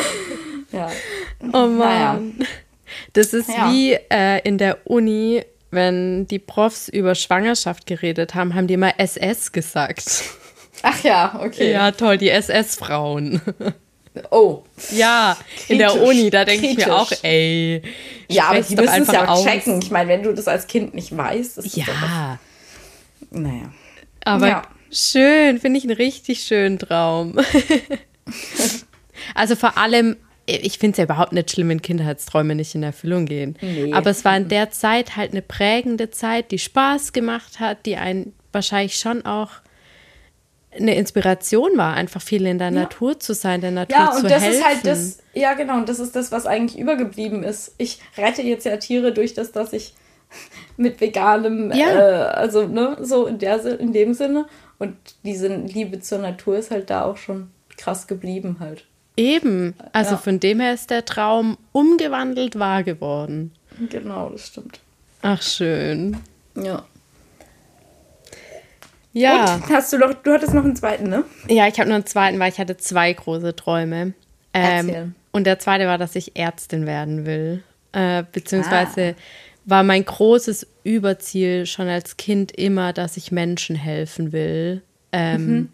ja. 0.72 0.90
Oh 1.40 1.66
Mann. 1.66 1.78
Naja. 1.78 2.20
Das 3.14 3.32
ist 3.32 3.48
ja. 3.48 3.70
wie 3.70 3.94
äh, 4.10 4.40
in 4.46 4.58
der 4.58 4.86
Uni, 4.86 5.42
wenn 5.70 6.26
die 6.26 6.38
Profs 6.38 6.88
über 6.88 7.14
Schwangerschaft 7.14 7.86
geredet 7.86 8.34
haben, 8.34 8.54
haben 8.54 8.66
die 8.66 8.74
immer 8.74 9.00
SS 9.00 9.52
gesagt. 9.52 10.24
Ach 10.82 11.02
ja, 11.02 11.40
okay. 11.42 11.72
Ja, 11.72 11.92
toll, 11.92 12.18
die 12.18 12.28
SS-Frauen. 12.28 13.40
Oh. 14.30 14.62
Ja, 14.90 15.36
kritisch, 15.56 15.70
in 15.70 15.78
der 15.78 16.02
Uni, 16.02 16.30
da 16.30 16.44
denke 16.44 16.66
ich 16.66 16.76
mir 16.76 16.94
auch, 16.94 17.10
ey. 17.22 17.82
Ja, 18.28 18.48
aber 18.48 18.60
die 18.60 18.76
müssen 18.76 19.02
es 19.02 19.12
ja 19.12 19.28
auch 19.28 19.44
checken. 19.44 19.80
Ich 19.82 19.90
meine, 19.90 20.08
wenn 20.08 20.22
du 20.22 20.34
das 20.34 20.48
als 20.48 20.66
Kind 20.66 20.94
nicht 20.94 21.16
weißt, 21.16 21.58
ist 21.58 21.76
ja. 21.76 21.86
Ja. 21.86 22.38
Naja. 23.30 23.72
Aber 24.24 24.48
ja. 24.48 24.62
schön, 24.90 25.58
finde 25.58 25.78
ich 25.78 25.84
einen 25.84 25.96
richtig 25.96 26.42
schönen 26.44 26.78
Traum. 26.78 27.38
also 29.34 29.56
vor 29.56 29.78
allem, 29.78 30.16
ich 30.46 30.78
finde 30.78 30.92
es 30.92 30.98
ja 30.98 31.04
überhaupt 31.04 31.32
nicht 31.32 31.50
schlimm, 31.50 31.70
wenn 31.70 31.82
Kindheitsträume 31.82 32.54
nicht 32.54 32.74
in 32.74 32.82
Erfüllung 32.82 33.26
gehen. 33.26 33.56
Nee. 33.60 33.92
Aber 33.92 34.10
es 34.10 34.24
war 34.24 34.36
in 34.36 34.48
der 34.48 34.70
Zeit 34.70 35.16
halt 35.16 35.32
eine 35.32 35.42
prägende 35.42 36.10
Zeit, 36.10 36.50
die 36.50 36.58
Spaß 36.58 37.12
gemacht 37.12 37.60
hat, 37.60 37.86
die 37.86 37.96
einen 37.96 38.34
wahrscheinlich 38.52 38.96
schon 38.96 39.24
auch 39.24 39.50
eine 40.74 40.94
Inspiration 40.96 41.76
war, 41.76 41.94
einfach 41.94 42.22
viel 42.22 42.46
in 42.46 42.58
der 42.58 42.68
ja. 42.68 42.82
Natur 42.82 43.18
zu 43.20 43.34
sein, 43.34 43.60
der 43.60 43.70
Natur 43.70 43.96
ja, 43.96 44.10
zu 44.12 44.28
helfen. 44.28 44.28
Ja, 44.28 44.36
und 44.36 44.42
das 44.42 44.54
ist 44.54 44.64
halt 44.64 44.86
das, 44.86 45.18
ja 45.34 45.54
genau, 45.54 45.76
und 45.76 45.88
das 45.88 45.98
ist 45.98 46.16
das, 46.16 46.32
was 46.32 46.46
eigentlich 46.46 46.78
übergeblieben 46.78 47.42
ist. 47.42 47.74
Ich 47.78 48.00
rette 48.16 48.42
jetzt 48.42 48.64
ja 48.64 48.76
Tiere 48.76 49.12
durch 49.12 49.34
das, 49.34 49.52
dass 49.52 49.72
ich 49.72 49.94
mit 50.76 51.00
veganem, 51.00 51.72
ja. 51.72 51.88
äh, 51.88 52.24
also 52.32 52.66
ne, 52.66 52.96
so 53.00 53.26
in, 53.26 53.38
der, 53.38 53.64
in 53.78 53.92
dem 53.92 54.14
Sinne. 54.14 54.46
Und 54.78 54.96
diese 55.24 55.54
Liebe 55.54 56.00
zur 56.00 56.18
Natur 56.18 56.56
ist 56.56 56.70
halt 56.70 56.90
da 56.90 57.04
auch 57.04 57.16
schon 57.16 57.50
krass 57.76 58.06
geblieben 58.06 58.56
halt. 58.58 58.84
Eben, 59.16 59.74
also 59.92 60.12
ja. 60.12 60.16
von 60.16 60.40
dem 60.40 60.60
her 60.60 60.72
ist 60.72 60.90
der 60.90 61.04
Traum 61.04 61.58
umgewandelt 61.72 62.58
wahr 62.58 62.82
geworden. 62.82 63.52
Genau, 63.90 64.30
das 64.30 64.48
stimmt. 64.48 64.80
Ach, 65.20 65.40
schön. 65.42 66.16
Ja. 66.56 66.84
Ja. 69.12 69.56
Und 69.56 69.68
hast 69.68 69.92
du 69.92 69.98
noch, 69.98 70.14
du 70.14 70.32
hattest 70.32 70.54
noch 70.54 70.64
einen 70.64 70.76
zweiten, 70.76 71.08
ne? 71.08 71.24
Ja, 71.48 71.68
ich 71.68 71.78
habe 71.78 71.88
nur 71.88 71.96
einen 71.96 72.06
zweiten, 72.06 72.38
weil 72.38 72.50
ich 72.50 72.58
hatte 72.58 72.76
zwei 72.76 73.12
große 73.12 73.54
Träume. 73.56 74.14
Ähm, 74.54 75.14
und 75.32 75.44
der 75.44 75.58
zweite 75.58 75.86
war, 75.86 75.98
dass 75.98 76.14
ich 76.14 76.36
Ärztin 76.36 76.86
werden 76.86 77.26
will. 77.26 77.62
Äh, 77.92 78.24
beziehungsweise 78.30 79.14
ah. 79.16 79.22
war 79.66 79.82
mein 79.82 80.04
großes 80.04 80.66
Überziel 80.84 81.66
schon 81.66 81.88
als 81.88 82.16
Kind 82.16 82.52
immer, 82.52 82.92
dass 82.92 83.16
ich 83.16 83.32
Menschen 83.32 83.76
helfen 83.76 84.32
will. 84.32 84.82
Ähm, 85.12 85.46
mhm 85.46 85.68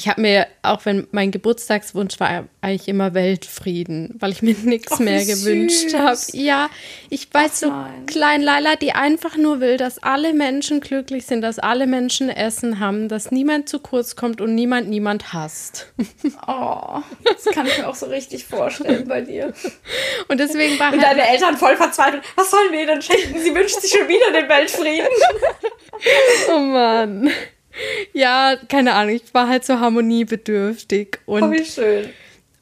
ich 0.00 0.08
habe 0.08 0.22
mir, 0.22 0.46
auch 0.62 0.86
wenn 0.86 1.06
mein 1.10 1.30
Geburtstagswunsch 1.30 2.18
war 2.20 2.48
eigentlich 2.62 2.88
immer 2.88 3.12
Weltfrieden, 3.12 4.14
weil 4.18 4.32
ich 4.32 4.40
mir 4.40 4.54
nichts 4.62 4.98
mehr 4.98 5.26
gewünscht 5.26 5.92
habe. 5.92 6.18
Ja, 6.32 6.70
ich 7.10 7.28
weiß 7.30 7.60
so 7.60 7.72
klein 8.06 8.40
Laila, 8.40 8.76
die 8.76 8.92
einfach 8.92 9.36
nur 9.36 9.60
will, 9.60 9.76
dass 9.76 10.02
alle 10.02 10.32
Menschen 10.32 10.80
glücklich 10.80 11.26
sind, 11.26 11.42
dass 11.42 11.58
alle 11.58 11.86
Menschen 11.86 12.30
Essen 12.30 12.80
haben, 12.80 13.08
dass 13.08 13.30
niemand 13.30 13.68
zu 13.68 13.78
kurz 13.78 14.16
kommt 14.16 14.40
und 14.40 14.54
niemand 14.54 14.88
niemand 14.88 15.34
hasst. 15.34 15.92
Oh, 16.46 17.00
das 17.24 17.44
kann 17.54 17.66
ich 17.66 17.78
mir 17.78 17.88
auch 17.88 17.94
so 17.94 18.06
richtig 18.06 18.46
vorstellen 18.46 19.06
bei 19.06 19.20
dir. 19.20 19.52
Und 20.28 20.38
deswegen 20.38 20.78
war 20.78 20.92
und 20.92 21.04
halt 21.04 21.18
deine 21.18 21.28
Eltern 21.28 21.56
voll 21.56 21.76
verzweifelt. 21.76 22.22
Was 22.36 22.50
sollen 22.50 22.72
wir 22.72 22.86
denn 22.86 23.02
schenken? 23.02 23.38
Sie 23.40 23.54
wünscht 23.54 23.80
sich 23.80 23.90
schon 23.90 24.08
wieder 24.08 24.32
den 24.32 24.48
Weltfrieden. 24.48 25.08
oh 26.54 26.58
Mann. 26.58 27.30
Ja, 28.12 28.56
keine 28.68 28.94
Ahnung, 28.94 29.14
ich 29.14 29.32
war 29.32 29.48
halt 29.48 29.64
so 29.64 29.78
harmoniebedürftig. 29.78 31.18
Und, 31.26 31.42
oh, 31.44 31.50
wie 31.52 31.64
schön. 31.64 32.10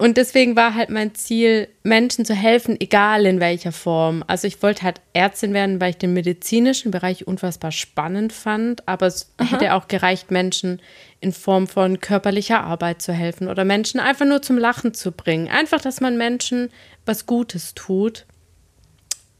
Und 0.00 0.16
deswegen 0.16 0.54
war 0.54 0.74
halt 0.74 0.90
mein 0.90 1.16
Ziel, 1.16 1.66
Menschen 1.82 2.24
zu 2.24 2.32
helfen, 2.32 2.76
egal 2.78 3.26
in 3.26 3.40
welcher 3.40 3.72
Form. 3.72 4.22
Also 4.28 4.46
ich 4.46 4.62
wollte 4.62 4.84
halt 4.84 5.00
Ärztin 5.12 5.52
werden, 5.54 5.80
weil 5.80 5.90
ich 5.90 5.98
den 5.98 6.12
medizinischen 6.12 6.92
Bereich 6.92 7.26
unfassbar 7.26 7.72
spannend 7.72 8.32
fand, 8.32 8.86
aber 8.86 9.06
es 9.06 9.32
Aha. 9.38 9.50
hätte 9.50 9.74
auch 9.74 9.88
gereicht, 9.88 10.30
Menschen 10.30 10.80
in 11.18 11.32
Form 11.32 11.66
von 11.66 11.98
körperlicher 11.98 12.62
Arbeit 12.62 13.02
zu 13.02 13.12
helfen 13.12 13.48
oder 13.48 13.64
Menschen 13.64 13.98
einfach 13.98 14.24
nur 14.24 14.40
zum 14.40 14.56
Lachen 14.56 14.94
zu 14.94 15.10
bringen. 15.10 15.48
Einfach, 15.48 15.80
dass 15.80 16.00
man 16.00 16.16
Menschen 16.16 16.70
was 17.04 17.26
Gutes 17.26 17.74
tut. 17.74 18.24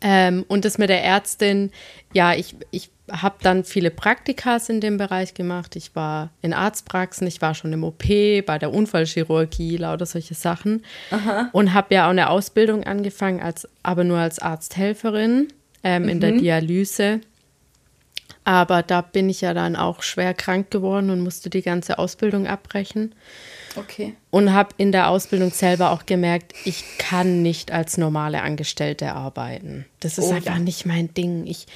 Ähm, 0.01 0.45
und 0.49 0.65
das 0.65 0.77
mit 0.77 0.91
der 0.91 1.05
Ärztin, 1.05 1.71
ja, 2.13 2.35
ich, 2.35 2.57
ich 2.73 2.91
habe 3.11 3.37
dann 3.43 3.65
viele 3.65 3.91
Praktikas 3.91 4.69
in 4.69 4.81
dem 4.81 4.97
Bereich 4.97 5.35
gemacht. 5.35 5.77
Ich 5.77 5.95
war 5.95 6.31
in 6.43 6.53
Arztpraxen, 6.53 7.27
ich 7.27 7.41
war 7.41 7.55
schon 7.55 7.73
im 7.73 7.85
OP, 7.85 8.05
bei 8.05 8.59
der 8.59 8.73
Unfallchirurgie, 8.73 9.77
lauter 9.77 10.07
solche 10.07 10.35
Sachen. 10.35 10.85
Aha. 11.11 11.51
Und 11.53 11.75
habe 11.75 11.95
ja 11.95 12.07
auch 12.07 12.11
eine 12.11 12.31
Ausbildung 12.31 12.85
angefangen, 12.85 13.41
als, 13.41 13.69
aber 13.83 14.05
nur 14.05 14.19
als 14.19 14.39
Arzthelferin 14.39 15.49
ähm, 15.83 16.03
mhm. 16.03 16.09
in 16.09 16.21
der 16.21 16.33
mhm. 16.33 16.39
Dialyse. 16.39 17.21
Aber 18.45 18.83
da 18.83 19.03
bin 19.03 19.29
ich 19.29 19.43
ja 19.43 19.53
dann 19.53 19.77
auch 19.77 20.03
schwer 20.03 20.33
krank 20.33 20.71
geworden 20.71 21.11
und 21.11 21.21
musste 21.21 21.51
die 21.51 21.61
ganze 21.61 21.99
Ausbildung 21.99 22.47
abbrechen. 22.47 23.15
Okay. 23.77 24.15
Und 24.31 24.55
habe 24.55 24.71
in 24.79 24.91
der 24.91 25.11
Ausbildung 25.11 25.51
selber 25.51 25.91
auch 25.91 26.07
gemerkt, 26.07 26.55
ich 26.65 26.83
kann 26.99 27.43
nicht 27.43 27.73
als 27.73 27.99
normale 27.99 28.43
Angestellte 28.43 29.13
arbeiten. 29.13 29.85
Das 30.01 30.17
ist 30.19 30.31
oh, 30.31 30.33
einfach 30.33 30.59
nicht 30.59 30.87
mein 30.87 31.13
Ding. 31.13 31.47
Ich, 31.47 31.67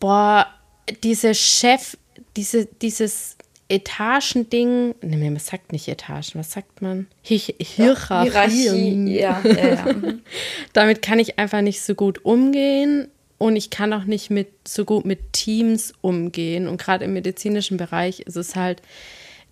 boah, 0.00 0.48
diese 1.02 1.34
Chef, 1.34 1.96
diese, 2.36 2.66
dieses 2.66 3.36
Etagending, 3.68 4.94
ne, 5.02 5.16
man 5.30 5.38
sagt 5.38 5.72
nicht 5.72 5.88
Etagen, 5.88 6.32
was 6.34 6.52
sagt 6.52 6.80
man? 6.80 7.06
Hi 7.28 7.38
Hierarchie. 7.38 8.30
Hierarchie. 8.30 9.18
Ja, 9.18 9.42
ja, 9.44 9.68
ja. 9.68 9.92
Mhm. 9.92 10.22
Damit 10.72 11.02
kann 11.02 11.18
ich 11.18 11.38
einfach 11.38 11.60
nicht 11.60 11.82
so 11.82 11.94
gut 11.94 12.24
umgehen 12.24 13.08
und 13.36 13.56
ich 13.56 13.70
kann 13.70 13.92
auch 13.92 14.04
nicht 14.04 14.30
mit 14.30 14.48
so 14.66 14.84
gut 14.84 15.04
mit 15.04 15.32
Teams 15.32 15.92
umgehen. 16.00 16.66
Und 16.66 16.80
gerade 16.80 17.04
im 17.04 17.12
medizinischen 17.12 17.76
Bereich 17.76 18.20
ist 18.20 18.36
es 18.36 18.56
halt, 18.56 18.82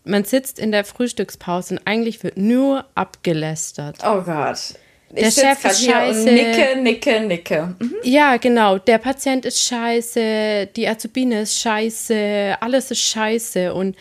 man 0.05 0.25
sitzt 0.25 0.59
in 0.59 0.73
der 0.73 0.85
Frühstückspause 0.85 1.75
und 1.75 1.87
eigentlich 1.87 2.23
wird 2.23 2.37
nur 2.37 2.87
abgelästert. 2.95 3.99
Oh 4.05 4.23
Gott. 4.23 4.75
Der 5.17 5.31
Chef 5.31 5.65
ist 5.65 5.85
scheiße. 5.85 6.25
nicke, 6.25 6.81
nicke, 6.81 7.21
nicke. 7.21 7.75
Mhm. 7.79 7.95
Ja, 8.03 8.37
genau. 8.37 8.79
Der 8.79 8.99
Patient 8.99 9.45
ist 9.45 9.63
scheiße, 9.63 10.69
die 10.77 10.89
Azubine 10.89 11.43
ist 11.43 11.59
scheiße, 11.59 12.57
alles 12.61 12.91
ist 12.91 13.01
scheiße. 13.01 13.73
Und 13.75 13.97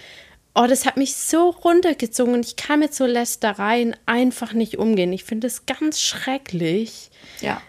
oh, 0.55 0.66
das 0.68 0.86
hat 0.86 0.97
mich 0.97 1.16
so 1.16 1.49
runtergezogen 1.49 2.34
und 2.34 2.45
ich 2.45 2.55
kann 2.55 2.80
mit 2.80 2.93
so 2.93 3.05
Lästereien 3.05 3.95
einfach 4.05 4.53
nicht 4.53 4.78
umgehen. 4.78 5.13
Ich 5.13 5.24
finde 5.24 5.47
es 5.47 5.66
ganz 5.66 6.01
schrecklich. 6.01 7.09
Ja. 7.41 7.61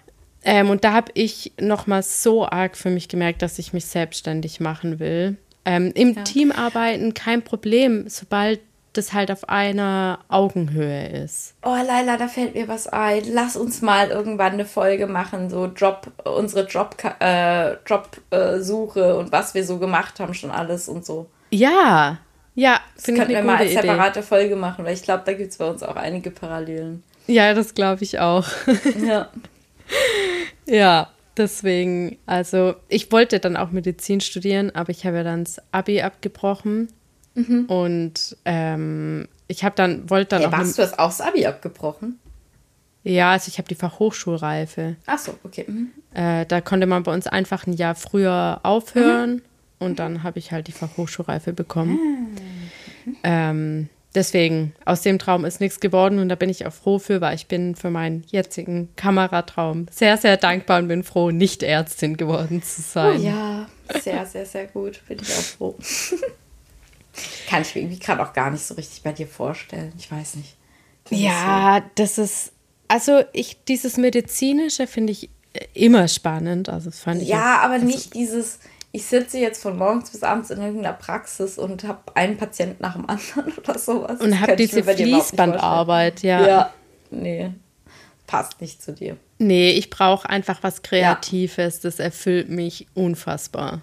Ähm, 0.45 0.71
und 0.71 0.85
da 0.85 0.93
habe 0.93 1.11
ich 1.15 1.53
nochmal 1.61 2.03
so 2.03 2.47
arg 2.47 2.77
für 2.77 2.91
mich 2.91 3.09
gemerkt, 3.09 3.43
dass 3.43 3.59
ich 3.59 3.73
mich 3.73 3.87
selbstständig 3.87 4.61
machen 4.61 5.01
will. 5.01 5.37
Ähm, 5.65 5.91
Im 5.95 6.15
ja. 6.15 6.23
Team 6.23 6.53
arbeiten 6.53 7.13
kein 7.15 7.43
Problem, 7.43 8.09
sobald 8.09 8.61
das 8.97 9.13
halt 9.13 9.31
auf 9.31 9.49
einer 9.49 10.21
Augenhöhe 10.29 11.09
ist. 11.09 11.55
Oh, 11.63 11.77
Laila, 11.87 12.17
da 12.17 12.29
fällt 12.29 12.55
mir 12.55 12.69
was 12.69 12.87
ein. 12.87 13.23
Lass 13.33 13.57
uns 13.57 13.83
mal 13.83 14.09
irgendwann 14.09 14.53
eine 14.53 14.65
Folge 14.65 15.07
machen, 15.07 15.51
so 15.51 15.67
Job, 15.67 16.13
unsere 16.25 16.67
Job, 16.67 16.97
äh, 17.21 17.75
Jobsuche 17.87 19.01
äh, 19.01 19.13
und 19.13 19.33
was 19.33 19.55
wir 19.55 19.65
so 19.65 19.79
gemacht 19.79 20.21
haben, 20.21 20.35
schon 20.35 20.51
alles 20.51 20.89
und 20.89 21.05
so. 21.05 21.27
Ja, 21.51 22.19
ja, 22.55 22.81
das 22.95 23.05
könnten 23.05 23.29
wir 23.29 23.43
mal 23.43 23.59
als 23.59 23.73
separate 23.73 24.21
Idee. 24.21 24.29
Folge 24.29 24.57
machen, 24.57 24.85
weil 24.85 24.95
ich 24.95 25.03
glaube, 25.03 25.23
da 25.27 25.35
gibt 25.35 25.53
es 25.53 25.59
bei 25.59 25.69
uns 25.69 25.83
auch 25.83 25.97
einige 25.97 26.31
Parallelen. 26.31 27.03
Ja, 27.27 27.53
das 27.53 27.75
glaube 27.75 28.03
ich 28.03 28.19
auch. 28.19 28.47
Ja. 29.07 29.29
ja, 30.67 31.11
deswegen, 31.37 32.19
also 32.25 32.75
ich 32.89 33.13
wollte 33.13 33.41
dann 33.41 33.57
auch 33.57 33.71
Medizin 33.71 34.21
studieren, 34.21 34.75
aber 34.75 34.91
ich 34.91 35.05
habe 35.05 35.19
ja 35.19 35.23
dann 35.23 35.45
das 35.45 35.61
Abi 35.71 36.01
abgebrochen 36.01 36.89
Mhm. 37.37 37.67
Und 37.67 38.37
ähm, 38.45 39.29
ich 39.47 39.63
habe 39.63 39.77
dann, 39.77 40.11
wollte 40.11 40.31
dann 40.31 40.43
ja, 40.43 40.49
auch. 40.49 40.53
Warst 40.53 40.79
du 40.79 40.83
das 40.83 40.99
auch 40.99 41.09
das 41.09 41.21
Abi 41.21 41.47
abgebrochen? 41.47 42.19
Ja, 43.05 43.31
also 43.33 43.49
ich 43.49 43.59
habe 43.59 43.69
die 43.69 43.77
Fachhochschulreife. 43.77 44.97
Ach 45.07 45.19
so, 45.19 45.39
okay. 45.45 45.65
Mhm. 45.69 45.91
Äh, 46.13 46.45
da 46.47 46.61
konnte 46.61 46.87
man 46.87 47.05
bei 47.05 47.15
uns 47.15 47.29
einfach 47.29 47.67
ein 47.67 47.75
Jahr 47.75 47.95
früher 47.95 48.59
aufhören 48.65 49.35
mhm. 49.35 49.43
und 49.79 49.99
dann 50.01 50.25
habe 50.25 50.41
ich 50.41 50.51
halt 50.51 50.67
die 50.67 50.73
Fachhochschulreife 50.73 51.53
bekommen. 51.53 52.37
Ah. 53.07 53.51
Ähm, 53.51 53.89
deswegen, 54.17 54.73
aus 54.85 55.03
dem 55.03 55.21
Traum 55.21 55.45
ist 55.45 55.61
nichts 55.61 55.79
geworden 55.79 56.19
und 56.19 56.29
da 56.29 56.35
bin 56.35 56.51
ich 56.51 56.67
auch 56.67 56.73
froh 56.73 56.99
für, 56.99 57.21
weil 57.21 57.37
ich 57.37 57.47
bin 57.47 57.77
für 57.77 57.91
meinen 57.91 58.25
jetzigen 58.27 58.89
Kameratraum 58.97 59.87
sehr, 59.93 60.17
sehr 60.17 60.37
dankbar 60.37 60.81
und 60.81 60.89
bin 60.89 61.05
froh, 61.05 61.31
nicht 61.31 61.63
Ärztin 61.63 62.17
geworden 62.17 62.61
zu 62.65 62.83
sein. 62.83 63.21
Oh 63.21 63.23
ja, 63.23 63.69
sehr, 64.03 64.27
sehr, 64.27 64.47
sehr 64.47 64.67
gut. 64.67 65.01
Bin 65.07 65.19
ich 65.23 65.29
auch 65.29 65.43
froh. 65.43 65.77
Kann 67.49 67.63
ich 67.63 67.75
mir 67.75 67.83
irgendwie 67.83 67.99
gerade 67.99 68.23
auch 68.23 68.33
gar 68.33 68.51
nicht 68.51 68.65
so 68.65 68.75
richtig 68.75 69.03
bei 69.03 69.13
dir 69.13 69.27
vorstellen. 69.27 69.93
Ich 69.99 70.11
weiß 70.11 70.37
nicht. 70.37 70.57
Das 71.09 71.19
ja, 71.19 71.79
ist 71.79 71.85
so. 71.85 71.91
das 71.95 72.19
ist, 72.19 72.53
also 72.89 73.23
ich, 73.33 73.65
dieses 73.65 73.97
Medizinische 73.97 74.87
finde 74.87 75.13
ich 75.13 75.31
äh, 75.53 75.67
immer 75.75 76.09
spannend. 76.09 76.69
Also 76.69 76.91
das 76.91 77.01
fand 77.01 77.23
ich. 77.23 77.29
Ja, 77.29 77.59
auch, 77.59 77.65
aber 77.65 77.75
also 77.75 77.87
nicht 77.87 78.15
dieses, 78.15 78.59
ich 78.93 79.07
sitze 79.07 79.39
jetzt 79.39 79.63
von 79.63 79.77
morgens 79.77 80.11
bis 80.11 80.23
abends 80.23 80.51
in 80.51 80.59
irgendeiner 80.59 80.95
Praxis 80.95 81.59
und 81.59 81.85
habe 81.85 82.01
einen 82.15 82.37
Patienten 82.37 82.83
nach 82.83 82.95
dem 82.95 83.09
anderen 83.09 83.53
oder 83.59 83.79
sowas. 83.79 84.21
Und 84.21 84.41
habe 84.41 84.57
diese 84.57 84.83
Fließbandarbeit, 84.83 86.23
ja. 86.23 86.47
Ja, 86.47 86.75
nee, 87.11 87.51
passt 88.27 88.61
nicht 88.61 88.83
zu 88.83 88.93
dir. 88.93 89.17
Nee, 89.39 89.73
ich 89.73 89.91
brauche 89.91 90.29
einfach 90.29 90.63
was 90.63 90.83
Kreatives. 90.83 91.77
Ja. 91.77 91.81
Das 91.83 91.99
erfüllt 91.99 92.49
mich 92.49 92.87
unfassbar. 92.95 93.83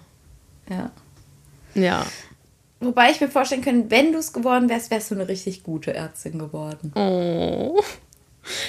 Ja. 0.68 0.90
Ja. 1.74 2.06
Wobei 2.84 3.10
ich 3.10 3.20
mir 3.20 3.28
vorstellen 3.28 3.62
könnte, 3.62 3.90
wenn 3.90 4.12
du 4.12 4.18
es 4.18 4.32
geworden 4.32 4.68
wärst, 4.68 4.90
wärst 4.90 5.10
du 5.10 5.14
eine 5.14 5.28
richtig 5.28 5.62
gute 5.62 5.94
Ärztin 5.94 6.38
geworden. 6.38 6.92
Oh. 6.94 7.80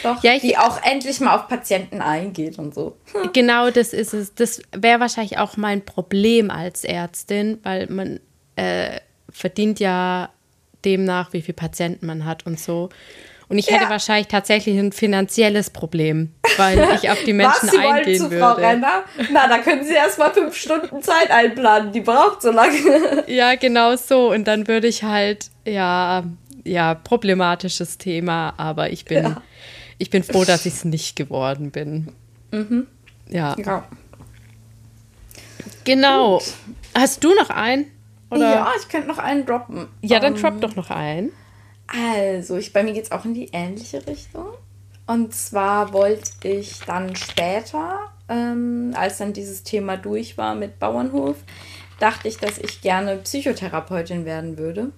Doch, 0.03 0.23
ja, 0.23 0.33
ich, 0.33 0.41
die 0.41 0.57
auch 0.57 0.81
endlich 0.83 1.19
mal 1.19 1.35
auf 1.35 1.47
Patienten 1.47 2.01
eingeht 2.01 2.57
und 2.59 2.73
so. 2.73 2.97
Hm. 3.13 3.31
Genau, 3.33 3.69
das 3.71 3.93
ist 3.93 4.13
es. 4.13 4.33
Das 4.33 4.61
wäre 4.75 4.99
wahrscheinlich 4.99 5.37
auch 5.37 5.57
mein 5.57 5.83
Problem 5.83 6.49
als 6.49 6.83
Ärztin, 6.83 7.59
weil 7.63 7.87
man 7.87 8.19
äh, 8.55 8.99
verdient 9.29 9.79
ja 9.79 10.29
demnach, 10.85 11.33
wie 11.33 11.41
viele 11.41 11.55
Patienten 11.55 12.05
man 12.05 12.25
hat 12.25 12.45
und 12.45 12.59
so. 12.59 12.89
Und 13.47 13.59
ich 13.59 13.67
ja. 13.67 13.75
hätte 13.75 13.89
wahrscheinlich 13.89 14.27
tatsächlich 14.27 14.77
ein 14.77 14.91
finanzielles 14.91 15.69
Problem, 15.69 16.31
weil 16.57 16.79
ich 16.95 17.09
auf 17.09 17.23
die 17.23 17.33
Menschen 17.33 17.67
Was, 17.67 17.71
Sie 17.71 17.77
eingehen 17.77 18.05
wollen 18.05 18.17
zu 18.17 18.31
würde. 18.31 18.39
Frau 18.39 18.53
Renner? 18.53 19.03
Na, 19.31 19.47
da 19.47 19.59
können 19.59 19.83
Sie 19.83 19.93
erst 19.93 20.17
mal 20.17 20.31
fünf 20.31 20.55
Stunden 20.55 21.01
Zeit 21.01 21.29
einplanen. 21.29 21.91
Die 21.91 22.01
braucht 22.01 22.41
so 22.41 22.51
lange. 22.51 22.75
Ja, 23.27 23.55
genau 23.55 23.95
so. 23.95 24.31
Und 24.31 24.45
dann 24.45 24.67
würde 24.67 24.87
ich 24.87 25.03
halt, 25.03 25.49
ja, 25.65 26.23
ja, 26.63 26.95
problematisches 26.95 27.97
Thema, 27.97 28.53
aber 28.57 28.91
ich 28.91 29.05
bin, 29.05 29.23
ja. 29.23 29.41
ich 29.97 30.09
bin 30.09 30.23
froh, 30.23 30.43
dass 30.43 30.65
ich 30.65 30.73
es 30.73 30.85
nicht 30.85 31.15
geworden 31.15 31.71
bin. 31.71 32.11
Mhm. 32.51 32.87
Ja. 33.29 33.55
ja. 33.57 33.83
Genau. 35.83 36.39
Gut. 36.39 36.53
Hast 36.95 37.23
du 37.23 37.33
noch 37.35 37.49
einen? 37.49 37.91
Oder? 38.29 38.53
Ja, 38.53 38.71
ich 38.79 38.87
könnte 38.89 39.07
noch 39.07 39.17
einen 39.17 39.45
droppen. 39.45 39.87
Ja, 40.01 40.19
dann 40.19 40.33
um, 40.33 40.41
drop 40.41 40.61
doch 40.61 40.75
noch 40.75 40.89
einen. 40.89 41.31
Also, 41.87 42.57
ich, 42.57 42.73
bei 42.73 42.83
mir 42.83 42.93
geht 42.93 43.05
es 43.05 43.11
auch 43.11 43.25
in 43.25 43.33
die 43.33 43.49
ähnliche 43.51 44.05
Richtung. 44.07 44.45
Und 45.07 45.33
zwar 45.33 45.93
wollte 45.93 46.47
ich 46.47 46.79
dann 46.79 47.15
später, 47.15 48.11
ähm, 48.27 48.93
als 48.95 49.19
dann 49.19 49.33
dieses 49.33 49.63
Thema 49.63 49.97
durch 49.97 50.37
war 50.37 50.55
mit 50.55 50.79
Bauernhof, 50.79 51.37
dachte 51.99 52.27
ich, 52.27 52.37
dass 52.37 52.57
ich 52.57 52.81
gerne 52.81 53.17
Psychotherapeutin 53.17 54.25
werden 54.25 54.57
würde. 54.57 54.91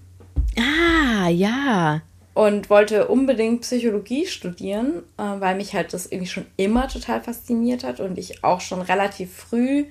Ah, 0.58 1.28
ja. 1.30 2.02
Und 2.34 2.70
wollte 2.70 3.08
unbedingt 3.08 3.62
Psychologie 3.62 4.26
studieren, 4.28 5.04
äh, 5.18 5.24
weil 5.40 5.56
mich 5.56 5.74
halt 5.74 5.94
das 5.94 6.06
irgendwie 6.06 6.30
schon 6.30 6.46
immer 6.56 6.88
total 6.88 7.22
fasziniert 7.22 7.84
hat 7.84 8.00
und 8.00 8.18
ich 8.18 8.44
auch 8.44 8.62
schon 8.62 8.82
relativ 8.82 9.34
früh 9.34 9.86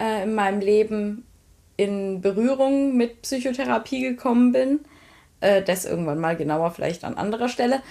äh, 0.00 0.22
in 0.22 0.34
meinem 0.34 0.60
Leben 0.60 1.24
in 1.76 2.20
Berührung 2.20 2.96
mit 2.96 3.22
Psychotherapie 3.22 4.00
gekommen 4.00 4.52
bin. 4.52 4.80
Äh, 5.44 5.62
das 5.62 5.84
irgendwann 5.84 6.20
mal 6.20 6.36
genauer 6.36 6.70
vielleicht 6.70 7.04
an 7.04 7.18
anderer 7.18 7.50
Stelle. 7.50 7.82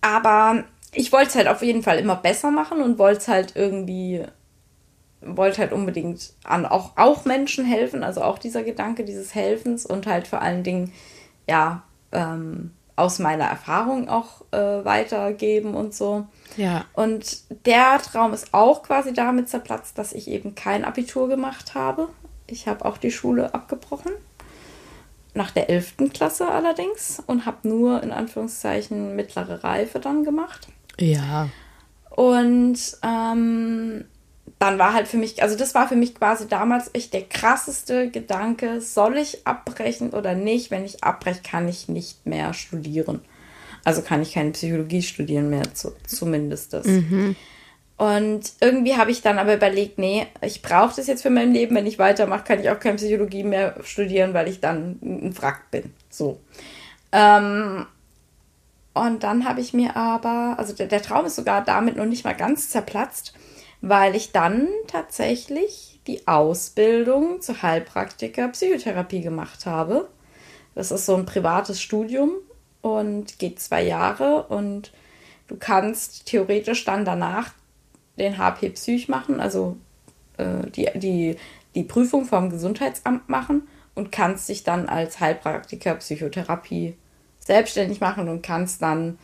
Aber 0.00 0.64
ich 0.92 1.12
wollte 1.12 1.28
es 1.28 1.34
halt 1.34 1.48
auf 1.48 1.62
jeden 1.62 1.82
Fall 1.82 1.98
immer 1.98 2.16
besser 2.16 2.50
machen 2.50 2.80
und 2.80 2.98
wollte 2.98 3.18
es 3.18 3.28
halt 3.28 3.52
irgendwie, 3.56 4.24
wollte 5.20 5.58
halt 5.58 5.72
unbedingt 5.72 6.32
an 6.44 6.64
auch, 6.64 6.92
auch 6.96 7.26
Menschen 7.26 7.66
helfen, 7.66 8.02
also 8.02 8.22
auch 8.22 8.38
dieser 8.38 8.62
Gedanke 8.62 9.04
dieses 9.04 9.34
Helfens 9.34 9.84
und 9.84 10.06
halt 10.06 10.26
vor 10.26 10.40
allen 10.40 10.62
Dingen, 10.62 10.92
ja, 11.46 11.82
ähm, 12.12 12.70
aus 12.96 13.18
meiner 13.18 13.44
Erfahrung 13.44 14.08
auch 14.08 14.40
äh, 14.52 14.84
weitergeben 14.84 15.74
und 15.74 15.92
so. 15.92 16.26
Ja. 16.56 16.86
Und 16.94 17.42
der 17.66 17.98
Traum 17.98 18.32
ist 18.32 18.54
auch 18.54 18.82
quasi 18.82 19.12
damit 19.12 19.50
zerplatzt, 19.50 19.98
dass 19.98 20.12
ich 20.12 20.28
eben 20.28 20.54
kein 20.54 20.86
Abitur 20.86 21.28
gemacht 21.28 21.74
habe. 21.74 22.08
Ich 22.46 22.66
habe 22.66 22.84
auch 22.86 22.96
die 22.96 23.10
Schule 23.10 23.52
abgebrochen 23.52 24.12
nach 25.34 25.50
der 25.50 25.68
11. 25.68 25.94
Klasse 26.12 26.48
allerdings 26.48 27.22
und 27.26 27.44
habe 27.44 27.68
nur 27.68 28.02
in 28.02 28.12
Anführungszeichen 28.12 29.16
mittlere 29.16 29.64
Reife 29.64 29.98
dann 29.98 30.24
gemacht. 30.24 30.68
Ja. 30.98 31.48
Und 32.10 32.78
ähm, 33.02 34.04
dann 34.58 34.78
war 34.78 34.94
halt 34.94 35.08
für 35.08 35.16
mich, 35.16 35.42
also 35.42 35.56
das 35.56 35.74
war 35.74 35.88
für 35.88 35.96
mich 35.96 36.14
quasi 36.14 36.46
damals 36.48 36.90
echt 36.94 37.12
der 37.12 37.22
krasseste 37.22 38.10
Gedanke, 38.10 38.80
soll 38.80 39.18
ich 39.18 39.46
abbrechen 39.46 40.10
oder 40.10 40.34
nicht? 40.34 40.70
Wenn 40.70 40.84
ich 40.84 41.02
abbreche, 41.02 41.42
kann 41.42 41.68
ich 41.68 41.88
nicht 41.88 42.26
mehr 42.26 42.54
studieren. 42.54 43.20
Also 43.84 44.00
kann 44.02 44.22
ich 44.22 44.32
keine 44.32 44.52
Psychologie 44.52 45.02
studieren 45.02 45.50
mehr, 45.50 45.74
zu, 45.74 45.92
zumindest 46.06 46.72
das. 46.72 46.86
Mhm. 46.86 47.36
Und 47.96 48.52
irgendwie 48.60 48.96
habe 48.96 49.12
ich 49.12 49.22
dann 49.22 49.38
aber 49.38 49.54
überlegt, 49.54 49.98
nee, 49.98 50.26
ich 50.40 50.62
brauche 50.62 50.96
das 50.96 51.06
jetzt 51.06 51.22
für 51.22 51.30
mein 51.30 51.52
Leben. 51.52 51.76
Wenn 51.76 51.86
ich 51.86 51.98
weitermache, 51.98 52.42
kann 52.44 52.60
ich 52.60 52.70
auch 52.70 52.80
keine 52.80 52.96
Psychologie 52.96 53.44
mehr 53.44 53.76
studieren, 53.84 54.34
weil 54.34 54.48
ich 54.48 54.60
dann 54.60 54.98
ein 55.02 55.36
Wrack 55.40 55.70
bin. 55.70 55.92
So. 56.10 56.40
Ähm, 57.12 57.86
und 58.94 59.22
dann 59.22 59.44
habe 59.44 59.60
ich 59.60 59.72
mir 59.72 59.96
aber, 59.96 60.56
also 60.58 60.72
der, 60.72 60.86
der 60.88 61.02
Traum 61.02 61.26
ist 61.26 61.36
sogar 61.36 61.62
damit 61.64 61.96
noch 61.96 62.04
nicht 62.04 62.24
mal 62.24 62.34
ganz 62.34 62.70
zerplatzt, 62.70 63.34
weil 63.80 64.16
ich 64.16 64.32
dann 64.32 64.68
tatsächlich 64.88 66.00
die 66.06 66.26
Ausbildung 66.26 67.40
zur 67.40 67.62
Heilpraktiker 67.62 68.48
Psychotherapie 68.48 69.20
gemacht 69.20 69.66
habe. 69.66 70.08
Das 70.74 70.90
ist 70.90 71.06
so 71.06 71.14
ein 71.14 71.26
privates 71.26 71.80
Studium 71.80 72.32
und 72.82 73.38
geht 73.38 73.60
zwei 73.60 73.82
Jahre 73.82 74.44
und 74.44 74.92
du 75.46 75.56
kannst 75.56 76.26
theoretisch 76.26 76.84
dann 76.84 77.04
danach 77.04 77.52
den 78.18 78.38
HP 78.38 78.70
Psych 78.70 79.08
machen, 79.08 79.40
also 79.40 79.76
äh, 80.36 80.68
die, 80.70 80.88
die, 80.94 81.36
die 81.74 81.82
Prüfung 81.82 82.24
vom 82.24 82.50
Gesundheitsamt 82.50 83.28
machen 83.28 83.68
und 83.94 84.12
kannst 84.12 84.48
dich 84.48 84.64
dann 84.64 84.88
als 84.88 85.20
Heilpraktiker 85.20 85.94
Psychotherapie 85.96 86.96
selbstständig 87.38 88.00
machen 88.00 88.28
und 88.28 88.42
kannst 88.42 88.82
dann 88.82 89.18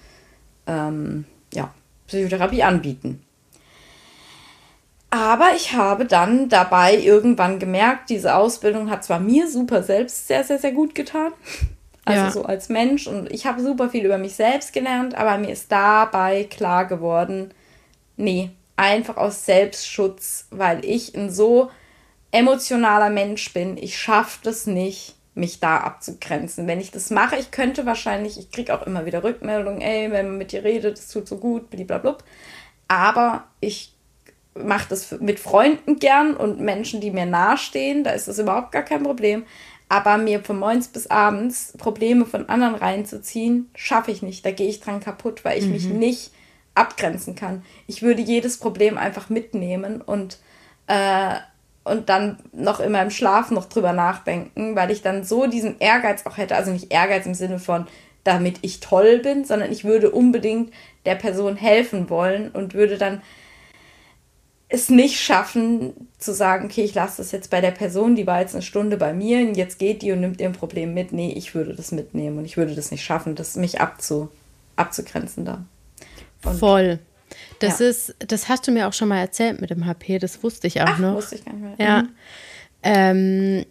ähm, 0.67 1.25
ja, 1.53 1.73
Psychotherapie 2.07 2.63
anbieten. 2.63 3.23
Aber 5.11 5.51
ich 5.57 5.73
habe 5.73 6.05
dann 6.05 6.49
dabei 6.49 6.97
irgendwann 6.97 7.59
gemerkt, 7.59 8.11
diese 8.11 8.37
Ausbildung 8.37 8.91
hat 8.91 9.03
zwar 9.03 9.19
mir 9.19 9.49
super 9.49 9.83
selbst 9.83 10.29
sehr, 10.29 10.45
sehr, 10.45 10.59
sehr 10.59 10.73
gut 10.73 10.95
getan. 10.95 11.33
Also 12.07 12.23
ja. 12.23 12.31
so 12.31 12.45
als 12.45 12.71
Mensch. 12.71 13.07
Und 13.07 13.31
ich 13.31 13.47
habe 13.47 13.63
super 13.63 13.91
viel 13.91 14.05
über 14.05 14.17
mich 14.17 14.35
selbst 14.35 14.73
gelernt, 14.73 15.15
aber 15.15 15.37
mir 15.37 15.51
ist 15.51 15.71
dabei 15.71 16.45
klar 16.45 16.87
geworden, 16.87 17.53
nee, 18.17 18.51
einfach 18.81 19.19
aus 19.19 19.45
Selbstschutz, 19.45 20.47
weil 20.51 20.85
ich 20.87 21.15
ein 21.15 21.31
so 21.31 21.71
emotionaler 22.33 23.11
Mensch 23.11 23.53
bin. 23.53 23.77
Ich 23.77 23.99
schaffe 23.99 24.39
das 24.43 24.67
nicht, 24.67 25.17
mich 25.35 25.61
da 25.61 25.77
abzugrenzen. 25.79 26.67
Wenn 26.67 26.81
ich 26.81 26.91
das 26.91 27.11
mache, 27.11 27.37
ich 27.37 27.51
könnte 27.51 27.85
wahrscheinlich, 27.85 28.39
ich 28.39 28.51
kriege 28.51 28.75
auch 28.75 28.87
immer 28.87 29.05
wieder 29.05 29.23
Rückmeldungen, 29.23 29.83
ey, 29.83 30.11
wenn 30.11 30.29
man 30.29 30.39
mit 30.39 30.53
dir 30.53 30.65
redet, 30.65 30.97
das 30.97 31.09
tut 31.09 31.29
so 31.29 31.37
gut, 31.37 31.69
blablabla. 31.69 32.17
Aber 32.89 33.45
ich 33.61 33.93
mache 34.55 34.89
das 34.89 35.13
mit 35.21 35.41
Freunden 35.41 35.99
gern 35.99 36.35
und 36.35 36.61
Menschen, 36.61 37.03
die 37.03 37.11
mir 37.11 37.27
nahestehen, 37.27 38.03
da 38.03 38.13
ist 38.13 38.29
das 38.29 38.39
überhaupt 38.39 38.73
gar 38.73 38.83
kein 38.83 39.03
Problem. 39.03 39.45
Aber 39.91 40.17
mir 40.17 40.43
von 40.43 40.59
morgens 40.59 40.89
bis 40.89 41.09
abends 41.09 41.75
Probleme 41.77 42.25
von 42.25 42.49
anderen 42.49 42.77
reinzuziehen, 42.77 43.71
schaffe 43.75 44.11
ich 44.11 44.23
nicht. 44.23 44.47
Da 44.47 44.53
gehe 44.53 44.69
ich 44.69 44.81
dran 44.81 45.01
kaputt, 45.01 45.45
weil 45.45 45.59
ich 45.59 45.67
mhm. 45.67 45.73
mich 45.73 45.85
nicht 45.85 46.31
abgrenzen 46.75 47.35
kann. 47.35 47.63
Ich 47.87 48.03
würde 48.03 48.23
jedes 48.23 48.59
Problem 48.59 48.99
einfach 48.99 49.29
mitnehmen 49.29 50.01
und, 50.01 50.39
äh, 50.87 51.37
und 51.85 52.09
dann 52.09 52.39
noch 52.53 52.81
in 52.81 52.93
meinem 52.93 53.11
Schlaf 53.11 53.51
noch 53.51 53.67
drüber 53.67 53.93
nachdenken, 53.93 54.77
weil 54.77 54.91
ich 54.91 55.03
dann 55.03 55.25
so 55.25 55.47
diesen 55.47 55.79
Ehrgeiz 55.81 56.27
auch 56.27 56.37
hätte. 56.37 56.57
Also 56.57 56.71
nicht 56.71 56.93
Ehrgeiz 56.93 57.27
im 57.27 57.35
Sinne 57.35 57.59
von, 57.59 57.87
damit 58.25 58.59
ich 58.63 58.81
toll 58.81 59.19
bin, 59.19 59.45
sondern 59.45 59.73
ich 59.73 59.85
würde 59.85 60.11
unbedingt 60.11 60.73
der 61.07 61.15
Person 61.15 61.57
helfen 61.57 62.11
wollen 62.11 62.51
und 62.51 62.75
würde 62.75 62.99
dann 62.99 63.23
es 64.69 64.89
nicht 64.89 65.19
schaffen, 65.19 66.09
zu 66.19 66.33
sagen, 66.33 66.67
okay, 66.67 66.85
ich 66.85 66.95
lasse 66.95 67.17
das 67.17 67.33
jetzt 67.33 67.51
bei 67.51 67.61
der 67.61 67.73
Person, 67.73 68.15
die 68.15 68.27
war 68.27 68.41
jetzt 68.41 68.55
eine 68.55 68.63
Stunde 68.63 68.97
bei 68.97 69.13
mir 69.13 69.41
und 69.41 69.57
jetzt 69.57 69.81
geht 69.81 70.03
die 70.03 70.13
und 70.13 70.21
nimmt 70.21 70.41
ihr 70.41 70.47
ein 70.47 70.53
Problem 70.53 70.95
mit. 70.95 71.13
Nee, 71.13 71.33
ich 71.33 71.55
würde 71.57 71.75
das 71.75 71.91
mitnehmen 71.91 72.39
und 72.39 72.45
ich 72.45 72.57
würde 72.57 72.77
das 72.77 72.93
nicht 72.93 73.03
schaffen, 73.03 73.35
das 73.35 73.57
mich 73.57 73.81
abzu, 73.81 74.29
abzugrenzen 74.77 75.45
da. 75.45 75.65
Und, 76.45 76.59
Voll. 76.59 76.99
Das 77.59 77.79
ja. 77.79 77.89
ist, 77.89 78.15
das 78.19 78.49
hast 78.49 78.67
du 78.67 78.73
mir 78.73 78.89
auch 78.89 78.93
schon 78.93 79.09
mal 79.09 79.19
erzählt 79.19 79.61
mit 79.61 79.71
dem 79.71 79.87
HP, 79.87 80.19
das 80.19 80.43
wusste 80.43 80.67
ich 80.67 80.81
auch 80.81 80.87
Ach, 80.89 80.99
noch. 80.99 81.15
Wusste 81.17 81.37
ich 81.37 81.45
gar 81.45 81.55
nicht 81.55 81.79
mehr. 81.79 81.87
Ja. 81.87 82.03
Mhm. 82.03 82.09
Ähm, 82.83 83.67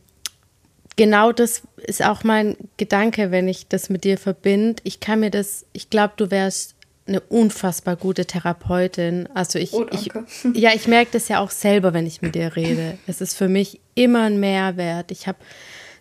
genau 0.96 1.32
das 1.32 1.64
ist 1.78 2.04
auch 2.04 2.24
mein 2.24 2.56
Gedanke, 2.78 3.32
wenn 3.32 3.48
ich 3.48 3.68
das 3.68 3.90
mit 3.90 4.04
dir 4.04 4.18
verbinde. 4.18 4.82
Ich 4.84 5.00
kann 5.00 5.22
mir 5.22 5.32
das, 5.32 5.66
ich 5.74 5.90
glaube, 5.90 6.14
du 6.18 6.30
wärst 6.30 6.76
eine 7.08 7.22
unfassbar 7.22 7.96
gute 7.96 8.26
Therapeutin. 8.26 9.28
Also 9.34 9.60
ich, 9.60 9.74
oh, 9.74 9.88
ich 9.92 10.12
ja, 10.54 10.72
ich 10.76 10.88
merke 10.88 11.12
das 11.14 11.28
ja 11.28 11.40
auch 11.40 11.52
selber, 11.52 11.94
wenn 11.94 12.06
ich 12.06 12.22
mit 12.22 12.36
dir 12.36 12.56
rede. 12.56 12.98
Es 13.08 13.20
ist 13.20 13.36
für 13.36 13.50
mich 13.50 13.82
immer 13.96 14.24
ein 14.24 14.40
Mehrwert. 14.40 15.12
Ich 15.12 15.28
habe 15.28 15.40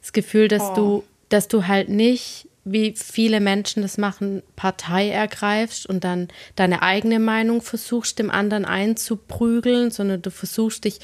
das 0.01 0.13
Gefühl, 0.13 0.49
dass 0.49 0.63
oh. 0.63 0.75
du, 0.75 1.05
dass 1.31 1.49
du 1.49 1.67
halt 1.67 1.89
nicht 1.89 2.49
wie 2.73 2.95
viele 2.97 3.41
Menschen 3.41 3.83
das 3.83 3.99
machen, 3.99 4.43
Partei 4.57 5.11
ergreifst 5.11 5.87
und 5.87 6.05
dann 6.05 6.29
deine 6.57 6.83
eigene 6.83 7.19
Meinung 7.19 7.63
versuchst, 7.63 8.19
dem 8.19 8.31
anderen 8.31 8.65
einzuprügeln, 8.65 9.91
sondern 9.91 10.23
du 10.23 10.31
versuchst 10.31 10.85
dich 10.85 11.01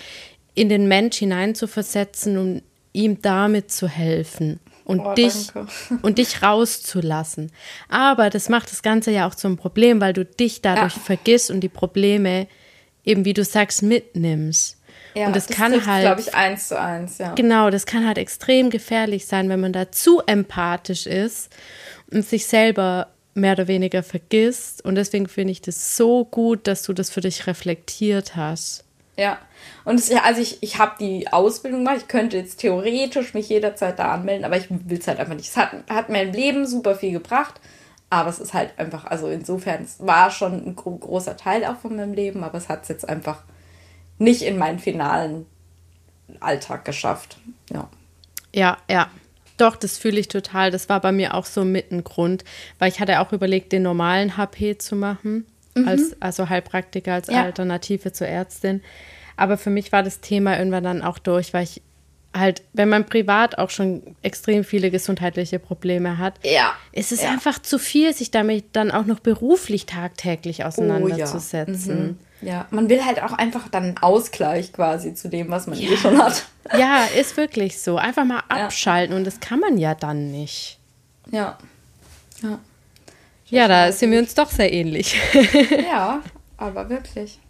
in 0.55 0.69
den 0.69 0.89
Mensch 0.89 1.19
hineinzuversetzen, 1.19 2.39
um 2.39 2.63
ihm 2.93 3.21
damit 3.23 3.71
zu 3.73 3.89
helfen 3.89 4.61
und 4.85 5.01
oh, 5.01 5.15
dich 5.15 5.49
und 6.03 6.19
dich 6.19 6.43
rauszulassen. 6.43 7.51
Aber 7.89 8.31
das 8.31 8.49
macht 8.49 8.71
das 8.71 8.83
Ganze 8.83 9.11
ja 9.11 9.27
auch 9.29 9.35
zum 9.35 9.57
Problem, 9.57 10.01
weil 10.01 10.13
du 10.13 10.25
dich 10.25 10.63
dadurch 10.63 10.95
ja. 10.95 11.03
vergisst 11.03 11.51
und 11.51 11.61
die 11.61 11.69
Probleme 11.69 12.47
eben, 13.05 13.25
wie 13.25 13.35
du 13.35 13.45
sagst, 13.45 13.83
mitnimmst. 13.83 14.79
Ja, 15.15 15.29
und 15.29 15.37
das, 15.37 15.47
das 15.47 15.57
kann 15.57 15.87
halt, 15.87 16.03
glaube 16.03 16.21
ich, 16.21 16.35
eins 16.35 16.69
zu 16.69 16.81
eins, 16.81 17.19
ja. 17.19 17.35
Genau, 17.35 17.71
das 17.71 17.87
kann 17.87 18.07
halt 18.07 18.19
extrem 18.19 18.71
gefährlich 18.71 19.27
sein, 19.27 19.49
wenn 19.49 19.61
man 19.61 19.73
da 19.73 19.91
zu 19.93 20.21
empathisch 20.27 21.07
ist 21.07 21.55
und 22.11 22.27
sich 22.27 22.47
selber 22.47 23.09
mehr 23.35 23.53
oder 23.53 23.69
weniger 23.69 24.03
vergisst. 24.03 24.85
Und 24.85 24.97
deswegen 24.97 25.29
finde 25.29 25.53
ich 25.53 25.61
das 25.61 25.97
so 25.97 26.25
gut, 26.25 26.67
dass 26.67 26.83
du 26.83 26.93
das 26.93 27.11
für 27.11 27.21
dich 27.21 27.47
reflektiert 27.47 28.37
hast. 28.37 28.85
Ja, 29.17 29.39
und 29.85 30.01
es, 30.01 30.11
also 30.11 30.41
ich, 30.41 30.61
ich 30.61 30.79
habe 30.79 30.97
die 30.99 31.33
Ausbildung 31.33 31.85
gemacht. 31.85 31.99
Ich 31.99 32.09
könnte 32.09 32.37
jetzt 32.37 32.59
theoretisch 32.59 33.35
mich 33.35 33.49
jederzeit 33.49 33.99
da 33.99 34.13
anmelden, 34.13 34.45
aber 34.45 34.57
ich 34.57 34.69
will 34.71 34.99
es 34.99 35.07
halt 35.07 35.21
einfach 35.21 35.35
nicht. 35.35 35.49
Es 35.49 35.57
hat, 35.57 35.71
hat 35.89 36.09
mein 36.09 36.33
Leben 36.33 36.67
super 36.67 36.97
viel 36.97 37.13
gebracht, 37.13 37.61
aber 38.11 38.29
es 38.31 38.41
ist 38.41 38.55
halt 38.55 38.77
einfach, 38.77 39.05
also 39.05 39.29
insofern, 39.29 39.85
es 39.85 40.05
war 40.05 40.31
schon 40.31 40.67
ein 40.67 40.75
gro 40.75 40.97
großer 40.97 41.37
Teil 41.37 41.65
auch 41.65 41.77
von 41.77 41.95
meinem 41.95 42.13
Leben, 42.13 42.43
aber 42.43 42.59
es 42.59 42.69
hat 42.69 42.83
es 42.83 42.89
jetzt 42.89 43.09
einfach 43.09 43.43
nicht 44.19 44.43
in 44.43 44.59
meinen 44.59 44.79
finalen 44.79 45.47
Alltag 46.41 46.85
geschafft. 46.85 47.39
Ja. 47.71 47.89
Ja, 48.55 48.79
ja. 48.89 49.11
Doch, 49.57 49.77
das 49.77 49.99
fühle 49.99 50.19
ich 50.19 50.29
total. 50.29 50.71
Das 50.71 50.89
war 50.89 51.01
bei 51.01 51.13
mir 51.13 51.35
auch 51.35 51.47
so 51.47 51.65
mit 51.65 51.93
ein 51.93 52.03
Grund, 52.03 52.45
weil 52.79 52.91
ich 52.91 53.01
hatte 53.01 53.21
auch 53.21 53.33
überlegt, 53.33 53.73
den 53.73 53.83
normalen 53.83 54.37
HP 54.37 54.79
zu 54.79 54.97
machen, 54.97 55.47
mhm. 55.77 55.87
als, 55.87 56.21
also 56.21 56.49
Heilpraktiker 56.49 57.15
als 57.15 57.29
ja. 57.29 57.43
Alternative 57.43 58.13
zur 58.13 58.27
Ärztin. 58.27 58.83
Aber 59.37 59.57
für 59.57 59.71
mich 59.71 59.93
war 59.93 60.03
das 60.03 60.21
Thema 60.21 60.59
irgendwann 60.59 60.85
dann 60.85 61.03
auch 61.03 61.19
durch, 61.19 61.55
weil 61.55 61.65
ich 61.65 61.83
halt, 62.35 62.63
wenn 62.73 62.89
man 62.89 63.07
privat 63.07 63.59
auch 63.59 63.71
schon 63.71 64.03
extrem 64.23 64.65
viele 64.65 64.91
gesundheitliche 64.91 65.61
Probleme 65.61 66.19
hat, 66.19 66.35
ja. 66.43 66.73
ist 66.91 67.13
es 67.13 67.23
ja. 67.23 67.31
einfach 67.31 67.61
zu 67.61 67.79
viel, 67.79 68.13
sich 68.13 68.33
damit 68.33 68.65
dann 68.73 68.91
auch 68.91 69.07
noch 69.07 69.21
beruflich 69.21 69.87
tagtäglich 69.87 70.65
auseinanderzusetzen. 70.65 71.91
Oh, 71.91 71.93
ja. 71.93 72.05
Mhm. 72.05 72.19
Ja. 72.45 72.67
man 72.71 72.89
will 72.89 73.05
halt 73.05 73.23
auch 73.23 73.33
einfach 73.33 73.69
dann 73.69 73.85
einen 73.85 73.99
Ausgleich 73.99 74.73
quasi 74.73 75.15
zu 75.15 75.29
dem, 75.29 75.51
was 75.51 75.67
man 75.67 75.79
ja. 75.79 75.91
eh 75.91 75.97
schon 75.97 76.19
hat. 76.23 76.47
Ja, 76.77 77.05
ist 77.05 77.37
wirklich 77.37 77.81
so. 77.81 77.97
Einfach 77.97 78.25
mal 78.25 78.43
abschalten 78.49 79.15
und 79.17 79.25
das 79.25 79.41
kann 79.41 79.61
man 79.61 79.77
ja 79.79 79.95
dann 79.95 80.31
nicht. 80.31 80.79
Ja. 81.31 81.59
Ja, 82.43 82.59
ja 83.47 83.69
da 83.69 83.93
sind 83.93 84.11
wir 84.11 84.19
uns 84.19 84.35
doch 84.35 84.51
sehr 84.51 84.73
ähnlich. 84.73 85.15
ja, 85.87 86.23
aber 86.57 86.89
wirklich. 86.89 87.39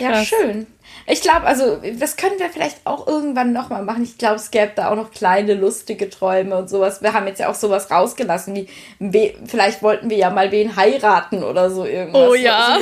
Ja, 0.00 0.24
schön. 0.24 0.66
Ich 1.06 1.20
glaube, 1.20 1.42
also 1.42 1.80
das 1.98 2.16
können 2.16 2.38
wir 2.38 2.48
vielleicht 2.48 2.78
auch 2.84 3.06
irgendwann 3.06 3.52
nochmal 3.52 3.84
machen. 3.84 4.02
Ich 4.02 4.16
glaube, 4.16 4.36
es 4.36 4.50
gäbe 4.50 4.72
da 4.74 4.90
auch 4.90 4.96
noch 4.96 5.10
kleine 5.10 5.54
lustige 5.54 6.08
Träume 6.08 6.56
und 6.56 6.70
sowas. 6.70 7.02
Wir 7.02 7.12
haben 7.12 7.26
jetzt 7.26 7.40
ja 7.40 7.50
auch 7.50 7.54
sowas 7.54 7.90
rausgelassen, 7.90 8.54
wie 8.54 8.68
we, 8.98 9.34
vielleicht 9.46 9.82
wollten 9.82 10.08
wir 10.08 10.16
ja 10.16 10.30
mal 10.30 10.50
wen 10.50 10.76
heiraten 10.76 11.42
oder 11.42 11.70
so 11.70 11.84
irgendwas. 11.84 12.30
Oh 12.30 12.34
ja. 12.34 12.78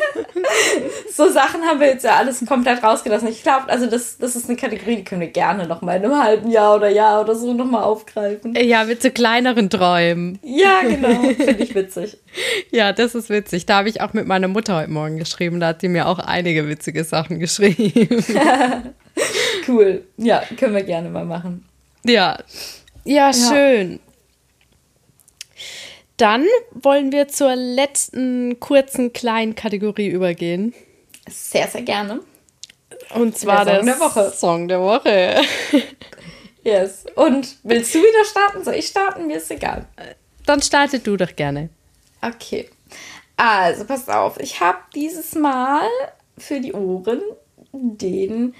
so 1.14 1.30
Sachen 1.30 1.62
haben 1.62 1.80
wir 1.80 1.88
jetzt 1.88 2.04
ja 2.04 2.16
alles 2.16 2.44
komplett 2.46 2.82
rausgelassen. 2.82 3.28
Ich 3.28 3.42
glaube, 3.42 3.68
also 3.68 3.86
das, 3.86 4.18
das 4.18 4.36
ist 4.36 4.48
eine 4.48 4.58
Kategorie, 4.58 4.96
die 4.96 5.04
können 5.04 5.22
wir 5.22 5.28
gerne 5.28 5.66
nochmal 5.66 5.96
in 5.96 6.04
einem 6.04 6.22
halben 6.22 6.50
Jahr 6.50 6.76
oder 6.76 6.90
Jahr 6.90 7.22
oder 7.22 7.34
so 7.34 7.54
nochmal 7.54 7.84
aufgreifen. 7.84 8.54
Ja, 8.54 8.84
mit 8.84 9.02
so 9.02 9.10
kleineren 9.10 9.70
Träumen. 9.70 10.38
Ja, 10.42 10.82
genau. 10.82 11.22
Finde 11.34 11.62
ich 11.62 11.74
witzig. 11.74 12.18
ja, 12.70 12.92
das 12.92 13.14
ist 13.14 13.30
witzig. 13.30 13.64
Da 13.64 13.78
habe 13.78 13.88
ich 13.88 14.02
auch 14.02 14.12
mit 14.12 14.26
meiner 14.26 14.48
Mutter 14.48 14.76
heute 14.76 14.90
Morgen 14.90 15.16
geschrieben. 15.16 15.58
Da 15.58 15.68
hat 15.68 15.80
sie 15.80 15.88
mir 15.88 16.06
auch 16.06 16.18
einige 16.18 16.68
witzige 16.68 17.02
Sachen 17.04 17.19
Sachen 17.20 17.38
geschrieben. 17.38 18.24
cool. 19.68 20.04
Ja, 20.16 20.42
können 20.58 20.74
wir 20.74 20.82
gerne 20.82 21.10
mal 21.10 21.24
machen. 21.24 21.66
Ja. 22.04 22.38
Ja, 23.04 23.32
schön. 23.32 24.00
Dann 26.16 26.46
wollen 26.72 27.12
wir 27.12 27.28
zur 27.28 27.56
letzten 27.56 28.60
kurzen 28.60 29.12
kleinen 29.12 29.54
Kategorie 29.54 30.08
übergehen. 30.08 30.74
Sehr, 31.28 31.68
sehr 31.68 31.82
gerne. 31.82 32.20
Und 33.14 33.36
zwar 33.36 33.64
Der 33.64 33.76
Song 33.76 33.86
der 33.86 34.00
Woche. 34.00 34.32
Song 34.34 34.68
der 34.68 34.80
Woche. 34.80 35.40
Yes. 36.62 37.06
Und 37.14 37.56
willst 37.62 37.94
du 37.94 38.00
wieder 38.00 38.24
starten? 38.26 38.62
Soll 38.62 38.74
ich 38.74 38.86
starten? 38.86 39.26
Mir 39.26 39.38
ist 39.38 39.50
egal. 39.50 39.86
Dann 40.44 40.60
starte 40.60 40.98
du 40.98 41.16
doch 41.16 41.34
gerne. 41.34 41.70
Okay. 42.20 42.68
Also, 43.34 43.86
pass 43.86 44.10
auf. 44.10 44.38
Ich 44.38 44.60
habe 44.60 44.76
dieses 44.94 45.34
Mal 45.34 45.88
für 46.42 46.60
die 46.60 46.72
Ohren 46.72 47.20
den. 47.72 48.54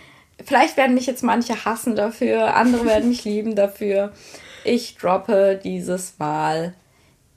Vielleicht 0.45 0.77
werden 0.77 0.95
mich 0.95 1.07
jetzt 1.07 1.23
manche 1.23 1.65
hassen 1.65 1.97
dafür, 1.97 2.55
andere 2.55 2.87
werden 2.87 3.09
mich 3.09 3.25
lieben 3.25 3.55
dafür. 3.55 4.13
Ich 4.65 4.97
droppe 4.97 5.61
dieses 5.63 6.19
Mal 6.19 6.75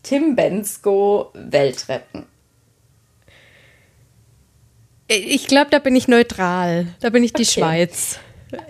Tim 0.03 0.35
Bensko 0.35 1.31
Welt 1.33 1.87
retten. 1.89 2.25
Ich 5.07 5.47
glaube, 5.47 5.69
da 5.69 5.79
bin 5.79 5.95
ich 5.95 6.07
neutral. 6.07 6.87
Da 7.01 7.09
bin 7.09 7.23
ich 7.23 7.33
die 7.33 7.43
Okay. 7.43 7.59
Schweiz. 7.59 8.19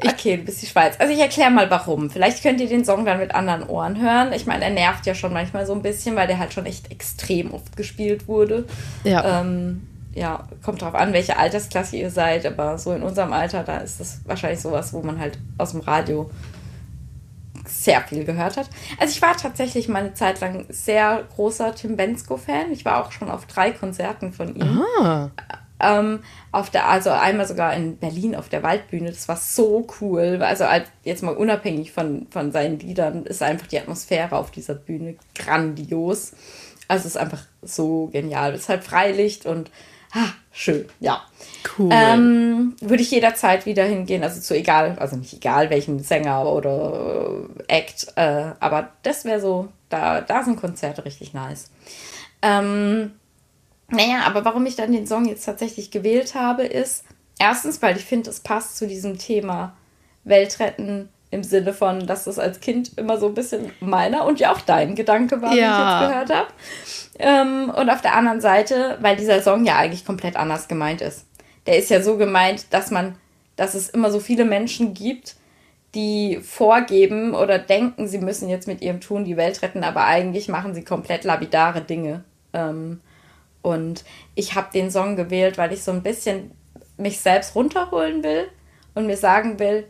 Okay, 0.05 0.37
du 0.37 0.43
bist 0.43 0.61
die 0.61 0.67
Schweiz. 0.67 0.95
Also 0.97 1.13
ich 1.13 1.19
erkläre 1.19 1.51
mal 1.51 1.69
warum. 1.69 2.09
Vielleicht 2.09 2.41
könnt 2.41 2.61
ihr 2.61 2.67
den 2.67 2.85
Song 2.85 3.05
dann 3.05 3.19
mit 3.19 3.35
anderen 3.35 3.67
Ohren 3.67 4.01
hören. 4.01 4.31
Ich 4.33 4.45
meine, 4.45 4.63
er 4.63 4.69
nervt 4.71 5.05
ja 5.05 5.13
schon 5.13 5.33
manchmal 5.33 5.65
so 5.65 5.73
ein 5.73 5.81
bisschen, 5.81 6.15
weil 6.15 6.27
der 6.27 6.39
halt 6.39 6.53
schon 6.53 6.65
echt 6.65 6.89
extrem 6.91 7.53
oft 7.53 7.75
gespielt 7.75 8.27
wurde. 8.27 8.65
Ja. 9.03 9.41
Ähm, 9.41 9.87
ja, 10.13 10.47
kommt 10.63 10.81
drauf 10.81 10.95
an, 10.95 11.13
welche 11.13 11.37
Altersklasse 11.37 11.95
ihr 11.97 12.09
seid, 12.11 12.45
aber 12.45 12.77
so 12.77 12.93
in 12.93 13.03
unserem 13.03 13.33
Alter, 13.33 13.63
da 13.63 13.77
ist 13.77 13.99
das 13.99 14.21
wahrscheinlich 14.25 14.61
sowas, 14.61 14.93
wo 14.93 15.01
man 15.01 15.19
halt 15.19 15.39
aus 15.57 15.71
dem 15.71 15.81
Radio 15.81 16.29
sehr 17.65 18.01
viel 18.01 18.25
gehört 18.25 18.57
hat. 18.57 18.69
Also 18.99 19.11
ich 19.13 19.21
war 19.21 19.35
tatsächlich 19.37 19.87
mal 19.87 19.99
eine 19.99 20.13
Zeit 20.13 20.41
lang 20.41 20.65
sehr 20.69 21.23
großer 21.35 21.73
Tim 21.75 21.95
Bensko-Fan. 21.95 22.71
Ich 22.71 22.83
war 22.85 23.03
auch 23.03 23.11
schon 23.11 23.29
auf 23.31 23.45
drei 23.45 23.71
Konzerten 23.71 24.33
von 24.33 24.55
ihm. 24.55 24.81
Ah. 24.99 25.29
Ähm, 25.79 26.19
auf 26.51 26.69
der, 26.69 26.87
also 26.89 27.09
einmal 27.09 27.47
sogar 27.47 27.73
in 27.73 27.97
Berlin 27.97 28.35
auf 28.35 28.49
der 28.49 28.63
Waldbühne. 28.63 29.09
Das 29.09 29.27
war 29.27 29.37
so 29.37 29.87
cool. 30.01 30.39
Also 30.41 30.65
als- 30.65 30.89
jetzt 31.03 31.23
mal 31.23 31.35
unabhängig 31.35 31.91
von, 31.91 32.27
von 32.29 32.51
seinen 32.51 32.79
Liedern 32.79 33.25
ist 33.25 33.41
einfach 33.41 33.67
die 33.67 33.79
Atmosphäre 33.79 34.35
auf 34.37 34.51
dieser 34.51 34.75
Bühne 34.75 35.15
grandios. 35.35 36.33
Also 36.87 37.07
es 37.07 37.15
ist 37.15 37.17
einfach 37.17 37.43
so 37.61 38.07
genial. 38.07 38.53
Es 38.53 38.61
ist 38.61 38.69
halt 38.69 38.83
Freilicht 38.83 39.45
und 39.45 39.71
ah, 40.13 40.29
schön, 40.51 40.87
ja. 40.99 41.21
Cool. 41.77 41.89
Ähm, 41.91 42.75
würde 42.81 43.03
ich 43.03 43.11
jederzeit 43.11 43.65
wieder 43.65 43.83
hingehen, 43.83 44.23
also 44.23 44.39
zu 44.39 44.55
egal, 44.55 44.97
also 44.99 45.15
nicht 45.15 45.33
egal 45.33 45.69
welchen 45.69 45.99
Sänger 46.03 46.45
oder 46.45 47.47
äh, 47.67 47.79
Act, 47.79 48.07
äh, 48.15 48.51
aber 48.59 48.89
das 49.03 49.25
wäre 49.25 49.39
so, 49.39 49.69
da, 49.89 50.21
da 50.21 50.43
sind 50.43 50.59
Konzerte 50.59 51.05
richtig 51.05 51.33
nice. 51.33 51.69
Ähm, 52.41 53.11
naja, 53.89 54.23
aber 54.25 54.43
warum 54.45 54.65
ich 54.65 54.75
dann 54.75 54.91
den 54.91 55.07
Song 55.07 55.25
jetzt 55.25 55.45
tatsächlich 55.45 55.91
gewählt 55.91 56.35
habe, 56.35 56.63
ist 56.63 57.05
erstens, 57.39 57.81
weil 57.81 57.97
ich 57.97 58.05
finde, 58.05 58.29
es 58.29 58.39
passt 58.39 58.77
zu 58.77 58.87
diesem 58.87 59.17
Thema 59.17 59.75
Weltretten 60.23 61.09
im 61.33 61.43
Sinne 61.43 61.73
von, 61.73 62.05
dass 62.05 62.25
das 62.25 62.39
als 62.39 62.59
Kind 62.59 62.97
immer 62.97 63.17
so 63.17 63.27
ein 63.27 63.33
bisschen 63.33 63.71
meiner 63.79 64.25
und 64.25 64.39
ja 64.39 64.51
auch 64.53 64.61
dein 64.61 64.95
Gedanke 64.95 65.41
war, 65.41 65.53
Ja. 65.53 65.55
wie 65.55 65.81
ich 65.81 65.89
jetzt 65.89 66.09
gehört 66.29 66.39
habe. 66.39 66.47
Ähm, 67.19 67.69
und 67.69 67.89
auf 67.89 68.01
der 68.01 68.15
anderen 68.15 68.41
Seite, 68.41 68.97
weil 69.01 69.15
dieser 69.15 69.41
Song 69.41 69.65
ja 69.65 69.77
eigentlich 69.77 70.05
komplett 70.05 70.35
anders 70.35 70.67
gemeint 70.67 71.01
ist. 71.01 71.25
Der 71.65 71.77
ist 71.77 71.89
ja 71.89 72.01
so 72.01 72.17
gemeint, 72.17 72.67
dass 72.71 72.91
man, 72.91 73.15
dass 73.55 73.73
es 73.73 73.89
immer 73.89 74.11
so 74.11 74.19
viele 74.19 74.45
Menschen 74.45 74.93
gibt, 74.93 75.35
die 75.95 76.39
vorgeben 76.41 77.35
oder 77.35 77.59
denken, 77.59 78.07
sie 78.07 78.17
müssen 78.17 78.49
jetzt 78.49 78.67
mit 78.67 78.81
ihrem 78.81 78.99
Tun 78.99 79.25
die 79.25 79.37
Welt 79.37 79.61
retten, 79.61 79.83
aber 79.83 80.05
eigentlich 80.05 80.47
machen 80.49 80.73
sie 80.73 80.83
komplett 80.83 81.23
labidare 81.23 81.81
Dinge. 81.81 82.23
Ähm, 82.53 82.99
und 83.61 84.03
ich 84.35 84.55
habe 84.55 84.67
den 84.73 84.91
Song 84.91 85.15
gewählt, 85.15 85.57
weil 85.57 85.71
ich 85.71 85.83
so 85.83 85.91
ein 85.91 86.03
bisschen 86.03 86.51
mich 86.97 87.19
selbst 87.19 87.55
runterholen 87.55 88.23
will 88.23 88.47
und 88.95 89.05
mir 89.07 89.17
sagen 89.17 89.59
will, 89.59 89.85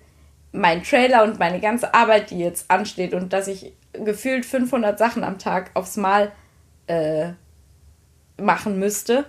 mein 0.53 0.83
Trailer 0.83 1.23
und 1.23 1.39
meine 1.39 1.59
ganze 1.59 1.93
Arbeit, 1.93 2.29
die 2.29 2.39
jetzt 2.39 2.71
ansteht 2.71 3.13
und 3.13 3.33
dass 3.33 3.47
ich 3.47 3.73
gefühlt 3.91 4.45
500 4.45 4.97
Sachen 4.97 5.23
am 5.23 5.39
Tag 5.39 5.71
aufs 5.73 5.97
Mal 5.97 6.31
äh, 6.87 7.31
machen 8.37 8.79
müsste, 8.79 9.25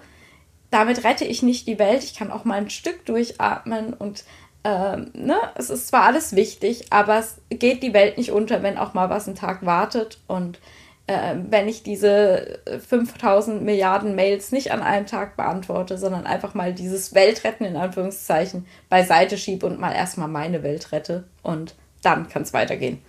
damit 0.71 1.05
rette 1.05 1.25
ich 1.25 1.43
nicht 1.43 1.67
die 1.67 1.79
Welt. 1.79 2.05
Ich 2.05 2.15
kann 2.15 2.31
auch 2.31 2.45
mal 2.45 2.59
ein 2.59 2.71
Stück 2.71 3.05
durchatmen 3.07 3.95
und 3.95 4.25
ähm, 4.65 5.11
ne, 5.15 5.37
es 5.57 5.71
ist 5.71 5.89
zwar 5.89 6.03
alles 6.03 6.37
wichtig, 6.37 6.93
aber 6.93 7.19
es 7.19 7.37
geht 7.51 7.83
die 7.83 7.95
Welt 7.95 8.19
nicht 8.19 8.31
unter, 8.31 8.63
wenn 8.63 8.79
auch 8.79 8.95
mal 8.95 9.11
was 9.11 9.27
einen 9.27 9.37
Tag 9.37 9.65
wartet 9.65 10.21
und 10.27 10.59
äh, 11.07 11.35
wenn 11.51 11.69
ich 11.69 11.83
diese 11.83 12.61
5000 12.89 13.63
Milliarden 13.63 14.15
Mails 14.15 14.53
nicht 14.53 14.73
an 14.73 14.83
einem 14.83 15.07
Tag 15.07 15.37
beantworte, 15.37 15.99
sondern 15.99 16.27
einfach 16.27 16.55
mal 16.55 16.73
dieses 16.73 17.15
Weltretten 17.15 17.67
in 17.67 17.77
Anführungszeichen 17.77 18.67
beiseite 18.89 19.37
schiebe 19.37 19.67
und 19.67 19.79
mal 19.79 19.93
erstmal 19.93 20.29
meine 20.29 20.63
Welt 20.63 20.93
rette 20.93 21.25
und 21.43 21.75
dann 22.03 22.29
kann 22.29 22.43
es 22.43 22.53
weitergehen. 22.53 23.03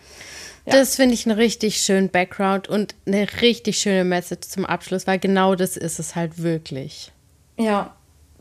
Das 0.65 0.95
finde 0.95 1.13
ich 1.13 1.27
einen 1.27 1.37
richtig 1.37 1.77
schönen 1.77 2.09
Background 2.09 2.67
und 2.67 2.95
eine 3.05 3.27
richtig 3.41 3.77
schöne 3.77 4.03
Message 4.03 4.47
zum 4.47 4.65
Abschluss, 4.65 5.05
weil 5.05 5.19
genau 5.19 5.53
das 5.55 5.77
ist 5.77 5.99
es 5.99 6.15
halt 6.15 6.41
wirklich. 6.41 7.11
Ja, 7.57 7.95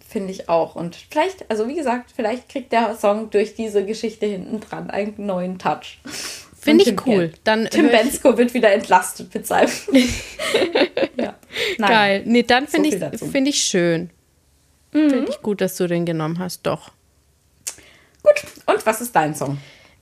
finde 0.09 0.32
ich 0.32 0.48
auch. 0.48 0.74
Und 0.74 0.97
vielleicht, 1.10 1.51
also 1.51 1.68
wie 1.68 1.74
gesagt, 1.74 2.12
vielleicht 2.14 2.48
kriegt 2.48 2.72
der 2.72 2.97
Song 2.97 3.31
durch 3.31 3.55
diese 3.55 3.85
Geschichte 3.85 4.26
hinten 4.26 4.60
dran 4.60 4.89
einen 4.89 5.14
neuen 5.18 5.59
Touch. 5.59 5.98
Finde 6.65 6.85
ich 6.85 7.07
cool. 7.07 7.32
Dann 7.45 7.69
Tim 7.70 7.89
Bensko 7.89 8.39
wird 8.39 8.55
wieder 8.55 8.73
entlastet 8.73 9.35
mit 9.35 9.47
seinem. 9.47 9.70
ja. 11.16 11.35
Nein. 11.78 11.91
Geil. 11.91 12.23
Nee, 12.24 12.43
dann 12.43 12.66
So 12.66 12.73
finde 12.73 12.91
viel 12.91 13.11
ich, 13.12 13.20
find 13.20 13.49
ich 13.49 13.59
schön. 13.62 14.11
Finde 14.91 15.27
ich 15.28 15.43
gut, 15.43 15.61
dass 15.61 15.77
du 15.77 15.86
den 15.86 16.07
genommen 16.07 16.39
hast, 16.39 16.62
doch. 16.62 16.93
Gut. 18.23 18.35
Und 18.66 18.86
was 18.86 19.01
ist 19.01 19.15
dein 19.15 19.35
Song? 19.35 19.59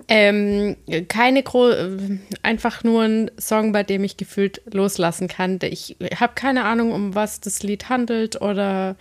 Ähm, 0.09 0.77
keine 1.09 1.43
gro 1.43 1.71
äh, 1.71 2.19
einfach 2.43 2.85
nur 2.85 3.03
ein 3.03 3.31
Song, 3.39 3.73
bei 3.73 3.83
dem 3.83 4.05
ich 4.05 4.17
gefühlt 4.17 4.61
loslassen 4.73 5.29
kann. 5.29 5.59
Ich 5.63 5.97
habe 6.17 6.35
keine 6.35 6.65
Ahnung, 6.65 6.93
um 6.93 7.15
was 7.15 7.41
das 7.41 7.63
Lied 7.63 7.89
handelt 7.89 8.41
oder 8.41 8.97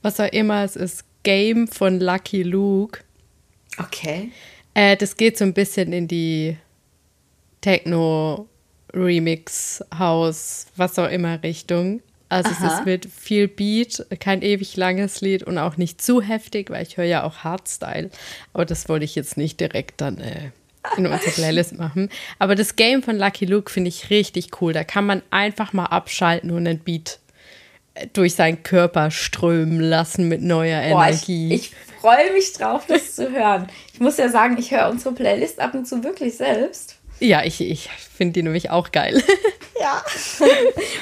was 0.00 0.20
auch 0.20 0.32
immer. 0.32 0.62
Es 0.62 0.76
ist 0.76 1.04
Game 1.22 1.68
von 1.68 2.00
Lucky 2.00 2.42
Luke. 2.42 3.00
Okay. 3.78 4.30
Äh, 4.74 4.96
das 4.96 5.16
geht 5.16 5.38
so 5.38 5.44
ein 5.44 5.54
bisschen 5.54 5.92
in 5.92 6.08
die 6.08 6.56
Techno, 7.62 8.48
Remix, 8.92 9.82
House, 9.98 10.66
was 10.76 10.98
auch 10.98 11.08
immer 11.08 11.42
Richtung. 11.42 12.02
Also 12.28 12.50
es 12.50 12.58
Aha. 12.58 12.78
ist 12.78 12.86
mit 12.86 13.06
viel 13.06 13.46
Beat, 13.46 14.06
kein 14.18 14.40
ewig 14.40 14.76
langes 14.76 15.20
Lied 15.20 15.42
und 15.42 15.58
auch 15.58 15.76
nicht 15.76 16.00
zu 16.00 16.22
heftig, 16.22 16.70
weil 16.70 16.82
ich 16.82 16.96
höre 16.96 17.04
ja 17.04 17.24
auch 17.24 17.38
Hardstyle. 17.38 18.10
Aber 18.54 18.64
das 18.64 18.88
wollte 18.88 19.04
ich 19.04 19.14
jetzt 19.14 19.36
nicht 19.36 19.60
direkt 19.60 20.00
dann 20.00 20.18
äh, 20.18 20.50
in 20.96 21.06
unsere 21.06 21.30
Playlist 21.34 21.78
machen. 21.78 22.08
Aber 22.38 22.54
das 22.54 22.76
Game 22.76 23.02
von 23.02 23.18
Lucky 23.18 23.44
Luke 23.44 23.70
finde 23.70 23.88
ich 23.88 24.08
richtig 24.08 24.62
cool. 24.62 24.72
Da 24.72 24.82
kann 24.82 25.04
man 25.04 25.22
einfach 25.30 25.74
mal 25.74 25.86
abschalten 25.86 26.50
und 26.50 26.66
einen 26.66 26.78
Beat 26.78 27.18
äh, 27.94 28.06
durch 28.14 28.34
seinen 28.34 28.62
Körper 28.62 29.10
strömen 29.10 29.80
lassen 29.80 30.26
mit 30.28 30.40
neuer 30.40 30.88
Boah, 30.88 31.08
ich, 31.10 31.28
Energie. 31.28 31.54
ich 31.54 31.72
freue 32.00 32.32
mich 32.32 32.54
drauf, 32.54 32.86
das 32.88 33.14
zu 33.14 33.30
hören. 33.30 33.68
Ich 33.92 34.00
muss 34.00 34.16
ja 34.16 34.30
sagen, 34.30 34.56
ich 34.58 34.70
höre 34.70 34.88
unsere 34.88 35.14
Playlist 35.14 35.60
ab 35.60 35.74
und 35.74 35.86
zu 35.86 36.02
wirklich 36.02 36.38
selbst. 36.38 36.96
Ja, 37.22 37.44
ich, 37.44 37.60
ich 37.60 37.88
finde 37.88 38.34
die 38.34 38.42
nämlich 38.42 38.70
auch 38.70 38.92
geil. 38.92 39.22
Ja. 39.80 40.00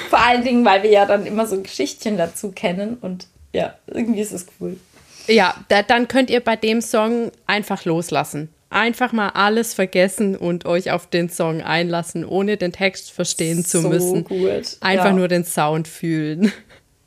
Vor 0.08 0.18
allen 0.18 0.42
Dingen, 0.42 0.64
weil 0.64 0.82
wir 0.82 0.88
ja 0.90 1.04
dann 1.04 1.26
immer 1.26 1.46
so 1.46 1.60
Geschichtchen 1.60 2.16
dazu 2.16 2.50
kennen 2.50 2.96
und 3.02 3.26
ja, 3.52 3.74
irgendwie 3.88 4.20
ist 4.22 4.32
es 4.32 4.46
cool. 4.58 4.78
Ja, 5.26 5.54
da, 5.68 5.82
dann 5.82 6.08
könnt 6.08 6.30
ihr 6.30 6.40
bei 6.40 6.56
dem 6.56 6.80
Song 6.80 7.30
einfach 7.46 7.84
loslassen. 7.84 8.48
Einfach 8.70 9.12
mal 9.12 9.30
alles 9.30 9.74
vergessen 9.74 10.34
und 10.34 10.64
euch 10.64 10.92
auf 10.92 11.08
den 11.08 11.28
Song 11.28 11.60
einlassen, 11.60 12.24
ohne 12.24 12.56
den 12.56 12.72
Text 12.72 13.10
verstehen 13.10 13.66
zu 13.66 13.82
So 13.82 13.88
müssen. 13.90 14.24
gut. 14.24 14.78
Einfach 14.80 15.04
ja. 15.06 15.12
nur 15.12 15.28
den 15.28 15.44
Sound 15.44 15.86
fühlen. 15.88 16.50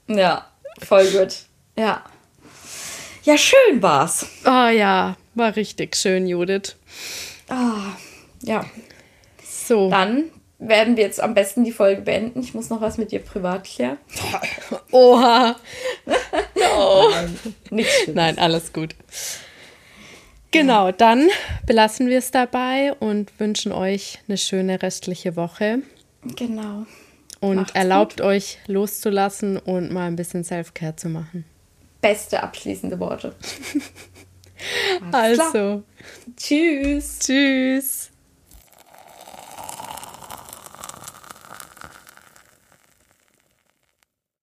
Ja, 0.08 0.46
voll 0.86 1.08
gut. 1.08 1.38
Ja. 1.76 2.04
Ja, 3.24 3.38
schön 3.38 3.82
war's. 3.82 4.28
Oh 4.46 4.68
ja, 4.68 5.16
war 5.34 5.56
richtig 5.56 5.96
schön, 5.96 6.28
Judith. 6.28 6.76
Ah, 7.48 7.94
ja, 8.42 8.66
So. 9.66 9.90
dann 9.90 10.26
werden 10.60 10.96
wir 10.98 11.04
jetzt 11.04 11.22
am 11.22 11.34
besten 11.34 11.64
die 11.64 11.72
Folge 11.72 12.02
beenden. 12.02 12.40
Ich 12.40 12.54
muss 12.54 12.70
noch 12.70 12.82
was 12.82 12.98
mit 12.98 13.12
dir 13.12 13.20
privat 13.20 13.66
klären. 13.66 13.98
Oha. 14.92 15.56
Nein, 16.56 17.40
nichts. 17.70 18.08
Nein, 18.14 18.38
alles 18.40 18.72
gut. 18.74 18.96
Genau, 20.52 20.92
dann 20.92 21.30
belassen 21.66 22.08
wir 22.08 22.20
es 22.20 22.32
dabei 22.32 22.94
und 23.00 23.40
wünschen 23.40 23.72
euch 23.72 24.20
eine 24.28 24.38
schöne 24.38 24.82
restliche 24.82 25.36
Woche. 25.36 25.80
Genau. 26.36 26.86
Und 27.40 27.56
Macht's 27.56 27.76
erlaubt 27.76 28.22
euch 28.22 28.60
loszulassen 28.68 29.58
und 29.58 29.92
mal 29.92 30.08
ein 30.08 30.16
bisschen 30.16 30.44
Self-Care 30.44 30.96
zu 30.96 31.10
machen. 31.10 31.44
Beste 32.02 32.42
abschließende 32.42 33.00
Worte. 33.00 33.36
Also, 35.12 35.84
Tschüss. 36.38 37.20
tschüss. 37.20 38.13